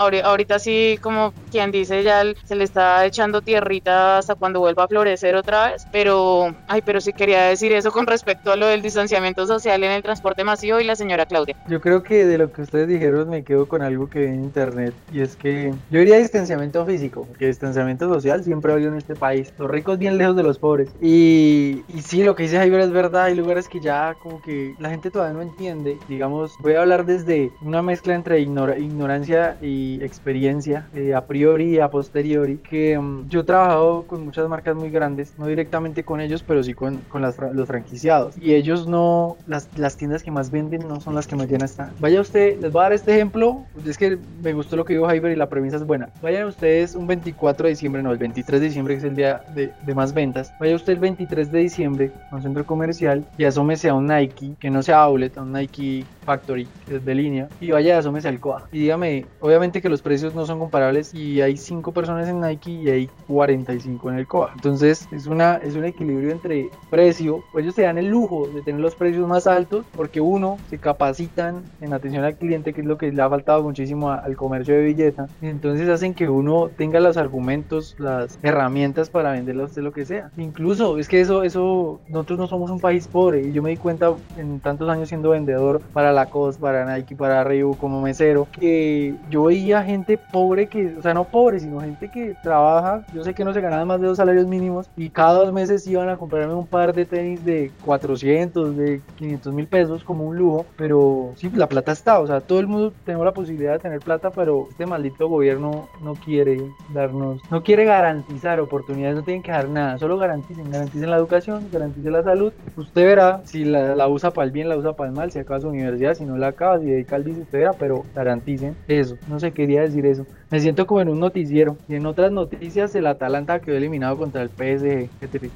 ahorita 0.00 0.58
sí, 0.58 0.98
como 1.02 1.32
quien 1.50 1.70
dice, 1.70 2.02
ya 2.02 2.22
se 2.44 2.56
le 2.56 2.64
está 2.64 3.04
echando 3.04 3.42
tierrita 3.42 4.18
hasta 4.18 4.34
cuando 4.34 4.60
vuelva 4.60 4.84
a 4.84 4.88
florecer 4.88 5.34
otra 5.34 5.72
vez. 5.72 5.86
Pero, 5.92 6.54
ay, 6.68 6.82
pero 6.84 7.00
sí 7.00 7.12
quería 7.12 7.44
decir 7.44 7.72
eso 7.72 7.90
con 7.90 8.06
respecto 8.06 8.52
a 8.52 8.56
lo 8.56 8.66
del 8.66 8.82
distanciamiento 8.82 9.46
social 9.46 9.82
en 9.84 9.92
el 9.92 10.02
transporte 10.02 10.44
masivo 10.44 10.80
y 10.80 10.84
la 10.84 10.96
señora 10.96 11.26
Claudia. 11.26 11.56
Yo 11.68 11.80
creo 11.80 12.02
que 12.02 12.24
de 12.24 12.38
lo 12.38 12.52
que 12.52 12.62
ustedes 12.62 12.88
dijeron 12.88 13.28
me 13.28 13.44
quedo 13.44 13.66
con 13.66 13.82
algo 13.82 14.08
que 14.08 14.20
vi 14.20 14.26
en 14.26 14.44
internet 14.44 14.94
y 15.12 15.20
es 15.20 15.36
que 15.36 15.72
yo 15.90 15.98
diría 15.98 16.16
distanciamiento 16.16 16.84
físico, 16.86 17.28
que 17.38 17.46
distanciamiento 17.46 18.12
social 18.12 18.42
siempre 18.42 18.72
ha 18.72 18.74
habido 18.74 18.90
en 18.90 18.98
este 18.98 19.14
país. 19.14 19.52
Los 19.58 19.70
ricos 19.70 19.98
bien 19.98 20.18
lejos 20.18 20.36
de 20.36 20.42
los 20.42 20.58
pobres. 20.58 20.90
Y, 21.00 21.82
y 21.88 22.02
sí, 22.02 22.22
lo 22.22 22.34
que 22.34 22.44
dice 22.44 22.58
Javier 22.58 22.80
es 22.80 22.92
verdad. 22.92 23.24
Hay 23.24 23.34
lugares 23.34 23.68
que 23.68 23.80
ya 23.80 24.14
como 24.22 24.40
que 24.42 24.74
la 24.78 24.90
gente 24.90 25.10
todavía 25.10 25.34
no 25.34 25.42
entiende. 25.42 25.98
Digamos, 26.08 26.52
voy 26.60 26.74
a 26.74 26.82
hablar 26.82 27.04
desde 27.04 27.50
una 27.62 27.82
mezcla 27.82 28.14
entre 28.14 28.40
ignorancia 28.40 29.56
y 29.60 29.89
experiencia 30.02 30.88
eh, 30.94 31.14
a 31.14 31.26
priori 31.26 31.76
y 31.76 31.78
a 31.78 31.88
posteriori 31.88 32.58
que 32.58 32.98
mm, 32.98 33.28
yo 33.28 33.40
he 33.40 33.44
trabajado 33.44 34.04
con 34.06 34.24
muchas 34.24 34.48
marcas 34.48 34.76
muy 34.76 34.90
grandes, 34.90 35.34
no 35.38 35.46
directamente 35.46 36.04
con 36.04 36.20
ellos, 36.20 36.42
pero 36.46 36.62
sí 36.62 36.74
con, 36.74 36.98
con 37.08 37.22
las, 37.22 37.36
los 37.38 37.66
franquiciados. 37.66 38.34
Y 38.40 38.54
ellos 38.54 38.86
no, 38.86 39.36
las, 39.46 39.68
las 39.76 39.96
tiendas 39.96 40.22
que 40.22 40.30
más 40.30 40.50
venden 40.50 40.86
no 40.88 41.00
son 41.00 41.14
las 41.14 41.26
que 41.26 41.36
más 41.36 41.48
llenas 41.48 41.72
están. 41.72 41.92
Vaya 42.00 42.20
usted, 42.20 42.60
les 42.60 42.72
voy 42.72 42.80
a 42.80 42.82
dar 42.84 42.92
este 42.92 43.14
ejemplo, 43.14 43.64
es 43.86 43.98
que 43.98 44.18
me 44.42 44.52
gustó 44.52 44.76
lo 44.76 44.84
que 44.84 44.94
dijo 44.94 45.06
Javier 45.06 45.32
y 45.32 45.36
la 45.36 45.48
premisa 45.48 45.76
es 45.76 45.86
buena. 45.86 46.10
Vayan 46.22 46.46
ustedes 46.46 46.94
un 46.94 47.06
24 47.06 47.64
de 47.64 47.70
diciembre, 47.70 48.02
no, 48.02 48.12
el 48.12 48.18
23 48.18 48.60
de 48.60 48.66
diciembre 48.66 48.94
que 48.94 48.98
es 48.98 49.04
el 49.04 49.16
día 49.16 49.42
de, 49.54 49.72
de 49.84 49.94
más 49.94 50.14
ventas. 50.14 50.52
Vaya 50.60 50.76
usted 50.76 50.94
el 50.94 50.98
23 50.98 51.50
de 51.50 51.58
diciembre 51.58 52.12
a 52.30 52.36
un 52.36 52.42
centro 52.42 52.64
comercial 52.64 53.24
y 53.38 53.44
asómese 53.44 53.88
a 53.88 53.94
un 53.94 54.06
Nike, 54.06 54.54
que 54.58 54.70
no 54.70 54.82
sea 54.82 55.02
outlet, 55.02 55.36
a 55.36 55.42
un 55.42 55.52
Nike 55.52 56.04
Factory, 56.30 56.68
de 56.86 57.12
línea, 57.12 57.48
y 57.60 57.72
vaya 57.72 57.98
asómese 57.98 58.28
al 58.28 58.38
COA. 58.38 58.68
Y 58.70 58.78
dígame, 58.82 59.26
obviamente 59.40 59.82
que 59.82 59.88
los 59.88 60.00
precios 60.00 60.32
no 60.32 60.46
son 60.46 60.60
comparables 60.60 61.12
y 61.12 61.40
hay 61.40 61.56
5 61.56 61.90
personas 61.90 62.28
en 62.28 62.40
Nike 62.40 62.70
y 62.70 62.88
hay 62.88 63.10
45 63.26 64.10
en 64.12 64.18
el 64.18 64.28
COA. 64.28 64.52
Entonces 64.54 65.08
es, 65.10 65.26
una, 65.26 65.56
es 65.56 65.74
un 65.74 65.84
equilibrio 65.84 66.30
entre 66.30 66.70
precio, 66.88 67.42
pues 67.50 67.64
ellos 67.64 67.74
se 67.74 67.82
dan 67.82 67.98
el 67.98 68.06
lujo 68.06 68.46
de 68.46 68.62
tener 68.62 68.80
los 68.80 68.94
precios 68.94 69.26
más 69.26 69.48
altos 69.48 69.84
porque 69.96 70.20
uno, 70.20 70.56
se 70.68 70.78
capacitan 70.78 71.64
en 71.80 71.92
atención 71.94 72.22
al 72.22 72.36
cliente, 72.36 72.72
que 72.72 72.82
es 72.82 72.86
lo 72.86 72.96
que 72.96 73.10
le 73.10 73.22
ha 73.22 73.28
faltado 73.28 73.64
muchísimo 73.64 74.12
al 74.12 74.36
comercio 74.36 74.74
de 74.74 74.84
billeta, 74.84 75.26
entonces 75.42 75.88
hacen 75.88 76.14
que 76.14 76.28
uno 76.28 76.70
tenga 76.76 77.00
los 77.00 77.16
argumentos, 77.16 77.96
las 77.98 78.38
herramientas 78.44 79.10
para 79.10 79.32
venderlo 79.32 79.64
a 79.64 79.66
usted 79.66 79.82
lo 79.82 79.92
que 79.92 80.04
sea. 80.04 80.30
Incluso 80.36 80.96
es 80.98 81.08
que 81.08 81.20
eso, 81.20 81.42
eso, 81.42 82.00
nosotros 82.08 82.38
no 82.38 82.46
somos 82.46 82.70
un 82.70 82.78
país 82.78 83.08
pobre 83.08 83.42
y 83.42 83.52
yo 83.52 83.64
me 83.64 83.70
di 83.70 83.76
cuenta 83.76 84.14
en 84.38 84.60
tantos 84.60 84.88
años 84.88 85.08
siendo 85.08 85.30
vendedor 85.30 85.80
para 85.92 86.19
Lacoste, 86.20 86.60
para 86.60 86.84
Nike, 86.84 87.16
para 87.16 87.44
Reebok 87.44 87.78
como 87.78 88.00
mesero, 88.00 88.46
que 88.52 89.14
yo 89.30 89.44
veía 89.44 89.82
gente 89.82 90.18
pobre 90.18 90.66
que, 90.66 90.94
o 90.98 91.02
sea, 91.02 91.14
no 91.14 91.24
pobre, 91.24 91.60
sino 91.60 91.80
gente 91.80 92.10
que 92.10 92.34
trabaja, 92.42 93.04
yo 93.14 93.24
sé 93.24 93.34
que 93.34 93.44
no 93.44 93.52
se 93.52 93.60
ganaba 93.60 93.84
más 93.84 94.00
de 94.00 94.06
dos 94.06 94.16
salarios 94.18 94.46
mínimos 94.46 94.88
y 94.96 95.10
cada 95.10 95.34
dos 95.34 95.52
meses 95.52 95.86
iban 95.86 96.08
a 96.08 96.16
comprarme 96.16 96.54
un 96.54 96.66
par 96.66 96.92
de 96.92 97.04
tenis 97.04 97.44
de 97.44 97.70
400, 97.84 98.76
de 98.76 99.00
500 99.16 99.52
mil 99.54 99.66
pesos 99.66 100.04
como 100.04 100.24
un 100.24 100.36
lujo, 100.36 100.66
pero 100.76 101.32
sí, 101.36 101.50
la 101.54 101.68
plata 101.68 101.92
está, 101.92 102.20
o 102.20 102.26
sea, 102.26 102.40
todo 102.40 102.60
el 102.60 102.66
mundo 102.66 102.92
tenemos 103.04 103.24
la 103.24 103.32
posibilidad 103.32 103.72
de 103.72 103.78
tener 103.78 104.00
plata, 104.00 104.30
pero 104.30 104.66
este 104.70 104.86
maldito 104.86 105.28
gobierno 105.28 105.88
no 106.02 106.14
quiere 106.14 106.60
darnos, 106.92 107.40
no 107.50 107.62
quiere 107.62 107.84
garantizar 107.84 108.60
oportunidades, 108.60 109.16
no 109.16 109.22
tienen 109.22 109.42
que 109.42 109.52
dar 109.52 109.68
nada, 109.68 109.98
solo 109.98 110.18
garanticen, 110.18 110.70
garanticen 110.70 111.10
la 111.10 111.16
educación, 111.16 111.66
garanticen 111.72 112.12
la 112.12 112.22
salud, 112.22 112.52
usted 112.76 113.04
verá 113.04 113.40
si 113.44 113.64
la, 113.64 114.08
usa 114.08 114.30
para 114.30 114.46
el 114.46 114.52
bien, 114.52 114.68
la 114.68 114.76
usa 114.76 114.92
para 114.94 115.10
el 115.10 115.16
mal, 115.16 115.30
si 115.30 115.38
acaba 115.38 115.60
su 115.60 115.70
si 116.14 116.24
no 116.24 116.36
la 116.36 116.48
acaba, 116.48 116.78
si 116.78 116.86
dedica 116.86 117.16
al 117.16 117.24
verá, 117.24 117.72
pero 117.72 118.04
garanticen 118.14 118.74
eso, 118.88 119.16
no 119.28 119.38
sé, 119.38 119.52
quería 119.52 119.82
decir 119.82 120.06
eso. 120.06 120.26
Me 120.50 120.60
siento 120.60 120.86
como 120.86 121.00
en 121.00 121.08
un 121.08 121.20
noticiero. 121.20 121.76
Y 121.88 121.94
en 121.94 122.06
otras 122.06 122.32
noticias, 122.32 122.94
el 122.96 123.06
Atalanta 123.06 123.60
quedó 123.60 123.76
eliminado 123.76 124.16
contra 124.16 124.42
el 124.42 124.48
PSG. 124.48 125.08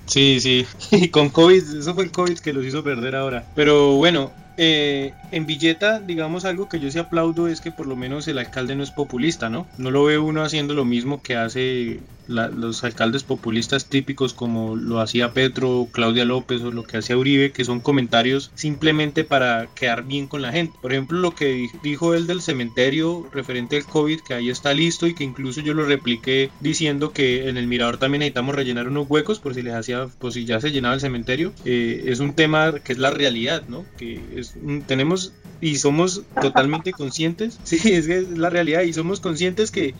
Sí, 0.07 0.39
sí. 0.41 0.67
Y 0.93 1.09
con 1.09 1.31
COVID, 1.31 1.79
eso 1.81 1.95
fue 1.95 2.05
el 2.05 2.13
COVID 2.13 2.39
que 2.39 2.53
los 2.53 2.65
hizo 2.65 2.85
perder 2.85 3.17
ahora. 3.17 3.45
Pero 3.57 3.97
bueno, 3.97 4.31
eh, 4.57 5.13
en 5.33 5.47
Villeta, 5.47 5.99
digamos 5.99 6.45
algo 6.45 6.69
que 6.69 6.79
yo 6.79 6.91
sí 6.91 6.99
aplaudo 6.99 7.49
es 7.49 7.61
que 7.61 7.73
por 7.73 7.87
lo 7.87 7.97
menos 7.97 8.29
el 8.29 8.39
alcalde 8.39 8.77
no 8.77 8.85
es 8.85 8.93
populista, 8.93 9.49
¿no? 9.49 9.67
No 9.79 9.91
lo 9.91 10.05
ve 10.05 10.19
uno 10.19 10.43
haciendo 10.43 10.75
lo 10.75 10.85
mismo 10.85 11.23
que 11.23 11.37
hace 11.37 11.99
los 12.29 12.85
alcaldes 12.85 13.23
populistas 13.23 13.87
típicos 13.87 14.35
como 14.35 14.77
lo 14.77 15.01
hacía 15.01 15.33
Petro, 15.33 15.89
Claudia 15.93 16.25
López 16.25 16.63
o 16.63 16.71
lo 16.71 16.85
que 16.85 16.99
hacía 16.99 17.17
Uribe, 17.17 17.53
que 17.53 17.65
son 17.65 17.81
comentarios 17.81 18.51
simplemente 18.55 19.25
para 19.25 19.69
quedar 19.75 20.05
bien 20.05 20.27
con 20.27 20.43
la 20.43 20.53
gente. 20.53 20.77
Por 20.81 20.93
ejemplo, 20.93 21.19
lo 21.19 21.35
que 21.35 21.69
dijo 21.83 22.15
él 22.15 22.27
del 22.27 22.43
cementerio 22.43 23.29
referente 23.33 23.77
al 23.77 23.85
COVID, 23.85 24.21
que 24.21 24.35
ahí 24.35 24.51
está 24.51 24.73
listo 24.75 25.07
y 25.07 25.15
que 25.15 25.25
incluso 25.25 25.61
yo 25.61 25.75
lo 25.75 25.85
repliqué 25.85 26.51
diciendo 26.61 27.13
que 27.13 27.49
en 27.49 27.57
el 27.57 27.67
mirador 27.67 27.99
también 27.99 28.21
necesitamos 28.21 28.55
rellenar 28.55 28.89
unos 28.89 29.09
huecos 29.09 29.39
por 29.39 29.55
si 29.55 29.63
les 29.63 29.75
hacía, 29.75 30.07
por 30.19 30.33
si 30.33 30.45
ya 30.45 30.61
se 30.61 30.71
llenaba 30.71 30.95
el 30.95 31.01
cementerio. 31.01 31.53
Eh, 31.65 32.05
es 32.07 32.21
un 32.21 32.35
tema 32.35 32.75
que 32.81 32.93
es 32.93 32.99
la 32.99 33.11
realidad, 33.11 33.65
¿no? 33.69 33.85
Que 33.97 34.21
tenemos 34.87 35.33
y 35.61 35.77
somos 35.77 36.23
totalmente 36.41 36.93
conscientes, 36.93 37.59
sí, 37.65 37.77
es 37.85 38.09
es 38.09 38.31
la 38.37 38.51
realidad 38.51 38.83
y 38.83 38.93
somos 38.93 39.21
conscientes 39.21 39.71
que 39.71 39.95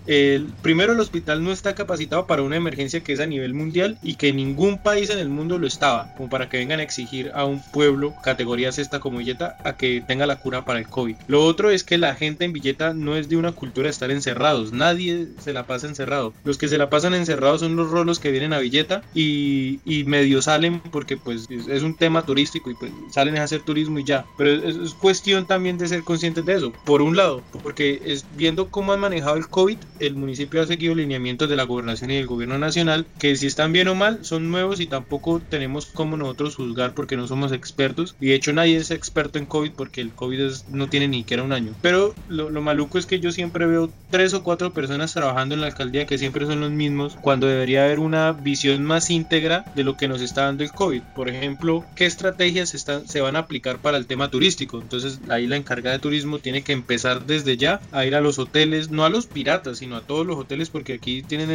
primero 0.63 0.93
el 0.93 1.01
hospital 1.01 1.43
no 1.43 1.53
está 1.53 1.75
capacitado 1.75 2.14
para 2.23 2.43
una 2.43 2.57
emergencia 2.57 3.01
que 3.01 3.13
es 3.13 3.21
a 3.21 3.27
nivel 3.27 3.55
mundial 3.55 3.99
y 4.03 4.15
que 4.15 4.33
ningún 4.33 4.79
país 4.79 5.11
en 5.11 5.19
el 5.19 5.29
mundo 5.29 5.59
lo 5.59 5.67
estaba, 5.67 6.15
como 6.17 6.31
para 6.31 6.49
que 6.49 6.59
vengan 6.59 6.81
a 6.81 6.83
exigir 6.83 7.31
a 7.35 7.45
un 7.45 7.61
pueblo 7.73 8.15
categoría 8.23 8.73
sexta 8.73 9.01
como 9.01 9.19
Villeta 9.19 9.57
a 9.65 9.77
que 9.77 10.03
tenga 10.07 10.27
la 10.27 10.37
cura 10.37 10.65
para 10.65 10.79
el 10.79 10.87
COVID. 10.87 11.17
Lo 11.27 11.45
otro 11.45 11.71
es 11.71 11.85
que 11.85 11.99
la 11.99 12.15
gente 12.15 12.45
en 12.45 12.53
Villeta 12.53 12.95
no 12.95 13.17
es 13.17 13.29
de 13.29 13.37
una 13.37 13.53
cultura 13.53 13.87
de 13.87 13.91
estar 13.91 14.11
encerrados, 14.11 14.73
nadie 14.73 15.29
se 15.39 15.53
la 15.53 15.67
pasa 15.67 15.87
encerrado. 15.87 16.33
Los 16.45 16.59
que 16.59 16.69
se 16.69 16.79
la 16.79 16.91
pasan 16.91 17.15
encerrados 17.15 17.61
son 17.61 17.77
los 17.77 17.91
rolos 17.91 18.19
que 18.19 18.31
vienen 18.31 18.53
a 18.53 18.59
Villeta 18.59 19.03
y, 19.15 19.81
y 19.85 20.05
medio 20.05 20.43
salen 20.43 20.81
porque 20.81 21.17
pues 21.17 21.49
es, 21.51 21.83
un 21.83 21.97
tema 21.97 22.25
turístico 22.25 22.71
y 22.71 22.75
pues 22.75 22.93
salen 23.11 23.37
a 23.37 23.43
hacer 23.43 23.63
turismo 23.63 23.99
y 23.99 24.05
ya, 24.05 24.25
pero 24.37 24.51
es, 24.51 24.77
es 24.77 24.95
cuestión 24.95 25.47
también 25.47 25.79
de 25.79 25.89
ser 25.89 26.03
conscientes 26.03 26.45
de 26.45 26.55
eso. 26.55 26.73
Por 26.85 27.03
un 27.03 27.17
lado, 27.17 27.43
porque 27.63 28.01
es 28.05 28.25
viendo 28.37 28.69
cómo 28.69 28.93
han 28.93 29.01
manejado 29.01 29.37
el 29.37 29.49
COVID, 29.49 29.79
el 30.01 30.15
municipio 30.17 30.63
ha 30.63 30.67
seguido 30.67 30.95
lineamientos 30.95 31.49
de 31.49 31.57
la 31.57 31.65
gobernación 31.65 32.04
y 32.11 32.17
del 32.17 32.27
gobierno 32.27 32.59
nacional, 32.59 33.07
que 33.19 33.37
si 33.37 33.47
están 33.47 33.73
bien 33.73 33.89
o 33.89 33.95
mal, 33.95 34.25
son 34.25 34.51
nuevos 34.51 34.81
y 34.81 34.87
tampoco 34.87 35.41
tenemos 35.41 35.87
como 35.87 36.17
nosotros 36.17 36.57
juzgar 36.57 36.95
porque 36.95 37.17
no 37.17 37.27
somos 37.27 37.53
expertos. 37.53 38.17
Y 38.21 38.27
de 38.27 38.35
hecho 38.35 38.53
nadie 38.53 38.77
es 38.77 38.91
experto 38.91 39.39
en 39.39 39.47
COVID 39.47 39.73
porque 39.73 40.01
el 40.01 40.15
COVID 40.15 40.53
no 40.69 40.89
tiene 40.89 41.09
ni 41.09 41.19
siquiera 41.19 41.43
un 41.43 41.53
año. 41.53 41.75
Pero 41.81 42.15
lo, 42.29 42.51
lo 42.51 42.63
maluco 42.63 42.99
es 42.99 43.07
que 43.07 43.21
yo 43.21 43.33
siempre 43.33 43.67
veo 43.67 43.91
tres 44.11 44.35
o 44.35 44.43
cuatro 44.43 44.73
personas 44.73 45.13
trabajando 45.13 45.55
en 45.55 45.61
la 45.61 45.69
alcaldía 45.69 46.07
que 46.07 46.19
siempre 46.19 46.47
son 46.47 46.61
los 46.61 46.71
mismos, 46.71 47.17
cuando 47.21 47.47
debería 47.47 47.85
haber 47.85 47.99
una 47.99 48.33
visión 48.33 48.85
más 48.85 49.11
íntegra 49.11 49.65
de 49.75 49.85
lo 49.85 49.97
que 49.97 50.09
nos 50.09 50.21
está 50.21 50.43
dando 50.43 50.65
el 50.65 50.73
COVID. 50.73 51.03
Por 51.15 51.29
ejemplo, 51.29 51.85
qué 51.97 52.07
estrategias 52.07 52.75
están, 52.75 53.07
se 53.09 53.21
van 53.21 53.37
a 53.37 53.41
aplicar 53.41 53.79
para 53.79 53.99
el 53.99 54.07
tema 54.07 54.31
turístico. 54.31 54.81
Entonces 54.81 55.21
ahí 55.29 55.47
la 55.47 55.57
encargada 55.57 55.97
de 55.97 56.03
turismo 56.03 56.39
tiene 56.39 56.63
que 56.63 56.73
empezar 56.73 57.27
desde 57.27 57.57
ya 57.57 57.81
a 57.93 58.05
ir 58.05 58.15
a 58.15 58.21
los 58.21 58.39
hoteles, 58.39 58.91
no 58.91 59.05
a 59.05 59.11
los 59.11 59.27
piratas, 59.27 59.79
sino 59.79 59.97
a 59.97 60.03
todos 60.03 60.27
los 60.27 60.37
hoteles, 60.37 60.71
porque 60.71 60.95
aquí 60.95 61.23
tienen 61.23 61.51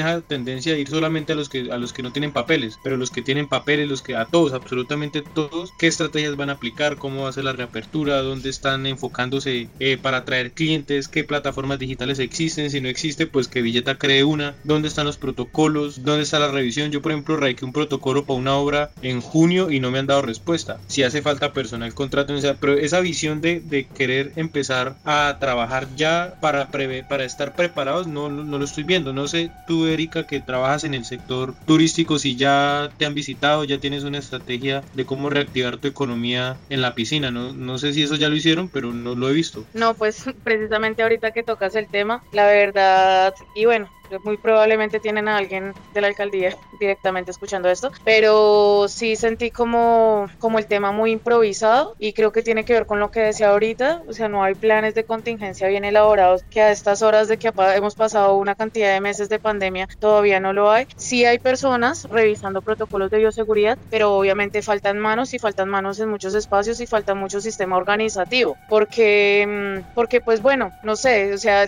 tendencia 0.46 0.74
a 0.74 0.78
ir 0.78 0.90
solamente 0.90 1.34
a 1.34 1.36
los 1.36 1.50
que 1.50 1.72
a 1.72 1.78
los 1.78 1.94
que 1.94 2.04
no 2.04 2.12
tienen 2.12 2.32
papeles, 2.32 2.80
pero 2.84 2.98
los 2.98 3.12
que 3.12 3.22
tienen 3.22 3.48
papeles, 3.48 3.88
los 3.88 4.02
que 4.02 4.16
a 4.16 4.26
todos, 4.26 4.54
absolutamente 4.54 5.22
todos, 5.22 5.72
qué 5.78 5.88
estrategias 5.88 6.36
van 6.36 6.50
a 6.50 6.54
aplicar, 6.54 6.98
cómo 6.98 7.24
va 7.24 7.30
a 7.30 7.34
ser 7.34 7.44
la 7.44 7.54
reapertura, 7.54 8.22
dónde 8.22 8.50
están 8.50 8.86
enfocándose 8.86 9.70
eh, 9.80 9.98
para 10.02 10.18
atraer 10.18 10.52
clientes, 10.52 11.08
qué 11.08 11.24
plataformas 11.24 11.80
digitales 11.80 12.20
existen, 12.20 12.70
si 12.70 12.82
no 12.82 12.88
existe, 12.90 13.28
pues 13.28 13.48
que 13.48 13.62
Billeta 13.62 13.96
cree 13.96 14.24
una, 14.24 14.56
dónde 14.64 14.88
están 14.88 15.06
los 15.06 15.18
protocolos, 15.18 16.04
dónde 16.04 16.24
está 16.24 16.40
la 16.40 16.52
revisión. 16.52 16.92
Yo, 16.92 17.02
por 17.02 17.12
ejemplo, 17.12 17.38
radiqué 17.38 17.66
un 17.66 17.74
protocolo 17.74 18.26
para 18.26 18.40
una 18.40 18.56
obra 18.56 18.92
en 19.02 19.22
junio 19.22 19.72
y 19.72 19.80
no 19.80 19.92
me 19.92 20.00
han 20.00 20.08
dado 20.08 20.22
respuesta. 20.22 20.80
Si 20.88 21.04
hace 21.04 21.22
falta 21.22 21.54
personal, 21.54 21.94
contrato, 21.94 22.34
pero 22.60 22.74
esa 22.78 23.00
visión 23.00 23.42
de, 23.42 23.88
querer 23.96 24.34
empezar 24.36 24.96
a 25.04 25.38
trabajar 25.40 25.88
ya 25.96 26.36
para 26.40 26.68
prever, 26.68 27.06
para 27.06 27.24
estar 27.24 27.56
preparados, 27.56 28.08
no, 28.08 28.30
no, 28.30 28.58
lo 28.58 28.66
estoy 28.66 28.84
viendo. 28.84 29.14
No 29.14 29.28
sé, 29.28 29.52
tú, 29.68 29.88
Erika, 29.88 30.24
que 30.30 30.42
trabajas 30.42 30.84
en 30.84 30.94
el 30.94 31.06
sector 31.06 31.56
turístico, 31.66 32.20
si 32.20 32.38
ya 32.38 32.94
te 32.98 33.06
han 33.08 33.16
visitado, 33.16 33.64
ya 33.64 33.80
tienes 33.80 34.04
una 34.04 34.20
estrategia 34.20 34.86
de 34.94 35.06
cómo 35.06 35.30
reactivar 35.32 35.78
tu 35.78 35.88
economía 35.88 36.60
en 36.70 36.82
la 36.82 36.94
piscina. 36.94 37.32
No, 37.32 37.54
no 37.54 37.80
sé 37.80 37.94
si 37.94 38.04
eso 38.04 38.16
ya 38.16 38.30
lo 38.30 38.36
hicieron, 38.36 38.70
pero 38.70 38.94
no 38.94 39.16
lo 39.16 39.30
he 39.30 39.34
visto. 39.34 39.66
No, 39.74 39.96
pues 39.96 40.24
precisamente 40.44 41.02
ahorita 41.02 41.32
que 41.32 41.44
tocas 41.44 41.76
el 41.76 41.88
tema, 41.88 42.24
la 42.32 42.46
verdad, 42.46 43.34
y 43.56 43.66
bueno, 43.66 43.90
muy 44.24 44.38
probablemente 44.38 45.00
tienen 45.00 45.28
a 45.28 45.38
alguien 45.38 45.74
de 45.92 46.02
la 46.02 46.08
alcaldía 46.08 46.56
directamente 46.72 47.32
escuchando 47.32 47.70
esto, 47.70 47.92
pero 48.04 48.88
sí 48.88 49.16
sentí 49.16 49.52
como, 49.52 50.28
como 50.38 50.60
el 50.60 50.68
tema 50.68 50.92
muy 50.92 51.12
improvisado 51.12 51.96
y 51.98 52.14
creo 52.14 52.32
que 52.32 52.44
tiene 52.44 52.64
que 52.66 52.74
ver 52.74 52.86
con 52.86 53.00
lo 53.00 53.10
que 53.12 53.22
decía 53.22 53.50
ahorita, 53.50 54.04
o 54.08 54.14
sea, 54.14 54.30
no 54.30 54.44
hay 54.44 54.56
planes 54.56 54.94
de 54.94 55.06
contingencia 55.06 55.68
bien 55.68 55.86
elaborados 55.86 56.44
que 56.50 56.62
a 56.62 56.72
estas 56.72 57.02
horas 57.02 57.28
de 57.28 57.38
que 57.38 57.52
hemos 57.76 57.96
pasado 57.96 58.36
una 58.36 58.56
cantidad 58.56 58.94
de 58.94 59.02
meses 59.02 59.30
de 59.30 59.40
pandemia 59.40 59.88
todavía 60.00 60.40
no 60.40 60.54
lo 60.54 60.72
hay. 60.72 60.86
Sí 60.96 61.26
hay 61.26 61.40
personas 61.40 62.06
revisando 62.10 62.62
protocolos 62.62 63.10
de 63.10 63.18
bioseguridad, 63.20 63.78
pero 63.90 64.14
obviamente 64.16 64.62
faltan 64.62 65.00
manos 65.00 65.34
y 65.34 65.40
faltan 65.40 65.70
manos 65.70 66.00
en 66.00 66.10
muchos 66.10 66.36
espacios 66.36 66.80
y 66.80 66.88
falta 66.88 67.16
mucho 67.16 67.42
sistema 67.42 67.78
organizativo, 67.78 68.60
porque, 68.68 69.46
mm, 69.48 69.90
porque 69.94 70.22
pues 70.22 70.42
bueno, 70.42 70.72
no 70.82 70.96
sé, 70.96 71.34
o 71.34 71.38
sea, 71.38 71.68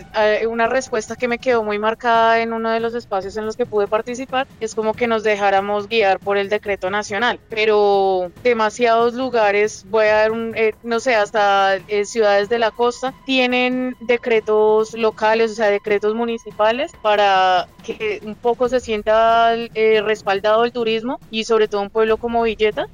una 0.49 0.67
respuesta 0.67 1.15
que 1.15 1.27
me 1.27 1.39
quedó 1.39 1.63
muy 1.63 1.79
marcada 1.79 2.30
en 2.39 2.53
uno 2.53 2.69
de 2.69 2.79
los 2.79 2.93
espacios 2.93 3.38
en 3.38 3.45
los 3.45 3.57
que 3.57 3.65
pude 3.65 3.88
participar, 3.88 4.47
es 4.59 4.75
como 4.75 4.93
que 4.93 5.07
nos 5.07 5.23
dejáramos 5.23 5.88
guiar 5.88 6.19
por 6.19 6.38
el 6.38 6.49
decreto 6.49 6.89
nacional, 6.89 7.39
pero 7.49 8.32
demasiados 8.43 9.13
lugares, 9.13 9.86
voy 9.89 10.05
a 10.05 10.15
dar 10.15 10.32
un, 10.32 10.53
eh, 10.55 10.73
no 10.84 10.99
sé, 10.99 11.15
hasta 11.15 11.77
eh, 11.88 12.05
ciudades 12.05 12.49
de 12.49 12.59
la 12.59 12.71
costa, 12.71 13.13
tienen 13.25 13.95
decretos 14.01 14.93
locales, 14.93 15.51
o 15.51 15.55
sea, 15.55 15.69
decretos 15.69 16.15
municipales 16.15 16.91
para 17.01 17.67
que 17.84 18.21
un 18.23 18.36
poco 18.36 18.69
se 18.69 18.79
sienta 18.79 19.55
eh, 19.55 20.01
respaldado 20.03 20.63
el 20.63 20.71
turismo 20.71 21.19
y 21.32 21.45
sobre 21.45 21.67
todo 21.67 21.82
un 21.82 21.89
pueblo 21.89 22.17
como 22.17 22.43
Villeta 22.43 22.86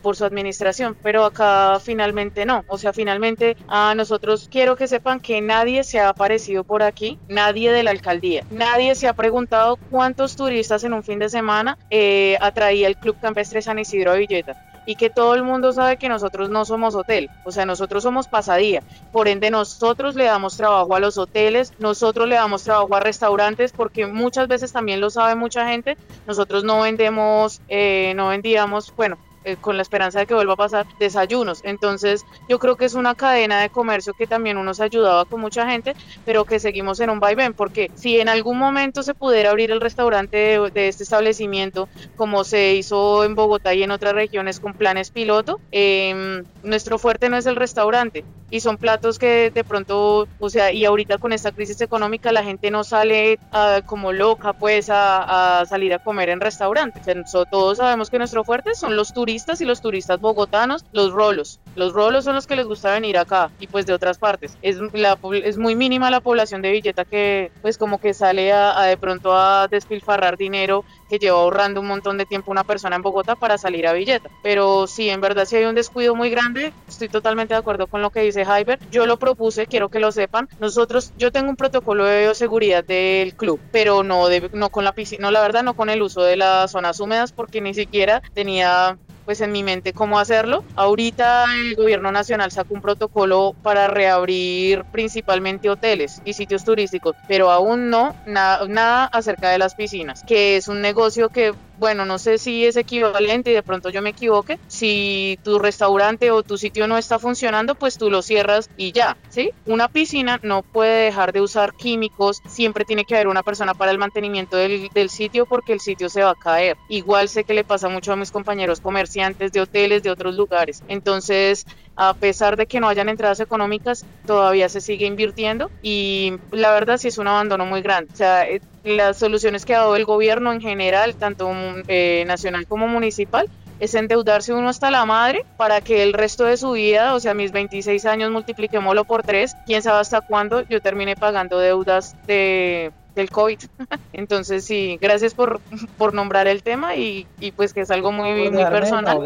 por 0.00 0.16
su 0.16 0.24
administración, 0.24 0.96
pero 1.02 1.24
acá 1.24 1.78
finalmente 1.80 2.46
no, 2.46 2.64
o 2.68 2.78
sea, 2.78 2.92
finalmente 2.92 3.56
a 3.68 3.94
nosotros 3.94 4.48
quiero 4.50 4.76
que 4.76 4.88
sepan 4.88 5.20
que 5.20 5.40
nadie 5.40 5.84
se 5.84 6.00
ha 6.00 6.08
aparecido 6.08 6.64
por 6.64 6.82
aquí, 6.82 7.18
nadie 7.28 7.70
de 7.72 7.82
la 7.82 7.90
alcaldía, 7.90 8.44
nadie 8.50 8.79
nadie 8.80 8.94
se 8.94 9.08
ha 9.08 9.12
preguntado 9.12 9.76
cuántos 9.90 10.36
turistas 10.36 10.84
en 10.84 10.94
un 10.94 11.02
fin 11.02 11.18
de 11.18 11.28
semana 11.28 11.76
eh, 11.90 12.38
atraía 12.40 12.88
el 12.88 12.96
Club 12.96 13.14
Campestre 13.20 13.60
San 13.60 13.78
Isidro 13.78 14.12
de 14.12 14.20
Villeta. 14.20 14.56
Y 14.86 14.94
que 14.94 15.10
todo 15.10 15.34
el 15.34 15.42
mundo 15.42 15.70
sabe 15.74 15.98
que 15.98 16.08
nosotros 16.08 16.48
no 16.48 16.64
somos 16.64 16.94
hotel, 16.94 17.28
o 17.44 17.52
sea, 17.52 17.66
nosotros 17.66 18.02
somos 18.02 18.26
pasadía, 18.26 18.82
por 19.12 19.28
ende 19.28 19.50
nosotros 19.50 20.14
le 20.14 20.24
damos 20.24 20.56
trabajo 20.56 20.96
a 20.96 21.00
los 21.00 21.18
hoteles, 21.18 21.74
nosotros 21.78 22.26
le 22.26 22.36
damos 22.36 22.64
trabajo 22.64 22.96
a 22.96 23.00
restaurantes, 23.00 23.72
porque 23.72 24.06
muchas 24.06 24.48
veces 24.48 24.72
también 24.72 25.02
lo 25.02 25.10
sabe 25.10 25.34
mucha 25.34 25.68
gente, 25.68 25.98
nosotros 26.26 26.64
no 26.64 26.80
vendemos, 26.80 27.60
eh, 27.68 28.14
no 28.16 28.28
vendíamos, 28.28 28.92
bueno, 28.96 29.18
eh, 29.50 29.56
con 29.60 29.76
la 29.76 29.82
esperanza 29.82 30.20
de 30.20 30.26
que 30.26 30.34
vuelva 30.34 30.54
a 30.54 30.56
pasar, 30.56 30.86
desayunos. 30.98 31.60
Entonces 31.64 32.24
yo 32.48 32.58
creo 32.58 32.76
que 32.76 32.84
es 32.84 32.94
una 32.94 33.14
cadena 33.14 33.60
de 33.60 33.70
comercio 33.70 34.14
que 34.14 34.26
también 34.26 34.56
unos 34.56 34.80
ayudaba 34.80 35.24
con 35.24 35.40
mucha 35.40 35.68
gente, 35.68 35.94
pero 36.24 36.44
que 36.44 36.60
seguimos 36.60 37.00
en 37.00 37.10
un 37.10 37.20
vaivén, 37.20 37.54
porque 37.54 37.90
si 37.94 38.20
en 38.20 38.28
algún 38.28 38.58
momento 38.58 39.02
se 39.02 39.14
pudiera 39.14 39.50
abrir 39.50 39.70
el 39.70 39.80
restaurante 39.80 40.60
de, 40.72 40.88
este 40.88 41.02
establecimiento, 41.02 41.88
como 42.16 42.44
se 42.44 42.74
hizo 42.74 43.24
en 43.24 43.34
Bogotá 43.34 43.74
y 43.74 43.82
en 43.82 43.90
otras 43.90 44.14
regiones 44.14 44.60
con 44.60 44.74
planes 44.74 45.10
piloto, 45.10 45.60
em, 45.72 46.44
nuestro 46.62 46.98
fuerte 46.98 47.28
no 47.28 47.36
es 47.36 47.46
el 47.46 47.56
restaurante 47.56 48.24
y 48.50 48.60
son 48.60 48.76
platos 48.76 49.18
que 49.18 49.50
de 49.50 49.64
pronto, 49.64 50.28
o 50.38 50.50
sea, 50.50 50.72
y 50.72 50.84
ahorita 50.84 51.18
con 51.18 51.32
esta 51.32 51.52
crisis 51.52 51.80
económica 51.80 52.32
la 52.32 52.42
gente 52.42 52.70
no 52.70 52.84
sale 52.84 53.38
ah, 53.52 53.80
como 53.86 54.12
loca 54.12 54.52
pues 54.52 54.88
a, 54.90 55.64
salir 55.68 55.94
a 55.94 55.98
comer 55.98 56.28
en 56.30 56.40
restaurantes. 56.40 57.02
todos 57.50 57.78
sabemos 57.78 58.10
que 58.10 58.18
nuestro 58.18 58.44
fuerte 58.44 58.74
son 58.74 58.96
los 58.96 59.12
turistas 59.12 59.39
y 59.60 59.64
los 59.64 59.80
turistas 59.80 60.20
bogotanos, 60.20 60.84
los 60.92 61.12
rolos. 61.12 61.60
Los 61.74 61.92
rolos 61.92 62.24
son 62.24 62.34
los 62.34 62.46
que 62.46 62.56
les 62.56 62.66
gusta 62.66 62.92
venir 62.92 63.16
acá 63.16 63.50
y 63.58 63.66
pues 63.66 63.86
de 63.86 63.92
otras 63.92 64.18
partes. 64.18 64.56
Es, 64.62 64.78
la, 64.92 65.18
es 65.44 65.56
muy 65.56 65.74
mínima 65.74 66.10
la 66.10 66.20
población 66.20 66.62
de 66.62 66.70
Villeta 66.70 67.04
que 67.04 67.50
pues 67.62 67.78
como 67.78 67.98
que 67.98 68.12
sale 68.12 68.52
a, 68.52 68.82
de 68.82 68.96
pronto 68.96 69.34
a 69.34 69.66
despilfarrar 69.68 70.36
dinero 70.36 70.84
que 71.08 71.18
lleva 71.18 71.38
ahorrando 71.38 71.80
un 71.80 71.88
montón 71.88 72.18
de 72.18 72.26
tiempo 72.26 72.50
una 72.50 72.64
persona 72.64 72.96
en 72.96 73.02
Bogotá 73.02 73.34
para 73.34 73.56
salir 73.56 73.86
a 73.86 73.92
Villeta. 73.92 74.28
Pero 74.42 74.86
sí, 74.86 75.08
en 75.08 75.20
verdad 75.20 75.44
si 75.44 75.56
hay 75.56 75.64
un 75.64 75.74
descuido 75.74 76.14
muy 76.14 76.30
grande, 76.30 76.72
estoy 76.88 77.08
totalmente 77.08 77.54
de 77.54 77.60
acuerdo 77.60 77.86
con 77.86 78.02
lo 78.02 78.10
que 78.10 78.20
dice 78.20 78.44
Hyber. 78.44 78.78
Yo 78.90 79.06
lo 79.06 79.18
propuse, 79.18 79.66
quiero 79.66 79.88
que 79.88 80.00
lo 80.00 80.12
sepan. 80.12 80.48
Nosotros, 80.60 81.12
yo 81.16 81.32
tengo 81.32 81.50
un 81.50 81.56
protocolo 81.56 82.04
de 82.04 82.34
seguridad 82.34 82.84
del 82.84 83.34
club, 83.34 83.58
pero 83.72 84.02
no, 84.02 84.26
no 84.52 84.70
con 84.70 84.84
la 84.84 84.92
piscina, 84.92 85.22
no 85.22 85.30
la 85.30 85.40
verdad 85.40 85.62
no 85.62 85.74
con 85.74 85.88
el 85.88 86.02
uso 86.02 86.22
de 86.22 86.36
las 86.36 86.70
zonas 86.72 87.00
húmedas 87.00 87.32
porque 87.32 87.60
ni 87.60 87.74
siquiera 87.74 88.22
tenía 88.34 88.98
pues 89.30 89.42
en 89.42 89.52
mi 89.52 89.62
mente 89.62 89.92
cómo 89.92 90.18
hacerlo. 90.18 90.64
Ahorita 90.74 91.44
el 91.54 91.76
gobierno 91.76 92.10
nacional 92.10 92.50
sacó 92.50 92.74
un 92.74 92.80
protocolo 92.80 93.54
para 93.62 93.86
reabrir 93.86 94.82
principalmente 94.90 95.70
hoteles 95.70 96.20
y 96.24 96.32
sitios 96.32 96.64
turísticos, 96.64 97.14
pero 97.28 97.52
aún 97.52 97.90
no 97.90 98.12
nada 98.26 99.04
acerca 99.04 99.50
de 99.50 99.58
las 99.58 99.76
piscinas, 99.76 100.24
que 100.24 100.56
es 100.56 100.66
un 100.66 100.80
negocio 100.80 101.28
que 101.28 101.52
bueno, 101.80 102.04
no 102.04 102.18
sé 102.18 102.38
si 102.38 102.66
es 102.66 102.76
equivalente 102.76 103.50
y 103.50 103.54
de 103.54 103.62
pronto 103.62 103.88
yo 103.90 104.02
me 104.02 104.10
equivoque. 104.10 104.58
Si 104.68 105.38
tu 105.42 105.58
restaurante 105.58 106.30
o 106.30 106.42
tu 106.42 106.58
sitio 106.58 106.86
no 106.86 106.98
está 106.98 107.18
funcionando, 107.18 107.74
pues 107.74 107.96
tú 107.96 108.10
lo 108.10 108.22
cierras 108.22 108.68
y 108.76 108.92
ya, 108.92 109.16
¿sí? 109.28 109.50
Una 109.64 109.88
piscina 109.88 110.38
no 110.42 110.62
puede 110.62 111.06
dejar 111.06 111.32
de 111.32 111.40
usar 111.40 111.74
químicos, 111.74 112.42
siempre 112.46 112.84
tiene 112.84 113.04
que 113.06 113.14
haber 113.14 113.28
una 113.28 113.42
persona 113.42 113.74
para 113.74 113.90
el 113.90 113.98
mantenimiento 113.98 114.56
del, 114.56 114.88
del 114.94 115.10
sitio 115.10 115.46
porque 115.46 115.72
el 115.72 115.80
sitio 115.80 116.10
se 116.10 116.22
va 116.22 116.30
a 116.30 116.34
caer. 116.34 116.76
Igual 116.86 117.28
sé 117.30 117.44
que 117.44 117.54
le 117.54 117.64
pasa 117.64 117.88
mucho 117.88 118.12
a 118.12 118.16
mis 118.16 118.30
compañeros 118.30 118.80
comerciantes 118.80 119.50
de 119.52 119.62
hoteles 119.62 120.02
de 120.02 120.10
otros 120.10 120.36
lugares. 120.36 120.82
Entonces, 120.86 121.64
a 122.00 122.14
pesar 122.14 122.56
de 122.56 122.66
que 122.66 122.80
no 122.80 122.88
hayan 122.88 123.10
entradas 123.10 123.40
económicas, 123.40 124.06
todavía 124.24 124.70
se 124.70 124.80
sigue 124.80 125.04
invirtiendo 125.04 125.70
y 125.82 126.32
la 126.50 126.72
verdad 126.72 126.96
sí 126.96 127.08
es 127.08 127.18
un 127.18 127.28
abandono 127.28 127.66
muy 127.66 127.82
grande. 127.82 128.10
O 128.12 128.16
sea, 128.16 128.48
eh, 128.48 128.60
las 128.82 129.18
soluciones 129.18 129.66
que 129.66 129.74
ha 129.74 129.80
dado 129.80 129.96
el 129.96 130.06
gobierno 130.06 130.50
en 130.52 130.62
general, 130.62 131.14
tanto 131.18 131.50
eh, 131.88 132.24
nacional 132.26 132.66
como 132.66 132.88
municipal, 132.88 133.46
es 133.78 133.92
endeudarse 133.94 134.54
uno 134.54 134.70
hasta 134.70 134.90
la 134.90 135.04
madre 135.04 135.42
para 135.56 135.82
que 135.82 136.02
el 136.02 136.14
resto 136.14 136.44
de 136.44 136.56
su 136.56 136.70
vida, 136.72 137.14
o 137.14 137.20
sea, 137.20 137.34
mis 137.34 137.52
26 137.52 138.06
años 138.06 138.30
multipliquémoslo 138.30 139.04
por 139.04 139.22
tres, 139.22 139.56
quién 139.66 139.82
sabe 139.82 140.00
hasta 140.00 140.22
cuándo 140.22 140.62
yo 140.68 140.80
termine 140.80 141.16
pagando 141.16 141.58
deudas 141.58 142.16
de 142.26 142.92
del 143.14 143.30
COVID. 143.30 143.58
Entonces, 144.12 144.64
sí, 144.64 144.98
gracias 145.00 145.34
por, 145.34 145.60
por 145.96 146.14
nombrar 146.14 146.46
el 146.46 146.62
tema 146.62 146.96
y, 146.96 147.26
y 147.38 147.52
pues 147.52 147.72
que 147.72 147.80
es 147.82 147.90
algo 147.90 148.12
muy, 148.12 148.50
muy 148.50 148.64
personal. 148.64 149.18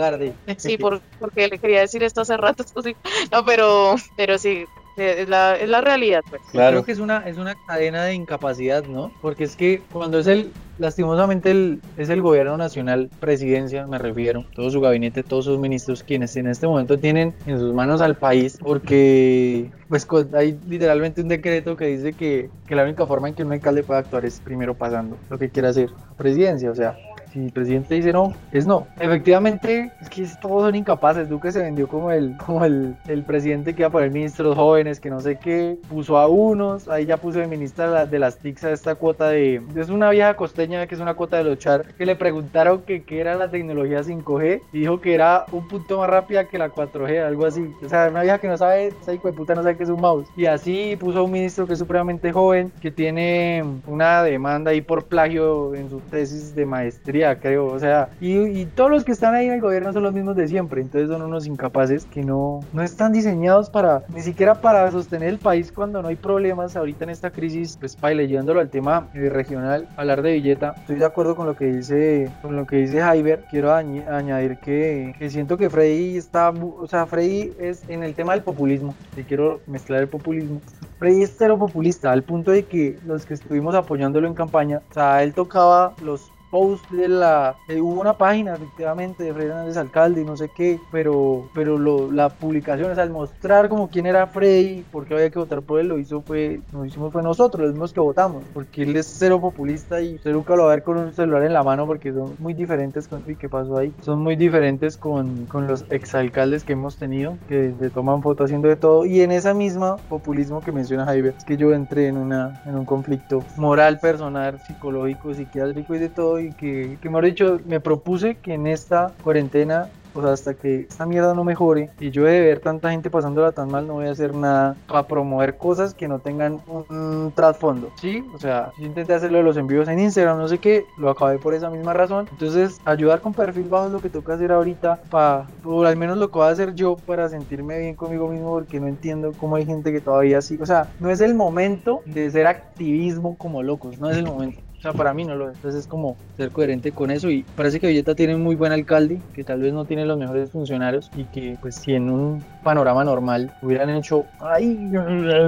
Sí, 0.59 0.77
por, 0.79 1.01
porque 1.19 1.49
le 1.49 1.59
quería 1.59 1.81
decir 1.81 2.03
esto 2.03 2.23
hace 2.23 2.37
rato. 2.37 2.65
No, 3.33 3.45
pero, 3.45 3.97
pero 4.17 4.39
sí, 4.39 4.65
es 4.97 5.29
la, 5.29 5.57
es 5.57 5.69
la 5.69 5.81
realidad, 5.81 6.23
pues. 6.29 6.43
Claro. 6.51 6.77
Creo 6.77 6.85
que 6.85 6.93
es 6.93 6.99
una, 6.99 7.19
es 7.29 7.39
una 7.39 7.55
cadena 7.67 8.05
de 8.05 8.15
incapacidad, 8.15 8.85
¿no? 8.85 9.11
Porque 9.21 9.45
es 9.45 9.57
que 9.57 9.83
cuando 9.93 10.19
es 10.19 10.27
el, 10.27 10.53
lastimosamente 10.79 11.51
el, 11.51 11.81
es 11.97 12.09
el 12.09 12.23
gobierno 12.23 12.57
nacional, 12.57 13.11
presidencia, 13.21 13.87
me 13.87 13.99
refiero, 13.99 14.45
todo 14.55 14.71
su 14.71 14.81
gabinete, 14.81 15.23
todos 15.23 15.47
sus 15.47 15.59
ministros, 15.59 16.03
quienes 16.03 16.37
en 16.37 16.47
este 16.47 16.67
momento 16.67 16.99
tienen 16.99 17.35
en 17.47 17.59
sus 17.59 17.75
manos 17.75 18.01
al 18.01 18.17
país, 18.17 18.59
porque 18.61 19.71
pues 19.89 20.07
hay 20.35 20.59
literalmente 20.69 21.23
un 21.23 21.29
decreto 21.29 21.77
que 21.77 21.87
dice 21.87 22.13
que, 22.13 22.51
que 22.67 22.75
la 22.75 22.85
única 22.85 23.07
forma 23.07 23.29
en 23.29 23.35
que 23.35 23.45
un 23.45 23.53
alcalde 23.53 23.83
puede 23.83 24.01
actuar 24.01 24.25
es 24.25 24.41
primero 24.41 24.75
pasando 24.75 25.17
lo 25.31 25.39
que 25.39 25.51
quiere 25.51 25.69
hacer 25.69 25.91
presidencia, 26.17 26.71
o 26.71 26.75
sea, 26.75 26.97
si 27.35 27.47
el 27.47 27.53
presidente 27.53 27.97
dice 27.97 28.13
no, 28.13 28.33
es 28.53 28.67
no. 28.67 28.87
Efectivamente, 29.01 29.91
es 30.01 30.09
que 30.09 30.25
todos 30.41 30.63
son 30.63 30.75
incapaces. 30.77 31.29
Duque 31.29 31.51
se 31.51 31.61
vendió 31.61 31.89
como 31.89 32.13
el, 32.13 32.37
como 32.47 32.65
el, 32.65 32.97
el 33.09 33.25
presidente 33.25 33.75
que 33.75 33.83
iba 33.83 33.89
a 33.89 33.93
poner 33.93 34.13
ministros 34.13 34.57
jóvenes, 34.57 35.01
que 35.01 35.11
no 35.11 35.21
sé 35.21 35.37
qué, 35.37 35.77
puso 35.89 36.17
a 36.17 36.29
unos, 36.29 36.89
ahí 36.89 37.07
ya 37.07 37.17
puso 37.17 37.41
de 37.41 37.49
ministra 37.49 38.07
de 38.07 38.19
las 38.19 38.39
TICs 38.39 38.65
a 38.65 38.71
esta 38.71 38.95
cuota 38.95 39.29
de. 39.29 39.61
Es 39.75 39.91
una 39.91 40.11
vieja 40.11 40.35
costeña 40.35 40.87
que 40.87 40.95
es 40.95 41.01
una 41.01 41.15
cuota 41.15 41.39
de 41.39 41.45
los 41.45 41.59
char, 41.59 41.85
que 41.95 42.07
le 42.07 42.15
preguntaron 42.15 42.83
que 42.83 43.03
qué 43.03 43.21
era 43.21 43.35
la 43.35 43.51
tecnología 43.51 44.03
5G 44.03 44.61
y 44.73 44.81
dijo 44.81 45.01
que 45.01 45.15
era 45.15 45.45
un 45.51 45.67
punto 45.67 45.99
más 45.99 46.09
rápida 46.09 46.45
que 46.45 46.59
la 46.59 46.71
4G, 46.71 47.27
algo 47.27 47.47
así. 47.47 47.69
O 47.85 47.89
sea, 47.89 48.09
una 48.11 48.23
vieja 48.23 48.39
que 48.39 48.49
no 48.49 48.57
sabe, 48.57 48.89
esa 48.89 49.13
hijo 49.13 49.29
de 49.29 49.35
puta 49.35 49.57
no 49.57 49.63
sabe 49.63 49.77
qué 49.77 49.83
es 49.83 49.91
un 49.91 50.01
mouse. 50.01 50.29
Y 50.37 50.47
así 50.47 50.97
puso 50.97 51.19
a 51.19 51.23
un 51.25 51.33
ministro 51.33 51.67
que 51.67 51.73
es 51.73 51.79
supremamente 51.81 52.31
joven, 52.33 52.71
que 52.81 52.93
tiene 52.93 53.65
una 53.89 54.23
demanda 54.23 54.71
ahí 54.71 54.81
por 54.81 55.05
plagio 55.07 55.75
en 55.75 55.91
su 55.91 55.99
tesis 55.99 56.55
de 56.55 56.65
maestría 56.65 57.24
creo. 57.41 57.67
O 57.67 57.79
sea, 57.79 58.09
y, 58.21 58.65
todos 58.67 58.91
los 58.91 59.05
que 59.05 59.13
están 59.13 59.35
ahí 59.35 59.47
en 59.47 59.55
el 59.55 59.61
gobierno 59.61 59.93
son 59.93 60.03
los 60.03 60.13
mismos 60.13 60.37
de 60.37 60.49
siempre. 60.49 60.81
Entonces 60.81 61.09
son 61.09 61.23
unos 61.23 61.47
incapaces 61.47 62.05
que 62.07 62.23
no, 62.23 62.61
no 62.73 62.83
están 62.83 63.13
diseñados 63.13 63.71
para, 63.71 64.03
ni 64.15 64.21
siquiera 64.21 64.55
para 64.61 64.91
sostener 64.91 65.29
el 65.29 65.39
país 65.39 65.73
cuando 65.73 66.03
no 66.03 66.09
hay 66.09 66.17
problemas. 66.17 66.77
Ahorita 66.77 67.05
en 67.05 67.11
esta 67.11 67.31
crisis, 67.31 67.77
pues 67.79 67.97
para 67.97 68.15
llevándolo 68.15 68.61
al 68.61 68.69
tema 68.69 69.09
eh, 69.15 69.29
regional, 69.29 69.89
hablar 69.97 70.23
de 70.23 70.33
billeta. 70.33 70.75
Estoy 70.79 70.97
de 70.97 71.05
acuerdo 71.05 71.35
con 71.35 71.47
lo 71.47 71.57
que 71.57 71.67
dice, 71.67 72.31
con 72.43 72.57
lo 72.57 72.67
que 72.67 72.77
dice 72.77 73.01
Jaiber. 73.01 73.45
Quiero 73.51 73.73
añadir 73.73 74.59
que, 74.59 75.15
que 75.19 75.31
siento 75.31 75.57
que 75.57 75.71
Freddy 75.71 76.17
está, 76.17 76.51
o 76.51 76.87
sea, 76.87 77.07
Freddy 77.07 77.53
es 77.59 77.89
en 77.89 78.03
el 78.03 78.15
tema 78.15 78.33
del 78.33 78.43
populismo. 78.43 78.95
Y 79.17 79.23
quiero 79.23 79.61
mezclar 79.67 80.01
el 80.01 80.09
populismo. 80.09 80.61
Freddy 80.99 81.23
es 81.23 81.35
cero 81.37 81.59
populista, 81.59 82.13
al 82.13 82.23
punto 82.23 82.51
de 82.51 82.65
que 82.65 82.99
los 83.05 83.27
que 83.27 83.35
estuvimos 83.35 83.75
apoyándolo 83.75 84.27
en 84.27 84.35
campaña, 84.35 84.81
o 84.91 84.95
sea, 84.95 85.23
él 85.23 85.35
tocaba 85.35 85.95
los 86.03 86.31
post 86.55 86.89
de 86.93 87.09
la 87.09 87.57
eh, 87.67 87.81
hubo 87.81 88.01
una 88.01 88.17
página 88.17 88.55
efectivamente 88.55 89.25
de 89.25 89.35
Freddy 89.35 89.49
Hernández 89.49 89.77
alcalde 89.77 90.21
y 90.21 90.25
no 90.25 90.37
sé 90.37 90.49
qué 90.55 90.79
pero 90.93 91.49
pero 91.53 91.79
lo, 91.79 92.13
la 92.13 92.29
publicación 92.29 92.93
o 92.93 92.95
sea, 92.95 93.07
mostrar 93.07 93.69
como 93.69 93.91
quién 93.91 94.07
era 94.07 94.29
Freddy 94.29 94.85
porque 94.93 95.15
había 95.15 95.31
que 95.31 95.41
votar 95.41 95.63
por 95.63 95.81
él 95.81 95.89
lo 95.89 95.99
hizo 95.99 96.21
fue 96.21 96.61
lo 96.73 96.85
hicimos 96.85 97.13
fue 97.13 97.25
nosotros 97.25 97.61
los 97.61 97.73
mismos 97.73 97.93
que 97.93 97.99
votamos 97.99 98.45
porque 98.55 98.85
él 98.85 98.95
es 98.95 99.17
cero 99.19 99.41
populista 99.41 100.01
y 100.01 100.15
usted 100.15 100.31
nunca 100.31 100.55
lo 100.55 100.67
va 100.67 100.73
a 100.73 100.75
ver 100.77 100.85
con 100.85 100.97
un 100.97 101.13
celular 101.13 101.43
en 101.43 101.55
la 101.55 101.65
mano 101.65 101.89
porque 101.89 102.13
son 102.13 102.37
muy 102.39 102.55
diferentes 102.55 103.09
con 103.09 103.25
qué 103.25 103.49
pasó 103.49 103.77
ahí 103.77 103.93
son 104.01 104.21
muy 104.21 104.37
diferentes 104.37 104.97
con, 104.97 105.47
con 105.47 105.67
los 105.67 105.85
exalcaldes 105.91 106.63
que 106.63 106.75
hemos 106.75 106.99
tenido 106.99 107.37
que 107.49 107.75
se 107.81 107.91
toman 107.91 108.23
fotos 108.23 108.45
haciendo 108.45 108.69
de 108.69 108.77
todo 108.77 109.07
y 109.07 109.23
en 109.23 109.33
esa 109.33 109.55
misma 109.55 109.97
populismo 110.09 110.61
que 110.61 110.71
menciona 110.71 111.05
Javier 111.05 111.35
es 111.37 111.45
que 111.45 111.57
yo 111.57 111.75
entré 111.75 112.07
en 112.07 112.17
una 112.17 112.63
en 112.65 112.77
un 112.77 112.85
conflicto 112.85 113.43
moral 113.57 113.99
personal 113.99 114.61
psicológico 114.61 115.35
psiquiátrico 115.35 115.97
y 115.97 115.99
de 115.99 116.09
todo 116.09 116.44
que, 116.53 116.99
que 117.01 117.09
mejor 117.09 117.25
dicho, 117.25 117.61
me 117.67 117.81
propuse 117.81 118.37
que 118.37 118.55
en 118.55 118.67
esta 118.67 119.13
cuarentena 119.23 119.89
o 120.15 120.23
sea, 120.23 120.33
hasta 120.33 120.55
que 120.55 120.81
esta 120.89 121.07
mierda 121.07 121.35
no 121.35 121.45
mejore 121.45 121.91
y 121.99 122.11
yo 122.11 122.25
de 122.25 122.41
ver 122.41 122.61
tanta 122.61 122.91
gente 122.91 123.11
pasándola 123.11 123.53
tan 123.53 123.71
mal, 123.71 123.87
no 123.87 123.95
voy 123.95 124.07
a 124.07 124.13
hacer 124.13 124.35
nada 124.35 124.77
para 124.87 125.07
promover 125.07 125.57
cosas 125.57 125.93
que 125.93 126.09
no 126.09 126.21
tengan 126.21 126.61
un 126.67 127.33
trasfondo. 127.35 127.91
Sí, 128.01 128.25
o 128.35 128.39
sea, 128.39 128.71
yo 128.79 128.87
intenté 128.87 129.15
hacerlo 129.15 129.39
de 129.39 129.45
los 129.45 129.57
envíos 129.57 129.89
en 129.89 129.99
Instagram, 129.99 130.39
no 130.39 130.49
sé 130.49 130.59
qué, 130.59 130.85
lo 130.99 131.11
acabé 131.11 131.39
por 131.39 131.55
esa 131.55 131.69
misma 131.69 131.93
razón. 131.93 132.29
Entonces, 132.31 132.81
ayudar 132.85 133.21
con 133.21 133.35
perfil 133.35 133.65
bajo 133.65 133.87
es 133.87 133.93
lo 133.93 134.01
que 134.01 134.09
toca 134.09 134.35
hacer 134.35 134.53
ahorita, 134.53 135.01
para, 135.11 135.47
o 135.65 135.85
al 135.85 135.97
menos 135.97 136.19
lo 136.19 136.29
que 136.29 136.39
voy 136.39 136.49
a 136.49 136.51
hacer 136.51 136.75
yo 136.75 136.97
para 136.97 137.29
sentirme 137.29 137.79
bien 137.79 137.97
conmigo 137.97 138.29
mismo, 138.29 138.53
porque 138.53 138.79
no 138.79 138.87
entiendo 138.87 139.33
cómo 139.39 139.57
hay 139.57 139.67
gente 139.67 139.93
que 139.93 140.01
todavía 140.01 140.41
sí, 140.41 140.59
o 140.61 140.67
sea, 140.67 140.89
no 141.01 141.11
es 141.11 141.21
el 141.21 141.35
momento 141.35 142.03
de 142.07 142.31
ser 142.31 142.47
activismo 142.47 143.37
como 143.37 143.63
locos, 143.63 143.99
no 143.99 144.11
es 144.11 144.17
el 144.17 144.25
momento 144.27 144.61
sea, 144.85 144.93
para 144.93 145.15
mí 145.15 145.25
no 145.25 145.35
lo 145.35 145.51
es. 145.51 145.57
Entonces 145.57 145.81
es 145.81 145.87
como 145.87 146.17
ser 146.37 146.51
coherente 146.51 146.93
con 146.93 147.11
eso 147.11 147.31
y 147.31 147.45
parece 147.57 147.81
que 147.81 147.89
Villeta 147.89 148.15
tiene 148.15 148.35
un 148.35 148.43
muy 148.43 148.55
buen 148.55 148.73
alcalde, 148.73 149.21
que 149.35 149.45
tal 149.45 149.61
vez 149.61 149.73
no 149.73 149.85
tiene 149.85 150.05
los 150.05 150.19
mejores 150.19 150.51
funcionarios 150.51 151.11
y 151.17 151.25
que 151.25 151.57
pues 151.61 151.77
si 151.77 151.95
en 151.95 152.11
un 152.11 152.45
panorama 152.65 153.05
normal 153.05 153.55
hubieran 153.63 153.91
hecho 153.91 154.25
ahí 154.41 154.75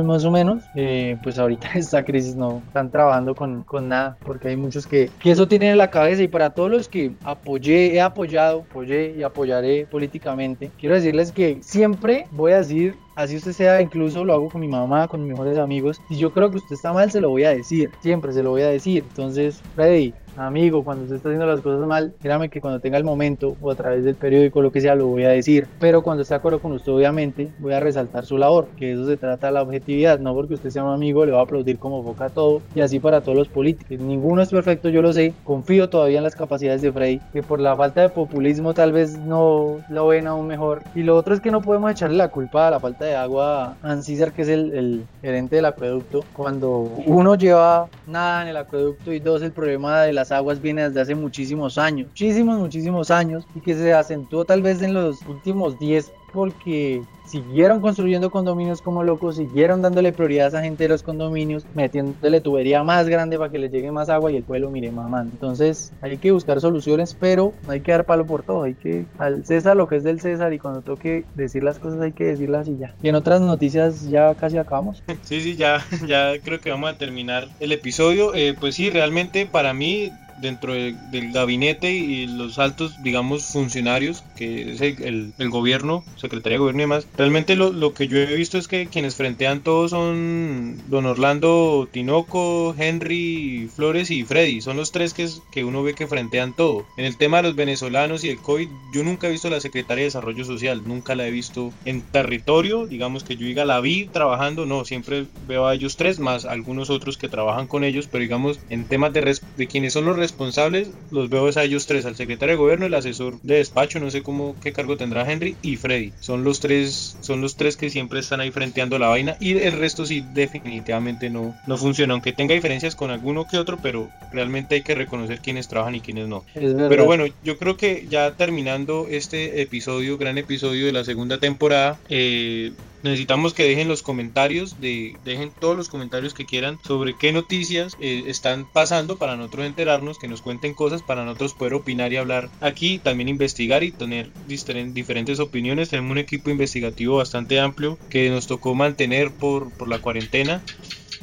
más 0.05 0.25
o 0.25 0.31
menos, 0.31 0.63
eh, 0.77 1.19
pues 1.23 1.39
ahorita 1.39 1.69
esta 1.75 2.05
crisis 2.05 2.37
no 2.37 2.63
están 2.67 2.91
trabajando 2.91 3.35
con, 3.35 3.65
con 3.65 3.89
nada, 3.89 4.17
porque 4.25 4.49
hay 4.49 4.57
muchos 4.57 4.87
que, 4.87 5.11
que 5.19 5.33
eso 5.33 5.49
tienen 5.49 5.71
en 5.71 5.79
la 5.79 5.91
cabeza 5.91 6.23
y 6.23 6.29
para 6.29 6.51
todos 6.51 6.71
los 6.71 6.89
que 6.89 7.13
apoyé, 7.25 7.95
he 7.95 8.01
apoyado, 8.01 8.61
apoyé 8.71 9.15
y 9.17 9.23
apoyaré 9.23 9.87
políticamente, 9.91 10.71
quiero 10.79 10.95
decirles 10.95 11.33
que 11.33 11.59
siempre 11.63 12.27
voy 12.31 12.53
a 12.53 12.59
decir 12.59 12.95
así 13.17 13.37
usted 13.37 13.53
sea, 13.53 13.81
incluso 13.81 14.25
lo 14.25 14.35
hago 14.35 14.49
con 14.49 14.61
mi 14.61 14.69
mamá, 14.69 15.09
con 15.09 15.23
mis 15.23 15.31
mejores 15.31 15.59
amigos. 15.59 16.01
Si 16.09 16.17
yo 16.17 16.33
creo 16.33 16.51
que 16.51 16.59
usted 16.59 16.75
está 16.75 16.93
mal, 16.93 17.11
se 17.11 17.21
lo 17.21 17.31
voy 17.31 17.45
a 17.45 17.51
decir, 17.51 17.91
siempre 18.01 18.33
se 18.33 18.43
lo 18.43 18.51
voy 18.51 18.63
a 18.63 18.69
decir. 18.69 19.05
Entonces, 19.09 19.61
Freddy, 19.75 20.15
amigo, 20.37 20.85
cuando 20.85 21.05
usted 21.05 21.17
está 21.17 21.29
haciendo 21.29 21.47
las 21.47 21.61
cosas 21.61 21.87
mal, 21.87 22.15
créame 22.21 22.49
que 22.49 22.61
cuando 22.61 22.81
tenga 22.81 22.99
el 22.99 23.05
momento 23.05 23.57
o 23.61 23.71
a 23.71 23.75
través 23.75 24.05
del 24.05 24.15
periódico, 24.15 24.63
lo 24.63 24.73
que 24.73 24.81
sea, 24.81 24.95
lo 24.95 25.07
voy 25.07 25.25
a 25.25 25.31
decir. 25.31 25.67
Pero 25.81 26.03
cuando 26.03 26.23
esté 26.23 26.35
de 26.35 26.39
acuerdo 26.39 26.61
con 26.61 26.73
usted, 26.73 26.93
obviamente, 26.93 27.49
voy 27.59 27.73
a 27.73 27.81
resaltar 27.81 28.25
su 28.27 28.39
labor, 28.39 28.67
que 28.77 28.93
eso 28.93 29.07
se 29.07 29.17
trata 29.17 29.51
la 29.51 29.63
objetividad, 29.63 30.19
no 30.19 30.35
porque 30.35 30.55
usted 30.55 30.71
sea 30.71 30.85
un 30.85 30.93
amigo, 30.93 31.25
le 31.25 31.33
va 31.33 31.41
a 31.41 31.43
aplaudir 31.43 31.79
como 31.79 32.03
boca 32.03 32.27
a 32.27 32.31
todo 32.31 32.63
y 32.75 32.81
así 32.81 32.99
para 32.99 33.21
todos 33.21 33.37
los 33.37 33.49
políticos. 33.49 33.99
Ninguno 33.99 34.43
es 34.43 34.51
perfecto, 34.51 34.89
yo 34.89 35.03
lo 35.03 35.13
sé, 35.13 35.35
confío 35.45 35.89
todavía 35.89 36.19
en 36.19 36.25
las 36.25 36.37
capacidades 36.37 36.83
de 36.83 36.93
Frey, 36.93 37.21
que 37.33 37.43
por 37.43 37.61
la 37.61 37.77
falta 37.77 38.03
de 38.03 38.09
populismo 38.09 38.75
tal 38.75 38.93
vez 38.93 39.19
no 39.19 39.79
lo 39.89 40.09
ven 40.09 40.27
aún 40.27 40.47
mejor. 40.47 40.83
Y 40.95 41.03
lo 41.03 41.17
otro 41.17 41.35
es 41.35 41.41
que 41.41 41.51
no 41.51 41.63
podemos 41.63 41.91
echarle 41.91 42.17
la 42.17 42.29
culpa 42.29 42.69
a 42.69 42.71
la 42.71 42.81
falta 42.81 43.05
de 43.05 43.17
agua 43.17 43.77
a 43.83 43.91
Ancísar, 43.97 44.33
que 44.33 44.43
es 44.43 44.49
el, 44.49 44.73
el 44.75 45.05
gerente 45.23 45.57
del 45.57 45.65
acueducto, 45.65 46.25
cuando 46.33 46.91
uno 47.07 47.35
lleva 47.35 47.89
nada 48.07 48.43
en 48.43 48.49
el 48.49 48.57
acueducto 48.57 49.13
y 49.13 49.21
dos, 49.21 49.43
el 49.43 49.53
problema 49.53 50.03
de 50.03 50.13
aguas 50.33 50.61
viene 50.61 50.85
desde 50.85 51.01
hace 51.01 51.15
muchísimos 51.15 51.79
años, 51.79 52.09
muchísimos, 52.09 52.59
muchísimos 52.59 53.11
años 53.11 53.47
y 53.55 53.61
que 53.61 53.75
se 53.75 53.93
acentuó 53.93 54.45
tal 54.45 54.63
vez 54.63 54.83
en 54.83 54.95
los 54.95 55.23
últimos 55.23 55.79
10 55.79 56.13
porque 56.37 57.01
siguieron 57.27 57.81
construyendo 57.81 58.31
condominios 58.31 58.83
como 58.83 59.03
locos, 59.03 59.37
siguieron 59.37 59.81
dándole 59.81 60.13
prioridad 60.13 60.45
a 60.45 60.49
esa 60.49 60.63
gente 60.63 60.85
de 60.85 60.91
los 60.91 61.03
condominios, 61.03 61.65
metiéndole 61.75 62.43
tubería 62.43 62.85
más 62.85 63.09
grande 63.09 63.39
para 63.39 63.51
que 63.51 63.59
les 63.59 63.73
llegue 63.73 63.91
más 63.91 64.11
agua 64.11 64.31
y 64.31 64.37
el 64.37 64.45
pueblo 64.45 64.71
mire 64.71 64.93
mamando. 64.93 65.33
Entonces 65.33 65.93
hay 66.03 66.19
que 66.19 66.31
buscar 66.31 66.61
soluciones, 66.61 67.17
pero 67.19 67.55
no 67.67 67.73
hay 67.73 67.81
que 67.81 67.93
dar 67.93 68.05
palo 68.05 68.27
por 68.27 68.43
todo, 68.43 68.65
hay 68.65 68.75
que 68.75 69.07
al 69.19 69.47
César 69.47 69.77
lo 69.79 69.89
que 69.89 69.97
es 69.97 70.05
del 70.05 70.21
César 70.21 70.53
y 70.53 70.59
cuando 70.59 70.83
toque 70.83 71.25
decir 71.35 71.65
las 71.65 71.79
cosas 71.79 72.03
hay 72.03 72.13
que 72.13 72.25
decirlas 72.25 72.69
y 72.69 72.77
ya. 72.77 72.95
Y 73.03 73.09
en 73.09 73.15
otras 73.15 73.41
noticias 73.41 74.09
ya 74.09 74.35
casi 74.35 74.59
acabamos. 74.59 75.03
Sí, 75.23 75.41
sí, 75.41 75.57
ya, 75.57 75.85
ya 76.07 76.39
creo 76.45 76.61
que 76.61 76.71
vamos 76.71 76.91
a 76.91 76.99
terminar 76.99 77.49
el 77.59 77.73
episodio. 77.73 78.35
Eh, 78.35 78.55
pues 78.61 78.77
sí, 78.77 78.91
realmente 78.91 79.47
para 79.47 79.73
mí 79.73 80.13
dentro 80.41 80.75
del 80.75 81.33
gabinete 81.33 81.93
y 81.93 82.27
los 82.27 82.59
altos, 82.59 83.03
digamos, 83.03 83.45
funcionarios, 83.45 84.25
que 84.37 84.73
es 84.73 84.81
el, 84.81 85.33
el, 85.39 85.51
gobierno, 85.51 86.05
Secretaría 86.17 86.57
de 86.57 86.61
Gobierno 86.61 86.81
y 86.81 86.85
demás, 86.85 87.07
realmente 87.17 87.57
lo, 87.57 87.73
lo, 87.73 87.95
que 87.95 88.09
yo 88.09 88.19
he 88.19 88.37
visto 88.37 88.59
es 88.59 88.69
que 88.69 88.87
quienes 88.87 89.15
frentean 89.15 89.61
todos 89.61 89.91
son 89.93 90.83
don 90.89 91.07
Orlando 91.07 91.89
Tinoco, 91.91 92.75
Henry 92.79 93.69
Flores 93.75 94.11
y 94.11 94.25
Freddy. 94.25 94.61
Son 94.61 94.77
los 94.77 94.93
tres 94.93 95.15
que, 95.15 95.29
que 95.51 95.65
uno 95.65 95.83
ve 95.83 95.95
que 95.95 96.07
frentean 96.07 96.55
todo. 96.55 96.87
En 96.97 97.05
el 97.05 97.17
tema 97.17 97.39
de 97.39 97.45
los 97.45 97.57
venezolanos 97.57 98.25
y 98.25 98.31
el 98.31 98.39
COVID, 98.39 98.69
yo 98.93 99.05
nunca 99.05 99.29
he 99.29 99.31
visto 99.31 99.51
la 99.51 99.61
Secretaría 99.61 100.03
de 100.03 100.09
Desarrollo 100.09 100.45
Social, 100.45 100.83
nunca 100.87 101.15
la 101.15 101.27
he 101.27 101.31
visto 101.31 101.73
en 101.85 102.03
territorio, 102.03 102.87
digamos 102.87 103.25
que 103.25 103.37
yo 103.37 103.47
diga 103.47 103.65
la 103.65 103.81
vi 103.81 104.07
trabajando, 104.07 104.67
no, 104.67 104.85
siempre 104.85 105.27
veo 105.47 105.67
a 105.67 105.75
ellos 105.75 105.97
tres, 105.97 106.19
más 106.19 106.45
algunos 106.45 106.91
otros 106.91 107.17
que 107.17 107.29
trabajan 107.29 107.67
con 107.67 107.85
ellos, 107.85 108.09
pero 108.11 108.23
digamos 108.23 108.59
en 108.71 108.85
temas 108.85 109.13
de, 109.13 109.39
de 109.57 109.67
quienes 109.67 109.93
son 109.93 110.05
los 110.05 110.17
responsables 110.27 110.89
los 111.11 111.31
veo 111.31 111.49
a 111.55 111.63
ellos 111.63 111.87
tres, 111.87 112.05
al 112.05 112.17
secretario 112.17 112.55
de 112.55 112.59
gobierno, 112.59 112.87
el 112.87 112.95
asesor 112.95 113.41
de 113.43 113.57
despacho, 113.57 114.01
no 114.01 114.11
sé 114.11 114.23
cómo 114.23 114.57
qué 114.61 114.73
cargo 114.73 114.97
tendrá 114.97 115.31
Henry 115.31 115.57
y 115.63 115.77
Freddy. 115.77 116.13
Son 116.21 116.43
los 116.43 116.59
tres, 116.59 117.17
son 117.21 117.41
los 117.41 117.57
tres 117.57 117.77
que 117.77 117.91
siempre 117.91 118.19
están 118.21 118.41
ahí 118.41 118.51
frenteando 118.51 118.99
la 118.99 119.09
vaina 119.09 119.37
y 119.39 119.57
el 119.57 119.73
resto 119.73 120.05
sí 120.05 120.25
definitivamente 120.35 121.31
no, 121.31 121.55
no 121.67 121.77
funciona, 121.77 122.15
aunque 122.15 122.33
tenga 122.33 122.55
diferencias 122.55 122.97
con 122.97 123.11
alguno 123.11 123.47
que 123.47 123.59
otro, 123.59 123.79
pero 123.81 124.09
realmente 124.33 124.75
hay 124.75 124.83
que 124.83 124.95
reconocer 124.97 125.41
quiénes 125.41 125.69
trabajan 125.69 125.95
y 125.95 126.01
quiénes 126.01 126.27
no. 126.29 126.45
Pero 126.55 127.05
bueno, 127.05 127.25
yo 127.45 127.57
creo 127.57 127.77
que 127.77 128.07
ya 128.09 128.33
terminando 128.33 129.07
este 129.09 129.63
episodio, 129.63 130.19
gran 130.19 130.39
episodio 130.39 130.87
de 130.87 130.93
la 130.93 131.05
segunda 131.05 131.39
temporada, 131.39 132.01
eh, 132.09 132.73
necesitamos 133.07 133.55
que 133.55 133.65
dejen 133.65 133.89
los 133.89 134.03
comentarios, 134.03 134.81
de, 134.81 135.17
dejen 135.25 135.53
todos 135.59 135.77
los 135.77 135.89
comentarios 135.89 136.35
que 136.35 136.47
quieran 136.47 136.79
sobre 136.85 137.17
qué 137.17 137.33
noticias 137.33 137.97
eh, 138.01 138.25
están 138.27 138.67
pasando 138.73 139.17
para 139.17 139.37
nosotros 139.37 139.67
enterarnos, 139.67 140.19
que 140.19 140.29
nos 140.29 140.43
cuenten 140.43 140.75
cosas 140.75 141.03
para 141.03 141.25
nosotros 141.25 141.55
poder 141.55 141.75
opinar 141.75 142.13
y 142.13 142.17
hablar 142.17 142.51
aquí, 142.61 142.99
también 142.99 143.29
investigar 143.29 143.83
y 143.83 143.93
tener 143.93 144.31
diferentes 144.47 145.41
opiniones. 145.41 145.91
Tenemos 145.91 146.13
un 146.13 146.19
equipo 146.19 146.51
investigativo 146.51 147.17
bastante 147.17 147.61
amplio 147.61 147.99
que 148.09 148.31
nos 148.31 148.47
tocó 148.47 148.75
mantener 148.75 149.33
por, 149.33 149.71
por 149.73 149.89
la 149.89 149.99
cuarentena 149.99 150.63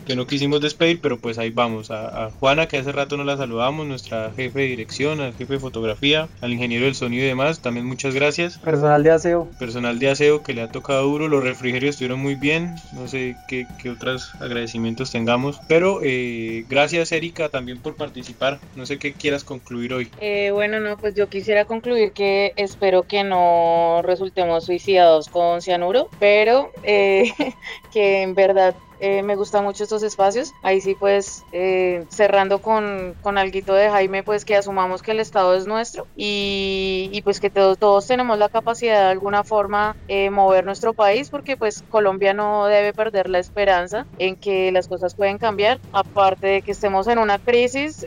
que 0.03 0.15
no 0.15 0.27
quisimos 0.27 0.61
despedir, 0.61 0.99
pero 1.01 1.17
pues 1.17 1.37
ahí 1.37 1.49
vamos. 1.49 1.91
A, 1.91 2.29
Juana, 2.39 2.67
que 2.67 2.77
hace 2.77 2.91
rato 2.91 3.17
no 3.17 3.23
la 3.23 3.37
saludamos, 3.37 3.85
nuestra 3.85 4.31
jefe 4.35 4.59
de 4.59 4.65
dirección, 4.65 5.19
al 5.19 5.33
jefe 5.33 5.53
de 5.53 5.59
fotografía, 5.59 6.27
al 6.41 6.53
ingeniero 6.53 6.85
del 6.85 6.95
sonido 6.95 7.23
y 7.23 7.27
demás, 7.27 7.61
también 7.61 7.85
muchas 7.85 8.13
gracias. 8.13 8.57
Personal 8.59 9.03
de 9.03 9.11
aseo. 9.11 9.49
Personal 9.59 9.99
de 9.99 10.09
aseo 10.09 10.43
que 10.43 10.53
le 10.53 10.61
ha 10.61 10.67
tocado 10.67 11.03
duro, 11.03 11.27
los 11.27 11.43
refrigerios 11.43 11.95
estuvieron 11.95 12.19
muy 12.19 12.35
bien, 12.35 12.75
no 12.93 13.07
sé 13.07 13.35
qué, 13.47 13.67
qué 13.81 13.89
otros 13.89 14.33
agradecimientos 14.39 15.11
tengamos, 15.11 15.59
pero 15.67 15.99
eh, 16.03 16.65
gracias 16.69 17.11
Erika 17.11 17.49
también 17.49 17.79
por 17.79 17.95
participar, 17.95 18.59
no 18.75 18.85
sé 18.85 18.97
qué 18.97 19.13
quieras 19.13 19.43
concluir 19.43 19.93
hoy. 19.93 20.09
Eh, 20.19 20.51
bueno, 20.51 20.79
no, 20.79 20.97
pues 20.97 21.15
yo 21.15 21.27
quisiera 21.27 21.65
concluir 21.65 22.11
que 22.11 22.53
espero 22.55 23.03
que 23.03 23.23
no 23.23 24.01
resultemos 24.03 24.65
suicidados 24.65 25.29
con 25.29 25.61
cianuro, 25.61 26.09
pero 26.19 26.71
eh, 26.83 27.31
que 27.93 28.21
en 28.21 28.35
verdad 28.35 28.75
eh, 29.03 29.21
me 29.21 29.35
gustan 29.35 29.65
mucho 29.65 29.83
estos 29.83 30.01
espacios. 30.01 30.53
Ahí 30.63 30.79
sí, 30.79 30.95
pues, 30.97 31.43
eh, 31.51 32.05
cerrando 32.09 32.59
con, 32.59 33.15
con 33.21 33.37
algo 33.37 33.73
de 33.73 33.89
Jaime, 33.89 34.23
pues 34.23 34.45
que 34.45 34.55
asumamos 34.55 35.01
que 35.01 35.11
el 35.11 35.19
Estado 35.19 35.53
es 35.55 35.67
nuestro 35.67 36.07
y, 36.15 37.09
y 37.11 37.21
pues 37.21 37.39
que 37.41 37.49
todos, 37.49 37.77
todos 37.77 38.07
tenemos 38.07 38.39
la 38.39 38.47
capacidad 38.47 39.01
de 39.01 39.11
alguna 39.11 39.43
forma 39.43 39.95
eh, 40.07 40.29
mover 40.29 40.65
nuestro 40.65 40.93
país, 40.93 41.29
porque 41.29 41.57
pues 41.57 41.83
Colombia 41.89 42.33
no 42.33 42.65
debe 42.67 42.93
perder 42.93 43.29
la 43.29 43.39
esperanza 43.39 44.07
en 44.17 44.37
que 44.37 44.71
las 44.71 44.87
cosas 44.87 45.15
pueden 45.15 45.37
cambiar. 45.37 45.79
Aparte 45.91 46.47
de 46.47 46.61
que 46.61 46.71
estemos 46.71 47.07
en 47.07 47.17
una 47.19 47.39
crisis, 47.39 48.05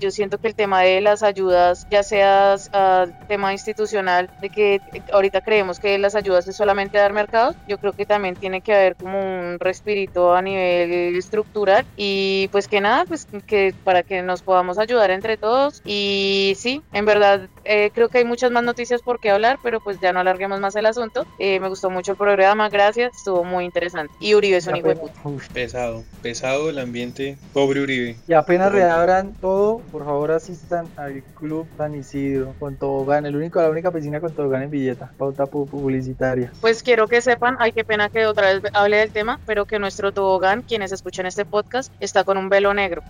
yo 0.00 0.10
siento 0.10 0.38
que 0.38 0.48
el 0.48 0.54
tema 0.54 0.80
de 0.80 1.02
las 1.02 1.22
ayudas, 1.22 1.86
ya 1.90 2.02
sea 2.02 2.56
al 2.72 3.14
tema 3.28 3.52
institucional, 3.52 4.30
de 4.40 4.48
que 4.48 4.80
ahorita 5.12 5.42
creemos 5.42 5.78
que 5.78 5.98
las 5.98 6.14
ayudas 6.14 6.48
es 6.48 6.56
solamente 6.56 6.98
dar 6.98 7.12
mercado, 7.12 7.54
yo 7.68 7.76
creo 7.78 7.92
que 7.92 8.06
también 8.06 8.36
tiene 8.36 8.62
que 8.62 8.74
haber 8.74 8.96
como 8.96 9.20
un 9.20 9.58
respirito 9.60 10.29
a 10.34 10.42
nivel 10.42 11.16
estructural 11.16 11.84
y 11.96 12.48
pues 12.52 12.68
que 12.68 12.80
nada, 12.80 13.04
pues 13.04 13.26
que 13.46 13.74
para 13.84 14.02
que 14.02 14.22
nos 14.22 14.42
podamos 14.42 14.78
ayudar 14.78 15.10
entre 15.10 15.36
todos 15.36 15.82
y 15.84 16.54
sí, 16.56 16.82
en 16.92 17.04
verdad 17.04 17.48
eh, 17.64 17.90
creo 17.94 18.08
que 18.08 18.18
hay 18.18 18.24
muchas 18.24 18.50
más 18.50 18.64
noticias 18.64 19.02
por 19.02 19.20
qué 19.20 19.30
hablar, 19.30 19.58
pero 19.62 19.80
pues 19.80 20.00
ya 20.00 20.12
no 20.12 20.20
alarguemos 20.20 20.60
más 20.60 20.74
el 20.76 20.86
asunto. 20.86 21.26
Eh, 21.38 21.60
me 21.60 21.68
gustó 21.68 21.90
mucho 21.90 22.12
el 22.12 22.18
programa, 22.18 22.68
gracias, 22.68 23.16
estuvo 23.16 23.44
muy 23.44 23.64
interesante. 23.64 24.12
Y 24.20 24.34
Uribe 24.34 24.56
es 24.56 24.66
un 24.66 24.76
hijo 24.76 24.88
de 24.88 24.96
puta. 24.96 25.14
Pesado, 25.52 26.04
pesado 26.22 26.70
el 26.70 26.78
ambiente, 26.78 27.38
pobre 27.52 27.80
Uribe. 27.80 28.16
Y 28.26 28.32
apenas 28.32 28.72
reabran 28.72 29.34
todo, 29.40 29.78
por 29.92 30.04
favor 30.04 30.32
asistan 30.32 30.86
al 30.96 31.22
Club 31.34 31.66
San 31.76 31.94
Isidro 31.94 32.54
con 32.58 32.76
tobogán, 32.76 33.26
el 33.26 33.36
único, 33.36 33.60
la 33.60 33.70
única 33.70 33.90
piscina 33.90 34.20
con 34.20 34.32
tobogán 34.32 34.62
en 34.62 34.70
billeta, 34.70 35.12
pauta 35.16 35.46
publicitaria. 35.46 36.52
Pues 36.60 36.82
quiero 36.82 37.08
que 37.08 37.20
sepan, 37.20 37.56
ay 37.58 37.72
qué 37.72 37.84
pena 37.84 38.08
que 38.08 38.26
otra 38.26 38.52
vez 38.52 38.62
hable 38.74 38.96
del 38.98 39.10
tema, 39.10 39.40
pero 39.46 39.64
que 39.64 39.78
nuestro 39.78 40.12
tobogán, 40.20 40.60
quienes 40.60 40.92
escuchan 40.92 41.24
este 41.24 41.46
podcast, 41.46 41.90
está 41.98 42.24
con 42.24 42.36
un 42.36 42.50
velo 42.50 42.74
negro. 42.74 43.02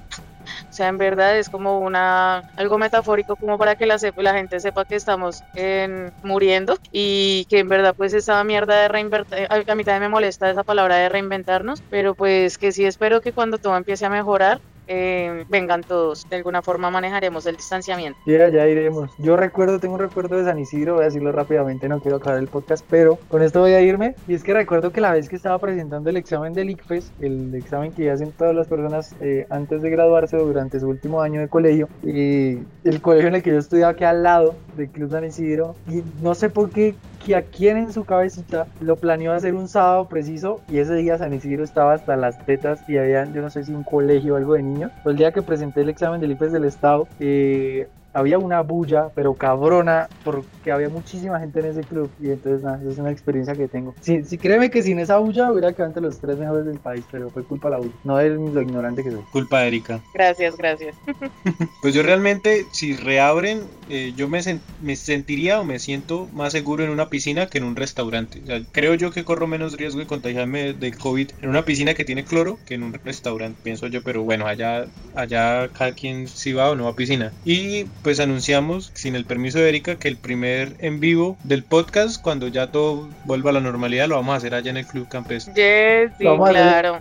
O 0.68 0.72
sea, 0.72 0.86
en 0.86 0.96
verdad 0.96 1.36
es 1.36 1.48
como 1.48 1.80
una 1.80 2.38
algo 2.56 2.78
metafórico 2.78 3.34
como 3.34 3.58
para 3.58 3.74
que 3.74 3.84
la, 3.84 3.98
la 4.16 4.34
gente 4.34 4.61
sepa 4.61 4.84
que 4.84 4.94
estamos 4.94 5.42
en, 5.54 6.12
muriendo 6.22 6.78
y 6.92 7.46
que 7.50 7.58
en 7.58 7.68
verdad 7.68 7.94
pues 7.96 8.14
esa 8.14 8.42
mierda 8.44 8.82
de 8.82 8.88
reinventar, 8.88 9.48
a 9.50 9.74
mí 9.74 9.84
también 9.84 10.02
me 10.02 10.08
molesta 10.08 10.50
esa 10.50 10.62
palabra 10.62 10.96
de 10.96 11.08
reinventarnos, 11.08 11.82
pero 11.90 12.14
pues 12.14 12.58
que 12.58 12.70
sí 12.70 12.84
espero 12.84 13.20
que 13.20 13.32
cuando 13.32 13.58
todo 13.58 13.76
empiece 13.76 14.06
a 14.06 14.11
mejorar 14.11 14.61
eh, 14.93 15.45
vengan 15.49 15.82
todos. 15.82 16.28
De 16.28 16.36
alguna 16.36 16.62
forma 16.62 16.91
manejaremos 16.91 17.47
el 17.47 17.57
distanciamiento. 17.57 18.18
Ya, 18.26 18.49
iremos. 18.66 19.09
Yo 19.18 19.36
recuerdo, 19.36 19.78
tengo 19.78 19.95
un 19.95 20.01
recuerdo 20.01 20.36
de 20.36 20.45
San 20.45 20.59
Isidro, 20.59 20.95
voy 20.95 21.03
a 21.03 21.05
decirlo 21.05 21.30
rápidamente, 21.30 21.88
no 21.88 22.01
quiero 22.01 22.16
acabar 22.16 22.41
el 22.41 22.49
podcast, 22.49 22.84
pero 22.91 23.16
con 23.28 23.41
esto 23.43 23.61
voy 23.61 23.72
a 23.72 23.80
irme. 23.80 24.16
Y 24.26 24.34
es 24.34 24.43
que 24.43 24.53
recuerdo 24.53 24.91
que 24.91 25.01
la 25.01 25.12
vez 25.12 25.28
que 25.28 25.36
estaba 25.36 25.59
presentando 25.61 26.11
el 26.11 26.16
examen 26.16 26.53
del 26.55 26.70
ICFES, 26.70 27.12
el 27.20 27.55
examen 27.55 27.93
que 27.93 28.11
hacen 28.11 28.32
todas 28.32 28.53
las 28.53 28.66
personas 28.66 29.14
eh, 29.20 29.47
antes 29.49 29.80
de 29.80 29.91
graduarse 29.91 30.36
o 30.36 30.45
durante 30.45 30.80
su 30.80 30.88
último 30.88 31.22
año 31.22 31.41
de 31.41 31.47
colegio, 31.47 31.88
y 32.03 32.59
el 32.82 33.01
colegio 33.01 33.28
en 33.28 33.36
el 33.36 33.43
que 33.45 33.51
yo 33.51 33.59
estudiaba 33.59 33.93
aquí 33.93 34.03
al 34.03 34.24
lado 34.24 34.57
del 34.76 34.88
Club 34.88 35.12
San 35.12 35.24
Isidro, 35.24 35.76
y 35.88 36.03
no 36.20 36.34
sé 36.34 36.51
por 36.51 36.68
qué 36.70 36.97
que 37.24 37.36
a 37.36 37.42
quien 37.42 37.76
en 37.76 37.92
su 37.92 38.04
cabecita 38.04 38.66
lo 38.80 38.96
planeó 38.96 39.32
hacer 39.32 39.54
un 39.54 39.68
sábado 39.68 40.08
preciso 40.08 40.60
y 40.68 40.78
ese 40.78 40.94
día 40.94 41.18
San 41.18 41.32
Isidro 41.32 41.62
estaba 41.62 41.92
hasta 41.92 42.16
las 42.16 42.44
tetas 42.46 42.80
y 42.88 42.96
había, 42.96 43.24
yo 43.26 43.42
no 43.42 43.50
sé 43.50 43.64
si 43.64 43.72
un 43.72 43.84
colegio 43.84 44.34
o 44.34 44.36
algo 44.36 44.54
de 44.54 44.62
niños. 44.62 44.90
Fue 45.02 45.12
el 45.12 45.18
día 45.18 45.32
que 45.32 45.42
presenté 45.42 45.82
el 45.82 45.90
examen 45.90 46.20
del 46.20 46.32
IPES 46.32 46.52
del 46.52 46.64
Estado. 46.64 47.06
Eh, 47.20 47.88
había 48.12 48.38
una 48.38 48.62
bulla, 48.62 49.11
pero 49.14 49.34
cabrona, 49.34 50.08
porque 50.24 50.72
había 50.72 50.88
muchísima 50.88 51.40
gente 51.40 51.61
en 51.61 51.66
ese 51.66 51.82
club 51.82 52.11
y 52.20 52.30
entonces 52.30 52.62
nada, 52.62 52.80
es 52.88 52.98
una 52.98 53.11
experiencia 53.11 53.54
que 53.54 53.68
tengo. 53.68 53.94
Si, 54.00 54.24
si 54.24 54.38
créeme 54.38 54.70
que 54.70 54.82
sin 54.82 54.98
esa 54.98 55.18
bulla 55.18 55.50
hubiera 55.50 55.72
quedado 55.72 55.88
entre 55.88 56.02
los 56.02 56.20
tres 56.20 56.36
mejores 56.38 56.66
del 56.66 56.78
país, 56.78 57.04
pero 57.11 57.30
fue 57.30 57.44
culpa 57.44 57.68
de 57.68 57.72
la 57.72 57.78
bulla, 57.78 57.94
no 58.04 58.16
de 58.16 58.30
lo 58.30 58.62
ignorante 58.62 59.02
que 59.02 59.11
soy. 59.11 59.22
Culpa 59.32 59.61
de 59.61 59.68
Erika. 59.68 60.00
Gracias, 60.14 60.56
gracias. 60.56 60.96
pues 61.82 61.94
yo 61.94 62.02
realmente, 62.02 62.66
si 62.72 62.94
reabren, 62.94 63.62
eh, 63.88 64.12
yo 64.16 64.28
me, 64.28 64.40
me 64.80 64.96
sentiría 64.96 65.61
o 65.61 65.64
me 65.64 65.78
siento 65.78 66.28
más 66.32 66.52
seguro 66.52 66.84
en 66.84 66.90
una 66.90 67.08
piscina 67.08 67.46
que 67.46 67.58
en 67.58 67.64
un 67.64 67.76
restaurante. 67.76 68.40
O 68.42 68.46
sea, 68.46 68.61
creo 68.72 68.94
yo 68.94 69.11
que 69.11 69.24
corro 69.24 69.46
menos 69.46 69.76
riesgo 69.76 70.00
de 70.00 70.06
contagiarme 70.06 70.74
del 70.74 70.96
COVID 70.96 71.30
en 71.40 71.48
una 71.48 71.64
piscina 71.64 71.94
que 71.94 72.04
tiene 72.04 72.24
cloro 72.24 72.58
que 72.66 72.74
en 72.74 72.82
un 72.82 72.92
restaurante, 73.04 73.61
pienso 73.62 73.86
yo, 73.86 74.02
pero 74.02 74.22
bueno, 74.22 74.46
allá, 74.46 74.86
allá 75.14 75.68
cada 75.68 75.92
quien 75.92 76.26
si 76.28 76.52
va 76.52 76.70
o 76.70 76.76
no 76.76 76.84
va 76.84 76.90
a 76.90 76.94
piscina. 76.94 77.32
Y 77.44 77.84
pues 78.03 78.20
anunciamos, 78.20 78.90
sin 78.94 79.14
el 79.14 79.24
permiso 79.24 79.59
de 79.59 79.68
Erika, 79.68 79.96
que 79.96 80.09
el 80.09 80.16
primer 80.16 80.74
en 80.78 81.01
vivo 81.01 81.36
del 81.44 81.64
podcast, 81.64 82.20
cuando 82.20 82.48
ya 82.48 82.68
todo 82.68 83.09
vuelva 83.24 83.51
a 83.51 83.53
la 83.55 83.61
normalidad, 83.61 84.09
lo 84.09 84.16
vamos 84.16 84.34
a 84.34 84.36
hacer 84.36 84.55
allá 84.55 84.70
en 84.70 84.78
el 84.78 84.86
Club 84.86 85.09
Campestre. 85.09 85.53
Yes, 85.55 86.12
sí, 86.18 86.24
claro. 86.24 87.01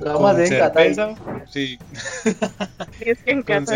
Lo 0.00 0.14
vamos 0.14 0.24
a 0.24 0.30
hacer 0.30 0.52
en 0.52 0.72
cerveza, 0.72 1.14
sí. 1.48 1.78
Es 3.00 3.18
que 3.22 3.30
en 3.30 3.42
casa 3.42 3.74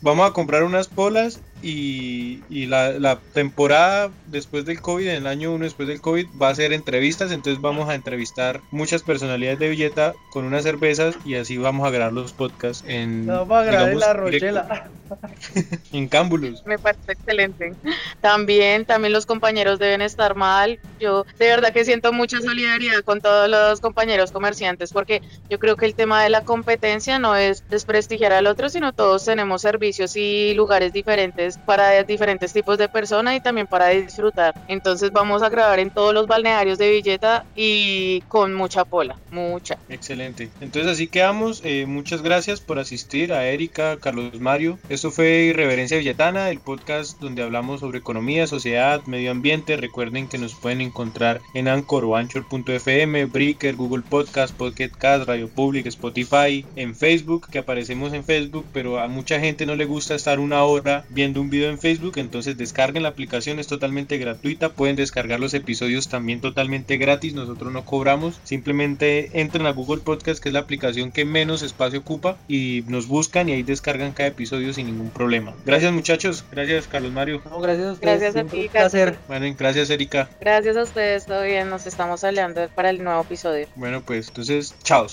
Vamos 0.00 0.30
a 0.30 0.32
comprar 0.32 0.62
unas 0.62 0.86
polas 0.88 1.40
y, 1.62 2.42
y 2.50 2.66
la, 2.66 2.92
la 2.92 3.18
temporada 3.32 4.10
después 4.26 4.64
del 4.64 4.80
COVID, 4.80 5.08
en 5.08 5.16
el 5.16 5.26
año 5.26 5.52
1 5.52 5.64
después 5.64 5.88
del 5.88 6.00
COVID, 6.00 6.26
va 6.40 6.48
a 6.48 6.54
ser 6.54 6.72
entrevistas. 6.72 7.30
Entonces 7.30 7.60
vamos 7.60 7.88
a 7.88 7.94
entrevistar 7.94 8.60
muchas 8.70 9.02
personalidades 9.02 9.58
de 9.58 9.68
Villeta 9.68 10.14
con 10.30 10.44
unas 10.44 10.64
cervezas 10.64 11.16
y 11.24 11.36
así 11.36 11.56
vamos 11.56 11.86
a 11.86 11.90
grabar 11.90 12.12
los 12.12 12.32
podcasts 12.32 12.84
en, 12.86 13.26
No 13.26 13.46
vamos 13.46 13.58
a 13.58 13.70
grabar 13.70 13.88
digamos, 13.90 14.00
la 14.00 14.12
Rochela. 14.12 14.90
en 15.92 16.08
Cámbulos. 16.08 16.64
Me 16.66 16.78
parece 16.78 17.12
excelente. 17.12 17.74
También, 18.20 18.84
también 18.84 19.12
los 19.12 19.26
compañeros 19.26 19.78
deben 19.78 20.02
estar 20.02 20.34
mal. 20.34 20.78
Yo 20.98 21.24
de 21.38 21.46
verdad 21.46 21.72
que 21.72 21.84
siento 21.84 22.12
mucha 22.12 22.40
solidaridad 22.40 23.02
con 23.04 23.20
todos 23.20 23.48
los 23.48 23.80
compañeros 23.80 24.32
comerciantes 24.32 24.92
porque 24.92 25.22
yo 25.48 25.58
creo 25.58 25.76
que 25.76 25.86
el 25.86 25.94
tema 25.94 26.22
de 26.22 26.30
la 26.30 26.42
competencia 26.42 27.18
no 27.18 27.36
es 27.36 27.68
desprestigiar 27.68 28.32
al 28.32 28.46
otro, 28.46 28.68
sino 28.68 28.92
todos 28.92 29.24
tenemos 29.24 29.62
servicios 29.62 30.16
y 30.16 30.54
lugares 30.54 30.92
diferentes 30.92 31.51
para 31.58 32.02
diferentes 32.04 32.52
tipos 32.52 32.78
de 32.78 32.88
personas 32.88 33.36
y 33.36 33.40
también 33.40 33.66
para 33.66 33.88
disfrutar. 33.88 34.54
Entonces 34.68 35.12
vamos 35.12 35.42
a 35.42 35.48
grabar 35.48 35.78
en 35.78 35.90
todos 35.90 36.14
los 36.14 36.26
balnearios 36.26 36.78
de 36.78 36.90
Villeta 36.90 37.44
y 37.54 38.20
con 38.22 38.54
mucha 38.54 38.84
pola, 38.84 39.16
mucha. 39.30 39.78
Excelente. 39.88 40.50
Entonces 40.60 40.90
así 40.90 41.08
quedamos. 41.08 41.62
Eh, 41.64 41.86
muchas 41.86 42.22
gracias 42.22 42.60
por 42.60 42.78
asistir 42.78 43.32
a 43.32 43.46
Erika, 43.46 43.96
Carlos 43.98 44.40
Mario. 44.40 44.78
Esto 44.88 45.10
fue 45.10 45.44
Irreverencia 45.44 45.98
Villetana, 45.98 46.50
el 46.50 46.60
podcast 46.60 47.20
donde 47.20 47.42
hablamos 47.42 47.80
sobre 47.80 47.98
economía, 47.98 48.46
sociedad, 48.46 49.02
medio 49.06 49.30
ambiente. 49.30 49.76
Recuerden 49.76 50.28
que 50.28 50.38
nos 50.38 50.54
pueden 50.54 50.80
encontrar 50.80 51.40
en 51.54 51.68
Anchor 51.68 52.04
o 52.04 52.16
Anchor.fm, 52.16 53.26
Breaker, 53.26 53.76
Google 53.76 54.02
Podcast, 54.08 54.54
Pocket 54.54 54.90
Cast, 54.90 55.26
Radio 55.26 55.48
Public, 55.48 55.86
Spotify, 55.86 56.64
en 56.76 56.94
Facebook, 56.94 57.48
que 57.50 57.58
aparecemos 57.58 58.12
en 58.12 58.24
Facebook, 58.24 58.64
pero 58.72 58.98
a 58.98 59.08
mucha 59.08 59.40
gente 59.40 59.66
no 59.66 59.76
le 59.76 59.84
gusta 59.84 60.14
estar 60.14 60.38
una 60.38 60.64
hora 60.64 61.04
viendo 61.10 61.40
un 61.42 61.50
video 61.50 61.70
en 61.70 61.78
Facebook, 61.78 62.14
entonces 62.16 62.56
descarguen 62.56 63.02
la 63.02 63.10
aplicación, 63.10 63.58
es 63.58 63.66
totalmente 63.66 64.18
gratuita. 64.18 64.70
Pueden 64.70 64.96
descargar 64.96 65.40
los 65.40 65.54
episodios 65.54 66.08
también 66.08 66.40
totalmente 66.40 66.96
gratis, 66.96 67.34
nosotros 67.34 67.72
no 67.72 67.84
cobramos. 67.84 68.40
Simplemente 68.44 69.40
entren 69.40 69.66
a 69.66 69.72
Google 69.72 70.02
Podcast, 70.02 70.42
que 70.42 70.48
es 70.48 70.52
la 70.52 70.60
aplicación 70.60 71.12
que 71.12 71.24
menos 71.24 71.62
espacio 71.62 72.00
ocupa, 72.00 72.36
y 72.48 72.84
nos 72.86 73.06
buscan 73.06 73.48
y 73.48 73.52
ahí 73.52 73.62
descargan 73.62 74.12
cada 74.12 74.28
episodio 74.28 74.72
sin 74.72 74.86
ningún 74.86 75.10
problema. 75.10 75.54
Gracias 75.66 75.92
muchachos, 75.92 76.44
gracias 76.50 76.86
Carlos 76.86 77.12
Mario. 77.12 77.42
No, 77.44 77.60
gracias 77.60 77.86
a 77.86 77.92
ustedes. 77.92 78.20
Gracias 78.20 78.44
a 78.44 78.48
ti, 78.48 78.62
un 78.62 78.68
placer. 78.68 79.18
Bueno, 79.28 79.54
gracias 79.58 79.90
Erika. 79.90 80.30
Gracias 80.40 80.76
a 80.76 80.82
ustedes, 80.82 81.26
todo 81.26 81.42
bien, 81.42 81.68
nos 81.68 81.86
estamos 81.86 82.24
hablando 82.24 82.68
para 82.74 82.90
el 82.90 83.02
nuevo 83.02 83.20
episodio. 83.22 83.66
Bueno, 83.76 84.02
pues 84.02 84.28
entonces, 84.28 84.74
chao. 84.82 85.06